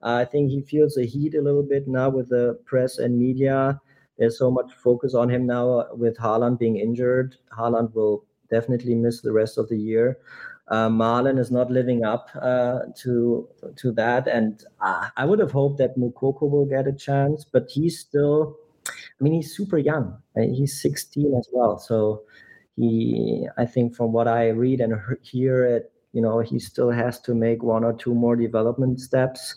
Uh, 0.02 0.14
I 0.16 0.24
think 0.24 0.50
he 0.50 0.62
feels 0.62 0.94
the 0.94 1.04
heat 1.04 1.34
a 1.34 1.42
little 1.42 1.62
bit 1.62 1.86
now 1.86 2.08
with 2.08 2.30
the 2.30 2.58
press 2.64 2.98
and 2.98 3.18
media. 3.18 3.78
There's 4.18 4.38
so 4.38 4.50
much 4.50 4.72
focus 4.72 5.14
on 5.14 5.28
him 5.28 5.46
now 5.46 5.86
with 5.92 6.16
Haaland 6.16 6.58
being 6.58 6.76
injured. 6.78 7.36
Haaland 7.52 7.94
will 7.94 8.24
definitely 8.50 8.94
miss 8.94 9.20
the 9.20 9.32
rest 9.32 9.58
of 9.58 9.68
the 9.68 9.78
year. 9.78 10.18
Uh, 10.68 10.88
Malen 10.88 11.38
is 11.38 11.50
not 11.50 11.70
living 11.70 12.04
up 12.04 12.30
uh, 12.40 12.80
to 13.02 13.46
to 13.76 13.92
that, 13.92 14.26
and 14.26 14.64
uh, 14.80 15.08
I 15.14 15.26
would 15.26 15.38
have 15.38 15.52
hoped 15.52 15.76
that 15.78 15.98
Moukoko 15.98 16.48
will 16.48 16.64
get 16.64 16.86
a 16.86 16.92
chance, 16.92 17.44
but 17.44 17.68
he's 17.68 17.98
still 17.98 18.56
I 19.20 19.24
mean, 19.24 19.34
he's 19.34 19.56
super 19.56 19.78
young. 19.78 20.16
He's 20.36 20.80
16 20.82 21.34
as 21.38 21.48
well. 21.52 21.78
So 21.78 22.22
he, 22.76 23.46
I 23.56 23.66
think, 23.66 23.94
from 23.94 24.12
what 24.12 24.28
I 24.28 24.48
read 24.48 24.80
and 24.80 24.94
hear, 25.22 25.64
it, 25.64 25.92
you 26.12 26.20
know, 26.20 26.40
he 26.40 26.58
still 26.58 26.90
has 26.90 27.20
to 27.22 27.34
make 27.34 27.62
one 27.62 27.84
or 27.84 27.92
two 27.92 28.14
more 28.14 28.36
development 28.36 29.00
steps 29.00 29.56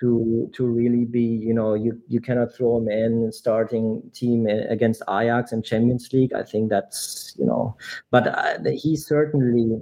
to 0.00 0.50
to 0.54 0.66
really 0.66 1.04
be, 1.04 1.22
you 1.22 1.54
know, 1.54 1.74
you 1.74 2.00
you 2.08 2.20
cannot 2.20 2.54
throw 2.54 2.78
him 2.78 2.88
in 2.88 3.30
starting 3.32 4.02
team 4.12 4.46
against 4.46 5.02
Ajax 5.08 5.52
and 5.52 5.64
Champions 5.64 6.12
League. 6.12 6.32
I 6.32 6.42
think 6.42 6.70
that's, 6.70 7.34
you 7.38 7.46
know, 7.46 7.76
but 8.10 8.26
uh, 8.26 8.58
he's 8.72 9.06
certainly 9.06 9.80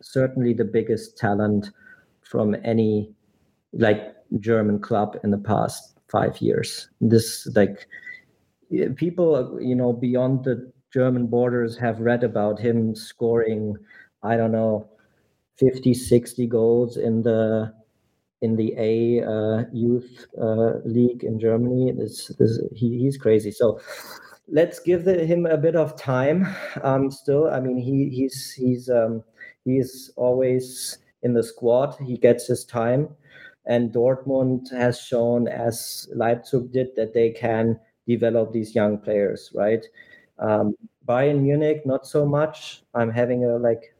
certainly 0.00 0.52
the 0.52 0.64
biggest 0.64 1.16
talent 1.16 1.70
from 2.22 2.56
any 2.64 3.12
like 3.72 4.14
German 4.40 4.78
club 4.80 5.18
in 5.22 5.30
the 5.30 5.38
past 5.38 5.98
five 6.08 6.40
years. 6.40 6.88
This 7.00 7.46
like 7.54 7.86
people, 8.96 9.58
you 9.60 9.74
know, 9.74 9.92
beyond 9.92 10.44
the 10.44 10.72
German 10.92 11.26
borders 11.26 11.76
have 11.78 12.00
read 12.00 12.22
about 12.22 12.58
him 12.58 12.94
scoring, 12.94 13.76
I 14.22 14.36
don't 14.36 14.52
know, 14.52 14.88
50, 15.58 15.94
60 15.94 16.46
goals 16.46 16.96
in 16.96 17.22
the 17.22 17.72
in 18.42 18.56
the 18.56 18.74
A 18.76 19.24
uh, 19.24 19.64
youth 19.72 20.26
uh, 20.40 20.78
league 20.84 21.24
in 21.24 21.40
Germany. 21.40 21.92
This, 21.92 22.28
this 22.38 22.60
he, 22.74 22.98
he's 22.98 23.16
crazy. 23.16 23.50
So 23.50 23.80
let's 24.48 24.78
give 24.78 25.04
the, 25.04 25.24
him 25.24 25.46
a 25.46 25.56
bit 25.56 25.76
of 25.76 25.96
time. 25.96 26.46
Um, 26.82 27.10
still, 27.10 27.48
I 27.48 27.60
mean, 27.60 27.78
he 27.78 28.10
he's 28.10 28.52
he's 28.52 28.90
um, 28.90 29.24
he's 29.64 30.12
always 30.16 30.98
in 31.22 31.32
the 31.32 31.42
squad. 31.42 31.96
He 32.04 32.16
gets 32.16 32.46
his 32.46 32.64
time. 32.64 33.08
And 33.66 33.94
Dortmund 33.94 34.70
has 34.72 35.00
shown, 35.00 35.48
as 35.48 36.06
Leipzig 36.14 36.70
did, 36.70 36.94
that 36.96 37.14
they 37.14 37.30
can 37.30 37.80
develop 38.06 38.52
these 38.52 38.74
young 38.74 38.98
players, 38.98 39.50
right? 39.54 39.84
Um, 40.38 40.74
Bayern 41.06 41.40
Munich, 41.42 41.82
not 41.84 42.06
so 42.06 42.26
much. 42.26 42.82
I'm 42.94 43.10
having 43.10 43.44
a 43.44 43.56
like, 43.56 43.94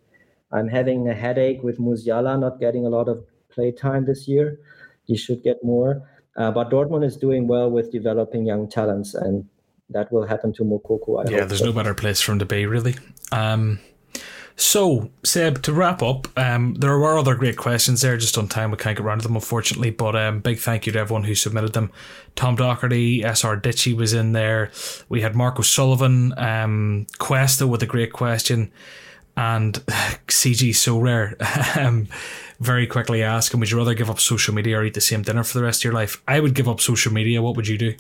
I'm 0.53 0.69
having 0.69 1.09
a 1.09 1.15
headache 1.15 1.63
with 1.63 1.79
Musiala 1.79 2.39
not 2.39 2.61
getting 2.61 2.87
a 2.87 2.89
lot 2.89 3.09
of 3.09 3.25
play 3.51 3.73
time 3.73 4.05
this 4.05 4.27
year. 4.29 4.59
He 5.05 5.17
should 5.17 5.43
get 5.43 5.63
more. 5.63 6.09
Uh, 6.37 6.51
but 6.51 6.71
Dortmund 6.71 7.05
is 7.05 7.17
doing 7.17 7.47
well 7.47 7.71
with 7.71 7.93
developing 7.93 8.45
young 8.47 8.69
talents, 8.69 9.15
and 9.15 9.47
that 9.91 10.11
will 10.11 10.27
happen 10.27 10.53
to 10.55 10.65
Moukoko. 10.65 11.25
I 11.25 11.31
yeah, 11.31 11.45
there's 11.45 11.61
so. 11.61 11.67
no 11.67 11.73
better 11.73 11.95
place 11.95 12.21
for 12.21 12.33
him 12.33 12.41
to 12.41 12.47
be, 12.47 12.67
really. 12.67 12.97
Um, 13.31 13.79
so, 14.57 15.11
Seb, 15.25 15.63
to 15.63 15.73
wrap 15.73 16.01
up, 16.01 16.29
um, 16.39 16.75
there 16.75 16.97
were 16.97 17.19
other 17.19 17.35
great 17.35 17.57
questions 17.57 18.03
there, 18.03 18.17
just 18.17 18.39
on 18.39 18.47
time. 18.47 18.71
We 18.71 18.77
can't 18.77 18.97
get 18.97 19.05
around 19.05 19.19
to 19.19 19.27
them, 19.27 19.35
unfortunately. 19.35 19.91
But 19.91 20.15
um, 20.15 20.41
big 20.41 20.59
thank 20.59 20.87
you 20.87 20.93
to 20.93 20.99
everyone 21.01 21.25
who 21.25 21.35
submitted 21.35 21.73
them. 21.73 21.91
Tom 22.37 22.57
Docherty, 22.57 23.25
SR 23.25 23.61
Ditchy 23.61 23.97
was 23.97 24.13
in 24.13 24.33
there. 24.33 24.71
We 25.09 25.23
had 25.23 25.35
Marco 25.35 25.63
Sullivan, 25.63 26.39
um, 26.39 27.07
Questa 27.19 27.67
with 27.67 27.83
a 27.83 27.87
great 27.87 28.13
question, 28.13 28.71
and 29.37 29.75
CG 30.29 30.71
Sorare. 30.71 31.77
um, 31.77 32.07
very 32.61 32.87
quickly 32.87 33.25
asking, 33.25 33.59
would 33.59 33.73
you 33.73 33.79
rather 33.79 33.95
give 33.95 34.09
up 34.09 34.21
social 34.21 34.55
media 34.55 34.79
or 34.79 34.85
eat 34.85 34.95
the 34.95 35.01
same 35.01 35.23
dinner 35.23 35.43
for 35.43 35.59
the 35.59 35.65
rest 35.65 35.81
of 35.81 35.85
your 35.85 35.95
life? 35.95 36.23
I 36.29 36.39
would 36.39 36.55
give 36.55 36.69
up 36.69 36.81
social 36.81 37.13
media. 37.13 37.43
What 37.43 37.57
would 37.57 37.67
you 37.67 37.77
do? 37.77 37.95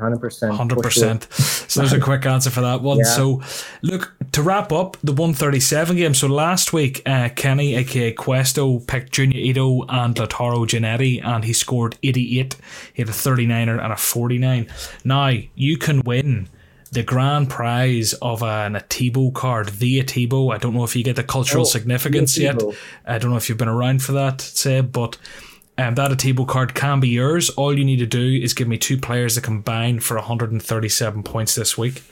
Hundred 0.00 0.20
percent. 0.20 0.54
Hundred 0.54 0.82
percent. 0.82 1.32
So 1.32 1.80
there's 1.80 1.92
a 1.92 2.00
quick 2.10 2.26
answer 2.26 2.50
for 2.50 2.62
that 2.62 2.82
one. 2.82 2.98
Yeah. 2.98 3.04
So, 3.04 3.42
look 3.82 4.12
to 4.32 4.42
wrap 4.42 4.72
up 4.72 4.96
the 5.02 5.12
137 5.12 5.96
game. 5.96 6.14
So 6.14 6.28
last 6.28 6.72
week, 6.72 7.02
uh, 7.06 7.28
Kenny, 7.34 7.74
aka 7.76 8.12
Questo, 8.12 8.78
picked 8.80 9.12
Junya 9.12 9.34
Ito 9.34 9.82
and 9.88 10.14
Lautaro 10.14 10.66
Giannetti, 10.66 11.24
and 11.24 11.44
he 11.44 11.52
scored 11.52 11.98
88. 12.02 12.56
He 12.92 13.02
had 13.02 13.08
a 13.08 13.12
39er 13.12 13.82
and 13.82 13.92
a 13.92 13.96
49. 13.96 14.66
Now 15.04 15.32
you 15.54 15.76
can 15.76 16.00
win 16.02 16.48
the 16.92 17.02
grand 17.02 17.48
prize 17.48 18.14
of 18.14 18.42
an 18.42 18.74
Atibo 18.74 19.32
card, 19.32 19.68
the 19.68 20.02
Atibo. 20.02 20.52
I 20.52 20.58
don't 20.58 20.74
know 20.74 20.84
if 20.84 20.96
you 20.96 21.04
get 21.04 21.16
the 21.16 21.22
cultural 21.22 21.62
oh, 21.62 21.64
significance 21.64 22.36
yet. 22.36 22.60
I 23.06 23.18
don't 23.18 23.30
know 23.30 23.36
if 23.36 23.48
you've 23.48 23.58
been 23.58 23.68
around 23.68 24.02
for 24.02 24.12
that, 24.12 24.40
say, 24.40 24.80
but 24.80 25.16
um, 25.80 25.94
that 25.94 26.16
table 26.18 26.44
card 26.44 26.74
can 26.74 27.00
be 27.00 27.08
yours. 27.08 27.48
All 27.50 27.76
you 27.76 27.84
need 27.84 27.98
to 27.98 28.06
do 28.06 28.38
is 28.42 28.52
give 28.52 28.68
me 28.68 28.76
two 28.76 28.98
players 28.98 29.34
that 29.34 29.44
combine 29.44 30.00
for 30.00 30.16
137 30.16 31.22
points 31.22 31.54
this 31.54 31.78
week. 31.78 32.02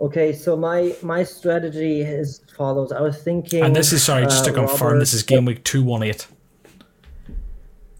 Okay, 0.00 0.32
so 0.32 0.56
my 0.56 0.96
my 1.02 1.22
strategy 1.22 2.00
is 2.00 2.42
follows. 2.56 2.90
I 2.90 3.00
was 3.00 3.22
thinking, 3.22 3.62
and 3.62 3.74
this 3.74 3.92
is 3.92 4.02
sorry, 4.02 4.24
just 4.24 4.42
uh, 4.42 4.46
to 4.46 4.52
confirm, 4.52 4.88
Robert, 4.88 4.98
this 4.98 5.14
is 5.14 5.22
game 5.22 5.44
week 5.44 5.62
two 5.62 5.84
one 5.84 6.02
eight. 6.02 6.26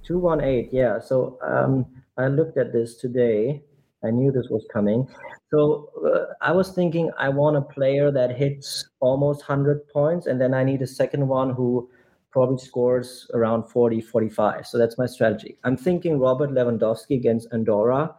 Two 0.05 0.19
one 0.19 0.40
eight, 0.40 0.70
yeah. 0.73 0.98
So 0.98 1.39
um, 1.43 1.86
I 2.19 2.27
looked 2.27 2.59
at 2.59 2.73
this 2.73 2.97
today. 2.97 3.62
I 4.02 4.10
knew 4.10 4.32
this 4.32 4.48
was 4.51 4.66
coming. 4.73 5.06
So 5.52 5.90
uh, 6.05 6.35
I 6.40 6.51
was 6.51 6.73
thinking, 6.73 7.12
I 7.19 7.28
want 7.28 7.56
a 7.56 7.60
player 7.60 8.10
that 8.10 8.36
hits 8.36 8.85
almost 8.98 9.43
hundred 9.43 9.86
points, 9.89 10.27
and 10.27 10.40
then 10.40 10.55
I 10.55 10.64
need 10.64 10.82
a 10.82 10.89
second 10.89 11.28
one 11.28 11.51
who 11.51 11.89
probably 12.33 12.59
scores 12.59 13.31
around 13.35 13.65
40, 13.65 14.01
45. 14.01 14.67
So 14.67 14.79
that's 14.79 14.99
my 14.99 15.07
strategy. 15.07 15.57
I'm 15.65 15.77
thinking 15.77 16.19
Robert 16.19 16.51
Lewandowski 16.51 17.17
against 17.17 17.49
Andorra 17.53 18.15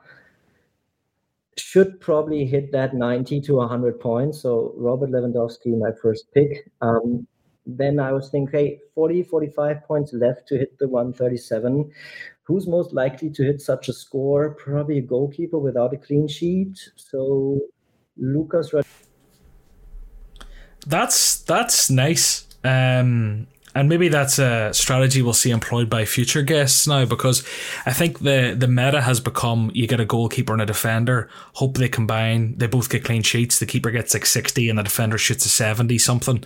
should 1.57 1.99
probably 1.99 2.45
hit 2.45 2.71
that 2.71 2.93
90 2.93 3.41
to 3.41 3.55
100 3.55 3.99
points. 3.99 4.41
So 4.41 4.73
Robert 4.77 5.09
Lewandowski, 5.09 5.77
my 5.77 5.91
first 6.01 6.31
pick. 6.33 6.71
Um, 6.81 7.27
then 7.65 7.99
I 7.99 8.11
was 8.11 8.29
thinking, 8.29 8.51
hey, 8.51 8.79
40, 8.93 9.23
45 9.23 9.83
points 9.83 10.13
left 10.13 10.47
to 10.49 10.57
hit 10.57 10.77
the 10.79 10.87
137. 10.87 11.91
Who's 12.43 12.67
most 12.67 12.93
likely 12.93 13.29
to 13.31 13.43
hit 13.43 13.61
such 13.61 13.87
a 13.87 13.93
score? 13.93 14.55
Probably 14.55 14.97
a 14.97 15.01
goalkeeper 15.01 15.57
without 15.57 15.93
a 15.93 15.97
clean 15.97 16.27
sheet. 16.27 16.77
So 16.95 17.59
Lucas. 18.17 18.73
That's 20.85 21.41
that's 21.41 21.89
nice. 21.89 22.45
Um, 22.65 23.47
and 23.75 23.89
maybe 23.89 24.07
that's 24.07 24.39
a 24.39 24.73
strategy 24.73 25.21
we'll 25.21 25.33
see 25.33 25.49
employed 25.49 25.89
by 25.89 26.05
future 26.05 26.41
guests 26.43 26.87
now 26.87 27.05
because 27.05 27.45
I 27.85 27.93
think 27.93 28.19
the 28.19 28.55
the 28.57 28.67
meta 28.67 29.01
has 29.01 29.19
become 29.19 29.71
you 29.73 29.87
get 29.87 29.99
a 29.99 30.05
goalkeeper 30.05 30.53
and 30.53 30.61
a 30.61 30.65
defender, 30.65 31.29
hope 31.53 31.77
they 31.77 31.89
combine, 31.89 32.57
they 32.57 32.67
both 32.67 32.89
get 32.89 33.03
clean 33.03 33.23
sheets, 33.23 33.59
the 33.59 33.65
keeper 33.65 33.91
gets 33.91 34.13
like 34.13 34.25
60 34.25 34.69
and 34.69 34.79
the 34.79 34.83
defender 34.83 35.17
shoots 35.17 35.45
a 35.45 35.49
70 35.49 35.97
something, 35.97 36.43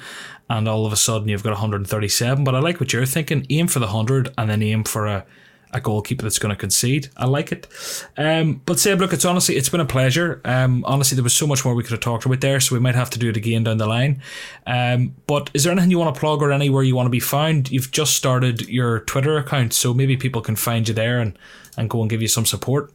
and 0.50 0.68
all 0.68 0.86
of 0.86 0.94
a 0.94 0.98
sudden 0.98 1.28
you've 1.28 1.44
got 1.44 1.52
137. 1.52 2.44
But 2.44 2.56
I 2.56 2.60
like 2.60 2.80
what 2.80 2.94
you're 2.94 3.06
thinking. 3.06 3.46
Aim 3.50 3.68
for 3.68 3.80
the 3.80 3.88
100 3.88 4.34
and 4.38 4.50
then 4.50 4.62
aim 4.62 4.84
for 4.84 5.08
a 5.08 5.26
a 5.74 5.82
goalkeeper 5.82 6.24
that's 6.24 6.40
going 6.40 6.54
to 6.54 6.56
concede. 6.56 7.10
I 7.18 7.26
like 7.26 7.52
it. 7.52 7.68
Um, 8.18 8.62
but 8.66 8.80
Seb, 8.80 9.00
look, 9.00 9.14
it's 9.14 9.26
honestly, 9.26 9.56
it's 9.56 9.70
been 9.70 9.82
a 9.82 9.86
pleasure. 9.86 10.42
Um, 10.46 10.84
honestly, 10.86 11.16
there 11.16 11.24
was 11.24 11.36
so 11.36 11.48
much 11.48 11.66
more 11.66 11.76
we 11.76 11.84
could 11.84 11.92
have 11.92 12.00
talked 12.00 12.26
about 12.26 12.42
there, 12.42 12.60
so 12.60 12.76
we 12.76 12.80
might 12.80 12.96
have 12.96 13.10
to 13.12 13.20
do 13.20 13.30
it 13.30 13.38
again 13.38 13.64
down 13.64 13.78
the 13.78 13.88
line. 13.88 14.22
Um, 14.66 15.16
but 15.28 15.50
is 15.54 15.64
there 15.64 15.72
anything 15.72 15.92
you 15.92 16.00
want 16.00 16.14
to 16.14 16.20
plug 16.20 16.42
or 16.42 16.52
anywhere 16.52 16.84
you 16.84 16.96
want 16.96 17.08
to 17.08 17.12
be 17.12 17.20
found? 17.20 17.72
You've 17.72 17.92
just 17.92 18.16
started 18.16 18.68
your 18.70 19.02
Twitter 19.02 19.38
account, 19.38 19.74
so 19.74 19.94
maybe 19.94 20.18
people 20.18 20.42
can 20.42 20.56
find 20.56 20.88
you 20.88 20.94
there 20.94 21.20
and, 21.20 21.38
and 21.78 21.90
go 21.90 22.02
and 22.02 22.10
give 22.10 22.22
you 22.22 22.28
some 22.28 22.46
support. 22.46 22.92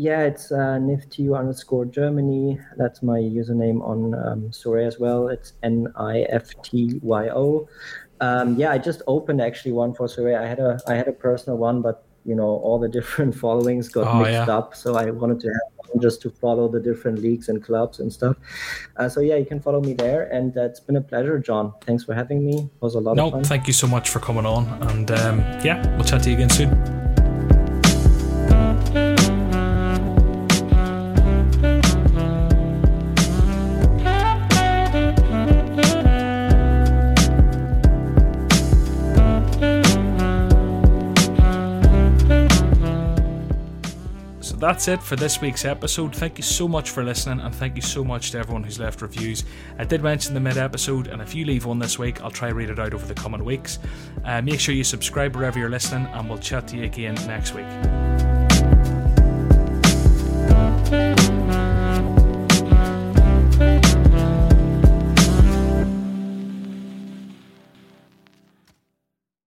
Yeah, 0.00 0.22
it's 0.22 0.52
uh, 0.52 0.78
nifty 0.78 1.28
underscore 1.32 1.84
Germany. 1.84 2.60
That's 2.76 3.02
my 3.02 3.18
username 3.18 3.82
on 3.82 4.14
um, 4.14 4.52
as 4.78 5.00
well. 5.00 5.26
It's 5.26 5.54
N 5.64 5.92
I 5.96 6.20
F 6.28 6.50
T 6.62 7.00
Y 7.02 7.28
O. 7.30 7.68
Um, 8.20 8.56
yeah, 8.56 8.70
I 8.70 8.78
just 8.78 9.02
opened 9.06 9.40
actually 9.40 9.72
one 9.72 9.94
for 9.94 10.06
Sorare. 10.06 10.40
I 10.40 10.46
had 10.46 10.58
a 10.58 10.80
I 10.86 10.94
had 10.94 11.08
a 11.08 11.12
personal 11.12 11.58
one, 11.58 11.82
but 11.82 12.04
you 12.24 12.34
know 12.34 12.48
all 12.48 12.78
the 12.78 12.88
different 12.98 13.34
followings 13.34 13.88
got 13.88 14.06
oh, 14.06 14.18
mixed 14.18 14.32
yeah. 14.32 14.56
up, 14.56 14.74
so 14.74 14.96
I 14.96 15.10
wanted 15.10 15.40
to 15.40 15.48
have 15.48 16.02
just 16.02 16.20
to 16.20 16.30
follow 16.30 16.68
the 16.68 16.80
different 16.80 17.18
leagues 17.18 17.48
and 17.48 17.62
clubs 17.62 17.98
and 17.98 18.12
stuff. 18.12 18.36
Uh, 18.96 19.08
so 19.08 19.20
yeah, 19.20 19.36
you 19.36 19.46
can 19.46 19.60
follow 19.60 19.80
me 19.80 19.94
there, 19.94 20.24
and 20.32 20.56
uh, 20.56 20.62
it's 20.62 20.80
been 20.80 20.96
a 20.96 21.00
pleasure, 21.00 21.38
John. 21.38 21.72
Thanks 21.82 22.04
for 22.04 22.14
having 22.14 22.44
me. 22.44 22.58
It 22.58 22.82
was 22.82 22.94
a 22.94 23.00
lot 23.00 23.16
no, 23.16 23.26
of 23.26 23.32
fun. 23.32 23.44
thank 23.44 23.66
you 23.66 23.72
so 23.72 23.86
much 23.86 24.10
for 24.10 24.20
coming 24.20 24.46
on, 24.46 24.66
and 24.90 25.10
um, 25.10 25.38
yeah, 25.64 25.82
we'll 25.96 26.04
chat 26.04 26.22
to 26.24 26.30
you 26.30 26.36
again 26.36 26.50
soon. 26.50 27.07
That's 44.58 44.88
it 44.88 45.02
for 45.02 45.16
this 45.16 45.40
week's 45.40 45.64
episode. 45.64 46.14
Thank 46.14 46.36
you 46.36 46.42
so 46.42 46.66
much 46.66 46.90
for 46.90 47.04
listening, 47.04 47.40
and 47.40 47.54
thank 47.54 47.76
you 47.76 47.82
so 47.82 48.04
much 48.04 48.32
to 48.32 48.38
everyone 48.38 48.64
who's 48.64 48.78
left 48.78 49.00
reviews. 49.00 49.44
I 49.78 49.84
did 49.84 50.02
mention 50.02 50.34
the 50.34 50.40
mid 50.40 50.58
episode, 50.58 51.06
and 51.06 51.22
if 51.22 51.34
you 51.34 51.44
leave 51.44 51.64
one 51.64 51.78
this 51.78 51.98
week, 51.98 52.22
I'll 52.22 52.30
try 52.30 52.48
read 52.48 52.70
it 52.70 52.78
out 52.78 52.92
over 52.92 53.06
the 53.06 53.14
coming 53.14 53.44
weeks. 53.44 53.78
Uh, 54.24 54.42
make 54.42 54.60
sure 54.60 54.74
you 54.74 54.84
subscribe 54.84 55.36
wherever 55.36 55.58
you're 55.58 55.70
listening, 55.70 56.06
and 56.06 56.28
we'll 56.28 56.38
chat 56.38 56.66
to 56.68 56.76
you 56.76 56.84
again 56.84 57.14
next 57.26 57.54
week. 57.54 57.66